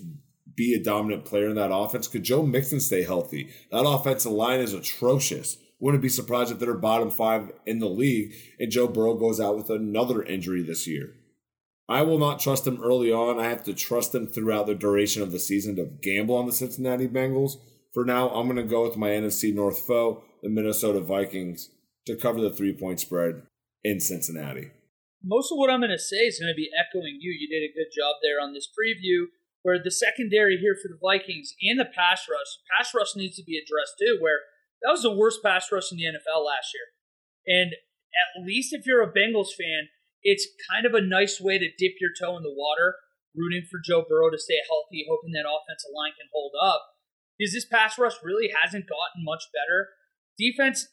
be 0.55 0.73
a 0.73 0.84
dominant 0.84 1.25
player 1.25 1.49
in 1.49 1.55
that 1.55 1.73
offense? 1.73 2.07
Could 2.07 2.23
Joe 2.23 2.43
Mixon 2.43 2.79
stay 2.79 3.03
healthy? 3.03 3.49
That 3.71 3.88
offensive 3.88 4.31
line 4.31 4.59
is 4.59 4.73
atrocious. 4.73 5.57
Wouldn't 5.79 6.03
be 6.03 6.09
surprised 6.09 6.51
if 6.51 6.59
they're 6.59 6.73
bottom 6.73 7.09
five 7.09 7.51
in 7.65 7.79
the 7.79 7.89
league 7.89 8.34
and 8.59 8.71
Joe 8.71 8.88
Burrow 8.88 9.15
goes 9.15 9.39
out 9.39 9.57
with 9.57 9.69
another 9.69 10.23
injury 10.23 10.61
this 10.63 10.88
year. 10.88 11.15
I 11.89 12.03
will 12.03 12.17
not 12.17 12.39
trust 12.39 12.63
them 12.63 12.81
early 12.81 13.11
on. 13.11 13.39
I 13.39 13.49
have 13.49 13.63
to 13.63 13.73
trust 13.73 14.13
them 14.13 14.27
throughout 14.27 14.67
the 14.67 14.75
duration 14.75 15.21
of 15.21 15.31
the 15.31 15.39
season 15.39 15.75
to 15.75 15.86
gamble 16.01 16.36
on 16.36 16.45
the 16.45 16.53
Cincinnati 16.53 17.07
Bengals 17.07 17.57
For 17.93 18.05
now, 18.05 18.29
I'm 18.29 18.47
going 18.47 18.57
to 18.57 18.63
go 18.63 18.84
with 18.84 18.97
my 18.97 19.09
NFC 19.09 19.53
North 19.53 19.79
foe, 19.79 20.23
the 20.44 20.50
Minnesota 20.50 21.00
Vikings, 21.00 21.70
to 22.06 22.16
cover 22.16 22.41
the 22.41 22.52
three 22.52 22.74
point 22.74 23.00
spread 23.00 23.44
in 23.84 24.00
Cincinnati. 24.00 24.72
Most 25.24 25.52
of 25.52 25.58
what 25.58 25.72
I'm 25.72 25.80
going 25.80 25.96
to 25.96 25.98
say 25.98 26.28
is 26.28 26.38
going 26.38 26.52
to 26.52 26.60
be 26.60 26.70
echoing 26.76 27.18
you. 27.24 27.32
You 27.32 27.48
did 27.48 27.64
a 27.64 27.72
good 27.72 27.96
job 27.96 28.20
there 28.22 28.44
on 28.44 28.54
this 28.54 28.68
preview, 28.68 29.32
where 29.64 29.80
the 29.80 29.89
secondary 29.89 30.60
here 30.60 30.76
for 30.76 30.91
the 30.91 31.00
Vikings 31.00 31.56
and 31.64 31.80
the 31.80 31.88
pass 31.88 32.28
rush, 32.28 32.60
pass 32.76 32.91
rush 32.94 33.16
needs 33.16 33.39
to 33.39 33.48
be 33.48 33.56
addressed 33.56 33.96
too, 33.98 34.20
where 34.20 34.44
that 34.84 34.91
was 34.91 35.02
the 35.02 35.16
worst 35.16 35.39
pass 35.39 35.72
rush 35.72 35.91
in 35.91 35.98
the 35.98 36.12
NFL 36.12 36.44
last 36.44 36.76
year. 36.76 36.91
And 37.48 37.72
at 37.72 38.44
least 38.44 38.76
if 38.76 38.86
you're 38.86 39.02
a 39.02 39.16
Bengals 39.16 39.56
fan, 39.56 39.88
it's 40.24 40.48
kind 40.70 40.86
of 40.86 40.94
a 40.94 41.04
nice 41.04 41.39
way 41.39 41.58
to 41.58 41.72
dip 41.80 42.00
your 42.04 42.12
toe 42.12 42.36
in 42.36 42.44
the 42.44 42.52
water, 42.52 42.96
rooting 43.36 43.64
for 43.72 43.80
Joe 43.80 44.04
Burrow 44.04 44.30
to 44.30 44.38
stay 44.38 44.60
healthy, 44.68 45.08
hoping 45.08 45.32
that 45.32 45.48
offensive 45.48 45.96
line 45.96 46.16
can 46.20 46.28
hold 46.36 46.52
up. 46.60 46.84
Because 47.39 47.56
this 47.56 47.66
pass 47.66 47.98
rush 47.98 48.20
really 48.24 48.52
hasn't 48.52 48.91
gotten 48.91 49.24
much 49.24 49.48
better. 49.56 49.96
Defense, 50.38 50.88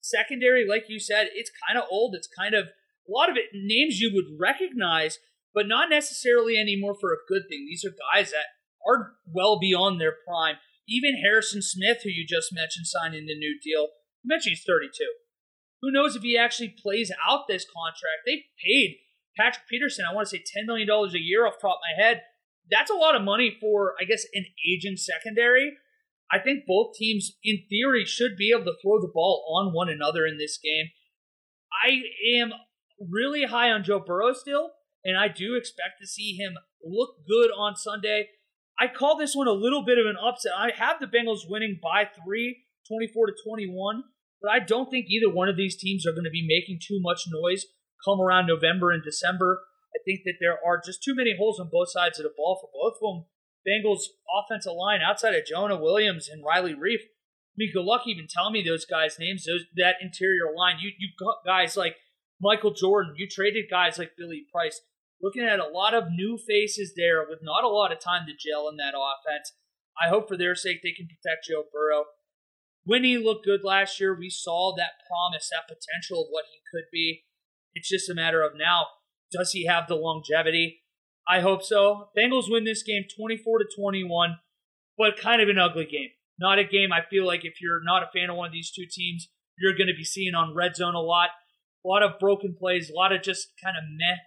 secondary, 0.00 0.66
like 0.66 0.84
you 0.88 1.00
said, 1.00 1.28
it's 1.34 1.50
kind 1.66 1.78
of 1.78 1.88
old. 1.90 2.14
It's 2.14 2.28
kind 2.28 2.54
of 2.54 2.66
a 2.66 3.10
lot 3.10 3.30
of 3.30 3.36
it 3.36 3.50
names 3.52 4.00
you 4.00 4.10
would 4.14 4.38
recognize, 4.38 5.18
but 5.54 5.68
not 5.68 5.90
necessarily 5.90 6.56
anymore 6.56 6.96
for 6.98 7.12
a 7.12 7.26
good 7.28 7.42
thing. 7.48 7.66
These 7.66 7.84
are 7.84 7.94
guys 8.14 8.30
that 8.30 8.46
are 8.86 9.12
well 9.26 9.58
beyond 9.58 10.00
their 10.00 10.14
prime. 10.26 10.56
Even 10.88 11.20
Harrison 11.20 11.62
Smith, 11.62 11.98
who 12.04 12.10
you 12.10 12.24
just 12.26 12.52
mentioned, 12.52 12.86
signing 12.86 13.26
the 13.26 13.36
new 13.36 13.58
deal. 13.62 13.88
You 14.22 14.28
mentioned 14.28 14.56
he's 14.56 14.64
32. 14.64 14.90
Who 15.82 15.90
knows 15.90 16.16
if 16.16 16.22
he 16.22 16.38
actually 16.38 16.74
plays 16.80 17.10
out 17.28 17.48
this 17.48 17.64
contract? 17.64 18.22
They 18.24 18.44
paid 18.64 18.96
Patrick 19.36 19.68
Peterson, 19.68 20.06
I 20.08 20.14
want 20.14 20.28
to 20.28 20.36
say 20.36 20.42
$10 20.42 20.66
million 20.66 20.88
a 20.88 21.18
year 21.18 21.46
off 21.46 21.54
top 21.60 21.78
of 21.78 21.84
my 21.84 22.02
head. 22.02 22.22
That's 22.70 22.90
a 22.90 22.94
lot 22.94 23.14
of 23.14 23.22
money 23.22 23.56
for, 23.60 23.94
I 24.00 24.04
guess, 24.04 24.24
an 24.34 24.46
aging 24.66 24.96
secondary. 24.96 25.72
I 26.30 26.38
think 26.38 26.64
both 26.66 26.94
teams, 26.96 27.32
in 27.44 27.58
theory, 27.68 28.04
should 28.04 28.36
be 28.36 28.50
able 28.50 28.64
to 28.64 28.76
throw 28.82 29.00
the 29.00 29.12
ball 29.12 29.46
on 29.48 29.72
one 29.72 29.88
another 29.88 30.26
in 30.26 30.38
this 30.38 30.58
game. 30.58 30.86
I 31.84 32.02
am 32.40 32.52
really 33.00 33.44
high 33.44 33.70
on 33.70 33.84
Joe 33.84 34.02
Burrow 34.04 34.32
still, 34.32 34.70
and 35.04 35.16
I 35.16 35.28
do 35.28 35.54
expect 35.54 36.00
to 36.00 36.06
see 36.06 36.36
him 36.36 36.54
look 36.82 37.16
good 37.28 37.50
on 37.56 37.76
Sunday. 37.76 38.28
I 38.78 38.88
call 38.88 39.16
this 39.16 39.34
one 39.34 39.48
a 39.48 39.52
little 39.52 39.84
bit 39.84 39.98
of 39.98 40.06
an 40.06 40.16
upset. 40.16 40.52
I 40.56 40.70
have 40.76 41.00
the 41.00 41.06
Bengals 41.06 41.48
winning 41.48 41.78
by 41.82 42.08
three, 42.24 42.64
24 42.88 43.26
to 43.28 43.32
21, 43.46 44.02
but 44.42 44.50
I 44.50 44.58
don't 44.58 44.90
think 44.90 45.06
either 45.08 45.32
one 45.32 45.48
of 45.48 45.56
these 45.56 45.76
teams 45.76 46.06
are 46.06 46.12
going 46.12 46.24
to 46.24 46.30
be 46.30 46.46
making 46.46 46.80
too 46.82 46.98
much 47.00 47.22
noise 47.28 47.64
come 48.04 48.20
around 48.20 48.46
November 48.46 48.90
and 48.90 49.02
December. 49.02 49.62
I 49.94 49.98
think 50.04 50.20
that 50.24 50.36
there 50.40 50.58
are 50.64 50.80
just 50.84 51.02
too 51.02 51.14
many 51.14 51.34
holes 51.38 51.58
on 51.58 51.70
both 51.72 51.90
sides 51.90 52.18
of 52.18 52.24
the 52.24 52.34
ball 52.36 52.58
for 52.60 52.68
both 52.72 52.98
of 53.00 53.16
them. 53.16 53.24
Bengals 53.66 54.02
offensive 54.32 54.72
line 54.72 55.00
outside 55.00 55.34
of 55.34 55.46
Jonah 55.46 55.80
Williams 55.80 56.28
and 56.28 56.44
Riley 56.44 56.74
Reiff. 56.74 57.02
I 57.02 57.56
mean, 57.56 57.72
good 57.72 57.84
luck 57.84 58.02
even 58.06 58.26
telling 58.28 58.52
me 58.52 58.62
those 58.62 58.84
guys' 58.84 59.18
names. 59.18 59.44
Those 59.44 59.64
that 59.76 59.96
interior 60.00 60.54
line. 60.54 60.76
You 60.80 60.92
you 60.98 61.08
got 61.18 61.44
guys 61.44 61.76
like 61.76 61.96
Michael 62.40 62.74
Jordan. 62.74 63.14
You 63.16 63.26
traded 63.28 63.66
guys 63.70 63.98
like 63.98 64.12
Billy 64.16 64.44
Price 64.52 64.80
looking 65.20 65.42
at 65.42 65.60
a 65.60 65.68
lot 65.68 65.94
of 65.94 66.10
new 66.10 66.38
faces 66.38 66.92
there 66.96 67.24
with 67.28 67.40
not 67.42 67.64
a 67.64 67.68
lot 67.68 67.92
of 67.92 67.98
time 67.98 68.26
to 68.26 68.32
gel 68.32 68.68
in 68.68 68.76
that 68.76 68.94
offense. 68.94 69.52
I 70.00 70.08
hope 70.08 70.28
for 70.28 70.36
their 70.36 70.54
sake 70.54 70.80
they 70.82 70.92
can 70.92 71.08
protect 71.08 71.46
Joe 71.48 71.64
Burrow. 71.72 72.04
When 72.84 73.02
he 73.02 73.18
looked 73.18 73.46
good 73.46 73.64
last 73.64 73.98
year, 73.98 74.16
we 74.16 74.30
saw 74.30 74.74
that 74.76 75.00
promise, 75.08 75.50
that 75.50 75.66
potential 75.66 76.22
of 76.22 76.28
what 76.30 76.44
he 76.52 76.60
could 76.70 76.84
be. 76.92 77.24
It's 77.74 77.88
just 77.88 78.08
a 78.08 78.14
matter 78.14 78.42
of 78.42 78.52
now, 78.56 78.86
does 79.32 79.52
he 79.52 79.66
have 79.66 79.88
the 79.88 79.96
longevity? 79.96 80.82
I 81.28 81.40
hope 81.40 81.62
so. 81.62 82.08
Bengals 82.16 82.50
win 82.50 82.64
this 82.64 82.82
game 82.82 83.04
24 83.16 83.58
to 83.58 83.64
21, 83.76 84.36
but 84.96 85.16
kind 85.16 85.42
of 85.42 85.48
an 85.48 85.58
ugly 85.58 85.86
game. 85.86 86.10
Not 86.38 86.58
a 86.58 86.64
game 86.64 86.92
I 86.92 87.00
feel 87.08 87.26
like 87.26 87.44
if 87.44 87.60
you're 87.60 87.82
not 87.82 88.02
a 88.02 88.10
fan 88.12 88.30
of 88.30 88.36
one 88.36 88.46
of 88.46 88.52
these 88.52 88.70
two 88.70 88.86
teams, 88.90 89.28
you're 89.58 89.76
going 89.76 89.88
to 89.88 89.96
be 89.96 90.04
seeing 90.04 90.34
on 90.34 90.54
red 90.54 90.76
zone 90.76 90.94
a 90.94 91.00
lot. 91.00 91.30
A 91.84 91.88
lot 91.88 92.02
of 92.02 92.18
broken 92.18 92.54
plays, 92.58 92.90
a 92.90 92.94
lot 92.94 93.12
of 93.12 93.22
just 93.22 93.48
kind 93.62 93.76
of 93.76 93.84
meh 93.88 94.18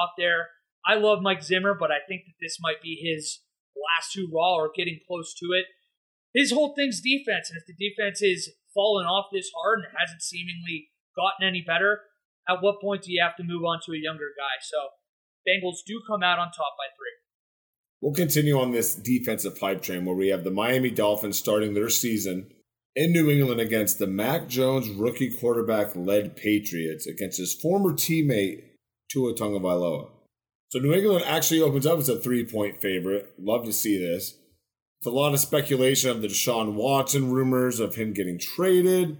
out 0.00 0.10
there. 0.18 0.48
I 0.84 0.94
love 0.94 1.22
Mike 1.22 1.42
Zimmer, 1.42 1.76
but 1.78 1.90
I 1.90 1.98
think 2.06 2.22
that 2.26 2.40
this 2.40 2.58
might 2.60 2.82
be 2.82 2.98
his 3.00 3.40
last 3.76 4.16
hurrah 4.16 4.56
or 4.56 4.72
getting 4.74 4.98
close 5.06 5.34
to 5.34 5.46
it. 5.52 5.66
His 6.34 6.50
whole 6.50 6.74
thing's 6.74 7.00
defense, 7.00 7.50
and 7.50 7.60
if 7.60 7.66
the 7.66 7.76
defense 7.76 8.22
is 8.22 8.50
falling 8.74 9.06
off 9.06 9.26
this 9.32 9.50
hard 9.54 9.80
and 9.80 9.94
hasn't 9.96 10.22
seemingly 10.22 10.88
gotten 11.14 11.46
any 11.46 11.62
better, 11.64 12.00
at 12.48 12.62
what 12.62 12.80
point 12.80 13.02
do 13.02 13.12
you 13.12 13.22
have 13.22 13.36
to 13.36 13.44
move 13.44 13.64
on 13.64 13.80
to 13.84 13.92
a 13.92 14.00
younger 14.00 14.32
guy? 14.36 14.58
So 14.62 14.78
Bengals 15.46 15.78
do 15.86 16.00
come 16.06 16.22
out 16.22 16.38
on 16.38 16.46
top 16.46 16.74
by 16.78 16.86
three. 16.96 17.12
We'll 18.00 18.14
continue 18.14 18.58
on 18.58 18.72
this 18.72 18.94
defensive 18.94 19.58
hype 19.58 19.82
train 19.82 20.04
where 20.04 20.16
we 20.16 20.28
have 20.28 20.44
the 20.44 20.50
Miami 20.50 20.90
Dolphins 20.90 21.38
starting 21.38 21.74
their 21.74 21.88
season 21.88 22.50
in 22.94 23.12
New 23.12 23.30
England 23.30 23.60
against 23.60 23.98
the 23.98 24.06
Mac 24.06 24.48
Jones 24.48 24.88
rookie 24.88 25.30
quarterback 25.30 25.94
led 25.96 26.36
Patriots 26.36 27.06
against 27.06 27.38
his 27.38 27.54
former 27.54 27.92
teammate 27.92 28.64
Tua 29.10 29.34
Tagovailoa. 29.34 30.10
So 30.68 30.78
New 30.78 30.92
England 30.92 31.24
actually 31.26 31.60
opens 31.60 31.86
up 31.86 31.98
as 31.98 32.08
a 32.08 32.18
three 32.18 32.44
point 32.44 32.80
favorite. 32.80 33.34
Love 33.38 33.64
to 33.64 33.72
see 33.72 33.98
this. 33.98 34.34
It's 35.00 35.06
a 35.06 35.10
lot 35.10 35.34
of 35.34 35.40
speculation 35.40 36.10
of 36.10 36.22
the 36.22 36.28
Deshaun 36.28 36.74
Watson 36.74 37.30
rumors 37.30 37.80
of 37.80 37.96
him 37.96 38.12
getting 38.12 38.38
traded. 38.38 39.18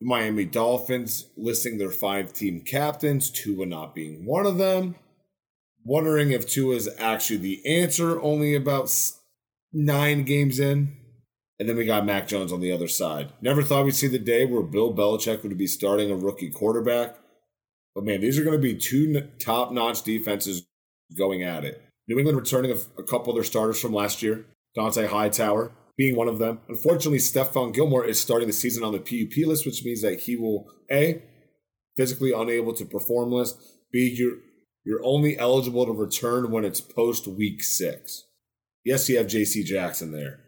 The 0.00 0.06
Miami 0.06 0.44
Dolphins 0.44 1.26
listing 1.36 1.78
their 1.78 1.90
five 1.90 2.32
team 2.32 2.60
captains, 2.60 3.30
Tua 3.30 3.66
not 3.66 3.94
being 3.94 4.26
one 4.26 4.46
of 4.46 4.58
them. 4.58 4.96
Wondering 5.88 6.32
if 6.32 6.48
Tua 6.48 6.74
is 6.74 6.90
actually 6.98 7.36
the 7.36 7.64
answer, 7.64 8.20
only 8.20 8.56
about 8.56 8.92
nine 9.72 10.24
games 10.24 10.58
in. 10.58 10.96
And 11.60 11.68
then 11.68 11.76
we 11.76 11.84
got 11.84 12.04
Mac 12.04 12.26
Jones 12.26 12.52
on 12.52 12.60
the 12.60 12.72
other 12.72 12.88
side. 12.88 13.32
Never 13.40 13.62
thought 13.62 13.84
we'd 13.84 13.94
see 13.94 14.08
the 14.08 14.18
day 14.18 14.44
where 14.44 14.64
Bill 14.64 14.92
Belichick 14.92 15.44
would 15.44 15.56
be 15.56 15.68
starting 15.68 16.10
a 16.10 16.16
rookie 16.16 16.50
quarterback. 16.50 17.16
But 17.94 18.02
man, 18.02 18.20
these 18.20 18.36
are 18.36 18.42
going 18.42 18.56
to 18.56 18.62
be 18.62 18.74
two 18.74 19.28
top 19.38 19.70
notch 19.70 20.02
defenses 20.02 20.66
going 21.16 21.44
at 21.44 21.64
it. 21.64 21.80
New 22.08 22.18
England 22.18 22.36
returning 22.36 22.72
a, 22.72 23.00
a, 23.00 23.04
couple 23.04 23.30
of 23.30 23.36
their 23.36 23.44
starters 23.44 23.80
from 23.80 23.94
last 23.94 24.22
year, 24.22 24.44
Dont'a 24.76 25.06
Hightower 25.06 25.70
being 25.96 26.16
one 26.16 26.28
of 26.28 26.38
them. 26.38 26.60
Unfortunately, 26.68 27.18
Stephon 27.18 27.72
Gilmore 27.72 28.04
is 28.04 28.20
starting 28.20 28.48
the 28.48 28.52
season 28.52 28.82
on 28.82 28.92
the 28.92 28.98
PUP 28.98 29.46
list, 29.46 29.64
which 29.64 29.84
means 29.84 30.02
that 30.02 30.20
he 30.20 30.36
will 30.36 30.66
A, 30.90 31.22
physically 31.96 32.32
unable 32.32 32.74
to 32.74 32.84
perform 32.84 33.30
list, 33.30 33.56
B, 33.92 34.14
you're, 34.14 34.38
you're 34.86 35.04
only 35.04 35.36
eligible 35.36 35.84
to 35.84 35.92
return 35.92 36.52
when 36.52 36.64
it's 36.64 36.80
post 36.80 37.26
week 37.26 37.62
six. 37.64 38.22
Yes, 38.84 39.08
you 39.08 39.18
have 39.18 39.26
JC 39.26 39.64
Jackson 39.64 40.12
there. 40.12 40.44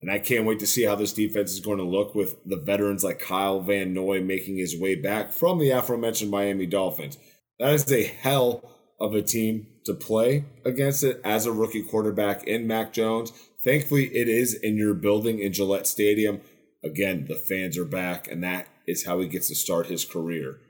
And 0.00 0.10
I 0.10 0.18
can't 0.18 0.46
wait 0.46 0.60
to 0.60 0.66
see 0.66 0.84
how 0.84 0.94
this 0.94 1.12
defense 1.12 1.52
is 1.52 1.60
going 1.60 1.76
to 1.76 1.84
look 1.84 2.14
with 2.14 2.36
the 2.46 2.56
veterans 2.56 3.04
like 3.04 3.18
Kyle 3.18 3.60
Van 3.60 3.92
Noy 3.92 4.22
making 4.22 4.56
his 4.56 4.78
way 4.78 4.94
back 4.94 5.30
from 5.30 5.58
the 5.58 5.70
aforementioned 5.70 6.30
Miami 6.30 6.64
Dolphins. 6.64 7.18
That 7.58 7.74
is 7.74 7.92
a 7.92 8.04
hell 8.04 8.62
of 8.98 9.14
a 9.14 9.20
team 9.20 9.66
to 9.84 9.92
play 9.92 10.46
against 10.64 11.04
it 11.04 11.20
as 11.22 11.44
a 11.44 11.52
rookie 11.52 11.82
quarterback 11.82 12.44
in 12.44 12.66
Mac 12.66 12.94
Jones. 12.94 13.30
Thankfully, 13.62 14.06
it 14.06 14.28
is 14.28 14.54
in 14.54 14.78
your 14.78 14.94
building 14.94 15.38
in 15.38 15.52
Gillette 15.52 15.86
Stadium. 15.86 16.40
Again, 16.82 17.26
the 17.28 17.34
fans 17.36 17.76
are 17.76 17.84
back, 17.84 18.26
and 18.26 18.42
that 18.42 18.68
is 18.86 19.04
how 19.04 19.20
he 19.20 19.28
gets 19.28 19.48
to 19.48 19.54
start 19.54 19.88
his 19.88 20.04
career. 20.06 20.60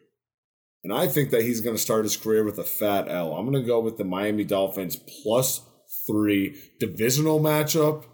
And 0.87 0.95
I 0.95 1.09
think 1.09 1.31
that 1.31 1.43
he's 1.43 1.61
going 1.61 1.75
to 1.75 1.83
start 1.83 2.05
his 2.05 2.17
career 2.17 2.45
with 2.45 2.59
a 2.59 2.65
fat 2.65 3.09
L. 3.09 3.35
I'm 3.35 3.45
going 3.51 3.61
to 3.61 3.67
go 3.67 3.81
with 3.81 3.97
the 3.97 4.05
Miami 4.05 4.45
Dolphins 4.45 4.97
plus 5.23 5.63
three 6.07 6.57
divisional 6.79 7.41
matchup 7.41 8.05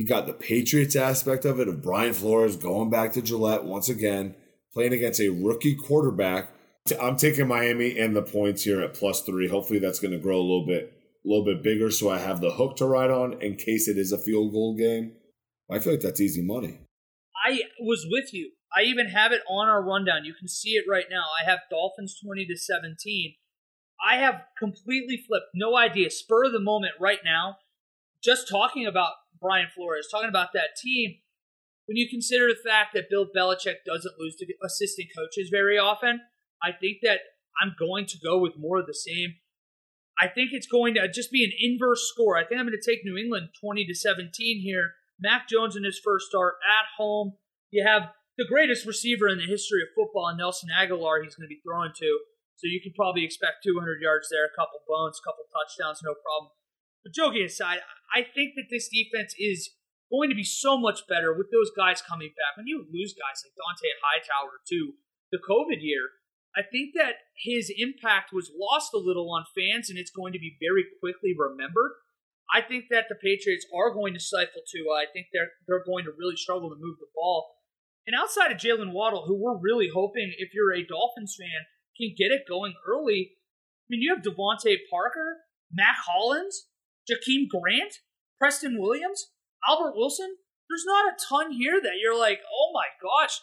you 0.00 0.06
got 0.06 0.26
the 0.26 0.32
Patriots 0.32 0.96
aspect 0.96 1.44
of 1.44 1.60
it 1.60 1.68
of 1.68 1.82
Brian 1.82 2.14
Flores 2.14 2.56
going 2.56 2.88
back 2.88 3.12
to 3.12 3.20
Gillette 3.20 3.64
once 3.64 3.90
again, 3.90 4.34
playing 4.72 4.94
against 4.94 5.20
a 5.20 5.28
rookie 5.28 5.74
quarterback. 5.74 6.54
I'm 6.98 7.16
taking 7.16 7.48
Miami 7.48 7.98
and 7.98 8.16
the 8.16 8.22
points 8.22 8.64
here 8.64 8.80
at 8.80 8.94
plus 8.94 9.20
three. 9.20 9.48
Hopefully 9.48 9.78
that's 9.78 10.00
going 10.00 10.12
to 10.12 10.18
grow 10.18 10.38
a 10.38 10.40
little 10.40 10.64
bit, 10.66 10.94
a 11.22 11.28
little 11.28 11.44
bit 11.44 11.62
bigger, 11.62 11.90
so 11.90 12.08
I 12.08 12.18
have 12.18 12.40
the 12.40 12.52
hook 12.52 12.76
to 12.76 12.86
ride 12.86 13.10
on 13.10 13.42
in 13.42 13.56
case 13.56 13.88
it 13.88 13.98
is 13.98 14.10
a 14.10 14.16
field 14.16 14.52
goal 14.52 14.74
game. 14.74 15.12
I 15.70 15.80
feel 15.80 15.92
like 15.92 16.02
that's 16.02 16.20
easy 16.20 16.42
money. 16.42 16.78
I 17.46 17.60
was 17.80 18.06
with 18.10 18.32
you. 18.32 18.52
I 18.76 18.82
even 18.82 19.08
have 19.08 19.32
it 19.32 19.42
on 19.48 19.68
our 19.68 19.82
rundown. 19.82 20.24
You 20.24 20.34
can 20.34 20.48
see 20.48 20.70
it 20.70 20.84
right 20.88 21.06
now. 21.10 21.24
I 21.40 21.48
have 21.48 21.60
Dolphins 21.70 22.18
20 22.24 22.46
to 22.46 22.56
17. 22.56 23.34
I 24.06 24.16
have 24.16 24.42
completely 24.58 25.22
flipped. 25.26 25.46
No 25.54 25.76
idea. 25.76 26.10
Spur 26.10 26.46
of 26.46 26.52
the 26.52 26.60
moment 26.60 26.92
right 27.00 27.18
now. 27.24 27.56
Just 28.22 28.48
talking 28.48 28.86
about 28.86 29.12
Brian 29.40 29.68
Flores, 29.74 30.08
talking 30.10 30.28
about 30.28 30.52
that 30.52 30.76
team, 30.80 31.16
when 31.86 31.96
you 31.96 32.08
consider 32.08 32.46
the 32.46 32.68
fact 32.70 32.94
that 32.94 33.10
Bill 33.10 33.26
Belichick 33.26 33.82
doesn't 33.84 34.14
lose 34.18 34.36
to 34.36 34.46
assistant 34.64 35.08
coaches 35.16 35.48
very 35.50 35.76
often, 35.76 36.20
I 36.62 36.70
think 36.70 36.98
that 37.02 37.20
I'm 37.60 37.74
going 37.78 38.06
to 38.06 38.18
go 38.22 38.38
with 38.38 38.58
more 38.58 38.78
of 38.78 38.86
the 38.86 38.94
same. 38.94 39.34
I 40.20 40.28
think 40.28 40.50
it's 40.52 40.66
going 40.66 40.94
to 40.94 41.08
just 41.08 41.32
be 41.32 41.44
an 41.44 41.50
inverse 41.58 42.08
score. 42.08 42.36
I 42.36 42.44
think 42.44 42.60
I'm 42.60 42.66
going 42.66 42.78
to 42.80 42.90
take 42.90 43.04
New 43.04 43.16
England 43.16 43.48
20 43.60 43.86
to 43.86 43.94
17 43.94 44.60
here. 44.62 44.92
Mac 45.18 45.48
Jones 45.48 45.76
in 45.76 45.82
his 45.84 46.00
first 46.02 46.28
start 46.28 46.54
at 46.64 46.86
home. 46.96 47.32
You 47.70 47.84
have 47.84 48.10
the 48.40 48.48
greatest 48.48 48.88
receiver 48.88 49.28
in 49.28 49.36
the 49.36 49.44
history 49.44 49.84
of 49.84 49.92
football, 49.92 50.32
Nelson 50.32 50.72
Agholor, 50.72 51.20
he's 51.20 51.36
going 51.36 51.44
to 51.44 51.52
be 51.52 51.60
throwing 51.60 51.92
to. 51.92 52.10
So 52.56 52.64
you 52.64 52.80
can 52.80 52.96
probably 52.96 53.20
expect 53.20 53.60
200 53.60 54.00
yards 54.00 54.32
there, 54.32 54.48
a 54.48 54.56
couple 54.56 54.80
bones, 54.88 55.20
a 55.20 55.24
couple 55.28 55.44
touchdowns, 55.52 56.00
no 56.00 56.16
problem. 56.16 56.48
But 57.04 57.12
joking 57.12 57.44
aside, 57.44 57.84
I 58.08 58.24
think 58.24 58.56
that 58.56 58.72
this 58.72 58.88
defense 58.88 59.36
is 59.36 59.76
going 60.08 60.32
to 60.32 60.36
be 60.36 60.44
so 60.44 60.80
much 60.80 61.04
better 61.04 61.36
with 61.36 61.52
those 61.52 61.68
guys 61.76 62.00
coming 62.00 62.32
back. 62.32 62.56
When 62.56 62.64
you 62.64 62.88
lose 62.88 63.12
guys 63.12 63.44
like 63.44 63.52
Dont'a 63.60 63.92
Hightower 64.00 64.64
to 64.72 64.96
the 65.32 65.40
COVID 65.44 65.84
year, 65.84 66.16
I 66.56 66.64
think 66.64 66.96
that 66.96 67.28
his 67.36 67.68
impact 67.68 68.32
was 68.32 68.50
lost 68.56 68.96
a 68.96 68.98
little 68.98 69.28
on 69.30 69.44
fans, 69.52 69.88
and 69.88 70.00
it's 70.00 70.10
going 70.10 70.32
to 70.32 70.40
be 70.40 70.56
very 70.56 70.84
quickly 70.98 71.36
remembered. 71.36 71.92
I 72.50 72.64
think 72.64 72.88
that 72.90 73.06
the 73.08 73.20
Patriots 73.20 73.68
are 73.70 73.94
going 73.94 74.12
to 74.16 74.20
stifle 74.20 74.64
Tua. 74.66 74.96
I 74.96 75.06
think 75.12 75.28
they're 75.30 75.54
they're 75.68 75.86
going 75.86 76.04
to 76.08 76.16
really 76.18 76.34
struggle 76.34 76.68
to 76.68 76.80
move 76.80 76.98
the 76.98 77.12
ball. 77.14 77.59
And 78.10 78.20
outside 78.20 78.50
of 78.50 78.58
Jaylen 78.58 78.90
Waddle, 78.90 79.26
who 79.28 79.36
we're 79.40 79.56
really 79.56 79.88
hoping, 79.94 80.34
if 80.36 80.52
you're 80.52 80.74
a 80.74 80.84
Dolphins 80.84 81.36
fan, 81.38 81.70
can 81.96 82.12
get 82.18 82.34
it 82.34 82.42
going 82.48 82.74
early. 82.84 83.30
I 83.30 83.86
mean, 83.88 84.02
you 84.02 84.12
have 84.12 84.24
DeVante 84.24 84.78
Parker, 84.90 85.46
Mack 85.70 85.94
Hollins, 85.94 86.66
Jakeem 87.08 87.46
Grant, 87.46 88.00
Preston 88.36 88.80
Williams, 88.80 89.30
Albert 89.68 89.94
Wilson. 89.94 90.34
There's 90.68 90.82
not 90.84 91.12
a 91.12 91.18
ton 91.28 91.52
here 91.52 91.80
that 91.80 92.02
you're 92.02 92.18
like, 92.18 92.40
oh 92.52 92.72
my 92.74 92.86
gosh, 93.00 93.42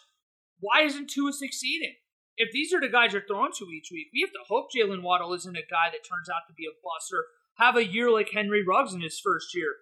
why 0.60 0.82
isn't 0.82 1.08
Tua 1.08 1.32
succeeding? 1.32 1.94
If 2.36 2.52
these 2.52 2.74
are 2.74 2.80
the 2.80 2.92
guys 2.92 3.14
you're 3.14 3.24
throwing 3.26 3.52
to 3.56 3.70
each 3.72 3.88
week, 3.90 4.08
we 4.12 4.20
have 4.20 4.32
to 4.32 4.48
hope 4.48 4.68
Jaylen 4.68 5.02
Waddle 5.02 5.32
isn't 5.32 5.56
a 5.56 5.64
guy 5.70 5.88
that 5.88 6.04
turns 6.04 6.28
out 6.28 6.44
to 6.46 6.52
be 6.52 6.66
a 6.66 6.76
bust 6.84 7.10
or 7.10 7.24
have 7.56 7.76
a 7.76 7.90
year 7.90 8.10
like 8.10 8.32
Henry 8.34 8.62
Ruggs 8.62 8.92
in 8.92 9.00
his 9.00 9.18
first 9.18 9.54
year. 9.54 9.76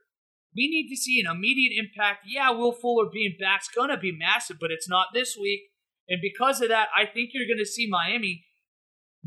We 0.57 0.69
need 0.69 0.89
to 0.89 0.97
see 0.97 1.21
an 1.21 1.31
immediate 1.31 1.79
impact. 1.79 2.25
Yeah, 2.27 2.51
Will 2.51 2.73
Fuller 2.73 3.11
being 3.13 3.37
back's 3.39 3.69
gonna 3.69 3.99
be 3.99 4.17
massive, 4.17 4.57
but 4.59 4.71
it's 4.71 4.89
not 4.89 5.09
this 5.13 5.37
week. 5.41 5.61
And 6.09 6.21
because 6.23 6.61
of 6.61 6.69
that, 6.69 6.89
I 6.97 7.05
think 7.05 7.31
you're 7.33 7.49
gonna 7.49 7.67
see 7.67 7.87
Miami 7.89 8.47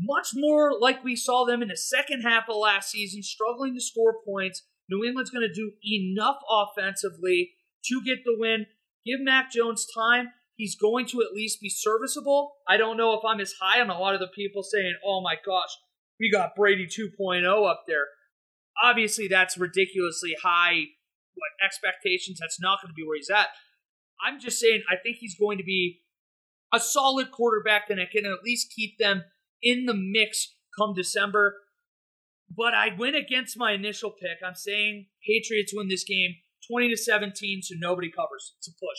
much 0.02 0.28
more 0.34 0.72
like 0.78 1.04
we 1.04 1.14
saw 1.14 1.44
them 1.44 1.62
in 1.62 1.68
the 1.68 1.76
second 1.76 2.22
half 2.22 2.48
of 2.48 2.56
last 2.56 2.90
season, 2.90 3.22
struggling 3.22 3.74
to 3.74 3.80
score 3.80 4.16
points. 4.26 4.62
New 4.88 5.04
England's 5.04 5.30
going 5.30 5.46
to 5.46 5.54
do 5.54 5.72
enough 5.84 6.38
offensively 6.50 7.52
to 7.84 8.02
get 8.04 8.24
the 8.24 8.34
win. 8.36 8.66
Give 9.06 9.20
Mac 9.20 9.52
Jones 9.52 9.86
time. 9.94 10.30
He's 10.56 10.76
going 10.76 11.06
to 11.06 11.20
at 11.20 11.34
least 11.34 11.60
be 11.60 11.70
serviceable. 11.70 12.52
I 12.68 12.76
don't 12.76 12.96
know 12.96 13.14
if 13.14 13.20
I'm 13.24 13.40
as 13.40 13.54
high 13.60 13.80
on 13.80 13.88
a 13.88 13.98
lot 13.98 14.14
of 14.14 14.20
the 14.20 14.28
people 14.34 14.62
saying, 14.62 14.94
oh 15.04 15.22
my 15.22 15.36
gosh, 15.44 15.70
we 16.18 16.30
got 16.30 16.56
Brady 16.56 16.86
2.0 16.86 17.70
up 17.70 17.84
there. 17.86 18.06
Obviously, 18.82 19.28
that's 19.28 19.56
ridiculously 19.56 20.36
high 20.42 20.84
what 21.34 21.64
expectations. 21.64 22.38
That's 22.40 22.60
not 22.60 22.80
going 22.82 22.90
to 22.90 22.94
be 22.94 23.06
where 23.06 23.16
he's 23.16 23.30
at. 23.30 23.48
I'm 24.24 24.38
just 24.38 24.58
saying, 24.58 24.82
I 24.90 24.96
think 24.96 25.16
he's 25.16 25.36
going 25.38 25.58
to 25.58 25.64
be 25.64 26.00
a 26.72 26.80
solid 26.80 27.30
quarterback 27.32 27.88
that 27.88 27.96
can 28.12 28.26
at 28.26 28.44
least 28.44 28.72
keep 28.74 28.98
them 28.98 29.24
in 29.62 29.86
the 29.86 29.94
mix 29.94 30.54
come 30.78 30.94
December. 30.94 31.56
But 32.54 32.74
I 32.74 32.88
went 32.96 33.16
against 33.16 33.58
my 33.58 33.72
initial 33.72 34.10
pick. 34.10 34.38
I'm 34.46 34.54
saying 34.54 35.06
Patriots 35.26 35.72
win 35.74 35.88
this 35.88 36.04
game 36.04 36.34
20 36.70 36.90
to 36.90 36.96
17, 36.96 37.62
so 37.62 37.74
nobody 37.78 38.10
covers. 38.10 38.54
It's 38.58 38.68
a 38.68 38.72
push. 38.72 38.98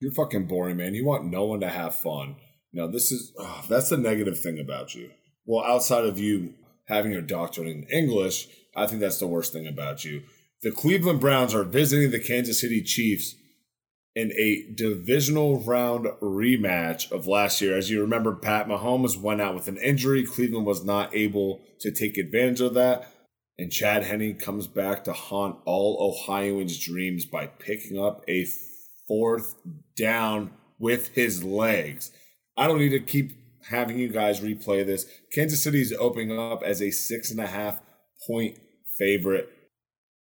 You're 0.00 0.12
fucking 0.12 0.46
boring, 0.46 0.76
man. 0.76 0.94
You 0.94 1.04
want 1.04 1.24
no 1.24 1.44
one 1.44 1.60
to 1.60 1.68
have 1.68 1.94
fun. 1.94 2.36
Now, 2.72 2.86
this 2.86 3.12
is 3.12 3.32
oh, 3.38 3.64
that's 3.68 3.88
the 3.88 3.96
negative 3.96 4.38
thing 4.38 4.58
about 4.58 4.94
you. 4.94 5.10
Well, 5.46 5.64
outside 5.64 6.04
of 6.04 6.18
you 6.18 6.54
having 6.88 7.12
your 7.12 7.22
doctorate 7.22 7.68
in 7.68 7.84
English, 7.84 8.48
I 8.76 8.86
think 8.86 9.00
that's 9.00 9.18
the 9.18 9.26
worst 9.26 9.52
thing 9.52 9.66
about 9.66 10.04
you. 10.04 10.22
The 10.62 10.70
Cleveland 10.70 11.20
Browns 11.20 11.54
are 11.54 11.64
visiting 11.64 12.10
the 12.10 12.18
Kansas 12.18 12.60
City 12.60 12.82
Chiefs 12.82 13.34
in 14.14 14.32
a 14.32 14.64
divisional 14.74 15.60
round 15.60 16.06
rematch 16.22 17.10
of 17.10 17.26
last 17.26 17.60
year. 17.60 17.76
As 17.76 17.90
you 17.90 18.00
remember, 18.00 18.34
Pat 18.34 18.68
Mahomes 18.68 19.20
went 19.20 19.40
out 19.40 19.54
with 19.54 19.68
an 19.68 19.76
injury. 19.78 20.24
Cleveland 20.24 20.66
was 20.66 20.84
not 20.84 21.14
able 21.14 21.60
to 21.80 21.90
take 21.90 22.16
advantage 22.16 22.60
of 22.60 22.74
that. 22.74 23.10
And 23.58 23.70
Chad 23.70 24.04
Henne 24.04 24.34
comes 24.34 24.66
back 24.66 25.04
to 25.04 25.12
haunt 25.12 25.58
all 25.64 25.96
Ohioans' 26.00 26.78
dreams 26.78 27.24
by 27.24 27.46
picking 27.46 27.98
up 27.98 28.24
a 28.28 28.46
fourth 29.06 29.54
down 29.96 30.52
with 30.78 31.08
his 31.08 31.44
legs. 31.44 32.10
I 32.56 32.66
don't 32.66 32.78
need 32.78 32.90
to 32.90 33.00
keep 33.00 33.32
having 33.68 33.98
you 33.98 34.08
guys 34.08 34.40
replay 34.40 34.84
this. 34.84 35.06
Kansas 35.32 35.62
City 35.62 35.80
is 35.80 35.94
opening 35.98 36.38
up 36.38 36.62
as 36.62 36.82
a 36.82 36.90
six 36.90 37.30
and 37.30 37.40
a 37.40 37.46
half 37.46 37.80
point 38.26 38.58
favorite. 38.98 39.53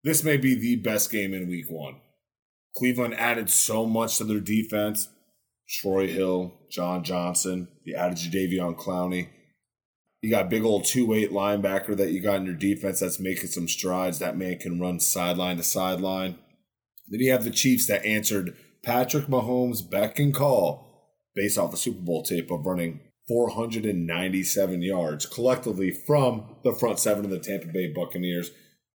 This 0.03 0.23
may 0.23 0.37
be 0.37 0.55
the 0.55 0.77
best 0.77 1.11
game 1.11 1.33
in 1.33 1.47
week 1.47 1.69
one. 1.69 1.95
Cleveland 2.75 3.13
added 3.15 3.49
so 3.49 3.85
much 3.85 4.17
to 4.17 4.23
their 4.23 4.39
defense. 4.39 5.09
Troy 5.69 6.07
Hill, 6.07 6.53
John 6.69 7.03
Johnson, 7.03 7.67
you 7.83 7.95
added 7.95 8.17
Jadeveon 8.17 8.75
Clowney. 8.75 9.29
You 10.21 10.29
got 10.29 10.49
big 10.49 10.63
old 10.63 10.85
two 10.85 11.05
weight 11.05 11.31
linebacker 11.31 11.95
that 11.97 12.11
you 12.11 12.21
got 12.21 12.37
in 12.37 12.45
your 12.45 12.55
defense 12.55 12.99
that's 12.99 13.19
making 13.19 13.47
some 13.47 13.67
strides. 13.67 14.19
That 14.19 14.37
man 14.37 14.57
can 14.57 14.79
run 14.79 14.99
sideline 14.99 15.57
to 15.57 15.63
sideline. 15.63 16.37
Then 17.07 17.21
you 17.21 17.31
have 17.31 17.43
the 17.43 17.51
Chiefs 17.51 17.87
that 17.87 18.05
answered 18.05 18.55
Patrick 18.83 19.25
Mahomes' 19.25 19.87
beck 19.87 20.19
and 20.19 20.33
call 20.33 21.13
based 21.35 21.57
off 21.57 21.71
the 21.71 21.77
Super 21.77 22.01
Bowl 22.01 22.23
tape 22.23 22.51
of 22.51 22.65
running 22.65 22.99
497 23.27 24.81
yards 24.81 25.25
collectively 25.25 25.91
from 25.91 26.55
the 26.63 26.73
front 26.73 26.99
seven 26.99 27.25
of 27.25 27.31
the 27.31 27.39
Tampa 27.39 27.67
Bay 27.67 27.91
Buccaneers 27.93 28.51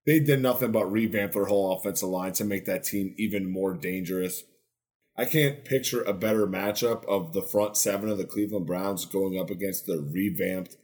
they 0.07 0.21
did 0.21 0.41
nothing 0.41 0.73
but 0.73 0.91
revamp 0.91 1.33
their 1.33 1.47
whole 1.47 1.77
offensive 1.77 2.09
line 2.09 2.33
to 2.35 2.45
make 2.45 2.65
that 2.67 2.85
team 2.85 3.15
even 3.19 3.51
more 3.51 3.75
dangerous. 3.75 4.45
I 5.19 5.25
can't 5.25 5.65
picture 5.65 6.03
a 6.03 6.13
better 6.13 6.47
matchup 6.47 7.05
of 7.07 7.33
the 7.33 7.43
front 7.43 7.77
seven 7.77 8.09
of 8.09 8.19
the 8.19 8.25
Cleveland 8.25 8.67
Browns 8.67 9.05
going 9.05 9.39
up 9.39 9.51
against 9.51 9.87
the 9.87 9.99
revamped 9.99 10.77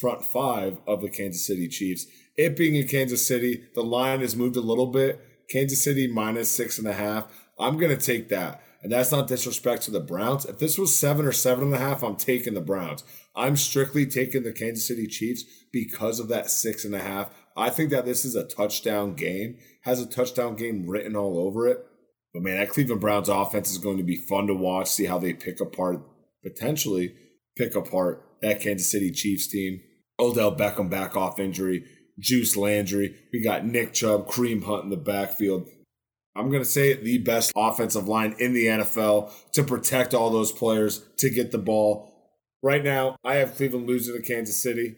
front 0.00 0.24
five 0.24 0.78
of 0.86 1.02
the 1.02 1.10
Kansas 1.10 1.46
City 1.46 1.68
Chiefs. 1.68 2.06
It 2.36 2.56
being 2.56 2.76
in 2.76 2.88
Kansas 2.88 3.26
City, 3.26 3.64
the 3.74 3.82
line 3.82 4.20
has 4.20 4.36
moved 4.36 4.56
a 4.56 4.60
little 4.60 4.86
bit. 4.86 5.20
Kansas 5.50 5.82
City 5.82 6.06
minus 6.06 6.50
six 6.50 6.78
and 6.78 6.86
a 6.86 6.92
half. 6.92 7.26
I'm 7.58 7.78
going 7.78 7.96
to 7.96 8.04
take 8.04 8.28
that. 8.28 8.62
And 8.80 8.92
that's 8.92 9.10
not 9.10 9.26
disrespect 9.26 9.82
to 9.82 9.90
the 9.90 10.00
Browns. 10.00 10.44
If 10.44 10.58
this 10.58 10.78
was 10.78 10.98
seven 10.98 11.26
or 11.26 11.32
seven 11.32 11.64
and 11.64 11.74
a 11.74 11.78
half, 11.78 12.04
I'm 12.04 12.14
taking 12.14 12.54
the 12.54 12.60
Browns. 12.60 13.02
I'm 13.34 13.56
strictly 13.56 14.06
taking 14.06 14.44
the 14.44 14.52
Kansas 14.52 14.86
City 14.86 15.06
Chiefs 15.06 15.44
because 15.72 16.20
of 16.20 16.28
that 16.28 16.50
six 16.50 16.84
and 16.84 16.94
a 16.94 17.00
half. 17.00 17.30
I 17.56 17.70
think 17.70 17.90
that 17.90 18.04
this 18.04 18.24
is 18.24 18.36
a 18.36 18.46
touchdown 18.46 19.14
game, 19.14 19.58
has 19.82 20.00
a 20.00 20.06
touchdown 20.06 20.54
game 20.54 20.86
written 20.86 21.16
all 21.16 21.38
over 21.38 21.66
it. 21.66 21.84
But 22.32 22.42
man, 22.42 22.58
that 22.58 22.70
Cleveland 22.70 23.00
Browns 23.00 23.28
offense 23.28 23.70
is 23.70 23.78
going 23.78 23.96
to 23.96 24.04
be 24.04 24.16
fun 24.16 24.46
to 24.46 24.54
watch, 24.54 24.88
see 24.88 25.06
how 25.06 25.18
they 25.18 25.32
pick 25.32 25.60
apart, 25.60 26.00
potentially 26.44 27.14
pick 27.56 27.74
apart 27.74 28.24
that 28.42 28.60
Kansas 28.60 28.90
City 28.90 29.10
Chiefs 29.10 29.48
team. 29.48 29.80
Odell 30.20 30.54
Beckham 30.54 30.88
back 30.88 31.16
off 31.16 31.40
injury, 31.40 31.84
Juice 32.18 32.56
Landry. 32.56 33.14
We 33.32 33.42
got 33.42 33.64
Nick 33.64 33.92
Chubb, 33.92 34.28
Kareem 34.28 34.64
Hunt 34.64 34.84
in 34.84 34.90
the 34.90 34.96
backfield. 34.96 35.68
I'm 36.36 36.50
going 36.50 36.62
to 36.62 36.68
say 36.68 36.90
it 36.90 37.04
the 37.04 37.18
best 37.18 37.52
offensive 37.56 38.08
line 38.08 38.36
in 38.38 38.52
the 38.52 38.66
NFL 38.66 39.32
to 39.52 39.64
protect 39.64 40.14
all 40.14 40.30
those 40.30 40.52
players, 40.52 41.04
to 41.18 41.30
get 41.30 41.50
the 41.50 41.58
ball. 41.58 42.12
Right 42.62 42.82
now, 42.84 43.16
I 43.24 43.36
have 43.36 43.56
Cleveland 43.56 43.86
losing 43.86 44.14
to 44.16 44.22
Kansas 44.22 44.62
City 44.62 44.96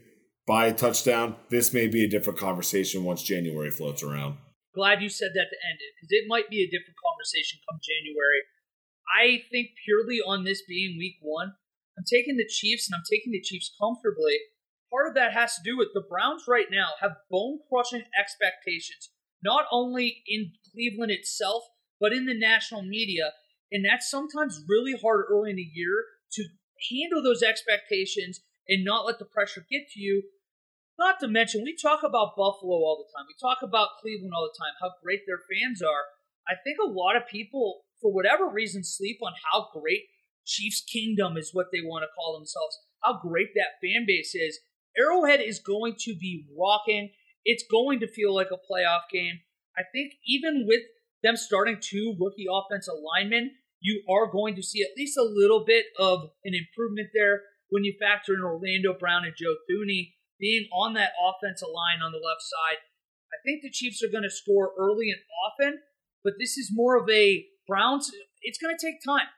by 0.50 0.66
a 0.66 0.74
touchdown, 0.74 1.36
this 1.48 1.72
may 1.72 1.86
be 1.86 2.02
a 2.02 2.10
different 2.10 2.36
conversation 2.36 3.04
once 3.04 3.22
January 3.22 3.70
floats 3.70 4.02
around. 4.02 4.34
Glad 4.74 5.00
you 5.00 5.08
said 5.08 5.30
that 5.34 5.46
to 5.46 5.58
end 5.62 5.78
it, 5.78 5.94
because 5.94 6.10
it 6.10 6.26
might 6.26 6.50
be 6.50 6.58
a 6.58 6.66
different 6.66 6.98
conversation 6.98 7.60
come 7.70 7.78
January. 7.78 8.42
I 9.14 9.46
think 9.46 9.78
purely 9.86 10.18
on 10.18 10.42
this 10.42 10.62
being 10.66 10.98
week 10.98 11.22
one, 11.22 11.54
I'm 11.96 12.02
taking 12.02 12.36
the 12.36 12.50
Chiefs 12.50 12.90
and 12.90 12.98
I'm 12.98 13.06
taking 13.08 13.30
the 13.30 13.40
Chiefs 13.40 13.70
comfortably. 13.80 14.38
Part 14.90 15.06
of 15.06 15.14
that 15.14 15.34
has 15.34 15.54
to 15.54 15.62
do 15.62 15.78
with 15.78 15.94
the 15.94 16.02
Browns 16.02 16.44
right 16.48 16.66
now 16.66 16.98
have 17.00 17.22
bone 17.30 17.60
crushing 17.70 18.02
expectations, 18.18 19.10
not 19.44 19.66
only 19.70 20.24
in 20.26 20.50
Cleveland 20.72 21.12
itself, 21.12 21.64
but 21.98 22.12
in 22.12 22.26
the 22.26 22.38
national 22.38 22.82
media. 22.82 23.32
And 23.72 23.84
that's 23.84 24.10
sometimes 24.10 24.64
really 24.68 24.98
hard 25.00 25.26
early 25.30 25.50
in 25.50 25.56
the 25.56 25.70
year 25.72 26.04
to 26.32 26.44
handle 26.90 27.22
those 27.22 27.42
expectations 27.42 28.40
and 28.68 28.84
not 28.84 29.06
let 29.06 29.18
the 29.18 29.24
pressure 29.24 29.64
get 29.70 29.88
to 29.92 30.00
you 30.00 30.22
not 31.00 31.18
to 31.20 31.28
mention, 31.28 31.62
we 31.64 31.74
talk 31.74 32.02
about 32.04 32.36
Buffalo 32.36 32.76
all 32.76 33.02
the 33.02 33.10
time. 33.16 33.24
We 33.26 33.34
talk 33.40 33.62
about 33.62 33.96
Cleveland 34.02 34.32
all 34.36 34.44
the 34.44 34.58
time, 34.62 34.74
how 34.82 34.92
great 35.02 35.20
their 35.26 35.40
fans 35.48 35.80
are. 35.80 36.04
I 36.46 36.60
think 36.62 36.76
a 36.78 36.86
lot 36.86 37.16
of 37.16 37.26
people, 37.26 37.80
for 38.02 38.12
whatever 38.12 38.46
reason, 38.46 38.84
sleep 38.84 39.16
on 39.22 39.32
how 39.50 39.68
great 39.72 40.02
Chiefs 40.44 40.82
Kingdom 40.82 41.38
is 41.38 41.54
what 41.54 41.68
they 41.72 41.80
want 41.80 42.02
to 42.02 42.14
call 42.14 42.36
themselves, 42.36 42.76
how 43.02 43.18
great 43.18 43.48
that 43.54 43.80
fan 43.80 44.04
base 44.06 44.34
is. 44.34 44.60
Arrowhead 44.98 45.40
is 45.40 45.58
going 45.58 45.94
to 46.00 46.14
be 46.14 46.44
rocking. 46.54 47.10
It's 47.46 47.64
going 47.70 48.00
to 48.00 48.06
feel 48.06 48.34
like 48.34 48.50
a 48.52 48.60
playoff 48.60 49.08
game. 49.10 49.40
I 49.80 49.88
think 49.92 50.12
even 50.26 50.66
with 50.68 50.82
them 51.22 51.36
starting 51.36 51.78
two 51.80 52.16
rookie 52.20 52.44
offensive 52.52 53.00
linemen, 53.00 53.52
you 53.80 54.04
are 54.10 54.30
going 54.30 54.54
to 54.56 54.62
see 54.62 54.82
at 54.82 54.96
least 54.96 55.16
a 55.16 55.24
little 55.24 55.64
bit 55.64 55.86
of 55.98 56.28
an 56.44 56.52
improvement 56.52 57.08
there 57.14 57.40
when 57.70 57.84
you 57.84 57.96
factor 57.98 58.34
in 58.34 58.44
Orlando 58.44 58.92
Brown 58.92 59.24
and 59.24 59.32
Joe 59.36 59.56
Thuney 59.64 60.12
being 60.38 60.68
on 60.72 60.92
that 60.94 61.16
offensive 61.16 61.72
line 61.72 62.04
on 62.04 62.12
the 62.12 62.20
left 62.20 62.42
side. 62.42 62.84
I 63.32 63.40
think 63.44 63.62
the 63.62 63.70
Chiefs 63.70 64.02
are 64.02 64.12
going 64.12 64.24
to 64.24 64.30
score 64.30 64.72
early 64.76 65.08
and 65.08 65.20
often, 65.48 65.80
but 66.22 66.34
this 66.38 66.58
is 66.58 66.70
more 66.72 67.00
of 67.00 67.08
a 67.08 67.46
Browns. 67.66 68.10
It's 68.42 68.58
going 68.58 68.76
to 68.76 68.84
take 68.84 69.00
time. 69.04 69.28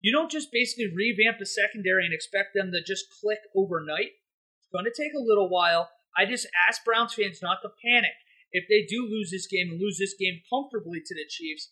You 0.00 0.12
don't 0.12 0.30
just 0.30 0.52
basically 0.52 0.94
revamp 0.94 1.38
the 1.38 1.46
secondary 1.46 2.04
and 2.04 2.14
expect 2.14 2.54
them 2.54 2.70
to 2.70 2.82
just 2.86 3.06
click 3.20 3.38
overnight. 3.56 4.14
It's 4.60 4.70
going 4.70 4.84
to 4.84 4.94
take 4.94 5.14
a 5.14 5.24
little 5.24 5.48
while. 5.48 5.90
I 6.16 6.24
just 6.26 6.46
ask 6.68 6.84
Browns 6.84 7.14
fans 7.14 7.42
not 7.42 7.58
to 7.62 7.70
panic. 7.82 8.14
If 8.52 8.64
they 8.68 8.86
do 8.88 9.04
lose 9.04 9.30
this 9.30 9.46
game 9.46 9.70
and 9.70 9.80
lose 9.80 9.98
this 9.98 10.14
game 10.18 10.40
comfortably 10.48 11.00
to 11.04 11.14
the 11.14 11.26
Chiefs, 11.28 11.70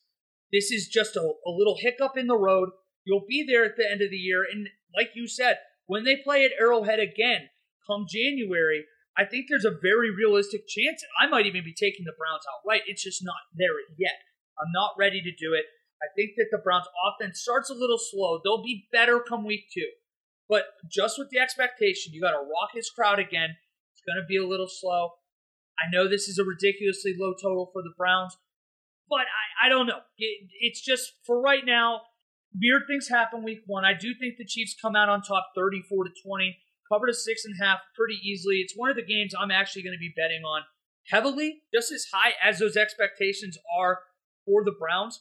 This 0.52 0.70
is 0.70 0.88
just 0.88 1.16
a, 1.16 1.20
a 1.20 1.50
little 1.50 1.76
hiccup 1.80 2.16
in 2.16 2.26
the 2.26 2.38
road. 2.38 2.70
You'll 3.04 3.26
be 3.28 3.44
there 3.46 3.64
at 3.64 3.76
the 3.76 3.88
end 3.90 4.02
of 4.02 4.10
the 4.10 4.16
year. 4.16 4.44
And 4.50 4.68
like 4.94 5.10
you 5.14 5.28
said, 5.28 5.58
when 5.86 6.04
they 6.04 6.16
play 6.16 6.44
at 6.44 6.52
Arrowhead 6.60 7.00
again 7.00 7.50
come 7.86 8.06
January, 8.08 8.84
I 9.16 9.24
think 9.24 9.46
there's 9.48 9.64
a 9.64 9.78
very 9.82 10.10
realistic 10.10 10.66
chance. 10.68 11.00
That 11.02 11.26
I 11.26 11.28
might 11.28 11.46
even 11.46 11.64
be 11.64 11.74
taking 11.74 12.04
the 12.04 12.18
Browns 12.18 12.44
outright. 12.46 12.82
It's 12.86 13.04
just 13.04 13.24
not 13.24 13.48
there 13.54 13.78
yet. 13.96 14.18
I'm 14.58 14.72
not 14.72 14.96
ready 14.98 15.20
to 15.22 15.30
do 15.30 15.54
it. 15.54 15.64
I 16.02 16.12
think 16.14 16.32
that 16.36 16.48
the 16.50 16.58
Browns 16.58 16.86
offense 17.08 17.40
starts 17.40 17.70
a 17.70 17.74
little 17.74 17.98
slow. 17.98 18.40
They'll 18.42 18.62
be 18.62 18.88
better 18.92 19.20
come 19.20 19.44
week 19.44 19.64
two. 19.72 19.88
But 20.48 20.66
just 20.90 21.18
with 21.18 21.30
the 21.30 21.38
expectation, 21.38 22.12
you 22.12 22.20
got 22.20 22.34
a 22.34 22.44
raucous 22.44 22.90
crowd 22.90 23.18
again. 23.18 23.56
It's 23.94 24.02
going 24.06 24.20
to 24.20 24.26
be 24.28 24.36
a 24.36 24.46
little 24.46 24.68
slow. 24.68 25.10
I 25.78 25.90
know 25.92 26.08
this 26.08 26.28
is 26.28 26.38
a 26.38 26.44
ridiculously 26.44 27.14
low 27.18 27.34
total 27.34 27.70
for 27.72 27.82
the 27.82 27.92
Browns, 27.96 28.36
but 29.08 29.26
I, 29.28 29.66
I 29.66 29.68
don't 29.68 29.86
know. 29.86 30.00
It, 30.18 30.48
it's 30.60 30.80
just 30.80 31.12
for 31.24 31.40
right 31.40 31.64
now, 31.64 32.02
weird 32.54 32.82
things 32.88 33.08
happen 33.08 33.42
week 33.42 33.60
one. 33.66 33.84
I 33.84 33.92
do 33.92 34.14
think 34.18 34.36
the 34.38 34.46
Chiefs 34.46 34.74
come 34.80 34.96
out 34.96 35.08
on 35.08 35.22
top 35.22 35.48
34 35.54 36.04
to 36.04 36.10
20, 36.24 36.56
covered 36.90 37.10
a 37.10 37.14
six 37.14 37.44
and 37.44 37.54
a 37.60 37.64
half 37.64 37.80
pretty 37.94 38.18
easily. 38.22 38.56
It's 38.56 38.74
one 38.76 38.90
of 38.90 38.96
the 38.96 39.04
games 39.04 39.34
I'm 39.38 39.50
actually 39.50 39.82
going 39.82 39.96
to 39.96 40.00
be 40.00 40.14
betting 40.16 40.42
on 40.42 40.62
heavily, 41.08 41.62
just 41.72 41.92
as 41.92 42.06
high 42.12 42.32
as 42.42 42.58
those 42.58 42.76
expectations 42.76 43.58
are 43.78 44.00
for 44.44 44.64
the 44.64 44.74
Browns. 44.78 45.20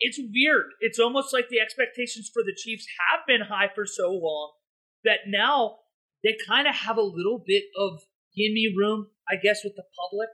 It's 0.00 0.18
weird. 0.18 0.66
It's 0.80 0.98
almost 0.98 1.32
like 1.32 1.48
the 1.48 1.60
expectations 1.60 2.30
for 2.32 2.42
the 2.42 2.56
Chiefs 2.56 2.86
have 3.10 3.20
been 3.26 3.42
high 3.48 3.70
for 3.72 3.86
so 3.86 4.10
long 4.10 4.52
that 5.04 5.20
now 5.26 5.76
they 6.24 6.36
kind 6.46 6.66
of 6.66 6.74
have 6.74 6.96
a 6.96 7.02
little 7.02 7.42
bit 7.44 7.64
of 7.78 8.00
gimme 8.36 8.74
room, 8.76 9.08
I 9.32 9.40
guess, 9.40 9.64
with 9.64 9.74
the 9.74 9.88
public. 9.96 10.28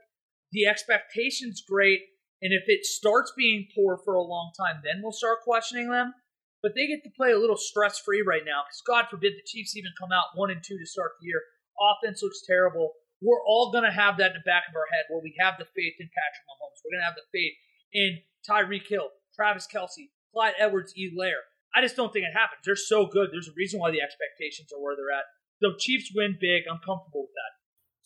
The 0.51 0.67
expectation's 0.67 1.63
great. 1.63 2.01
And 2.41 2.51
if 2.51 2.67
it 2.67 2.83
starts 2.83 3.31
being 3.35 3.67
poor 3.75 3.97
for 4.03 4.15
a 4.15 4.23
long 4.23 4.51
time, 4.59 4.81
then 4.83 4.99
we'll 5.01 5.15
start 5.15 5.47
questioning 5.47 5.89
them. 5.89 6.13
But 6.61 6.75
they 6.75 6.87
get 6.87 7.03
to 7.03 7.15
play 7.15 7.31
a 7.31 7.39
little 7.39 7.55
stress 7.55 7.99
free 7.99 8.19
right 8.19 8.43
now 8.43 8.67
because 8.67 8.83
God 8.83 9.07
forbid 9.07 9.39
the 9.39 9.47
Chiefs 9.47 9.75
even 9.79 9.95
come 9.95 10.11
out 10.11 10.35
one 10.35 10.51
and 10.51 10.59
two 10.59 10.75
to 10.75 10.85
start 10.85 11.15
the 11.19 11.27
year. 11.27 11.39
Offense 11.79 12.19
looks 12.19 12.43
terrible. 12.43 12.91
We're 13.23 13.43
all 13.47 13.71
going 13.71 13.87
to 13.87 13.95
have 13.95 14.19
that 14.19 14.35
in 14.35 14.39
the 14.39 14.47
back 14.47 14.67
of 14.67 14.75
our 14.75 14.87
head 14.91 15.07
where 15.07 15.23
we 15.23 15.35
have 15.39 15.55
the 15.55 15.67
faith 15.71 15.95
in 15.99 16.11
Patrick 16.11 16.47
Mahomes. 16.47 16.79
We're 16.83 16.95
going 16.99 17.03
to 17.03 17.11
have 17.11 17.19
the 17.19 17.31
faith 17.31 17.55
in 17.95 18.19
Tyreek 18.43 18.87
Hill, 18.87 19.11
Travis 19.35 19.67
Kelce, 19.67 20.11
Clyde 20.31 20.59
Edwards, 20.59 20.95
Helaire. 20.95 21.47
I 21.75 21.79
just 21.83 21.95
don't 21.95 22.11
think 22.11 22.27
it 22.27 22.35
happens. 22.35 22.63
They're 22.63 22.79
so 22.79 23.07
good. 23.07 23.31
There's 23.31 23.51
a 23.51 23.55
reason 23.55 23.79
why 23.79 23.91
the 23.91 24.03
expectations 24.03 24.71
are 24.71 24.81
where 24.81 24.95
they're 24.95 25.15
at. 25.15 25.27
The 25.59 25.75
Chiefs 25.79 26.11
win 26.15 26.39
big. 26.39 26.63
I'm 26.67 26.79
comfortable 26.83 27.27
with 27.27 27.35
that. 27.35 27.58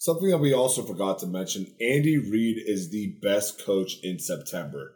Something 0.03 0.31
that 0.31 0.39
we 0.39 0.51
also 0.51 0.83
forgot 0.83 1.19
to 1.19 1.27
mention 1.27 1.75
Andy 1.79 2.17
Reid 2.17 2.57
is 2.57 2.89
the 2.89 3.15
best 3.21 3.63
coach 3.63 3.99
in 4.03 4.19
September. 4.19 4.95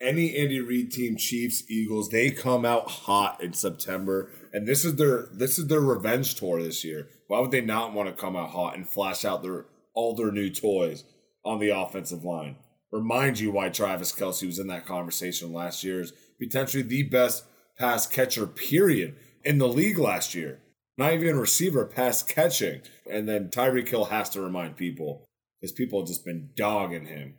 Any 0.00 0.38
Andy 0.38 0.62
Reid 0.62 0.90
team, 0.90 1.18
Chiefs, 1.18 1.70
Eagles, 1.70 2.08
they 2.08 2.30
come 2.30 2.64
out 2.64 2.88
hot 2.88 3.42
in 3.42 3.52
September, 3.52 4.30
and 4.54 4.66
this 4.66 4.86
is 4.86 4.96
their 4.96 5.28
this 5.34 5.58
is 5.58 5.66
their 5.66 5.82
revenge 5.82 6.34
tour 6.34 6.62
this 6.62 6.82
year. 6.82 7.08
Why 7.26 7.40
would 7.40 7.50
they 7.50 7.60
not 7.60 7.92
want 7.92 8.08
to 8.08 8.18
come 8.18 8.36
out 8.36 8.48
hot 8.48 8.74
and 8.74 8.88
flash 8.88 9.22
out 9.22 9.42
their 9.42 9.66
all 9.92 10.14
their 10.14 10.32
new 10.32 10.48
toys 10.48 11.04
on 11.44 11.58
the 11.58 11.78
offensive 11.78 12.24
line? 12.24 12.56
Remind 12.90 13.38
you 13.38 13.52
why 13.52 13.68
Travis 13.68 14.12
Kelce 14.12 14.46
was 14.46 14.58
in 14.58 14.68
that 14.68 14.86
conversation 14.86 15.52
last 15.52 15.84
year 15.84 16.00
is 16.00 16.14
potentially 16.40 16.82
the 16.82 17.02
best 17.02 17.44
pass 17.78 18.06
catcher 18.06 18.46
period 18.46 19.14
in 19.44 19.58
the 19.58 19.68
league 19.68 19.98
last 19.98 20.34
year. 20.34 20.62
Not 20.98 21.12
even 21.14 21.38
receiver, 21.38 21.86
pass 21.86 22.22
catching. 22.24 22.82
And 23.10 23.28
then 23.28 23.48
Tyreek 23.48 23.88
Hill 23.88 24.06
has 24.06 24.28
to 24.30 24.40
remind 24.40 24.76
people 24.76 25.24
because 25.60 25.72
people 25.72 26.00
have 26.00 26.08
just 26.08 26.24
been 26.24 26.50
dogging 26.56 27.06
him. 27.06 27.34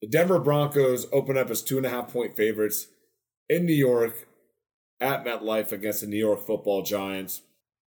The 0.00 0.08
Denver 0.08 0.38
Broncos 0.38 1.06
open 1.12 1.36
up 1.36 1.50
as 1.50 1.62
two 1.62 1.76
and 1.76 1.84
a 1.84 1.90
half 1.90 2.08
point 2.08 2.34
favorites 2.34 2.88
in 3.48 3.66
New 3.66 3.74
York 3.74 4.26
at 5.00 5.24
MetLife 5.24 5.70
against 5.70 6.00
the 6.00 6.06
New 6.06 6.16
York 6.16 6.46
football 6.46 6.82
giants. 6.82 7.42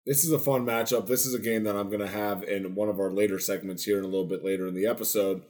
This 0.05 0.23
is 0.23 0.31
a 0.31 0.39
fun 0.39 0.65
matchup. 0.65 1.07
This 1.07 1.25
is 1.25 1.33
a 1.33 1.39
game 1.39 1.63
that 1.63 1.75
I'm 1.75 1.89
going 1.89 1.99
to 1.99 2.07
have 2.07 2.43
in 2.43 2.75
one 2.75 2.89
of 2.89 2.99
our 2.99 3.11
later 3.11 3.39
segments 3.39 3.83
here 3.83 3.97
and 3.97 4.05
a 4.05 4.09
little 4.09 4.25
bit 4.25 4.43
later 4.43 4.67
in 4.67 4.73
the 4.73 4.87
episode. 4.87 5.43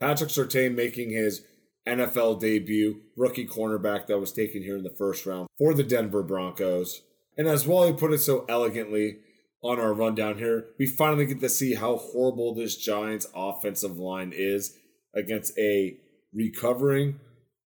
Patrick 0.00 0.30
Surtain 0.30 0.74
making 0.74 1.10
his 1.10 1.42
NFL 1.86 2.40
debut, 2.40 3.00
rookie 3.16 3.46
cornerback 3.46 4.06
that 4.06 4.18
was 4.18 4.32
taken 4.32 4.62
here 4.62 4.76
in 4.76 4.82
the 4.82 4.90
first 4.90 5.26
round 5.26 5.48
for 5.58 5.74
the 5.74 5.82
Denver 5.82 6.22
Broncos. 6.22 7.02
And 7.40 7.48
as 7.48 7.66
Wally 7.66 7.94
put 7.94 8.12
it 8.12 8.18
so 8.18 8.44
elegantly 8.50 9.16
on 9.62 9.80
our 9.80 9.94
rundown 9.94 10.36
here, 10.36 10.66
we 10.78 10.84
finally 10.84 11.24
get 11.24 11.40
to 11.40 11.48
see 11.48 11.72
how 11.72 11.96
horrible 11.96 12.54
this 12.54 12.76
Giants 12.76 13.26
offensive 13.34 13.96
line 13.96 14.34
is 14.36 14.76
against 15.14 15.58
a 15.58 15.96
recovering 16.34 17.18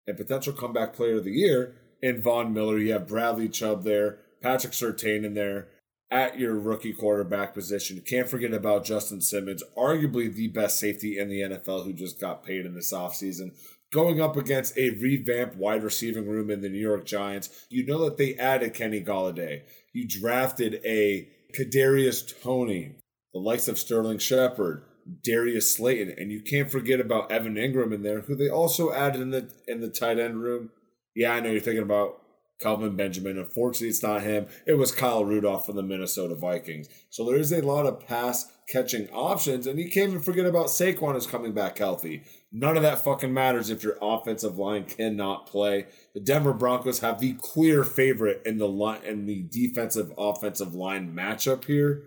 and 0.06 0.16
potential 0.16 0.52
comeback 0.52 0.92
player 0.92 1.16
of 1.16 1.24
the 1.24 1.32
year 1.32 1.74
in 2.00 2.22
Von 2.22 2.54
Miller. 2.54 2.78
You 2.78 2.92
have 2.92 3.08
Bradley 3.08 3.48
Chubb 3.48 3.82
there, 3.82 4.20
Patrick 4.40 4.72
Surtain 4.72 5.24
in 5.24 5.34
there 5.34 5.66
at 6.12 6.38
your 6.38 6.54
rookie 6.54 6.92
quarterback 6.92 7.52
position. 7.52 8.00
Can't 8.06 8.28
forget 8.28 8.54
about 8.54 8.84
Justin 8.84 9.20
Simmons, 9.20 9.64
arguably 9.76 10.32
the 10.32 10.46
best 10.46 10.78
safety 10.78 11.18
in 11.18 11.28
the 11.28 11.40
NFL 11.40 11.84
who 11.84 11.92
just 11.92 12.20
got 12.20 12.44
paid 12.44 12.66
in 12.66 12.76
this 12.76 12.92
offseason 12.92 13.50
going 13.92 14.20
up 14.20 14.36
against 14.36 14.76
a 14.76 14.90
revamped 14.90 15.56
wide 15.56 15.82
receiving 15.82 16.26
room 16.28 16.50
in 16.50 16.60
the 16.60 16.68
New 16.68 16.80
York 16.80 17.06
Giants. 17.06 17.66
You 17.70 17.86
know 17.86 18.04
that 18.04 18.16
they 18.16 18.34
added 18.34 18.74
Kenny 18.74 19.02
Golladay. 19.02 19.62
You 19.92 20.06
drafted 20.08 20.80
a 20.84 21.28
Kadarius 21.56 22.42
Toney, 22.42 22.96
the 23.32 23.40
likes 23.40 23.68
of 23.68 23.78
Sterling 23.78 24.18
Shepard, 24.18 24.82
Darius 25.24 25.76
Slayton, 25.76 26.14
and 26.18 26.32
you 26.32 26.42
can't 26.42 26.70
forget 26.70 27.00
about 27.00 27.30
Evan 27.30 27.54
Engram 27.54 27.94
in 27.94 28.02
there, 28.02 28.22
who 28.22 28.34
they 28.34 28.48
also 28.48 28.92
added 28.92 29.20
in 29.20 29.30
the 29.30 29.50
in 29.66 29.80
the 29.80 29.88
tight 29.88 30.18
end 30.18 30.42
room. 30.42 30.70
Yeah, 31.14 31.32
I 31.32 31.40
know 31.40 31.50
you're 31.50 31.60
thinking 31.60 31.82
about 31.82 32.20
Kelvin 32.60 32.96
Benjamin. 32.96 33.38
Unfortunately, 33.38 33.88
it's 33.88 34.02
not 34.02 34.22
him. 34.22 34.46
It 34.66 34.74
was 34.74 34.92
Kyle 34.92 35.24
Rudolph 35.24 35.66
from 35.66 35.76
the 35.76 35.82
Minnesota 35.82 36.34
Vikings. 36.34 36.88
So 37.10 37.24
there 37.24 37.36
is 37.36 37.52
a 37.52 37.62
lot 37.62 37.86
of 37.86 38.06
pass 38.06 38.50
catching 38.68 39.08
options, 39.10 39.66
and 39.66 39.78
you 39.78 39.90
can't 39.90 40.10
even 40.10 40.22
forget 40.22 40.46
about 40.46 40.66
Saquon 40.66 41.16
is 41.16 41.26
coming 41.26 41.52
back 41.52 41.78
healthy. 41.78 42.24
None 42.58 42.78
of 42.78 42.82
that 42.84 43.04
fucking 43.04 43.34
matters 43.34 43.68
if 43.68 43.82
your 43.82 43.98
offensive 44.00 44.56
line 44.56 44.84
cannot 44.84 45.46
play. 45.46 45.88
The 46.14 46.20
Denver 46.20 46.54
Broncos 46.54 47.00
have 47.00 47.20
the 47.20 47.34
clear 47.34 47.84
favorite 47.84 48.40
in 48.46 48.56
the 48.56 48.66
line 48.66 49.02
in 49.04 49.26
the 49.26 49.42
defensive 49.42 50.10
offensive 50.16 50.74
line 50.74 51.14
matchup 51.14 51.66
here. 51.66 52.04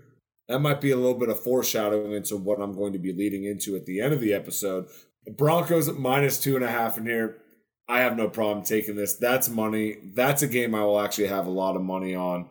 That 0.47 0.57
might 0.57 0.81
be 0.81 0.89
a 0.89 0.95
little 0.95 1.19
bit 1.19 1.29
of 1.29 1.39
foreshadowing 1.39 2.13
into 2.13 2.35
what 2.35 2.59
I'm 2.59 2.75
going 2.75 2.93
to 2.93 2.99
be 2.99 3.13
leading 3.13 3.43
into 3.43 3.75
at 3.75 3.85
the 3.85 4.01
end 4.01 4.11
of 4.11 4.21
the 4.21 4.33
episode. 4.33 4.87
The 5.23 5.31
Broncos 5.33 5.87
at 5.87 5.99
minus 5.99 6.39
two 6.39 6.55
and 6.55 6.65
a 6.65 6.71
half 6.71 6.97
in 6.97 7.05
here. 7.05 7.37
I 7.87 7.99
have 7.99 8.17
no 8.17 8.27
problem 8.27 8.65
taking 8.65 8.95
this. 8.95 9.17
That's 9.17 9.49
money. 9.49 9.97
That's 10.15 10.41
a 10.41 10.47
game 10.47 10.73
I 10.73 10.83
will 10.83 10.99
actually 10.99 11.27
have 11.27 11.45
a 11.45 11.51
lot 11.51 11.75
of 11.75 11.83
money 11.83 12.15
on. 12.15 12.49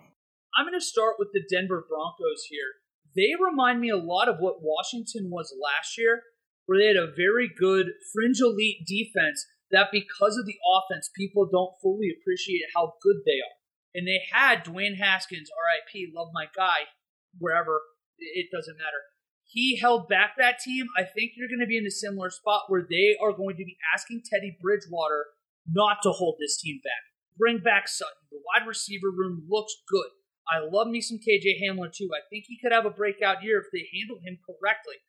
I'm 0.56 0.66
going 0.66 0.78
to 0.78 0.86
start 0.86 1.16
with 1.18 1.30
the 1.32 1.42
Denver 1.50 1.84
Broncos 1.88 2.44
here. 2.48 2.74
They 3.16 3.32
remind 3.44 3.80
me 3.80 3.90
a 3.90 3.96
lot 3.96 4.28
of 4.28 4.36
what 4.38 4.62
Washington 4.62 5.30
was 5.32 5.52
last 5.60 5.98
year 5.98 6.22
where 6.68 6.78
they 6.78 6.92
had 6.92 7.00
a 7.00 7.16
very 7.16 7.48
good 7.48 7.96
fringe 8.12 8.44
elite 8.44 8.84
defense 8.84 9.40
that 9.72 9.88
because 9.88 10.36
of 10.36 10.44
the 10.44 10.60
offense, 10.68 11.08
people 11.16 11.48
don't 11.48 11.80
fully 11.80 12.12
appreciate 12.12 12.68
how 12.76 12.92
good 13.02 13.24
they 13.24 13.40
are. 13.40 13.56
And 13.94 14.06
they 14.06 14.20
had 14.30 14.68
Dwayne 14.68 15.00
Haskins, 15.00 15.48
RIP, 15.48 16.12
love 16.14 16.28
my 16.34 16.44
guy, 16.54 16.92
wherever, 17.38 17.80
it 18.18 18.52
doesn't 18.52 18.76
matter. 18.76 19.00
He 19.48 19.80
held 19.80 20.08
back 20.08 20.36
that 20.36 20.60
team. 20.60 20.84
I 20.94 21.04
think 21.04 21.32
you're 21.36 21.48
going 21.48 21.64
to 21.64 21.66
be 21.66 21.78
in 21.78 21.86
a 21.86 21.90
similar 21.90 22.28
spot 22.28 22.68
where 22.68 22.84
they 22.84 23.16
are 23.16 23.32
going 23.32 23.56
to 23.56 23.64
be 23.64 23.78
asking 23.96 24.20
Teddy 24.28 24.58
Bridgewater 24.60 25.24
not 25.72 26.02
to 26.02 26.12
hold 26.12 26.36
this 26.38 26.60
team 26.60 26.80
back. 26.84 27.00
Bring 27.38 27.60
back 27.64 27.88
Sutton. 27.88 28.28
The 28.30 28.44
wide 28.44 28.68
receiver 28.68 29.08
room 29.08 29.48
looks 29.48 29.72
good. 29.88 30.12
I 30.52 30.60
love 30.60 30.88
me 30.88 31.00
some 31.00 31.16
KJ 31.16 31.64
Hamler 31.64 31.88
too. 31.88 32.10
I 32.12 32.28
think 32.28 32.44
he 32.46 32.58
could 32.60 32.72
have 32.72 32.84
a 32.84 32.90
breakout 32.90 33.42
year 33.42 33.58
if 33.60 33.72
they 33.72 33.88
handle 33.92 34.20
him 34.20 34.36
correctly. 34.44 35.00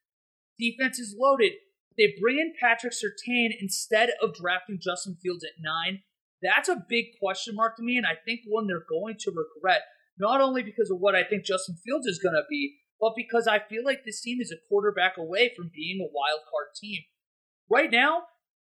Defense 0.59 0.99
is 0.99 1.15
loaded. 1.17 1.53
They 1.97 2.13
bring 2.19 2.37
in 2.37 2.53
Patrick 2.59 2.93
Surtain 2.93 3.51
instead 3.59 4.11
of 4.21 4.35
drafting 4.35 4.79
Justin 4.81 5.17
Fields 5.21 5.43
at 5.43 5.61
nine. 5.61 6.01
That's 6.41 6.69
a 6.69 6.85
big 6.87 7.05
question 7.19 7.55
mark 7.55 7.77
to 7.77 7.83
me, 7.83 7.97
and 7.97 8.05
I 8.05 8.15
think 8.23 8.41
one 8.45 8.67
they're 8.67 8.85
going 8.87 9.15
to 9.19 9.31
regret, 9.31 9.81
not 10.17 10.41
only 10.41 10.63
because 10.63 10.89
of 10.89 10.99
what 10.99 11.15
I 11.15 11.23
think 11.23 11.45
Justin 11.45 11.75
Fields 11.83 12.07
is 12.07 12.19
going 12.19 12.35
to 12.35 12.43
be, 12.49 12.77
but 12.99 13.13
because 13.15 13.47
I 13.47 13.59
feel 13.59 13.83
like 13.83 14.03
this 14.05 14.21
team 14.21 14.39
is 14.41 14.51
a 14.51 14.67
quarterback 14.69 15.17
away 15.17 15.51
from 15.55 15.71
being 15.73 15.99
a 15.99 16.11
wild 16.13 16.41
card 16.49 16.75
team. 16.75 17.01
Right 17.69 17.91
now, 17.91 18.23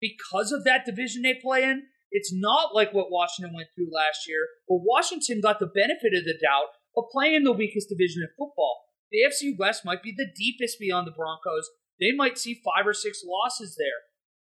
because 0.00 0.52
of 0.52 0.64
that 0.64 0.84
division 0.84 1.22
they 1.22 1.34
play 1.34 1.64
in, 1.64 1.84
it's 2.10 2.32
not 2.32 2.74
like 2.74 2.92
what 2.92 3.10
Washington 3.10 3.54
went 3.54 3.68
through 3.74 3.92
last 3.92 4.28
year, 4.28 4.46
where 4.66 4.80
Washington 4.82 5.40
got 5.40 5.58
the 5.58 5.66
benefit 5.66 6.14
of 6.14 6.24
the 6.24 6.38
doubt 6.40 6.70
of 6.96 7.10
playing 7.10 7.34
in 7.34 7.44
the 7.44 7.52
weakest 7.52 7.88
division 7.88 8.22
in 8.22 8.28
football. 8.38 8.85
The 9.10 9.18
AFC 9.22 9.56
West 9.58 9.84
might 9.84 10.02
be 10.02 10.12
the 10.16 10.26
deepest 10.34 10.78
beyond 10.78 11.06
the 11.06 11.12
Broncos. 11.12 11.68
They 12.00 12.12
might 12.12 12.38
see 12.38 12.60
five 12.64 12.86
or 12.86 12.94
six 12.94 13.22
losses 13.24 13.76
there. 13.78 14.06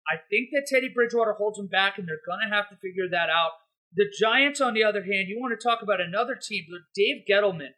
I 0.08 0.20
think 0.30 0.50
that 0.52 0.66
Teddy 0.68 0.88
Bridgewater 0.92 1.34
holds 1.34 1.58
them 1.58 1.68
back, 1.68 1.98
and 1.98 2.06
they're 2.06 2.24
going 2.26 2.40
to 2.48 2.54
have 2.54 2.68
to 2.68 2.76
figure 2.76 3.08
that 3.10 3.30
out. 3.30 3.52
The 3.94 4.12
Giants, 4.20 4.60
on 4.60 4.74
the 4.74 4.84
other 4.84 5.02
hand, 5.02 5.28
you 5.28 5.38
want 5.40 5.58
to 5.58 5.68
talk 5.68 5.82
about 5.82 6.00
another 6.00 6.36
team, 6.36 6.64
Dave 6.94 7.22
Gettleman, 7.30 7.74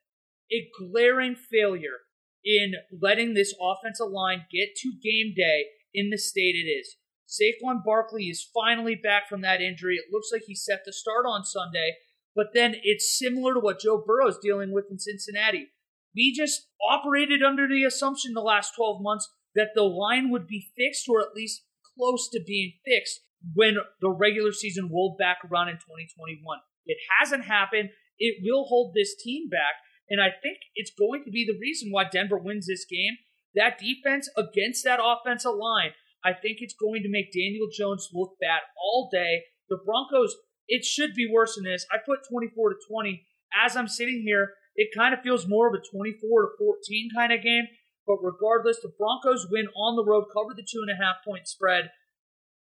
a 0.52 0.68
glaring 0.78 1.36
failure 1.36 2.06
in 2.44 2.74
letting 3.02 3.34
this 3.34 3.54
offensive 3.60 4.10
line 4.10 4.46
get 4.52 4.76
to 4.76 4.92
game 5.02 5.34
day 5.36 5.66
in 5.92 6.10
the 6.10 6.18
state 6.18 6.54
it 6.54 6.68
is. 6.68 6.96
Saquon 7.28 7.82
Barkley 7.84 8.24
is 8.24 8.48
finally 8.54 8.94
back 8.94 9.28
from 9.28 9.40
that 9.42 9.60
injury. 9.60 9.96
It 9.96 10.12
looks 10.12 10.28
like 10.32 10.42
he's 10.46 10.64
set 10.64 10.84
to 10.84 10.92
start 10.92 11.26
on 11.26 11.44
Sunday, 11.44 11.96
but 12.34 12.48
then 12.54 12.76
it's 12.82 13.18
similar 13.18 13.54
to 13.54 13.60
what 13.60 13.80
Joe 13.80 14.02
Burrow's 14.06 14.38
dealing 14.38 14.72
with 14.72 14.86
in 14.90 14.98
Cincinnati. 14.98 15.68
We 16.16 16.34
just 16.34 16.68
operated 16.90 17.43
under 17.43 17.68
the 17.68 17.84
assumption 17.84 18.32
the 18.32 18.40
last 18.40 18.72
12 18.74 19.02
months 19.02 19.28
that 19.55 19.68
the 19.74 19.82
line 19.82 20.30
would 20.30 20.47
be 20.47 20.70
fixed 20.76 21.06
or 21.09 21.20
at 21.20 21.34
least 21.34 21.62
close 21.97 22.28
to 22.30 22.40
being 22.47 22.72
fixed 22.84 23.20
when 23.55 23.76
the 24.01 24.10
regular 24.10 24.52
season 24.52 24.90
rolled 24.93 25.18
back 25.18 25.38
around 25.44 25.68
in 25.68 25.76
2021. 25.76 26.59
It 26.86 26.98
hasn't 27.20 27.44
happened. 27.44 27.90
It 28.18 28.36
will 28.43 28.64
hold 28.64 28.94
this 28.94 29.14
team 29.22 29.48
back. 29.48 29.76
And 30.09 30.20
I 30.20 30.28
think 30.30 30.59
it's 30.74 30.93
going 30.97 31.24
to 31.24 31.30
be 31.30 31.44
the 31.44 31.59
reason 31.60 31.90
why 31.90 32.05
Denver 32.05 32.38
wins 32.38 32.66
this 32.66 32.86
game. 32.88 33.16
That 33.55 33.78
defense 33.78 34.28
against 34.36 34.84
that 34.84 35.01
offensive 35.02 35.55
line, 35.55 35.90
I 36.24 36.32
think 36.32 36.59
it's 36.60 36.74
going 36.74 37.02
to 37.02 37.10
make 37.10 37.32
Daniel 37.32 37.68
Jones 37.72 38.09
look 38.12 38.36
bad 38.40 38.60
all 38.78 39.09
day. 39.12 39.44
The 39.68 39.78
Broncos, 39.84 40.34
it 40.68 40.84
should 40.84 41.14
be 41.14 41.28
worse 41.30 41.56
than 41.56 41.64
this. 41.64 41.86
I 41.90 41.97
put 42.05 42.28
24 42.30 42.70
to 42.70 42.76
20. 42.88 43.26
As 43.64 43.76
I'm 43.76 43.88
sitting 43.88 44.22
here, 44.24 44.51
it 44.76 44.88
kind 44.96 45.14
of 45.14 45.20
feels 45.20 45.48
more 45.48 45.68
of 45.68 45.74
a 45.74 45.96
24 45.96 46.42
to 46.42 46.48
14 46.58 47.08
kind 47.16 47.32
of 47.32 47.42
game. 47.42 47.64
But 48.06 48.22
regardless, 48.22 48.78
the 48.80 48.92
Broncos 48.96 49.48
win 49.50 49.66
on 49.76 49.96
the 49.96 50.04
road, 50.04 50.26
cover 50.32 50.54
the 50.54 50.62
two 50.62 50.84
and 50.86 50.90
a 50.90 51.02
half 51.02 51.16
point 51.26 51.48
spread. 51.48 51.90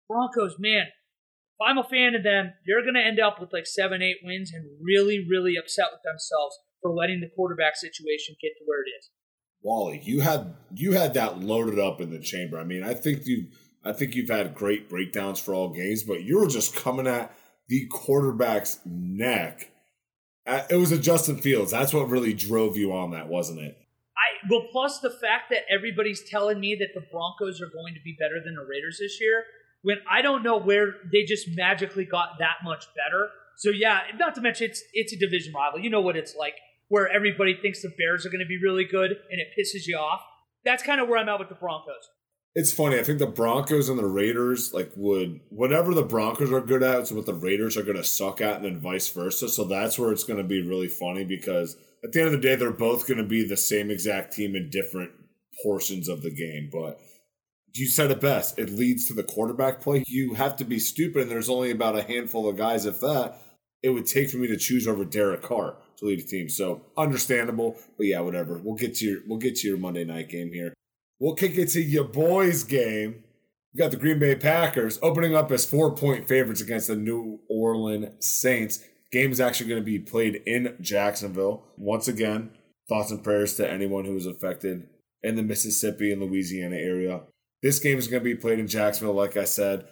Broncos, 0.09 0.57
man, 0.59 0.87
if 0.87 1.67
I'm 1.67 1.79
a 1.79 1.85
fan 1.85 2.15
of 2.15 2.23
them, 2.23 2.53
they're 2.67 2.83
going 2.83 2.95
to 2.95 3.05
end 3.05 3.19
up 3.19 3.41
with 3.41 3.53
like 3.53 3.67
seven, 3.67 4.03
eight 4.03 4.19
wins 4.23 4.53
and 4.55 4.65
really, 4.81 5.27
really 5.29 5.57
upset 5.57 5.87
with 5.91 6.03
themselves 6.05 6.57
for 6.81 6.95
letting 6.95 7.21
the 7.21 7.31
quarterback 7.35 7.75
situation 7.77 8.37
get 8.41 8.53
to 8.59 8.65
where 8.67 8.83
it 8.83 8.91
is. 8.99 9.11
Wally, 9.63 10.01
you 10.05 10.21
had 10.21 10.55
you 10.75 10.93
had 10.93 11.15
that 11.15 11.41
loaded 11.41 11.81
up 11.81 12.01
in 12.01 12.11
the 12.11 12.21
chamber. 12.21 12.59
I 12.59 12.65
mean, 12.65 12.85
I 12.85 12.95
think 12.95 13.27
you 13.27 13.49
I 13.85 13.93
think 13.93 14.15
you've 14.15 14.29
had 14.29 14.55
great 14.55 14.89
breakdowns 14.89 15.41
for 15.41 15.55
all 15.55 15.73
games, 15.73 16.05
but 16.05 16.23
you 16.23 16.39
were 16.39 16.47
just 16.47 16.77
coming 16.77 17.07
at 17.07 17.37
the 17.69 17.87
quarterback's 17.87 18.81
neck. 18.85 19.73
Uh, 20.47 20.63
it 20.71 20.77
was 20.77 20.93
a 20.93 20.99
Justin 20.99 21.39
Fields. 21.39 21.73
That's 21.73 21.93
what 21.93 22.09
really 22.09 22.33
drove 22.33 22.77
you 22.77 22.93
on 22.93 23.11
that, 23.11 23.29
wasn't 23.29 23.61
it? 23.61 23.77
I 24.17 24.49
well, 24.49 24.67
plus 24.71 25.01
the 25.01 25.11
fact 25.11 25.51
that 25.51 25.63
everybody's 25.71 26.23
telling 26.29 26.61
me 26.61 26.77
that 26.77 26.95
the 26.95 27.05
Broncos 27.11 27.61
are 27.61 27.67
going 27.67 27.95
to 27.95 28.01
be 28.05 28.17
better 28.19 28.41
than 28.45 28.55
the 28.55 28.65
Raiders 28.65 28.99
this 29.01 29.21
year, 29.21 29.45
when 29.83 29.99
I 30.11 30.23
don't 30.23 30.43
know 30.43 30.59
where 30.59 30.95
they 31.13 31.25
just 31.25 31.49
magically 31.55 32.05
got 32.05 32.39
that 32.39 32.57
much 32.65 32.87
better. 32.95 33.29
So 33.57 33.71
yeah, 33.71 34.01
not 34.19 34.35
to 34.37 34.41
mention 34.41 34.71
it's 34.71 34.83
it's 34.93 35.13
a 35.13 35.19
division 35.19 35.53
rival. 35.53 35.81
You 35.81 35.91
know 35.91 36.01
what 36.01 36.17
it's 36.17 36.37
like 36.37 36.55
where 36.89 37.09
everybody 37.09 37.59
thinks 37.61 37.83
the 37.83 37.93
Bears 37.99 38.25
are 38.25 38.31
going 38.31 38.41
to 38.41 38.47
be 38.47 38.59
really 38.63 38.85
good 38.85 39.11
and 39.11 39.41
it 39.41 39.49
pisses 39.59 39.87
you 39.87 39.97
off. 39.97 40.21
That's 40.65 40.83
kind 40.83 41.01
of 41.01 41.09
where 41.09 41.19
I'm 41.19 41.29
at 41.29 41.39
with 41.39 41.49
the 41.49 41.55
Broncos. 41.55 42.09
It's 42.59 42.73
funny. 42.73 42.99
I 42.99 43.03
think 43.03 43.19
the 43.19 43.27
Broncos 43.27 43.91
and 43.91 43.99
the 43.99 44.07
Raiders 44.07 44.73
like 44.73 44.91
would 44.97 45.41
whatever 45.51 45.93
the 45.93 46.03
Broncos 46.03 46.51
are 46.51 46.63
good 46.63 46.83
at 46.83 47.03
is 47.03 47.13
what 47.13 47.27
the 47.27 47.35
Raiders 47.35 47.77
are 47.77 47.83
going 47.83 47.99
to 47.99 48.03
suck 48.03 48.41
at, 48.41 48.57
and 48.57 48.65
then 48.65 48.81
vice 48.81 49.11
versa. 49.11 49.51
So 49.51 49.65
that's 49.65 49.99
where 49.99 50.11
it's 50.11 50.25
going 50.25 50.39
to 50.39 50.45
be 50.45 50.67
really 50.67 50.89
funny 50.89 51.23
because 51.23 51.77
at 52.03 52.13
the 52.13 52.21
end 52.21 52.29
of 52.29 52.33
the 52.33 52.49
day, 52.49 52.55
they're 52.55 52.71
both 52.71 53.07
going 53.07 53.19
to 53.19 53.25
be 53.25 53.47
the 53.47 53.59
same 53.59 53.91
exact 53.91 54.33
team 54.33 54.57
in 54.57 54.71
different 54.71 55.11
portions 55.63 56.09
of 56.09 56.23
the 56.23 56.31
game. 56.31 56.71
But 56.73 56.99
you 57.75 57.87
said 57.87 58.11
it 58.11 58.23
best. 58.23 58.59
It 58.59 58.71
leads 58.71 59.07
to 59.09 59.13
the 59.13 59.23
quarterback 59.23 59.83
play. 59.83 60.03
You 60.07 60.33
have 60.33 60.57
to 60.57 60.65
be 60.65 60.79
stupid, 60.79 61.23
and 61.23 61.31
there's 61.31 61.51
only 61.51 61.71
about 61.71 61.99
a 61.99 62.05
handful 62.05 62.49
of 62.49 62.57
guys, 62.57 62.87
if 62.87 63.01
that, 63.01 63.39
it 63.83 63.91
would 63.91 64.07
take 64.07 64.31
for 64.31 64.39
me 64.39 64.47
to 64.47 64.57
choose 64.57 64.89
over 64.89 65.05
Derek 65.05 65.43
Carr 65.43 65.77
to 65.99 66.07
lead 66.07 66.21
a 66.21 66.23
team. 66.23 66.49
So 66.49 66.87
understandable, 66.97 67.77
but 67.99 68.07
yeah, 68.07 68.21
whatever. 68.21 68.59
We'll 68.65 68.77
get 68.77 68.95
to 68.97 69.05
your 69.05 69.19
we'll 69.27 69.39
get 69.41 69.57
to 69.57 69.69
your 69.69 69.77
Monday 69.77 70.05
night 70.05 70.31
game 70.31 70.53
here. 70.55 70.73
We'll 71.19 71.35
kick 71.35 71.57
it 71.57 71.69
to 71.71 71.81
your 71.81 72.05
boys 72.05 72.63
game. 72.65 73.25
We 73.73 73.79
got 73.79 73.91
the 73.91 73.97
Green 73.97 74.19
Bay 74.19 74.35
Packers 74.35 74.99
opening 75.03 75.35
up 75.35 75.51
as 75.51 75.65
four 75.65 75.95
point 75.95 76.29
favorites 76.29 76.61
against 76.61 76.89
the 76.89 76.97
New 76.97 77.41
Orleans 77.49 78.27
Saints. 78.27 78.83
Game 79.13 79.33
is 79.33 79.41
actually 79.41 79.69
going 79.69 79.81
to 79.81 79.85
be 79.85 79.99
played 79.99 80.43
in 80.47 80.77
Jacksonville. 80.81 81.65
Once 81.77 82.09
again, 82.09 82.51
thoughts 82.89 83.11
and 83.11 83.23
prayers 83.23 83.55
to 83.57 83.71
anyone 83.71 84.05
who 84.05 84.15
was 84.15 84.27
affected 84.27 84.89
in 85.23 85.37
the 85.37 85.43
Mississippi 85.43 86.13
and 86.13 86.21
Louisiana 86.21 86.77
area. 86.77 87.23
This 87.63 87.79
game 87.79 87.99
is 87.99 88.09
going 88.09 88.23
to 88.23 88.25
be 88.25 88.35
played 88.35 88.59
in 88.59 88.69
Jacksonville, 88.69 89.15
like 89.15 89.37
I 89.37 89.45
said. 89.45 89.87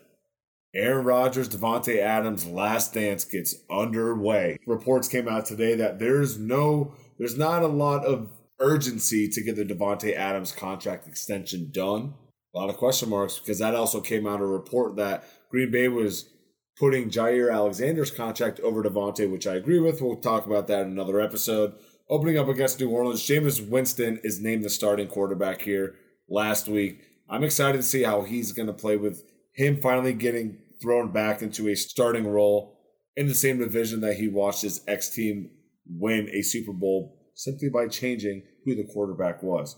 Aaron 0.75 1.05
Rodgers, 1.05 1.49
Davante 1.49 1.99
Adams' 1.99 2.47
last 2.47 2.93
dance 2.95 3.25
gets 3.25 3.55
underway. 3.71 4.59
Reports 4.67 5.09
came 5.09 5.29
out 5.29 5.47
today 5.47 5.75
that 5.77 5.99
there's 5.99 6.37
no, 6.37 6.95
there's 7.19 7.39
not 7.39 7.63
a 7.63 7.69
lot 7.69 8.05
of 8.05 8.29
urgency 8.65 9.29
to 9.29 9.43
get 9.43 9.57
the 9.57 9.65
Davante 9.65 10.15
Adams 10.17 10.51
contract 10.51 11.07
extension 11.07 11.71
done. 11.71 12.15
A 12.55 12.59
lot 12.59 12.71
of 12.71 12.77
question 12.77 13.11
marks 13.11 13.39
because 13.39 13.59
that 13.59 13.75
also 13.75 14.01
came 14.01 14.27
out 14.27 14.41
a 14.41 14.47
report 14.47 14.97
that 14.97 15.25
Green 15.51 15.71
Bay 15.71 15.89
was 15.89 16.31
putting 16.79 17.11
Jaire 17.11 17.53
Alexander's 17.53 18.11
contract 18.11 18.61
over 18.61 18.83
Davante, 18.83 19.31
which 19.31 19.47
I 19.47 19.55
agree 19.55 19.81
with. 19.81 20.01
We'll 20.01 20.17
talk 20.17 20.47
about 20.47 20.67
that 20.69 20.87
in 20.87 20.93
another 20.93 21.21
episode. 21.21 21.75
Opening 22.09 22.39
up 22.39 22.49
against 22.49 22.81
New 22.81 22.91
Orleans, 22.91 23.23
Jameis 23.23 23.67
Winston 23.67 24.21
is 24.25 24.41
named 24.41 24.65
the 24.65 24.71
starting 24.71 25.09
quarterback 25.09 25.63
here 25.63 25.95
last 26.29 26.69
week. 26.69 27.03
I'm 27.29 27.45
excited 27.45 27.79
to 27.79 27.83
see 27.83 28.03
how 28.03 28.23
he's 28.23 28.53
going 28.53 28.67
to 28.67 28.73
play 28.73 28.97
with 28.97 29.23
him 29.53 29.81
finally 29.81 30.13
getting 30.13 30.59
thrown 30.83 31.13
back 31.13 31.43
into 31.43 31.69
a 31.69 31.75
starting 31.75 32.27
role 32.27 32.79
in 33.17 33.27
the 33.27 33.35
same 33.35 33.59
division 33.59 34.01
that 34.01 34.17
he 34.17 34.29
watched 34.29 34.63
his 34.63 34.83
ex 34.87 35.09
team 35.09 35.51
win 35.87 36.29
a 36.31 36.43
Super 36.43 36.73
Bowl 36.73 37.17
simply 37.35 37.69
by 37.69 37.89
changing 37.89 38.43
who 38.65 38.75
the 38.75 38.85
quarterback 38.85 39.43
was. 39.43 39.77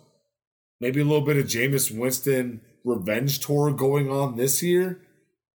Maybe 0.80 1.00
a 1.00 1.04
little 1.04 1.24
bit 1.24 1.36
of 1.36 1.46
Jameis 1.46 1.96
Winston 1.96 2.60
revenge 2.84 3.40
tour 3.40 3.72
going 3.72 4.10
on 4.10 4.36
this 4.36 4.62
year. 4.62 5.00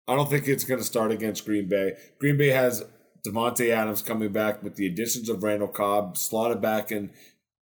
I 0.08 0.16
don't 0.16 0.30
think 0.30 0.48
it's 0.48 0.64
going 0.64 0.80
to 0.80 0.86
start 0.86 1.12
against 1.12 1.45
Green 1.45 1.68
Bay. 1.68 1.98
Green 2.20 2.38
Bay 2.38 2.49
has 2.49 2.86
Davante 3.28 3.70
Adams 3.70 4.02
coming 4.02 4.32
back 4.32 4.64
with 4.64 4.76
the 4.76 4.88
additions 4.88 5.28
of 5.28 5.44
Randall 5.44 5.68
Cobb 5.68 6.18
slotted 6.18 6.62
back 6.62 6.91
in 6.91 7.12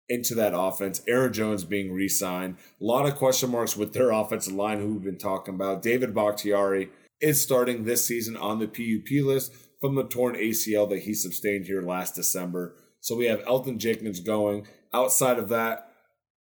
into 0.09 0.35
that 0.35 0.53
offense. 0.55 1.03
Aaron 1.07 1.33
Jones 1.33 1.65
being 1.65 1.93
re-signed. 1.93 2.57
A 2.81 2.85
lot 2.85 3.07
of 3.07 3.17
question 3.17 3.51
marks 3.51 3.77
with 3.77 3.93
their 3.93 4.11
offensive 4.11 4.53
line 4.53 4.79
who 4.79 4.95
we've 4.95 5.03
been 5.03 5.17
talking 5.17 5.55
about. 5.55 5.83
David 5.83 6.15
Bakhtiari 6.15 6.91
is 7.21 7.41
starting 7.41 7.85
this 7.85 8.05
season 8.05 8.37
on 8.37 8.59
the 8.59 8.67
PUP 8.67 9.25
list 9.25 9.53
from 9.81 9.95
the 9.95 10.05
torn 10.05 10.35
ACL 10.35 10.89
that 10.91 11.03
he 11.03 11.15
sustained 11.15 11.67
here 11.67 11.81
last 11.81 12.15
December. 12.15 12.75
So 13.01 13.17
we 13.17 13.27
have 13.27 13.45
Elgton 13.45 13.79
Jenkins 13.79 14.21
going. 14.21 14.67
Outside 14.95 15.41
of 15.41 15.49
that, 15.49 15.89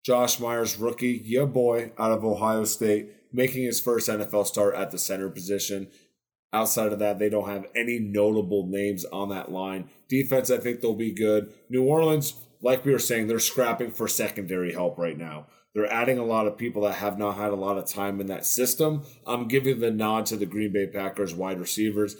Josh 0.04 0.40
Myers, 0.40 0.76
rookie, 0.76 1.22
your 1.24 1.46
boy 1.46 1.92
out 1.96 2.10
of 2.10 2.24
Ohio 2.24 2.64
State, 2.64 3.10
making 3.32 3.62
his 3.62 3.80
first 3.80 4.08
NFL 4.08 4.44
start 4.44 4.74
at 4.74 4.90
the 4.90 4.98
center 4.98 5.30
position. 5.30 5.86
Outside 6.52 6.92
of 6.92 6.98
that, 6.98 7.20
they 7.20 7.28
don't 7.28 7.48
have 7.48 7.66
any 7.76 8.00
notable 8.00 8.66
names 8.66 9.04
on 9.04 9.28
that 9.28 9.52
line. 9.52 9.88
Defense, 10.08 10.50
I 10.50 10.58
think 10.58 10.80
they'll 10.80 10.94
be 10.94 11.12
good. 11.12 11.52
New 11.68 11.84
Orleans, 11.84 12.34
like 12.60 12.84
we 12.84 12.90
were 12.90 12.98
saying, 12.98 13.28
they're 13.28 13.38
scrapping 13.38 13.92
for 13.92 14.08
secondary 14.08 14.72
help 14.72 14.98
right 14.98 15.16
now. 15.16 15.46
They're 15.72 15.92
adding 15.92 16.18
a 16.18 16.24
lot 16.24 16.48
of 16.48 16.58
people 16.58 16.82
that 16.82 16.94
have 16.94 17.18
not 17.18 17.36
had 17.36 17.52
a 17.52 17.56
lot 17.56 17.78
of 17.78 17.86
time 17.86 18.20
in 18.20 18.26
that 18.26 18.44
system. 18.44 19.04
I'm 19.28 19.46
giving 19.46 19.78
the 19.78 19.92
nod 19.92 20.26
to 20.26 20.36
the 20.36 20.46
Green 20.46 20.72
Bay 20.72 20.88
Packers 20.88 21.32
wide 21.32 21.60
receivers. 21.60 22.16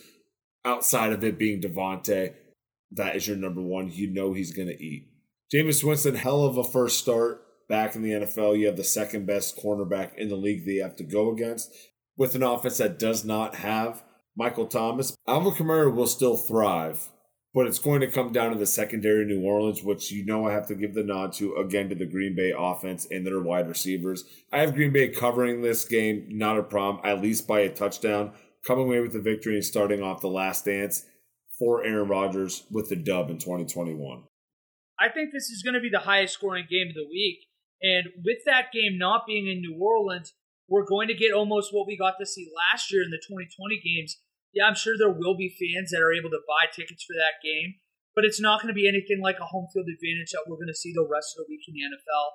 Outside 0.65 1.12
of 1.12 1.24
it 1.24 1.39
being 1.39 1.61
Davante, 1.61 2.35
that 2.93 3.16
is 3.16 3.27
your 3.27 3.36
number 3.36 3.61
one. 3.61 3.90
You 3.90 4.07
know 4.07 4.32
he's 4.32 4.52
going 4.52 4.69
to 4.69 4.81
eat. 4.81 5.10
Jameis 5.53 5.83
Winston, 5.83 6.15
hell 6.15 6.45
of 6.45 6.57
a 6.57 6.65
first 6.65 6.99
start 6.99 7.43
back 7.69 7.95
in 7.97 8.03
the 8.03 8.11
NFL. 8.11 8.59
You 8.59 8.67
have 8.67 8.77
the 8.77 8.85
second 8.85 9.27
best 9.27 9.61
cornerback 9.61 10.15
in 10.17 10.29
the 10.29 10.37
league 10.37 10.65
that 10.65 10.73
you 10.73 10.83
have 10.83 10.97
to 10.97 11.05
go 11.05 11.31
against. 11.31 11.73
With 12.17 12.35
an 12.35 12.43
offense 12.43 12.79
that 12.79 12.99
does 12.99 13.25
not 13.25 13.57
have 13.57 14.03
Michael 14.37 14.67
Thomas, 14.67 15.17
Alvin 15.27 15.53
Kamara 15.53 15.93
will 15.93 16.07
still 16.07 16.37
thrive 16.37 17.11
but 17.53 17.67
it's 17.67 17.79
going 17.79 18.01
to 18.01 18.07
come 18.07 18.33
down 18.33 18.53
to 18.53 18.59
the 18.59 18.67
secondary 18.67 19.25
New 19.25 19.43
Orleans, 19.43 19.83
which 19.83 20.13
you 20.13 20.25
know 20.25 20.47
I 20.47 20.53
have 20.53 20.69
to 20.69 20.75
give 20.75 20.95
the 20.95 21.03
nod 21.03 21.33
to 21.35 21.57
again 21.57 21.89
to 21.89 21.95
the 21.95 22.07
Green 22.07 22.35
Bay 22.35 22.53
offense 22.57 23.07
and 23.11 23.27
their 23.27 23.41
wide 23.41 23.69
receivers. 23.69 24.25
I 24.53 24.61
have 24.61 24.75
Green 24.75 24.93
Bay 24.93 25.09
covering 25.09 25.63
this 25.63 25.85
game, 25.85 26.27
not 26.29 26.59
a 26.59 26.63
problem, 26.63 27.05
at 27.05 27.21
least 27.21 27.49
by 27.49 27.61
a 27.61 27.69
touchdown, 27.69 28.33
coming 28.65 28.87
away 28.87 29.01
with 29.01 29.13
the 29.13 29.21
victory 29.21 29.57
and 29.57 29.65
starting 29.65 30.03
off 30.03 30.21
the 30.21 30.29
last 30.29 30.65
dance 30.65 31.05
for 31.59 31.85
Aaron 31.85 32.09
Rodgers 32.09 32.65
with 32.71 32.89
the 32.89 32.97
dub 32.97 33.31
in 33.31 33.39
2021. 33.39 34.23
I 35.01 35.09
think 35.09 35.33
this 35.33 35.49
is 35.49 35.63
going 35.63 35.75
to 35.75 35.81
be 35.81 35.91
the 35.91 36.05
highest 36.05 36.35
scoring 36.35 36.67
game 36.69 36.89
of 36.89 36.95
the 36.95 37.09
week. 37.09 37.47
And 37.81 38.13
with 38.25 38.45
that 38.45 38.73
game 38.73 38.99
not 38.99 39.27
being 39.27 39.49
in 39.49 39.61
New 39.61 39.79
Orleans, 39.81 40.35
we're 40.69 40.87
going 40.87 41.09
to 41.09 41.15
get 41.15 41.33
almost 41.33 41.73
what 41.73 41.87
we 41.87 41.97
got 41.97 42.15
to 42.21 42.27
see 42.27 42.53
last 42.71 42.93
year 42.93 43.03
in 43.03 43.11
the 43.11 43.17
2020 43.17 43.81
games 43.81 44.21
yeah, 44.53 44.67
I'm 44.67 44.75
sure 44.75 44.99
there 44.99 45.15
will 45.15 45.37
be 45.37 45.55
fans 45.55 45.91
that 45.91 46.03
are 46.03 46.13
able 46.13 46.31
to 46.31 46.43
buy 46.47 46.67
tickets 46.67 47.07
for 47.07 47.15
that 47.15 47.39
game, 47.43 47.79
but 48.15 48.25
it's 48.25 48.41
not 48.41 48.61
going 48.61 48.73
to 48.73 48.79
be 48.79 48.89
anything 48.89 49.23
like 49.23 49.39
a 49.39 49.47
home 49.47 49.71
field 49.71 49.87
advantage 49.87 50.35
that 50.35 50.47
we're 50.47 50.59
going 50.59 50.73
to 50.73 50.83
see 50.83 50.93
the 50.93 51.07
rest 51.07 51.35
of 51.35 51.47
the 51.47 51.51
week 51.51 51.63
in 51.71 51.75
the 51.75 51.87
NFL. 51.87 52.27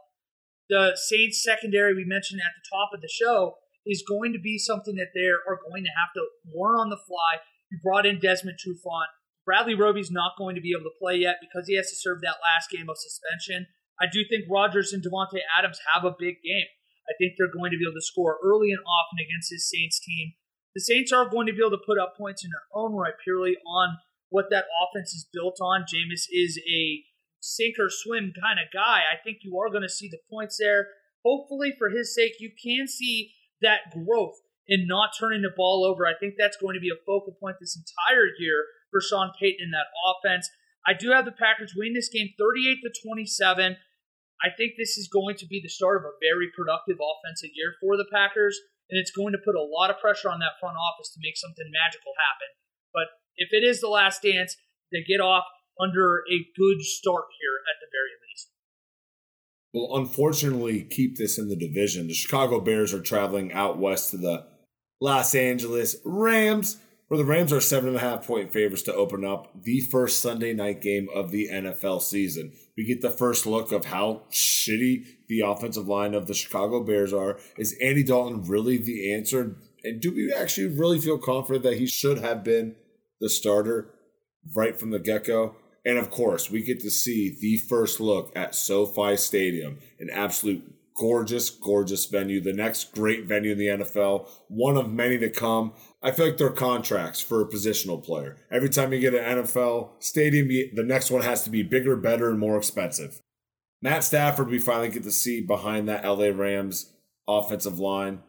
The 0.72 0.84
Saints 0.96 1.44
secondary 1.44 1.94
we 1.94 2.08
mentioned 2.08 2.40
at 2.40 2.56
the 2.56 2.68
top 2.72 2.96
of 2.96 3.02
the 3.02 3.12
show 3.12 3.60
is 3.86 4.04
going 4.08 4.34
to 4.34 4.40
be 4.40 4.58
something 4.58 4.96
that 4.96 5.14
they 5.14 5.28
are 5.28 5.60
going 5.70 5.84
to 5.84 5.94
have 6.00 6.16
to 6.16 6.24
learn 6.56 6.80
on 6.80 6.90
the 6.90 7.04
fly. 7.04 7.44
You 7.70 7.80
brought 7.84 8.08
in 8.08 8.20
Desmond 8.20 8.58
Trufant. 8.58 9.12
Bradley 9.46 9.76
Roby's 9.76 10.12
not 10.12 10.38
going 10.38 10.56
to 10.56 10.62
be 10.62 10.74
able 10.74 10.90
to 10.90 11.00
play 11.00 11.18
yet 11.22 11.38
because 11.40 11.68
he 11.70 11.78
has 11.78 11.90
to 11.90 11.96
serve 11.96 12.22
that 12.22 12.42
last 12.42 12.74
game 12.74 12.90
of 12.90 12.98
suspension. 12.98 13.68
I 14.02 14.06
do 14.12 14.26
think 14.28 14.50
Rodgers 14.50 14.92
and 14.92 15.06
Davante 15.06 15.40
Adams 15.46 15.80
have 15.94 16.04
a 16.04 16.18
big 16.18 16.42
game. 16.44 16.68
I 17.08 17.14
think 17.18 17.38
they're 17.38 17.54
going 17.54 17.72
to 17.72 17.78
be 17.78 17.86
able 17.86 17.96
to 17.96 18.02
score 18.02 18.42
early 18.44 18.74
and 18.74 18.82
often 18.82 19.22
against 19.22 19.54
this 19.54 19.70
Saints 19.70 20.02
team. 20.02 20.34
The 20.74 20.82
Saints 20.82 21.14
are 21.14 21.30
going 21.30 21.48
to 21.48 21.54
be 21.54 21.62
able 21.62 21.78
to 21.78 21.86
put 21.86 22.02
up 22.02 22.18
points 22.18 22.44
in 22.44 22.50
their 22.50 22.68
own 22.74 22.98
right 22.98 23.14
purely 23.24 23.56
on 23.64 24.02
what 24.30 24.50
that 24.50 24.66
offense 24.82 25.14
is 25.14 25.30
built 25.32 25.62
on. 25.62 25.86
Jameis 25.86 26.26
is 26.34 26.60
a 26.68 27.06
sink 27.40 27.76
or 27.80 27.88
swim 27.90 28.34
kind 28.34 28.60
of 28.60 28.74
guy. 28.74 29.06
I 29.06 29.22
think 29.24 29.46
you 29.46 29.58
are 29.62 29.70
going 29.70 29.86
to 29.86 29.90
see 29.90 30.10
the 30.10 30.20
points 30.30 30.58
there. 30.60 30.90
Hopefully, 31.24 31.74
for 31.78 31.90
his 31.90 32.14
sake, 32.14 32.34
you 32.40 32.52
can 32.52 32.88
see 32.88 33.32
that 33.62 33.94
growth 33.94 34.36
in 34.68 34.88
not 34.88 35.12
turning 35.18 35.44
the 35.44 35.54
ball 35.56 35.86
over. 35.86 36.06
I 36.06 36.18
think 36.20 36.34
that's 36.38 36.58
going 36.58 36.74
to 36.74 36.82
be 36.82 36.90
a 36.90 37.06
focal 37.06 37.38
point 37.40 37.58
this 37.62 37.78
entire 37.78 38.28
year 38.40 38.66
for 38.96 39.04
Sean 39.04 39.36
Payton 39.36 39.60
in 39.60 39.76
that 39.76 39.92
offense. 40.08 40.48
I 40.88 40.96
do 40.96 41.12
have 41.12 41.28
the 41.28 41.36
Packers 41.36 41.76
win 41.76 41.92
this 41.92 42.08
game 42.08 42.32
38 42.40 42.80
to 42.88 42.92
27. 43.04 43.76
I 44.40 44.50
think 44.56 44.80
this 44.80 44.96
is 44.96 45.12
going 45.12 45.36
to 45.44 45.48
be 45.48 45.60
the 45.60 45.68
start 45.68 46.00
of 46.00 46.08
a 46.08 46.16
very 46.24 46.48
productive 46.56 46.96
offensive 47.04 47.52
year 47.52 47.76
for 47.84 48.00
the 48.00 48.08
Packers, 48.08 48.56
and 48.88 48.96
it's 48.96 49.12
going 49.12 49.36
to 49.36 49.44
put 49.44 49.60
a 49.60 49.68
lot 49.68 49.92
of 49.92 50.00
pressure 50.00 50.32
on 50.32 50.40
that 50.40 50.56
front 50.64 50.80
office 50.80 51.12
to 51.12 51.20
make 51.20 51.36
something 51.36 51.68
magical 51.68 52.16
happen. 52.16 52.48
But 52.96 53.12
if 53.36 53.52
it 53.52 53.68
is 53.68 53.84
the 53.84 53.92
last 53.92 54.24
dance, 54.24 54.56
they 54.92 55.04
get 55.04 55.20
off 55.20 55.44
under 55.76 56.24
a 56.32 56.38
good 56.56 56.80
start 56.80 57.28
here 57.36 57.60
at 57.68 57.84
the 57.84 57.92
very 57.92 58.16
least. 58.24 58.48
Will 59.74 59.98
unfortunately 60.00 60.88
keep 60.88 61.18
this 61.18 61.38
in 61.38 61.50
the 61.50 61.60
division. 61.60 62.08
The 62.08 62.14
Chicago 62.14 62.62
Bears 62.62 62.94
are 62.94 63.02
traveling 63.02 63.52
out 63.52 63.78
west 63.78 64.12
to 64.12 64.18
the 64.18 64.48
Los 65.02 65.36
Angeles 65.36 65.98
Rams, 66.06 66.78
where 67.16 67.24
the 67.24 67.32
Rams 67.32 67.54
are 67.54 67.62
seven 67.62 67.88
and 67.88 67.98
a 67.98 68.02
half 68.02 68.28
point 68.28 68.52
favorites 68.52 68.84
to 68.84 68.94
open 68.94 69.24
up 69.24 69.64
the 69.64 69.80
first 69.80 70.22
Sunday 70.22 70.52
night 70.52 70.82
game 70.82 71.08
of 71.16 71.32
the 71.32 71.48
NFL 71.50 72.02
season. 72.02 72.52
We 72.76 72.84
get 72.84 73.02
the 73.02 73.10
first 73.10 73.46
look 73.46 73.72
of 73.72 73.86
how 73.86 74.24
shitty 74.32 75.06
the 75.30 75.40
offensive 75.40 75.88
line 75.88 76.14
of 76.14 76.28
the 76.28 76.34
Chicago 76.34 76.84
Bears 76.84 77.14
are. 77.14 77.40
Is 77.58 77.78
Andy 77.82 78.04
Dalton 78.04 78.44
really 78.44 78.76
the 78.76 79.14
answer? 79.14 79.56
And 79.86 80.02
do 80.02 80.14
we 80.14 80.34
actually 80.34 80.78
really 80.78 81.00
feel 81.00 81.18
confident 81.18 81.64
that 81.64 81.78
he 81.78 81.88
should 81.88 82.18
have 82.18 82.44
been 82.44 82.76
the 83.22 83.30
starter 83.30 83.94
right 84.54 84.78
from 84.78 84.90
the 84.90 85.00
get 85.00 85.24
go? 85.24 85.56
And 85.86 85.98
of 85.98 86.10
course, 86.10 86.52
we 86.52 86.64
get 86.64 86.82
to 86.82 86.92
see 86.92 87.34
the 87.40 87.56
first 87.56 88.02
look 88.02 88.30
at 88.36 88.56
SoFi 88.56 89.16
Stadium, 89.16 89.78
an 90.02 90.10
absolute 90.12 90.70
gorgeous, 90.96 91.50
gorgeous 91.50 92.06
venue. 92.06 92.42
The 92.42 92.54
next 92.54 92.94
great 92.94 93.26
venue 93.26 93.52
in 93.52 93.58
the 93.58 93.68
NFL, 93.68 94.28
one 94.48 94.78
of 94.78 94.90
many 94.90 95.18
to 95.18 95.30
come. 95.30 95.74
I 96.02 96.12
feel 96.12 96.28
like 96.28 96.38
they're 96.38 96.50
contracts 96.50 97.22
for 97.22 97.42
a 97.42 97.48
positional 97.48 98.04
player. 98.04 98.38
Every 98.52 98.70
time 98.70 98.94
you 98.94 99.00
get 99.00 99.14
an 99.14 99.44
NFL 99.44 99.92
stadium, 100.00 100.48
the 100.48 100.84
next 100.84 101.12
one 101.12 101.22
has 101.22 101.44
to 101.44 101.50
be 101.50 101.64
bigger, 101.64 101.96
better, 101.96 102.30
and 102.30 102.40
more 102.40 102.58
expensive. 102.58 103.22
Matt 103.82 104.04
Stafford, 104.04 104.50
we 104.50 104.60
finally 104.60 104.90
get 104.90 105.04
to 105.04 105.12
see 105.12 105.42
behind 105.42 105.88
that 105.88 106.06
LA 106.06 106.28
Rams 106.28 106.92
offensive 107.28 107.80
line 107.80 108.20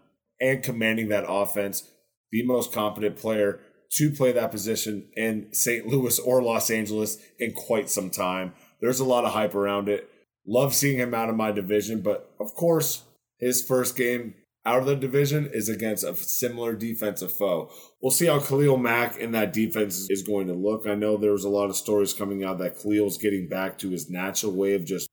and 0.41 0.63
commanding 0.63 1.09
that 1.09 1.25
offense, 1.29 1.91
the 2.31 2.45
most 2.45 2.73
competent 2.73 3.17
player 3.17 3.61
to 3.93 4.11
play 4.11 4.33
that 4.33 4.51
position 4.51 5.09
in 5.17 5.47
St. 5.53 5.87
Louis 5.87 6.19
or 6.19 6.43
Los 6.43 6.71
Angeles 6.71 7.19
in 7.39 7.53
quite 7.53 7.89
some 7.89 8.11
time. 8.11 8.53
There's 8.81 9.01
a 9.01 9.05
lot 9.05 9.25
of 9.25 9.33
hype 9.33 9.55
around 9.55 9.89
it. 9.89 10.11
Love 10.47 10.75
seeing 10.75 10.99
him 10.99 11.15
out 11.15 11.29
of 11.29 11.37
my 11.37 11.51
division, 11.53 12.01
but 12.01 12.33
of 12.39 12.55
course, 12.55 13.03
his 13.39 13.65
first 13.65 13.97
game 13.97 14.35
out 14.65 14.81
of 14.81 14.87
the 14.87 14.97
division 14.97 15.49
is 15.53 15.69
against 15.69 16.05
a 16.05 16.15
similar 16.15 16.75
defensive 16.75 17.33
foe. 17.33 17.71
We'll 18.03 18.11
see 18.11 18.27
how 18.27 18.41
Khalil 18.41 18.77
Mack 18.77 19.17
in 19.17 19.31
that 19.33 19.53
defense 19.53 20.11
is 20.11 20.23
going 20.23 20.49
to 20.49 20.55
look. 20.55 20.87
I 20.87 20.95
know 20.95 21.17
there 21.17 21.33
was 21.33 21.45
a 21.45 21.49
lot 21.49 21.71
of 21.71 21.77
stories 21.77 22.13
coming 22.13 22.45
out 22.45 22.59
that 22.59 22.79
Khalil's 22.81 23.17
getting 23.17 23.49
back 23.49 23.79
to 23.79 23.91
his 23.91 24.11
natural 24.11 24.53
way 24.53 24.75
of 24.75 24.85
just 24.85 25.09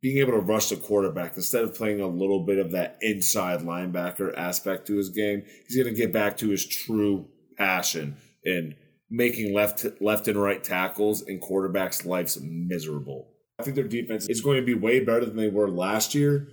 being 0.00 0.18
able 0.18 0.32
to 0.32 0.38
rush 0.38 0.70
the 0.70 0.76
quarterback 0.76 1.36
instead 1.36 1.64
of 1.64 1.74
playing 1.74 2.00
a 2.00 2.06
little 2.06 2.44
bit 2.44 2.58
of 2.58 2.72
that 2.72 2.98
inside 3.00 3.60
linebacker 3.60 4.36
aspect 4.36 4.86
to 4.86 4.96
his 4.96 5.10
game. 5.10 5.42
He's 5.66 5.76
going 5.76 5.94
to 5.94 5.98
get 5.98 6.12
back 6.12 6.36
to 6.38 6.50
his 6.50 6.66
true 6.66 7.26
passion 7.56 8.16
in 8.44 8.74
making 9.10 9.54
left 9.54 9.86
left 10.00 10.28
and 10.28 10.40
right 10.40 10.62
tackles 10.62 11.22
and 11.22 11.40
quarterbacks' 11.40 12.04
lives 12.04 12.38
miserable. 12.42 13.33
Think 13.64 13.76
their 13.76 13.84
defense 13.84 14.28
is 14.28 14.40
going 14.40 14.56
to 14.56 14.66
be 14.66 14.74
way 14.74 15.00
better 15.00 15.24
than 15.24 15.36
they 15.36 15.48
were 15.48 15.68
last 15.68 16.14
year. 16.14 16.48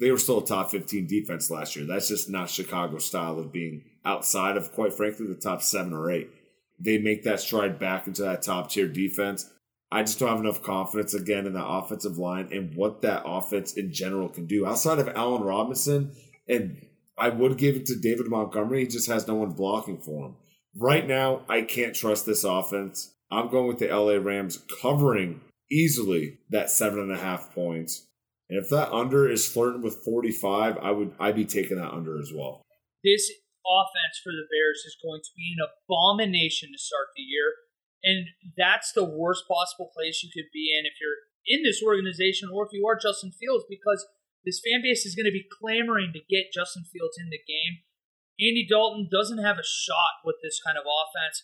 They 0.00 0.10
were 0.10 0.18
still 0.18 0.38
a 0.38 0.46
top 0.46 0.70
15 0.70 1.06
defense 1.06 1.50
last 1.50 1.76
year. 1.76 1.86
That's 1.86 2.08
just 2.08 2.28
not 2.28 2.50
Chicago's 2.50 3.04
style 3.04 3.38
of 3.38 3.52
being 3.52 3.84
outside 4.04 4.56
of, 4.56 4.72
quite 4.72 4.94
frankly, 4.94 5.26
the 5.26 5.34
top 5.34 5.62
seven 5.62 5.92
or 5.92 6.10
eight. 6.10 6.30
They 6.78 6.98
make 6.98 7.24
that 7.24 7.40
stride 7.40 7.78
back 7.78 8.06
into 8.06 8.22
that 8.22 8.42
top 8.42 8.70
tier 8.70 8.86
defense. 8.86 9.50
I 9.90 10.02
just 10.02 10.18
don't 10.18 10.28
have 10.28 10.40
enough 10.40 10.62
confidence 10.62 11.14
again 11.14 11.46
in 11.46 11.54
the 11.54 11.66
offensive 11.66 12.18
line 12.18 12.48
and 12.52 12.74
what 12.76 13.02
that 13.02 13.22
offense 13.24 13.72
in 13.74 13.92
general 13.92 14.28
can 14.28 14.46
do. 14.46 14.66
Outside 14.66 14.98
of 14.98 15.08
Allen 15.08 15.42
Robinson, 15.42 16.12
and 16.46 16.86
I 17.16 17.30
would 17.30 17.56
give 17.56 17.76
it 17.76 17.86
to 17.86 17.96
David 17.96 18.28
Montgomery, 18.28 18.80
he 18.80 18.86
just 18.86 19.08
has 19.08 19.26
no 19.26 19.34
one 19.34 19.52
blocking 19.52 19.98
for 19.98 20.26
him. 20.26 20.36
Right 20.76 21.06
now, 21.06 21.42
I 21.48 21.62
can't 21.62 21.94
trust 21.94 22.26
this 22.26 22.44
offense. 22.44 23.14
I'm 23.30 23.48
going 23.48 23.66
with 23.66 23.78
the 23.78 23.88
LA 23.88 24.14
Rams 24.14 24.62
covering 24.80 25.40
easily 25.70 26.38
that 26.50 26.70
seven 26.70 27.00
and 27.00 27.12
a 27.12 27.18
half 27.18 27.54
points. 27.54 28.06
And 28.48 28.58
if 28.58 28.70
that 28.70 28.92
under 28.92 29.28
is 29.28 29.46
flirting 29.46 29.82
with 29.82 30.02
45, 30.04 30.78
I 30.78 30.90
would 30.90 31.12
I'd 31.20 31.36
be 31.36 31.44
taking 31.44 31.76
that 31.76 31.92
under 31.92 32.18
as 32.18 32.32
well. 32.34 32.62
This 33.04 33.30
offense 33.66 34.16
for 34.24 34.32
the 34.32 34.48
Bears 34.48 34.84
is 34.86 34.96
going 35.02 35.20
to 35.20 35.34
be 35.36 35.54
an 35.56 35.68
abomination 35.68 36.72
to 36.72 36.78
start 36.80 37.12
the 37.14 37.22
year. 37.22 37.52
And 38.02 38.28
that's 38.56 38.92
the 38.92 39.04
worst 39.04 39.44
possible 39.48 39.90
place 39.94 40.22
you 40.22 40.30
could 40.32 40.48
be 40.52 40.72
in 40.72 40.86
if 40.86 40.96
you're 41.00 41.28
in 41.44 41.64
this 41.64 41.82
organization 41.82 42.48
or 42.52 42.64
if 42.64 42.72
you 42.72 42.86
are 42.86 42.96
Justin 42.96 43.32
Fields 43.32 43.64
because 43.68 44.06
this 44.44 44.62
fan 44.64 44.80
base 44.82 45.04
is 45.04 45.14
going 45.14 45.26
to 45.26 45.34
be 45.34 45.44
clamoring 45.44 46.12
to 46.14 46.24
get 46.30 46.54
Justin 46.54 46.84
Fields 46.84 47.18
in 47.18 47.28
the 47.28 47.42
game. 47.42 47.84
Andy 48.38 48.64
Dalton 48.68 49.08
doesn't 49.10 49.42
have 49.42 49.58
a 49.58 49.66
shot 49.66 50.22
with 50.24 50.36
this 50.42 50.60
kind 50.64 50.78
of 50.78 50.86
offense. 50.86 51.42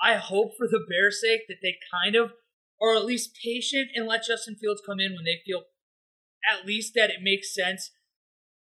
I 0.00 0.16
hope 0.16 0.56
for 0.56 0.66
the 0.66 0.82
Bears' 0.88 1.20
sake 1.20 1.46
that 1.48 1.60
they 1.62 1.76
kind 1.92 2.16
of 2.16 2.32
or 2.80 2.94
at 2.94 3.04
least 3.04 3.38
patient 3.42 3.88
and 3.94 4.06
let 4.06 4.24
Justin 4.24 4.56
Fields 4.56 4.82
come 4.84 5.00
in 5.00 5.14
when 5.14 5.24
they 5.24 5.40
feel 5.44 5.62
at 6.50 6.66
least 6.66 6.92
that 6.94 7.10
it 7.10 7.22
makes 7.22 7.54
sense. 7.54 7.90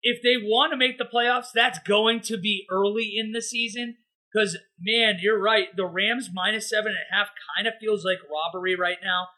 If 0.02 0.22
they 0.22 0.36
want 0.36 0.72
to 0.72 0.76
make 0.76 0.98
the 0.98 1.08
playoffs, 1.12 1.48
that's 1.54 1.78
going 1.78 2.20
to 2.22 2.38
be 2.38 2.66
early 2.70 3.14
in 3.16 3.32
the 3.32 3.42
season. 3.42 3.96
Because, 4.32 4.58
man, 4.78 5.18
you're 5.20 5.40
right. 5.40 5.68
The 5.76 5.86
Rams 5.86 6.30
minus 6.32 6.68
seven 6.68 6.92
and 6.92 6.98
a 7.10 7.14
half 7.16 7.28
kind 7.56 7.66
of 7.66 7.74
feels 7.80 8.04
like 8.04 8.18
robbery 8.30 8.76
right 8.76 8.98
now. 9.02 9.28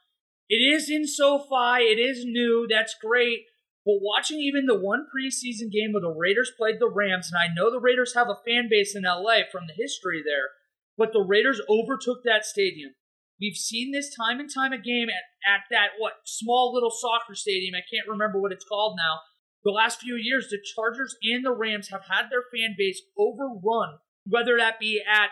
It 0.48 0.56
is 0.56 0.90
in 0.90 1.06
SoFi. 1.06 1.84
It 1.84 1.98
is 1.98 2.24
new. 2.24 2.66
That's 2.68 2.94
great. 3.00 3.44
But 3.84 4.02
watching 4.02 4.40
even 4.40 4.66
the 4.66 4.78
one 4.78 5.06
preseason 5.06 5.70
game 5.70 5.92
where 5.92 6.00
the 6.02 6.10
Raiders 6.10 6.50
played 6.58 6.80
the 6.80 6.90
Rams, 6.90 7.30
and 7.30 7.38
I 7.38 7.54
know 7.54 7.70
the 7.70 7.80
Raiders 7.80 8.14
have 8.14 8.28
a 8.28 8.42
fan 8.44 8.68
base 8.68 8.96
in 8.96 9.04
LA 9.04 9.46
from 9.50 9.68
the 9.68 9.74
history 9.76 10.22
there, 10.24 10.50
but 10.98 11.12
the 11.12 11.22
Raiders 11.22 11.60
overtook 11.68 12.24
that 12.24 12.44
stadium. 12.44 12.94
We've 13.40 13.56
seen 13.56 13.92
this 13.92 14.14
time 14.14 14.40
and 14.40 14.52
time 14.52 14.72
again 14.72 15.08
at, 15.10 15.52
at 15.52 15.60
that 15.70 15.98
what 15.98 16.14
small 16.24 16.72
little 16.72 16.90
soccer 16.90 17.34
stadium. 17.34 17.74
I 17.74 17.84
can't 17.84 18.08
remember 18.08 18.40
what 18.40 18.52
it's 18.52 18.64
called 18.64 18.96
now. 18.98 19.20
The 19.64 19.72
last 19.72 20.00
few 20.00 20.14
years, 20.14 20.48
the 20.48 20.58
Chargers 20.74 21.16
and 21.22 21.44
the 21.44 21.52
Rams 21.52 21.88
have 21.88 22.04
had 22.08 22.30
their 22.30 22.44
fan 22.54 22.76
base 22.78 23.02
overrun, 23.18 23.98
whether 24.24 24.56
that 24.56 24.78
be 24.78 25.02
at 25.02 25.30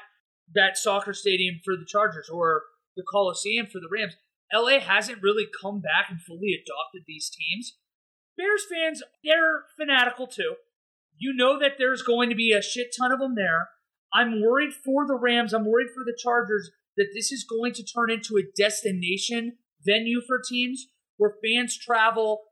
that 0.55 0.76
soccer 0.76 1.14
stadium 1.14 1.60
for 1.64 1.76
the 1.76 1.86
Chargers 1.86 2.28
or 2.28 2.62
the 2.97 3.05
Coliseum 3.10 3.66
for 3.66 3.78
the 3.78 3.89
Rams. 3.90 4.16
LA 4.52 4.81
hasn't 4.81 5.22
really 5.22 5.47
come 5.62 5.81
back 5.81 6.06
and 6.10 6.20
fully 6.20 6.52
adopted 6.52 7.05
these 7.06 7.31
teams. 7.31 7.78
Bears 8.36 8.64
fans, 8.70 9.02
they're 9.22 9.64
fanatical 9.78 10.26
too. 10.26 10.56
You 11.16 11.32
know 11.32 11.59
that 11.59 11.78
there's 11.78 12.02
going 12.02 12.28
to 12.28 12.36
be 12.36 12.52
a 12.52 12.60
shit 12.60 12.89
ton 12.98 13.12
of 13.12 13.20
them 13.20 13.35
there. 13.35 13.68
I'm 14.12 14.43
worried 14.43 14.72
for 14.72 15.06
the 15.06 15.14
Rams. 15.16 15.52
I'm 15.52 15.64
worried 15.64 15.89
for 15.94 16.05
the 16.05 16.16
Chargers 16.16 16.70
that 16.97 17.09
this 17.15 17.33
is 17.33 17.47
going 17.49 17.73
to 17.75 17.85
turn 17.85 18.11
into 18.11 18.37
a 18.37 18.51
destination 18.57 19.59
venue 19.85 20.21
for 20.27 20.41
teams 20.47 20.87
where 21.16 21.35
fans 21.45 21.79
travel 21.79 22.43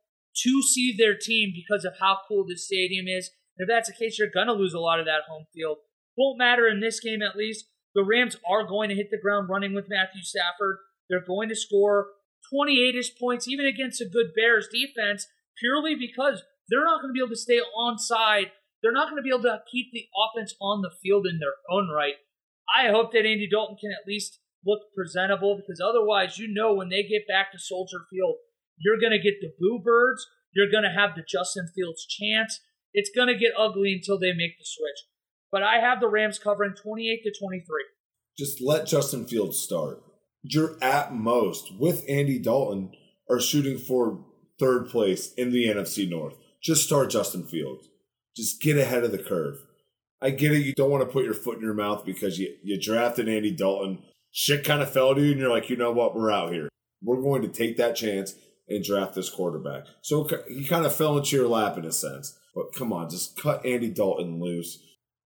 to 0.42 0.62
see 0.62 0.94
their 0.96 1.16
team 1.16 1.52
because 1.54 1.84
of 1.84 1.94
how 2.00 2.18
cool 2.28 2.44
this 2.46 2.66
stadium 2.66 3.06
is. 3.06 3.30
And 3.56 3.68
if 3.68 3.68
that's 3.68 3.88
the 3.88 3.94
case, 3.94 4.18
you're 4.18 4.28
going 4.32 4.46
to 4.46 4.52
lose 4.52 4.74
a 4.74 4.80
lot 4.80 5.00
of 5.00 5.06
that 5.06 5.28
home 5.28 5.46
field. 5.54 5.78
Won't 6.16 6.38
matter 6.38 6.66
in 6.66 6.80
this 6.80 7.00
game, 7.00 7.22
at 7.22 7.36
least. 7.36 7.66
The 7.94 8.04
Rams 8.04 8.36
are 8.48 8.66
going 8.66 8.88
to 8.88 8.94
hit 8.94 9.10
the 9.10 9.20
ground 9.20 9.48
running 9.50 9.74
with 9.74 9.88
Matthew 9.88 10.22
Stafford. 10.22 10.78
They're 11.10 11.24
going 11.26 11.48
to 11.50 11.56
score 11.56 12.06
28 12.52 12.94
ish 12.94 13.18
points, 13.18 13.46
even 13.48 13.66
against 13.66 14.00
a 14.00 14.08
good 14.08 14.32
Bears 14.34 14.68
defense, 14.72 15.26
purely 15.58 15.94
because 15.94 16.42
they're 16.68 16.84
not 16.84 17.02
going 17.02 17.10
to 17.10 17.12
be 17.12 17.20
able 17.20 17.28
to 17.28 17.36
stay 17.36 17.58
on 17.58 17.98
side. 17.98 18.46
They're 18.82 18.92
not 18.92 19.10
going 19.10 19.22
to 19.22 19.22
be 19.22 19.28
able 19.28 19.42
to 19.42 19.60
keep 19.70 19.92
the 19.92 20.06
offense 20.16 20.54
on 20.60 20.80
the 20.80 20.90
field 21.02 21.26
in 21.26 21.38
their 21.38 21.54
own 21.70 21.88
right. 21.88 22.14
I 22.68 22.88
hope 22.88 23.12
that 23.12 23.26
Andy 23.26 23.48
Dalton 23.50 23.76
can 23.80 23.90
at 23.90 24.06
least 24.06 24.38
look 24.64 24.80
presentable 24.94 25.56
because 25.56 25.80
otherwise, 25.80 26.38
you 26.38 26.52
know, 26.52 26.74
when 26.74 26.88
they 26.88 27.02
get 27.02 27.28
back 27.28 27.52
to 27.52 27.58
Soldier 27.58 27.98
Field, 28.10 28.36
you're 28.78 29.00
going 29.00 29.12
to 29.12 29.18
get 29.18 29.40
the 29.40 29.52
boo 29.58 29.80
birds. 29.82 30.26
You're 30.54 30.70
going 30.70 30.84
to 30.84 30.90
have 30.90 31.14
the 31.14 31.24
Justin 31.26 31.68
Fields 31.74 32.06
chance. 32.06 32.60
It's 32.92 33.10
going 33.14 33.28
to 33.28 33.38
get 33.38 33.52
ugly 33.58 33.94
until 33.94 34.18
they 34.18 34.32
make 34.32 34.58
the 34.58 34.64
switch. 34.64 35.06
But 35.50 35.62
I 35.62 35.80
have 35.80 36.00
the 36.00 36.08
Rams 36.08 36.38
covering 36.38 36.74
28 36.74 37.22
to 37.24 37.32
23. 37.38 37.64
Just 38.38 38.60
let 38.60 38.86
Justin 38.86 39.26
Fields 39.26 39.58
start. 39.58 40.02
You're 40.42 40.76
at 40.82 41.14
most 41.14 41.74
with 41.78 42.04
Andy 42.08 42.38
Dalton 42.38 42.92
are 43.30 43.40
shooting 43.40 43.78
for 43.78 44.24
third 44.58 44.88
place 44.88 45.32
in 45.34 45.52
the 45.52 45.66
NFC 45.66 46.08
North. 46.08 46.34
just 46.62 46.84
start 46.84 47.10
Justin 47.10 47.44
Fields. 47.44 47.88
Just 48.36 48.60
get 48.62 48.78
ahead 48.78 49.04
of 49.04 49.12
the 49.12 49.18
curve. 49.18 49.58
I 50.22 50.30
get 50.30 50.52
it. 50.52 50.64
You 50.64 50.72
don't 50.74 50.90
want 50.90 51.02
to 51.02 51.12
put 51.12 51.24
your 51.24 51.34
foot 51.34 51.56
in 51.56 51.64
your 51.64 51.74
mouth 51.74 52.04
because 52.04 52.38
you, 52.38 52.54
you 52.62 52.80
drafted 52.80 53.28
Andy 53.28 53.50
Dalton. 53.50 54.02
Shit 54.30 54.64
kind 54.64 54.80
of 54.80 54.90
fell 54.90 55.14
to 55.14 55.20
you, 55.20 55.32
and 55.32 55.40
you're 55.40 55.50
like, 55.50 55.68
you 55.68 55.76
know 55.76 55.92
what? 55.92 56.14
We're 56.14 56.30
out 56.30 56.52
here. 56.52 56.68
We're 57.02 57.20
going 57.20 57.42
to 57.42 57.48
take 57.48 57.76
that 57.76 57.96
chance 57.96 58.34
and 58.68 58.84
draft 58.84 59.14
this 59.14 59.28
quarterback. 59.28 59.84
So 60.00 60.28
he 60.48 60.64
kind 60.64 60.86
of 60.86 60.94
fell 60.94 61.18
into 61.18 61.36
your 61.36 61.48
lap 61.48 61.76
in 61.76 61.84
a 61.84 61.92
sense. 61.92 62.38
But 62.54 62.74
come 62.74 62.92
on, 62.92 63.10
just 63.10 63.36
cut 63.36 63.66
Andy 63.66 63.90
Dalton 63.90 64.40
loose 64.40 64.78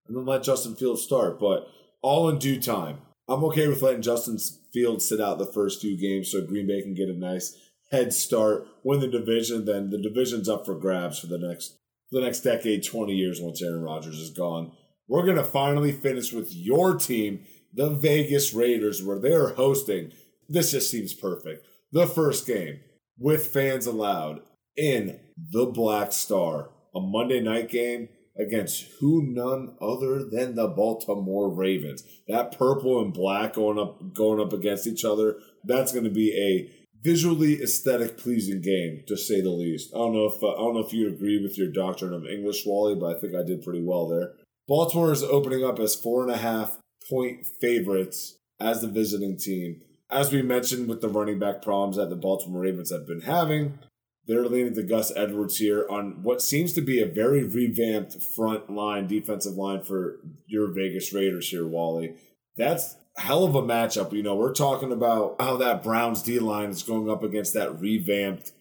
and 0.09 0.17
then 0.17 0.25
let 0.25 0.43
Justin 0.43 0.75
Fields 0.75 1.03
start. 1.03 1.39
But 1.39 1.69
all 2.03 2.29
in 2.29 2.39
due 2.39 2.61
time. 2.61 2.99
I'm 3.29 3.43
okay 3.47 3.67
with 3.67 3.83
letting 3.83 4.03
Justin 4.03 4.39
Fields 4.73 5.09
sit 5.09 5.21
out 5.21 5.39
the 5.39 5.47
first 5.47 5.83
two 5.83 5.97
games 5.97 6.31
so 6.31 6.47
Green 6.47 6.69
Bay 6.69 6.81
can 6.83 6.95
get 6.95 7.09
a 7.09 7.13
nice 7.13 7.59
head 7.91 8.13
start, 8.13 8.69
win 8.85 9.01
the 9.01 9.09
division. 9.09 9.65
Then 9.65 9.91
the 9.91 10.01
division's 10.01 10.49
up 10.49 10.65
for 10.65 10.77
grabs 10.77 11.19
for 11.19 11.27
the 11.27 11.39
next 11.39 11.77
for 12.09 12.21
the 12.21 12.25
next 12.25 12.41
decade, 12.41 12.85
20 12.85 13.13
years 13.13 13.41
once 13.41 13.61
Aaron 13.61 13.83
Rodgers 13.83 14.21
is 14.21 14.31
gone. 14.31 14.71
We're 15.09 15.27
gonna 15.27 15.45
finally 15.45 15.93
finish 15.93 16.33
with 16.33 16.55
your 16.55 16.97
team, 16.97 17.45
the 17.73 17.91
Vegas 17.91 18.53
Raiders, 18.53 19.03
where 19.03 19.19
they 19.19 19.33
are 19.33 19.55
hosting. 19.55 20.13
This 20.49 20.73
just 20.73 20.91
seems 20.91 21.15
perfect. 21.15 21.67
The 21.93 22.07
first 22.07 22.47
game 22.47 22.81
with 23.19 23.47
fans 23.47 23.87
allowed 23.87 24.41
in 24.77 25.21
the 25.37 25.67
Black 25.67 26.13
Star, 26.13 26.71
a 26.95 27.01
Monday 27.01 27.41
night 27.41 27.69
game 27.69 28.09
against 28.39 28.87
who 29.01 29.23
none 29.23 29.77
other 29.81 30.25
than 30.25 30.55
the 30.55 30.69
Baltimore 30.69 31.49
Ravens. 31.49 32.05
That 32.29 32.57
purple 32.57 33.01
and 33.01 33.13
black 33.13 33.55
going 33.55 33.79
up 33.79 34.15
going 34.15 34.41
up 34.41 34.53
against 34.53 34.87
each 34.87 35.05
other, 35.05 35.37
that's 35.65 35.93
going 35.93 36.05
to 36.05 36.11
be 36.11 36.33
a 36.37 36.71
visually 37.03 37.63
aesthetic 37.63 38.19
pleasing 38.19 38.61
game 38.61 39.03
to 39.07 39.17
say 39.17 39.41
the 39.41 39.51
least. 39.51 39.93
I 39.95 39.99
don't 39.99 40.13
know 40.13 40.27
if 40.27 40.37
I 40.43 40.57
don't 40.57 40.75
know 40.75 40.85
if 40.85 40.93
you 40.93 41.09
agree 41.09 41.43
with 41.43 41.57
your 41.57 41.71
doctrine 41.71 42.13
of 42.13 42.27
English, 42.27 42.65
Wally, 42.67 42.95
but 42.95 43.17
I 43.17 43.21
think 43.21 43.35
I 43.35 43.43
did 43.43 43.63
pretty 43.63 43.83
well 43.83 44.09
there. 44.09 44.33
Baltimore 44.69 45.13
is 45.13 45.23
opening 45.23 45.65
up 45.65 45.79
as 45.79 45.95
four 45.95 46.23
and 46.23 46.33
a 46.33 46.37
half 46.37 46.79
point 47.09 47.47
favorites 47.47 48.39
as 48.59 48.81
the 48.81 48.89
visiting 48.89 49.37
team. 49.37 49.83
As 50.11 50.33
we 50.33 50.43
mentioned 50.43 50.89
with 50.89 51.01
the 51.01 51.09
running 51.09 51.39
back 51.39 51.63
problems 51.63 51.97
that 51.97 52.11
the 52.11 52.17
Baltimore 52.17 52.63
Ravens 52.63 52.91
have 52.91 53.07
been 53.07 53.23
having, 53.23 53.79
they're 54.27 54.45
leaning 54.45 54.75
to 54.75 54.83
Gus 54.83 55.13
Edwards 55.17 55.59
here 55.59 55.87
on 55.89 56.23
what 56.23 56.43
seems 56.43 56.73
to 56.73 56.81
be 56.81 57.01
a 57.01 57.07
very 57.07 57.45
revamped 57.45 58.21
front 58.21 58.71
line, 58.71 59.07
defensive 59.07 59.55
line 59.55 59.83
for 59.83 60.19
your 60.47 60.73
Vegas 60.73 61.13
Raiders 61.13 61.49
here, 61.49 61.67
Wally. 61.67 62.17
That's 62.57 62.97
hell 63.17 63.45
of 63.45 63.55
a 63.55 63.63
matchup. 63.63 64.13
You 64.13 64.23
know, 64.23 64.35
we're 64.35 64.53
talking 64.53 64.91
about 64.91 65.37
how 65.41 65.57
that 65.59 65.83
Browns 65.83 66.23
D 66.23 66.39
line 66.39 66.71
is 66.71 66.83
going 66.83 67.09
up 67.09 67.23
against 67.23 67.55
that 67.55 67.81
revamped 67.81 68.53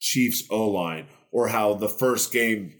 Chiefs 0.00 0.44
O 0.50 0.68
line, 0.68 1.06
or 1.30 1.48
how 1.48 1.74
the 1.74 1.88
first 1.88 2.32
game 2.32 2.74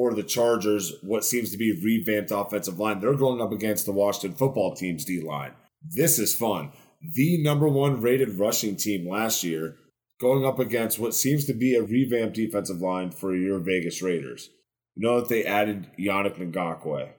for 0.00 0.14
the 0.14 0.22
Chargers, 0.22 0.94
what 1.02 1.26
seems 1.26 1.50
to 1.50 1.58
be 1.58 1.78
revamped 1.84 2.30
offensive 2.30 2.80
line, 2.80 3.00
they're 3.00 3.12
going 3.12 3.42
up 3.42 3.52
against 3.52 3.84
the 3.84 3.92
Washington 3.92 4.32
football 4.34 4.74
team's 4.74 5.04
D 5.04 5.20
line. 5.20 5.52
This 5.94 6.18
is 6.18 6.34
fun. 6.34 6.72
The 7.02 7.42
number 7.42 7.68
one 7.68 8.00
rated 8.00 8.38
rushing 8.38 8.76
team 8.76 9.06
last 9.06 9.44
year 9.44 9.76
going 10.18 10.46
up 10.46 10.58
against 10.58 10.98
what 10.98 11.12
seems 11.12 11.44
to 11.44 11.52
be 11.52 11.74
a 11.74 11.82
revamped 11.82 12.34
defensive 12.34 12.80
line 12.80 13.10
for 13.10 13.36
your 13.36 13.58
Vegas 13.58 14.00
Raiders. 14.00 14.48
Know 14.96 15.20
that 15.20 15.28
they 15.28 15.44
added 15.44 15.90
Yannick 15.98 16.38
Ngakoue. 16.38 17.10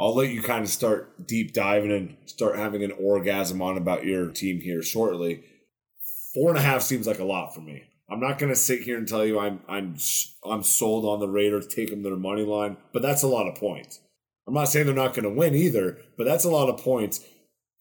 I'll 0.00 0.14
let 0.14 0.30
you 0.30 0.40
kind 0.40 0.64
of 0.64 0.70
start 0.70 1.26
deep 1.26 1.52
diving 1.52 1.92
and 1.92 2.16
start 2.24 2.56
having 2.56 2.82
an 2.82 2.92
orgasm 2.98 3.60
on 3.60 3.76
about 3.76 4.06
your 4.06 4.30
team 4.30 4.62
here 4.62 4.80
shortly. 4.80 5.44
Four 6.32 6.48
and 6.48 6.58
a 6.58 6.62
half 6.62 6.80
seems 6.80 7.06
like 7.06 7.18
a 7.18 7.24
lot 7.24 7.54
for 7.54 7.60
me. 7.60 7.82
I'm 8.12 8.20
not 8.20 8.38
going 8.38 8.52
to 8.52 8.56
sit 8.56 8.82
here 8.82 8.98
and 8.98 9.08
tell 9.08 9.24
you 9.24 9.38
I'm 9.38 9.60
I'm 9.68 9.96
I'm 10.44 10.62
sold 10.62 11.06
on 11.06 11.18
the 11.18 11.28
Raiders, 11.28 11.66
take 11.66 11.88
them 11.88 12.02
their 12.02 12.16
money 12.16 12.44
line, 12.44 12.76
but 12.92 13.00
that's 13.00 13.22
a 13.22 13.28
lot 13.28 13.48
of 13.48 13.54
points. 13.54 14.00
I'm 14.46 14.52
not 14.52 14.68
saying 14.68 14.86
they're 14.86 14.94
not 14.94 15.14
going 15.14 15.24
to 15.24 15.30
win 15.30 15.54
either, 15.54 15.98
but 16.18 16.24
that's 16.24 16.44
a 16.44 16.50
lot 16.50 16.68
of 16.68 16.78
points 16.78 17.24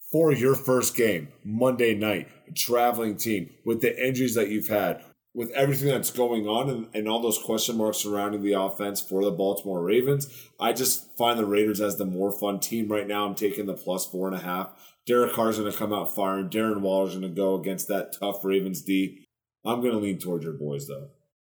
for 0.09 0.31
your 0.31 0.55
first 0.55 0.95
game 0.95 1.29
Monday 1.43 1.95
night, 1.95 2.29
traveling 2.55 3.17
team 3.17 3.49
with 3.65 3.81
the 3.81 4.07
injuries 4.07 4.35
that 4.35 4.49
you've 4.49 4.69
had, 4.69 5.03
with 5.33 5.49
everything 5.51 5.89
that's 5.89 6.11
going 6.11 6.47
on 6.47 6.69
and, 6.69 6.87
and 6.93 7.09
all 7.09 7.21
those 7.21 7.37
question 7.37 7.77
marks 7.77 7.97
surrounding 7.97 8.41
the 8.41 8.53
offense 8.53 9.01
for 9.01 9.25
the 9.25 9.31
Baltimore 9.31 9.83
Ravens. 9.83 10.29
I 10.59 10.71
just 10.71 11.17
find 11.17 11.37
the 11.37 11.45
Raiders 11.45 11.81
as 11.81 11.97
the 11.97 12.05
more 12.05 12.31
fun 12.31 12.61
team 12.61 12.87
right 12.87 13.07
now. 13.07 13.25
I'm 13.25 13.35
taking 13.35 13.65
the 13.65 13.73
plus 13.73 14.05
four 14.05 14.27
and 14.27 14.37
a 14.37 14.41
half. 14.41 14.69
Derek 15.05 15.33
Carr's 15.33 15.57
going 15.57 15.71
to 15.71 15.77
come 15.77 15.91
out 15.91 16.15
firing. 16.15 16.49
Darren 16.49 16.81
Waller's 16.81 17.17
going 17.17 17.23
to 17.23 17.29
go 17.29 17.55
against 17.55 17.87
that 17.87 18.13
tough 18.17 18.45
Ravens 18.45 18.81
D. 18.81 19.25
I'm 19.63 19.81
going 19.81 19.93
to 19.93 19.99
lean 19.99 20.17
towards 20.17 20.43
your 20.43 20.53
boys, 20.53 20.87
though. 20.87 21.09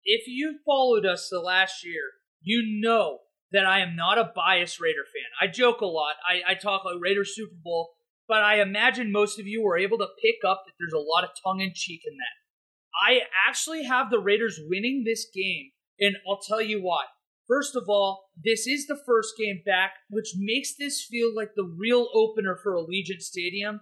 If 0.04 0.28
you 0.28 0.60
followed 0.66 1.06
us 1.06 1.30
the 1.30 1.40
last 1.40 1.86
year, 1.86 2.04
you 2.42 2.82
know 2.82 3.20
that 3.52 3.66
I 3.66 3.80
am 3.80 3.96
not 3.96 4.18
a 4.18 4.32
biased 4.36 4.82
Raider 4.82 5.06
fan. 5.06 5.30
I 5.42 5.52
joke 5.52 5.82
a 5.82 5.86
lot. 5.86 6.16
I, 6.28 6.52
I 6.52 6.56
talk 6.56 6.84
like 6.84 6.96
Raiders 7.00 7.36
Super 7.36 7.56
Bowl 7.64 7.92
but 8.28 8.42
I 8.42 8.62
imagine 8.62 9.12
most 9.12 9.40
of 9.40 9.48
you 9.48 9.62
were 9.62 9.78
able 9.78 9.98
to 9.98 10.08
pick 10.22 10.38
up 10.48 10.64
that 10.66 10.74
there's 10.80 10.94
a 10.94 10.98
lot 10.98 11.24
of 11.24 11.32
tongue 11.44 11.60
in 11.60 11.74
cheek 11.76 12.02
in 12.06 12.16
that. 12.18 13.16
I 13.16 13.22
actually 13.48 13.84
have 13.84 14.10
the 14.10 14.20
Raiders 14.20 14.60
winning 14.64 15.04
this 15.06 15.28
game, 15.34 15.72
and 16.00 16.16
I'll 16.28 16.40
tell 16.40 16.62
you 16.62 16.82
why. 16.82 17.04
First 17.48 17.76
of 17.76 17.84
all, 17.90 18.30
this 18.42 18.66
is 18.66 18.88
the 18.88 19.00
first 19.06 19.34
game 19.38 19.62
back, 19.66 19.94
which 20.10 20.34
makes 20.38 20.76
this 20.76 21.06
feel 21.06 21.36
like 21.36 21.52
the 21.56 21.76
real 21.78 22.08
opener 22.14 22.58
for 22.62 22.76
Allegiant 22.76 23.22
Stadium. 23.22 23.82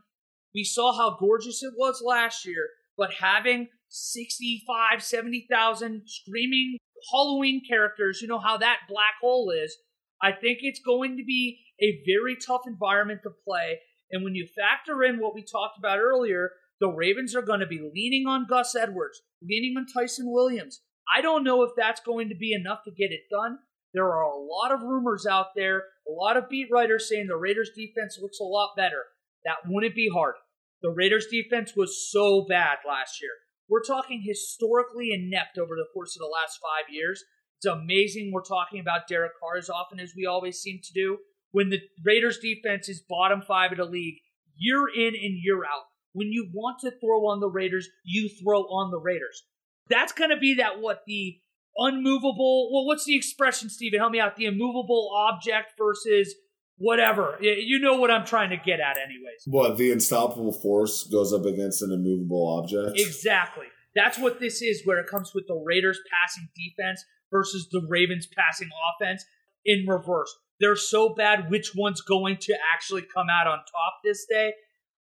We 0.55 0.63
saw 0.63 0.97
how 0.97 1.17
gorgeous 1.19 1.61
it 1.61 1.73
was 1.77 2.01
last 2.03 2.45
year, 2.45 2.69
but 2.97 3.13
having 3.21 3.67
65, 3.91 5.03
70,000 5.03 6.03
screaming 6.05 6.77
Halloween 7.11 7.61
characters, 7.67 8.19
you 8.21 8.27
know 8.27 8.39
how 8.39 8.57
that 8.57 8.87
black 8.87 9.15
hole 9.21 9.51
is. 9.51 9.75
I 10.21 10.31
think 10.31 10.59
it's 10.61 10.79
going 10.79 11.17
to 11.17 11.23
be 11.23 11.59
a 11.81 12.01
very 12.05 12.37
tough 12.37 12.61
environment 12.67 13.21
to 13.23 13.31
play, 13.45 13.79
and 14.11 14.23
when 14.23 14.35
you 14.35 14.47
factor 14.47 15.03
in 15.03 15.19
what 15.19 15.33
we 15.33 15.43
talked 15.43 15.77
about 15.77 15.99
earlier, 15.99 16.51
the 16.79 16.89
Ravens 16.89 17.35
are 17.35 17.41
going 17.41 17.59
to 17.59 17.67
be 17.67 17.91
leaning 17.93 18.27
on 18.27 18.47
Gus 18.47 18.75
Edwards, 18.75 19.21
leaning 19.41 19.75
on 19.77 19.85
Ty'Son 19.85 20.31
Williams. 20.31 20.81
I 21.13 21.21
don't 21.21 21.43
know 21.43 21.63
if 21.63 21.71
that's 21.75 22.01
going 22.01 22.29
to 22.29 22.35
be 22.35 22.53
enough 22.53 22.83
to 22.85 22.91
get 22.91 23.11
it 23.11 23.21
done. 23.29 23.57
There 23.93 24.05
are 24.05 24.21
a 24.21 24.39
lot 24.39 24.71
of 24.71 24.83
rumors 24.83 25.25
out 25.25 25.47
there, 25.55 25.83
a 26.07 26.11
lot 26.11 26.37
of 26.37 26.49
beat 26.49 26.69
writers 26.71 27.09
saying 27.09 27.27
the 27.27 27.35
Raiders 27.35 27.71
defense 27.75 28.17
looks 28.21 28.39
a 28.39 28.45
lot 28.45 28.71
better. 28.77 29.03
That 29.43 29.57
wouldn't 29.67 29.95
be 29.95 30.09
hard. 30.13 30.35
The 30.81 30.91
Raiders 30.91 31.27
defense 31.29 31.73
was 31.75 32.09
so 32.09 32.45
bad 32.47 32.77
last 32.87 33.21
year. 33.21 33.31
We're 33.71 33.81
talking 33.81 34.21
historically 34.21 35.11
inept 35.13 35.57
over 35.57 35.75
the 35.75 35.87
course 35.93 36.17
of 36.17 36.19
the 36.19 36.25
last 36.25 36.59
five 36.61 36.93
years. 36.93 37.23
It's 37.57 37.65
amazing 37.65 38.31
we're 38.33 38.41
talking 38.43 38.81
about 38.81 39.07
Derek 39.07 39.31
Carr 39.39 39.57
as 39.57 39.69
often 39.69 39.97
as 39.97 40.11
we 40.15 40.25
always 40.25 40.59
seem 40.59 40.81
to 40.83 40.93
do 40.93 41.19
when 41.51 41.69
the 41.69 41.79
Raiders 42.03 42.37
defense 42.39 42.89
is 42.89 43.01
bottom 43.07 43.41
five 43.41 43.71
of 43.71 43.77
the 43.77 43.85
league 43.85 44.15
year 44.57 44.83
in 44.93 45.15
and 45.15 45.39
year 45.41 45.63
out. 45.63 45.85
When 46.11 46.33
you 46.33 46.49
want 46.53 46.79
to 46.81 46.91
throw 46.91 47.27
on 47.27 47.39
the 47.39 47.49
Raiders, 47.49 47.87
you 48.03 48.29
throw 48.43 48.63
on 48.63 48.91
the 48.91 48.99
Raiders. 48.99 49.43
That's 49.89 50.11
going 50.11 50.31
to 50.31 50.37
be 50.37 50.55
that 50.55 50.81
what 50.81 51.03
the 51.07 51.37
unmovable, 51.77 52.73
well, 52.73 52.85
what's 52.85 53.05
the 53.05 53.15
expression, 53.15 53.69
Steven? 53.69 53.99
Help 53.99 54.11
me 54.11 54.19
out. 54.19 54.35
The 54.35 54.45
immovable 54.45 55.11
object 55.15 55.73
versus 55.77 56.35
whatever. 56.77 57.37
You 57.41 57.79
know 57.79 57.97
what 57.97 58.11
I'm 58.11 58.25
trying 58.25 58.49
to 58.51 58.57
get 58.57 58.79
at, 58.79 58.97
anyways. 58.97 59.43
What, 59.45 59.77
the 59.77 59.91
unstoppable 59.91 60.53
force 60.53 61.03
goes 61.03 61.33
up 61.33 61.45
against 61.45 61.81
an 61.81 61.91
immovable 61.91 62.59
object? 62.59 62.99
Exactly. 62.99 63.67
That's 63.95 64.17
what 64.17 64.39
this 64.39 64.61
is 64.61 64.81
where 64.85 64.99
it 64.99 65.07
comes 65.07 65.33
with 65.33 65.47
the 65.47 65.61
Raiders 65.65 65.99
passing 66.11 66.47
defense 66.55 67.03
versus 67.31 67.67
the 67.71 67.85
Ravens 67.87 68.27
passing 68.27 68.69
offense 68.95 69.25
in 69.65 69.85
reverse. 69.87 70.33
They're 70.59 70.75
so 70.75 71.13
bad. 71.13 71.49
Which 71.49 71.71
one's 71.75 72.01
going 72.01 72.37
to 72.41 72.55
actually 72.73 73.01
come 73.01 73.27
out 73.29 73.47
on 73.47 73.57
top 73.57 74.01
this 74.03 74.25
day? 74.29 74.53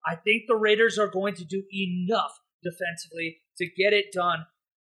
I 0.05 0.15
think 0.15 0.43
the 0.47 0.55
Raiders 0.55 0.97
are 0.97 1.09
going 1.09 1.35
to 1.35 1.45
do 1.45 1.63
enough 1.73 2.39
defensively 2.63 3.37
to 3.57 3.65
get 3.65 3.93
it 3.93 4.05
done. 4.13 4.39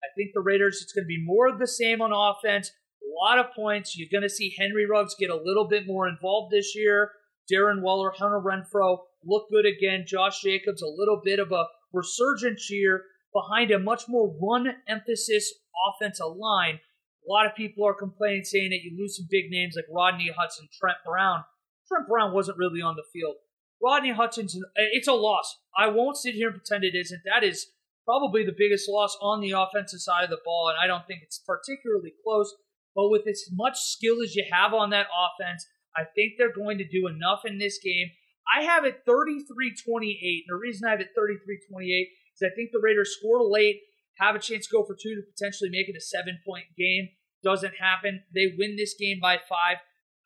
I 0.03 0.07
think 0.15 0.31
the 0.33 0.41
Raiders, 0.41 0.79
it's 0.81 0.93
going 0.93 1.03
to 1.03 1.07
be 1.07 1.23
more 1.23 1.47
of 1.47 1.59
the 1.59 1.67
same 1.67 2.01
on 2.01 2.11
offense. 2.13 2.71
A 3.09 3.25
lot 3.25 3.39
of 3.39 3.53
points. 3.55 3.97
You're 3.97 4.09
going 4.11 4.27
to 4.27 4.33
see 4.33 4.53
Henry 4.57 4.85
Ruggs 4.85 5.15
get 5.19 5.31
a 5.31 5.41
little 5.43 5.67
bit 5.67 5.87
more 5.87 6.07
involved 6.07 6.51
this 6.51 6.73
year. 6.75 7.11
Darren 7.51 7.81
Waller, 7.81 8.11
Hunter 8.15 8.39
Renfrow 8.39 8.99
look 9.25 9.49
good 9.49 9.65
again. 9.65 10.05
Josh 10.07 10.41
Jacobs, 10.41 10.81
a 10.81 10.87
little 10.87 11.19
bit 11.23 11.39
of 11.39 11.51
a 11.51 11.65
resurgence 11.91 12.65
here 12.65 13.03
behind 13.33 13.71
a 13.71 13.79
much 13.79 14.03
more 14.07 14.35
run 14.41 14.67
emphasis 14.87 15.51
offensive 15.89 16.35
line. 16.37 16.79
A 17.27 17.31
lot 17.31 17.45
of 17.45 17.55
people 17.55 17.85
are 17.85 17.93
complaining, 17.93 18.43
saying 18.43 18.69
that 18.69 18.83
you 18.83 18.95
lose 18.97 19.17
some 19.17 19.27
big 19.29 19.49
names 19.49 19.75
like 19.75 19.85
Rodney 19.91 20.31
Hudson, 20.35 20.67
Trent 20.79 20.97
Brown. 21.05 21.43
Trent 21.87 22.07
Brown 22.07 22.33
wasn't 22.33 22.57
really 22.57 22.81
on 22.81 22.95
the 22.95 23.03
field. 23.11 23.35
Rodney 23.81 24.11
Hudson's, 24.11 24.57
it's 24.75 25.07
a 25.07 25.13
loss. 25.13 25.57
I 25.77 25.87
won't 25.87 26.17
sit 26.17 26.35
here 26.35 26.49
and 26.49 26.57
pretend 26.57 26.83
it 26.83 26.95
isn't. 26.95 27.21
That 27.25 27.43
is 27.43 27.67
probably 28.05 28.43
the 28.43 28.55
biggest 28.57 28.89
loss 28.89 29.17
on 29.21 29.41
the 29.41 29.51
offensive 29.51 30.01
side 30.01 30.23
of 30.23 30.29
the 30.29 30.39
ball, 30.43 30.69
and 30.69 30.77
I 30.77 30.87
don't 30.87 31.05
think 31.07 31.21
it's 31.23 31.39
particularly 31.39 32.13
close. 32.23 32.53
But 32.95 33.09
with 33.09 33.27
as 33.27 33.45
much 33.51 33.77
skill 33.77 34.21
as 34.23 34.35
you 34.35 34.45
have 34.51 34.73
on 34.73 34.89
that 34.89 35.07
offense, 35.13 35.65
I 35.95 36.03
think 36.15 36.33
they're 36.37 36.53
going 36.53 36.77
to 36.77 36.87
do 36.87 37.07
enough 37.07 37.41
in 37.45 37.57
this 37.57 37.79
game. 37.83 38.07
I 38.55 38.63
have 38.63 38.85
it 38.85 39.01
33 39.05 39.75
28. 39.85 40.43
And 40.47 40.55
the 40.55 40.59
reason 40.59 40.87
I 40.87 40.91
have 40.91 41.01
it 41.01 41.09
33 41.15 41.59
28 41.69 42.07
is 42.35 42.41
I 42.41 42.55
think 42.55 42.71
the 42.71 42.81
Raiders 42.81 43.15
score 43.17 43.43
late, 43.43 43.81
have 44.17 44.35
a 44.35 44.39
chance 44.39 44.67
to 44.67 44.73
go 44.73 44.83
for 44.83 44.95
two 44.95 45.15
to 45.15 45.21
potentially 45.21 45.69
make 45.69 45.87
it 45.87 45.97
a 45.97 46.01
seven 46.01 46.39
point 46.45 46.65
game. 46.77 47.09
Doesn't 47.43 47.75
happen. 47.79 48.23
They 48.33 48.53
win 48.57 48.75
this 48.75 48.95
game 48.99 49.19
by 49.21 49.37
five. 49.37 49.77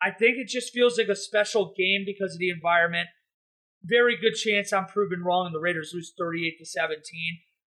I 0.01 0.11
think 0.11 0.37
it 0.37 0.47
just 0.47 0.73
feels 0.73 0.97
like 0.97 1.07
a 1.07 1.15
special 1.15 1.73
game 1.77 2.03
because 2.05 2.33
of 2.33 2.39
the 2.39 2.49
environment. 2.49 3.07
Very 3.83 4.17
good 4.17 4.33
chance 4.33 4.73
I'm 4.73 4.85
proven 4.85 5.23
wrong 5.23 5.45
and 5.47 5.55
the 5.55 5.59
Raiders 5.59 5.91
lose 5.93 6.13
38 6.17 6.57
to 6.59 6.65
17. 6.65 6.99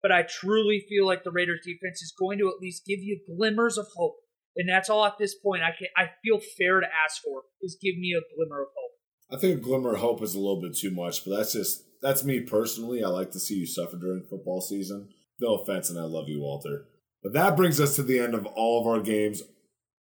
But 0.03 0.13
I 0.13 0.23
truly 0.23 0.85
feel 0.89 1.07
like 1.07 1.25
the 1.25 1.31
Raiders 1.31 1.61
defense 1.65 2.03
is 2.03 2.15
going 2.19 2.39
to 2.39 2.49
at 2.49 2.61
least 2.61 2.87
give 2.87 3.01
you 3.01 3.21
glimmers 3.27 3.79
of 3.79 3.87
hope. 3.97 4.17
And 4.59 4.69
that's 4.69 4.91
all 4.91 5.07
at 5.07 5.19
this 5.19 5.37
point 5.37 5.63
I 5.63 5.71
can 5.71 5.87
I 5.97 6.11
feel 6.23 6.41
fair 6.59 6.81
to 6.81 6.87
ask 6.87 7.23
for 7.23 7.43
is 7.63 7.79
give 7.81 7.97
me 7.97 8.13
a 8.13 8.27
glimmer 8.35 8.63
of 8.63 8.69
hope. 8.77 8.91
I 9.31 9.41
think 9.41 9.59
a 9.59 9.63
glimmer 9.63 9.95
of 9.95 10.01
hope 10.01 10.23
is 10.23 10.35
a 10.35 10.39
little 10.39 10.61
bit 10.61 10.77
too 10.77 10.91
much, 10.91 11.25
but 11.25 11.37
that's 11.37 11.53
just 11.53 11.85
that's 12.03 12.25
me 12.25 12.41
personally. 12.41 13.03
I 13.03 13.09
like 13.09 13.31
to 13.33 13.41
see 13.41 13.55
you 13.55 13.67
suffer 13.67 13.97
during 13.97 14.25
football 14.29 14.61
season. 14.61 15.09
No 15.41 15.55
offense, 15.55 15.91
and 15.91 15.99
I 15.99 16.03
love 16.03 16.29
you, 16.29 16.41
Walter. 16.41 16.87
But 17.23 17.33
that 17.35 17.57
brings 17.57 17.81
us 17.81 17.97
to 17.97 18.03
the 18.03 18.19
end 18.19 18.35
of 18.35 18.47
all 18.47 18.81
of 18.81 18.87
our 18.87 19.01
games. 19.01 19.43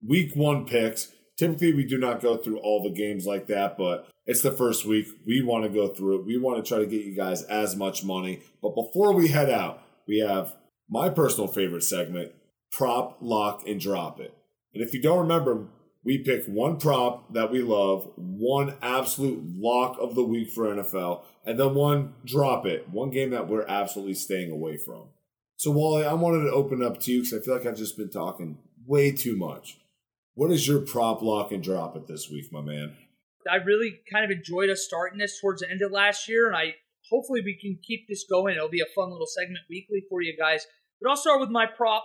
Week 0.06 0.34
one 0.34 0.66
picks. 0.66 1.12
Typically, 1.38 1.74
we 1.74 1.84
do 1.84 1.98
not 1.98 2.22
go 2.22 2.36
through 2.36 2.58
all 2.60 2.82
the 2.82 2.94
games 2.94 3.26
like 3.26 3.46
that, 3.48 3.76
but 3.76 4.08
it's 4.24 4.42
the 4.42 4.50
first 4.50 4.86
week. 4.86 5.06
We 5.26 5.42
want 5.42 5.64
to 5.64 5.70
go 5.70 5.88
through 5.88 6.20
it. 6.20 6.26
We 6.26 6.38
want 6.38 6.64
to 6.64 6.68
try 6.68 6.78
to 6.78 6.86
get 6.86 7.04
you 7.04 7.14
guys 7.14 7.42
as 7.42 7.76
much 7.76 8.04
money. 8.04 8.40
But 8.62 8.74
before 8.74 9.12
we 9.12 9.28
head 9.28 9.50
out, 9.50 9.82
we 10.08 10.20
have 10.20 10.54
my 10.88 11.10
personal 11.10 11.48
favorite 11.48 11.82
segment 11.82 12.32
prop, 12.72 13.18
lock, 13.20 13.66
and 13.66 13.80
drop 13.80 14.20
it. 14.20 14.34
And 14.74 14.82
if 14.82 14.92
you 14.92 15.00
don't 15.00 15.20
remember, 15.20 15.66
we 16.04 16.18
pick 16.18 16.46
one 16.46 16.78
prop 16.78 17.32
that 17.32 17.50
we 17.50 17.62
love, 17.62 18.12
one 18.16 18.74
absolute 18.80 19.42
lock 19.56 19.96
of 20.00 20.14
the 20.14 20.22
week 20.22 20.50
for 20.50 20.66
NFL, 20.66 21.22
and 21.44 21.58
then 21.58 21.74
one 21.74 22.14
drop 22.24 22.64
it, 22.64 22.88
one 22.88 23.10
game 23.10 23.30
that 23.30 23.48
we're 23.48 23.66
absolutely 23.66 24.14
staying 24.14 24.50
away 24.50 24.76
from. 24.76 25.08
So, 25.56 25.70
Wally, 25.70 26.04
I 26.04 26.12
wanted 26.12 26.44
to 26.44 26.52
open 26.52 26.82
up 26.82 27.00
to 27.00 27.12
you 27.12 27.20
because 27.22 27.38
I 27.38 27.42
feel 27.42 27.54
like 27.54 27.66
I've 27.66 27.76
just 27.76 27.96
been 27.96 28.10
talking 28.10 28.58
way 28.86 29.10
too 29.10 29.36
much. 29.36 29.78
What 30.34 30.50
is 30.50 30.68
your 30.68 30.80
prop, 30.80 31.22
lock, 31.22 31.50
and 31.50 31.62
drop 31.62 31.96
it 31.96 32.06
this 32.06 32.30
week, 32.30 32.52
my 32.52 32.60
man? 32.60 32.94
I 33.50 33.56
really 33.56 34.00
kind 34.12 34.24
of 34.24 34.30
enjoyed 34.30 34.70
us 34.70 34.84
starting 34.84 35.18
this 35.18 35.40
towards 35.40 35.62
the 35.62 35.70
end 35.70 35.82
of 35.82 35.92
last 35.92 36.28
year, 36.28 36.46
and 36.46 36.56
I 36.56 36.74
hopefully 37.10 37.40
we 37.44 37.58
can 37.58 37.78
keep 37.82 38.06
this 38.06 38.24
going. 38.28 38.54
It'll 38.54 38.68
be 38.68 38.80
a 38.80 38.94
fun 38.94 39.10
little 39.10 39.26
segment 39.26 39.64
weekly 39.70 40.04
for 40.08 40.20
you 40.22 40.36
guys. 40.36 40.66
But 41.00 41.10
I'll 41.10 41.16
start 41.16 41.40
with 41.40 41.50
my 41.50 41.66
prop. 41.66 42.04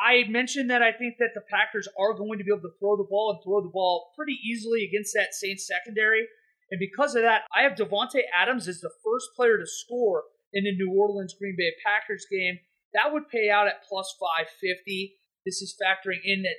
I 0.00 0.24
mentioned 0.28 0.70
that 0.70 0.82
I 0.82 0.92
think 0.92 1.16
that 1.18 1.34
the 1.34 1.42
Packers 1.50 1.86
are 1.98 2.14
going 2.14 2.38
to 2.38 2.44
be 2.44 2.50
able 2.50 2.62
to 2.62 2.78
throw 2.80 2.96
the 2.96 3.06
ball 3.08 3.32
and 3.32 3.44
throw 3.44 3.60
the 3.60 3.68
ball 3.72 4.12
pretty 4.16 4.38
easily 4.42 4.84
against 4.84 5.12
that 5.14 5.34
Saints 5.34 5.68
secondary. 5.68 6.26
And 6.70 6.80
because 6.80 7.14
of 7.14 7.22
that, 7.22 7.42
I 7.54 7.62
have 7.62 7.76
Davante 7.76 8.22
Adams 8.34 8.66
as 8.66 8.80
the 8.80 8.92
first 9.04 9.28
player 9.36 9.58
to 9.58 9.66
score 9.66 10.24
in 10.52 10.64
the 10.64 10.74
New 10.74 10.92
Orleans 10.92 11.34
Green 11.38 11.54
Bay 11.56 11.72
Packers 11.84 12.26
game. 12.30 12.58
That 12.94 13.12
would 13.12 13.28
pay 13.28 13.50
out 13.50 13.66
at 13.66 13.84
plus 13.88 14.16
550. 14.18 15.16
This 15.44 15.60
is 15.60 15.76
factoring 15.76 16.20
in 16.24 16.42
that 16.42 16.56